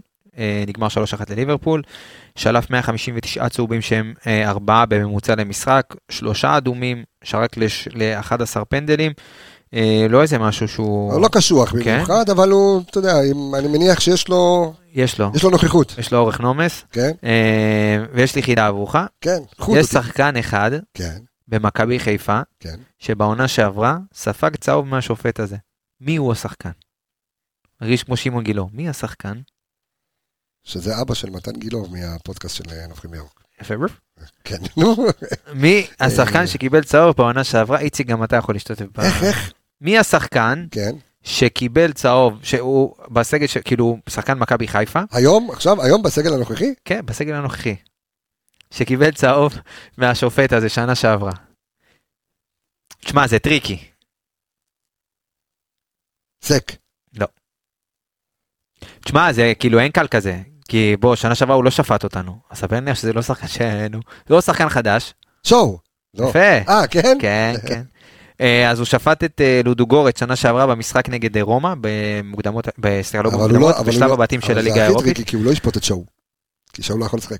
נגמר 0.67 0.87
3-1 0.87 0.91
לליברפול, 1.29 1.81
שלף 2.35 2.69
159 2.69 3.49
צהובים 3.49 3.81
שהם 3.81 4.13
אה, 4.27 4.49
ארבעה 4.49 4.85
בממוצע 4.85 5.35
למשחק, 5.35 5.95
שלושה 6.11 6.57
אדומים, 6.57 7.03
שרק 7.23 7.57
ל-11 7.93 8.65
פנדלים, 8.69 9.11
לא 10.09 10.21
איזה 10.21 10.39
משהו 10.39 10.67
שהוא... 10.67 11.13
הוא 11.13 11.21
לא 11.21 11.27
קשוח 11.27 11.69
כן. 11.69 11.93
במיוחד, 11.93 12.29
אבל 12.29 12.49
הוא, 12.51 12.81
אתה 12.89 12.97
יודע, 12.97 13.19
אני 13.57 13.67
מניח 13.67 13.99
שיש 13.99 14.27
לו 14.27 14.73
יש 14.93 15.19
לו, 15.19 15.31
יש 15.35 15.43
לו 15.43 15.49
נוכחות. 15.49 15.95
יש 15.97 16.11
לו 16.11 16.19
אורך 16.19 16.39
נומס, 16.39 16.83
כן? 16.91 17.11
ויש 18.13 18.35
לי 18.35 18.43
חידה 18.43 18.67
עבורך, 18.67 18.95
כן. 19.21 19.39
חוט 19.59 19.77
יש. 19.77 19.85
שחקן 19.85 20.37
אחד 20.37 20.71
כן, 20.93 21.17
במכבי 21.47 21.99
חיפה, 21.99 22.41
כן. 22.59 22.75
שבעונה 22.99 23.47
שעברה 23.47 23.97
ספג 24.13 24.55
צהוב 24.55 24.87
מהשופט 24.87 25.39
הזה. 25.39 25.57
מי 26.01 26.15
הוא 26.15 26.31
השחקן? 26.31 26.71
מרגיש 27.81 28.03
כמו 28.03 28.17
שמעון 28.17 28.43
גילאור. 28.43 28.69
מי 28.73 28.89
השחקן? 28.89 29.41
שזה 30.63 31.01
אבא 31.01 31.13
של 31.13 31.29
מתן 31.29 31.51
גילאור 31.51 31.87
מהפודקאסט 31.89 32.55
של 32.55 32.63
אה, 32.71 32.87
נובחים 32.87 33.13
ירוק. 33.13 33.43
יפה. 33.61 33.73
כן, 34.43 34.57
נו. 34.77 34.95
מי 35.53 35.87
אה. 36.01 36.05
השחקן 36.05 36.47
שקיבל 36.47 36.83
צהוב 36.83 37.15
בעונה 37.17 37.43
שעברה? 37.43 37.79
איציק, 37.79 38.07
גם 38.07 38.23
אתה 38.23 38.35
יכול 38.35 38.55
להשתתף. 38.55 38.85
איך, 38.99 39.23
איך? 39.23 39.53
מי 39.81 39.97
השחקן 39.97 40.65
כן. 40.71 40.95
שקיבל 41.23 41.93
צהוב, 41.93 42.39
שהוא 42.43 42.95
בסגל, 43.11 43.47
ש- 43.47 43.57
כאילו, 43.57 43.97
שחקן 44.09 44.37
מכבי 44.37 44.67
חיפה? 44.67 45.01
היום, 45.11 45.51
עכשיו, 45.51 45.81
היום 45.81 46.03
בסגל 46.03 46.33
הנוכחי? 46.33 46.73
כן, 46.85 47.05
בסגל 47.05 47.33
הנוכחי. 47.33 47.75
שקיבל 48.73 49.11
צהוב 49.11 49.53
מהשופט 49.97 50.53
הזה 50.53 50.69
שנה 50.69 50.95
שעברה. 50.95 51.31
תשמע, 52.99 53.27
זה 53.27 53.39
tricky. 53.39 53.89
סק. 56.43 56.71
תשמע, 59.05 59.33
זה 59.33 59.53
כאילו 59.59 59.79
אין 59.79 59.91
קל 59.91 60.07
כזה. 60.07 60.41
כי 60.67 60.95
בוא, 60.99 61.15
שנה 61.15 61.35
שעברה 61.35 61.55
הוא 61.55 61.63
לא 61.63 61.71
שפט 61.71 62.03
אותנו. 62.03 62.39
אז 62.49 62.57
סביר 62.57 62.79
להניח 62.79 62.95
שזה 62.97 63.13
לא 63.13 63.21
שחקן 63.21 63.47
שלנו. 63.47 63.99
זה 64.27 64.33
לא 64.33 64.41
שחקן 64.41 64.69
חדש. 64.69 65.13
שואו. 65.47 65.79
לא. 66.13 66.27
יפה. 66.29 66.39
אה, 66.69 66.87
כן? 66.87 67.17
כן, 67.21 67.53
כן. 67.67 67.83
אה, 68.41 68.71
אז 68.71 68.79
הוא 68.79 68.85
שפט 68.85 69.23
את 69.23 69.41
אה, 69.41 69.61
לודוגורץ 69.65 70.19
שנה 70.19 70.35
שעברה 70.35 70.67
במשחק 70.67 71.09
נגד 71.09 71.37
אה, 71.37 71.43
רומא, 71.43 71.73
במוקדמות, 71.81 72.67
סליחה, 73.01 73.23
לא 73.23 73.29
אבל 73.29 73.37
במוקדמות, 73.37 73.75
אבל 73.75 73.85
הוא 73.85 73.87
בשלב 73.93 74.07
לא- 74.09 74.13
הבתים 74.13 74.41
של 74.41 74.51
אבל 74.51 74.57
הליגה 74.59 74.73
זה 74.75 74.79
הכי 74.81 74.85
האירופית. 74.87 75.15
tricky, 75.15 75.29
כי 75.31 75.35
הוא 75.35 75.45
לא 75.45 75.51
ישפוט 75.51 75.77
את 75.77 75.83
שואו. 75.83 76.05
כי 76.73 76.83
שואו 76.83 76.97
לא 76.99 77.05
יכול 77.05 77.17
לשחק. 77.17 77.37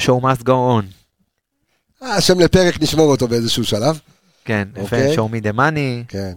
Show 0.00 0.20
must 0.22 0.42
go 0.44 0.48
on. 0.80 0.84
אה, 2.02 2.20
שם 2.20 2.40
לפרק 2.40 2.82
נשמור 2.82 3.10
אותו 3.10 3.28
באיזשהו 3.28 3.64
שלב. 3.64 4.00
כן, 4.44 4.68
יפה, 4.72 4.82
אוקיי. 4.82 5.14
Show 5.16 5.18
me 5.30 5.44
the 5.44 5.56
money. 5.56 6.08
כן. 6.08 6.32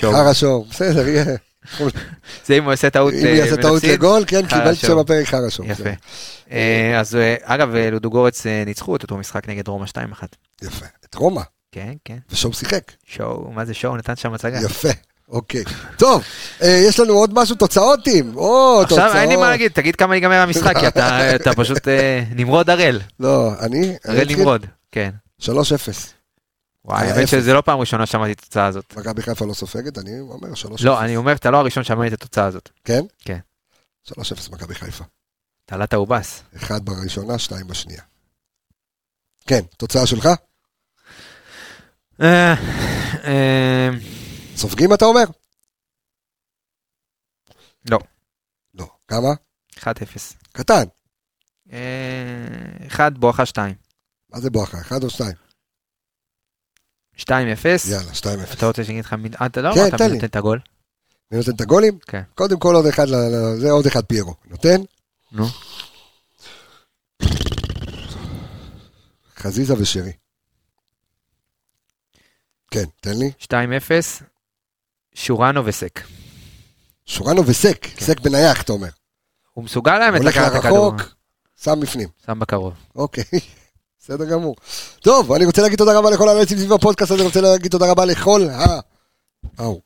חרא 0.00 0.32
שואו. 0.32 0.64
בסדר, 0.64 1.08
יהיה. 1.08 1.24
זה 2.46 2.54
אם 2.58 2.64
הוא 2.64 2.72
עושה 2.72 2.90
טעות 2.90 3.14
אם 3.14 3.26
אה, 3.26 3.30
יעשה 3.30 3.56
טעות. 3.62 3.82
לגול, 3.84 4.24
כן, 4.26 4.48
חרא 4.48 4.58
קיבל 4.58 4.74
שואו. 4.74 4.92
שם 4.92 4.98
בפרק 5.04 5.26
חרא 5.26 5.50
שואו. 5.50 5.68
יפה. 5.68 5.90
אה, 6.50 7.00
אז 7.00 7.18
אגב, 7.42 7.74
לודוגורץ 7.74 8.46
ניצחו 8.66 8.96
את 8.96 9.02
אותו 9.02 9.16
משחק 9.16 9.48
נגד 9.48 9.68
רומא 9.68 9.86
2-1. 9.86 10.24
יפה. 10.62 10.86
את 11.04 11.14
רומא. 11.14 11.42
כן, 11.72 11.92
כן. 12.04 12.18
ושואו 12.30 12.52
שיחק. 12.52 12.92
שואו, 13.06 13.50
מה 13.52 13.64
זה 13.64 13.74
שואו? 13.74 13.96
נתן 13.96 14.16
שם 14.16 14.32
הצגה. 14.34 14.60
יפה. 14.60 14.88
אוקיי. 15.28 15.64
טוב, 15.98 16.22
אה, 16.62 16.82
יש 16.88 17.00
לנו 17.00 17.12
עוד 17.12 17.34
משהו, 17.34 17.56
תוצאות 17.56 18.04
טים. 18.04 18.36
או, 18.36 18.82
תוצאות. 18.82 19.00
עכשיו 19.00 19.20
אין 19.20 19.28
לי 19.28 19.36
מה 19.36 19.50
להגיד, 19.50 19.72
תגיד 19.72 19.96
כמה 19.96 20.14
ייגמר 20.14 20.40
המשחק, 20.40 20.76
כי 20.76 20.88
אתה 20.88 21.50
פשוט 21.62 21.88
אה, 21.88 22.24
נמרוד 22.30 22.70
הראל. 22.70 23.00
לא, 23.20 23.52
אני... 23.60 23.96
הראל? 24.04 24.26
נמרוד, 24.28 24.66
כן. 24.92 25.10
3-0. 25.42 25.46
וואי, 26.84 27.10
האמת. 27.10 27.28
שזה 27.28 27.52
לא 27.52 27.60
פעם 27.60 27.78
ראשונה 27.78 28.06
שמעתי 28.06 28.32
את 28.32 28.38
התוצאה 28.38 28.66
הזאת. 28.66 28.96
מכבי 28.96 29.22
חיפה 29.22 29.46
לא 29.46 29.54
סופגת, 29.54 29.98
אני 29.98 30.20
אומר 30.20 30.48
3-0. 30.52 30.66
לא, 30.80 31.00
אני 31.00 31.16
אומר, 31.16 31.32
אתה 31.32 31.50
לא 31.50 31.56
הראשון 31.56 31.84
שמעתי 31.84 32.08
את 32.08 32.12
התוצאה 32.12 32.44
הזאת. 32.44 32.68
כן? 32.84 33.04
כן. 33.24 33.38
3-0 34.08 34.12
מכבי 34.52 34.74
חיפה. 34.74 35.04
תעלת 35.66 35.92
האובס. 35.92 36.42
אחד 36.56 36.84
בראשונה, 36.84 37.38
שתיים 37.38 37.66
בשנייה. 37.66 38.02
כן, 39.46 39.60
תוצאה 39.76 40.06
שלך? 40.06 40.28
אה, 44.54 44.58
אה, 44.58 44.58
סופגים 44.58 44.94
אתה 44.94 45.04
אומר? 45.04 45.24
לא. 47.90 47.98
לא. 48.74 48.86
כמה? 49.08 49.28
1-0. 49.76 49.82
קטן. 50.52 50.84
אה, 51.72 52.86
אחד 52.86 53.18
בואכה 53.18 53.46
שתיים. 53.46 53.74
מה 54.30 54.40
זה 54.40 54.50
בואכה? 54.50 54.80
אחד 54.80 55.02
או 55.04 55.10
שתיים? 55.10 55.34
2-0. 57.16 57.28
יאללה, 57.90 58.12
2-0. 58.12 58.54
אתה 58.54 58.66
רוצה 58.66 58.84
שאני 58.84 59.00
אגיד 59.00 59.04
לך. 59.04 59.14
אה, 59.40 59.46
אתה 59.46 59.60
לא 59.62 59.74
כן, 59.74 59.80
אמרת 59.80 60.00
מי. 60.00 60.08
נותן 60.08 60.26
את 60.26 60.36
הגול? 60.36 60.60
מי 61.30 61.38
נותן 61.38 61.50
את 61.56 61.60
הגולים? 61.60 61.98
כן. 61.98 62.22
קודם 62.34 62.58
כל 62.58 62.74
עוד 62.74 62.86
אחד, 62.86 63.06
זה 63.60 63.70
עוד 63.70 63.86
אחד 63.86 64.04
פיירו. 64.04 64.34
נותן? 64.44 64.80
נו. 65.32 65.44
חזיזה 69.36 69.74
ושרי. 69.78 70.12
כן, 72.70 72.84
תן 73.00 73.18
לי. 73.18 73.30
2-0. 73.40 74.33
שורנו 75.14 75.66
וסק. 75.66 76.00
שורנו 77.06 77.46
וסק, 77.46 77.78
כן. 77.82 78.04
סק 78.04 78.20
בנייח, 78.20 78.62
אתה 78.62 78.72
אומר. 78.72 78.88
הוא 79.52 79.64
מסוגל 79.64 80.02
הולך 80.02 80.36
לקחת 80.36 80.52
את 80.52 80.56
הכדור. 80.56 80.92
לרחוק, 80.92 81.14
שם 81.62 81.80
בפנים. 81.80 82.08
שם 82.26 82.38
בקרוב. 82.38 82.74
אוקיי, 82.96 83.24
בסדר 84.00 84.24
גמור. 84.24 84.56
טוב, 85.00 85.32
אני 85.32 85.44
רוצה 85.44 85.62
להגיד 85.62 85.78
תודה 85.78 85.98
רבה 85.98 86.10
לכל 86.10 86.28
האנשים 86.28 86.58
סביב 86.58 86.72
הפודקאסט, 86.72 87.12
אני 87.12 87.22
רוצה 87.22 87.40
להגיד 87.40 87.70
תודה 87.70 87.90
רבה 87.90 88.04
לכל 88.04 88.48
ה... 88.50 88.80
אהו. 89.60 89.80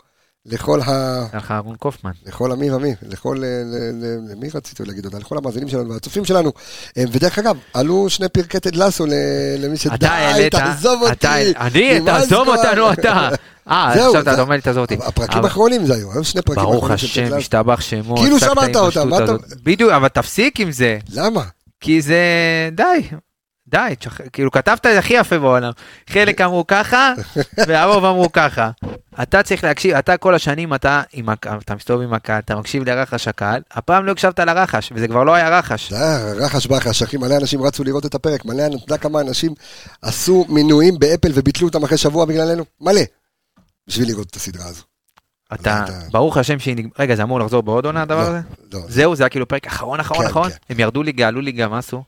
לכל 0.51 0.80
ה... 0.80 1.24
לך 1.34 1.51
אהרון 1.51 1.76
קופמן. 1.76 2.11
לכל 2.26 2.53
המי 2.53 2.70
ומי, 2.70 2.94
לכל... 3.03 3.38
ל- 3.40 4.32
למי 4.32 4.49
רציתי 4.55 4.84
להגיד 4.84 5.03
תודה? 5.05 5.18
לכל 5.18 5.38
המאזינים 5.38 5.68
שלנו 5.68 5.90
והצופים 5.92 6.24
שלנו. 6.24 6.53
אה, 6.99 7.05
ודרך 7.12 7.38
אגב, 7.38 7.57
עלו 7.74 8.11
שני 8.11 8.28
פרקי 8.28 8.61
טד 8.61 8.76
לסו 8.76 9.07
למי 9.59 9.76
שדי, 9.76 9.94
אתה 9.94 10.11
העלית, 10.11 10.55
תעזוב 10.55 11.03
אותי. 11.03 11.26
אני, 11.57 12.01
תעזוב. 12.05 12.49
אותנו 12.49 12.92
אתה. 12.92 13.28
אה, 13.70 13.88
עכשיו 13.88 14.20
אתה 14.20 14.40
אומר 14.40 14.55
לי 14.55 14.61
תעזוב 14.61 14.80
אותי. 14.80 14.94
הפרקים 15.03 15.44
האחרונים 15.44 15.86
זה 15.86 15.94
היו, 15.94 16.12
היו 16.12 16.24
שני 16.24 16.42
פרקים 16.42 16.62
ברוך 16.62 16.74
האחרונים 16.90 16.96
טד 16.99 17.05
השם, 17.05 17.24
לסו. 17.24 17.36
משתבח 17.36 17.80
שמו. 17.80 18.16
כאילו 18.16 18.38
שמעת 18.38 18.76
אותם, 18.76 19.09
מה 19.09 19.24
אתה-. 19.24 19.32
בדיוק, 19.62 19.90
אבל 19.92 20.09
תפסיק 20.09 20.61
עם 20.61 20.72
זה. 20.72 20.99
למה? 21.12 21.42
כי 21.80 22.03
זה... 22.03 22.18
די. 22.72 23.09
די, 23.70 23.94
תשח- 23.98 24.20
כאילו 24.32 24.50
כתבת 24.50 24.86
את 24.86 24.96
הכי 24.98 25.14
יפה 25.14 25.38
בעולם. 25.38 25.70
חלק 26.10 26.40
אמרו 26.40 26.66
ככה, 26.66 27.12
והרוב 27.66 28.04
אמרו 28.04 28.32
ככה. 28.32 28.70
אתה 29.22 29.42
צריך 29.42 29.64
להקשיב, 29.64 29.94
אתה 29.94 30.16
כל 30.16 30.34
השנים, 30.34 30.74
אתה, 30.74 31.02
עם 31.12 31.28
הק- 31.28 31.46
אתה 31.46 31.74
מסתובב 31.74 32.02
עם 32.02 32.14
הקהל, 32.14 32.38
אתה 32.38 32.56
מקשיב 32.56 32.84
לרחש 32.88 33.28
הקהל, 33.28 33.62
הפעם 33.70 34.06
לא 34.06 34.12
הקשבת 34.12 34.40
לרחש, 34.40 34.92
וזה 34.94 35.08
כבר 35.08 35.24
לא 35.24 35.34
היה 35.34 35.58
רחש. 35.58 35.92
זה 35.92 36.32
רחש 36.36 36.66
בחש, 36.66 37.02
אחי, 37.02 37.16
מלא 37.16 37.36
אנשים 37.36 37.62
רצו 37.62 37.84
לראות 37.84 38.06
את 38.06 38.14
הפרק, 38.14 38.44
מלא, 38.44 38.62
אתה 38.66 38.76
יודע 38.84 38.96
כמה 38.96 39.20
אנשים 39.20 39.54
עשו 40.02 40.46
מינויים 40.48 40.98
באפל 40.98 41.30
וביטלו 41.34 41.68
אותם 41.68 41.84
אחרי 41.84 41.98
שבוע 41.98 42.24
בגללנו? 42.24 42.64
מלא. 42.80 43.00
בשביל 43.88 44.08
לראות 44.08 44.26
את 44.30 44.36
הסדרה 44.36 44.66
הזו. 44.66 44.82
אתה, 45.54 45.84
ברוך 46.10 46.36
השם 46.36 46.58
שהיא 46.58 46.76
נגמרה, 46.76 46.92
רגע, 46.98 47.14
זה 47.16 47.22
אמור 47.22 47.40
לחזור 47.40 47.62
בעוד 47.62 47.86
עונה 47.86 48.02
הדבר 48.02 48.16
לא, 48.22 48.28
הזה? 48.28 48.40
לא. 48.72 48.80
זהו, 48.88 49.16
זה 49.16 49.22
היה 49.22 49.28
כאילו 49.30 49.48
פרק 49.48 49.66
אחרון, 49.66 50.00
אחרון, 50.00 50.22
כן, 50.24 50.30
אחרון? 50.30 50.50
כן. 50.50 50.56
הם 50.70 50.80
ירדו 50.80 51.02
ליגה, 51.02 51.28
עלו 51.28 51.40
ליגה, 51.40 51.68
מה 51.68 51.78
עשו? 51.78 52.02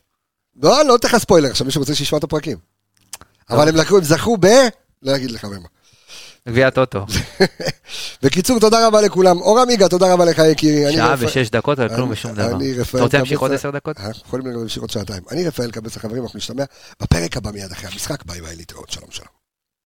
לא, 0.56 0.84
לא 0.84 0.96
אתן 0.96 1.08
לך 1.08 1.16
ספוילר, 1.18 1.50
עכשיו 1.50 1.66
מי 1.66 1.72
שרוצה 1.72 1.94
שישמע 1.94 2.18
את 2.18 2.24
הפרקים. 2.24 2.58
אבל 3.50 3.68
הם 3.68 3.76
לקחו, 3.76 3.96
הם 3.96 4.04
זכו 4.04 4.36
ב... 4.40 4.46
לא 5.02 5.16
אגיד 5.16 5.30
לך 5.30 5.44
במה. 5.44 5.68
גביע 6.48 6.66
הטוטו. 6.66 7.06
בקיצור, 8.22 8.60
תודה 8.60 8.86
רבה 8.86 9.00
לכולם. 9.00 9.40
אור 9.40 9.60
עמיגה, 9.60 9.88
תודה 9.88 10.12
רבה 10.12 10.24
לך 10.24 10.38
יקירי. 10.38 10.92
שעה 10.92 11.14
ושש 11.18 11.50
דקות 11.50 11.78
על 11.78 11.88
כלום 11.88 12.10
ושום 12.10 12.32
דבר. 12.32 12.58
אתה 12.82 13.02
רוצה 13.02 13.16
להמשיך 13.16 13.40
עוד. 13.40 13.52
עשר 13.52 13.70
דקות? 13.70 13.98
אנחנו 13.98 14.22
יכולים 14.26 14.46
להמשיך 14.46 14.82
עוד 14.82 14.90
שעתיים. 14.90 15.22
אני 15.30 15.48
רפאל 15.48 15.70
קבס 15.70 15.96
החברים, 15.96 16.22
אנחנו 16.22 16.36
נשתמע 16.36 16.64
בפרק 17.02 17.36
הבא 17.36 17.50
מיד 17.50 17.72
אחרי 17.72 17.88
המשחק. 17.92 18.24
ביי 18.24 18.40
ביי, 18.40 18.56
להתראות, 18.56 18.90
שלום 18.90 19.10
שלום. 19.10 19.39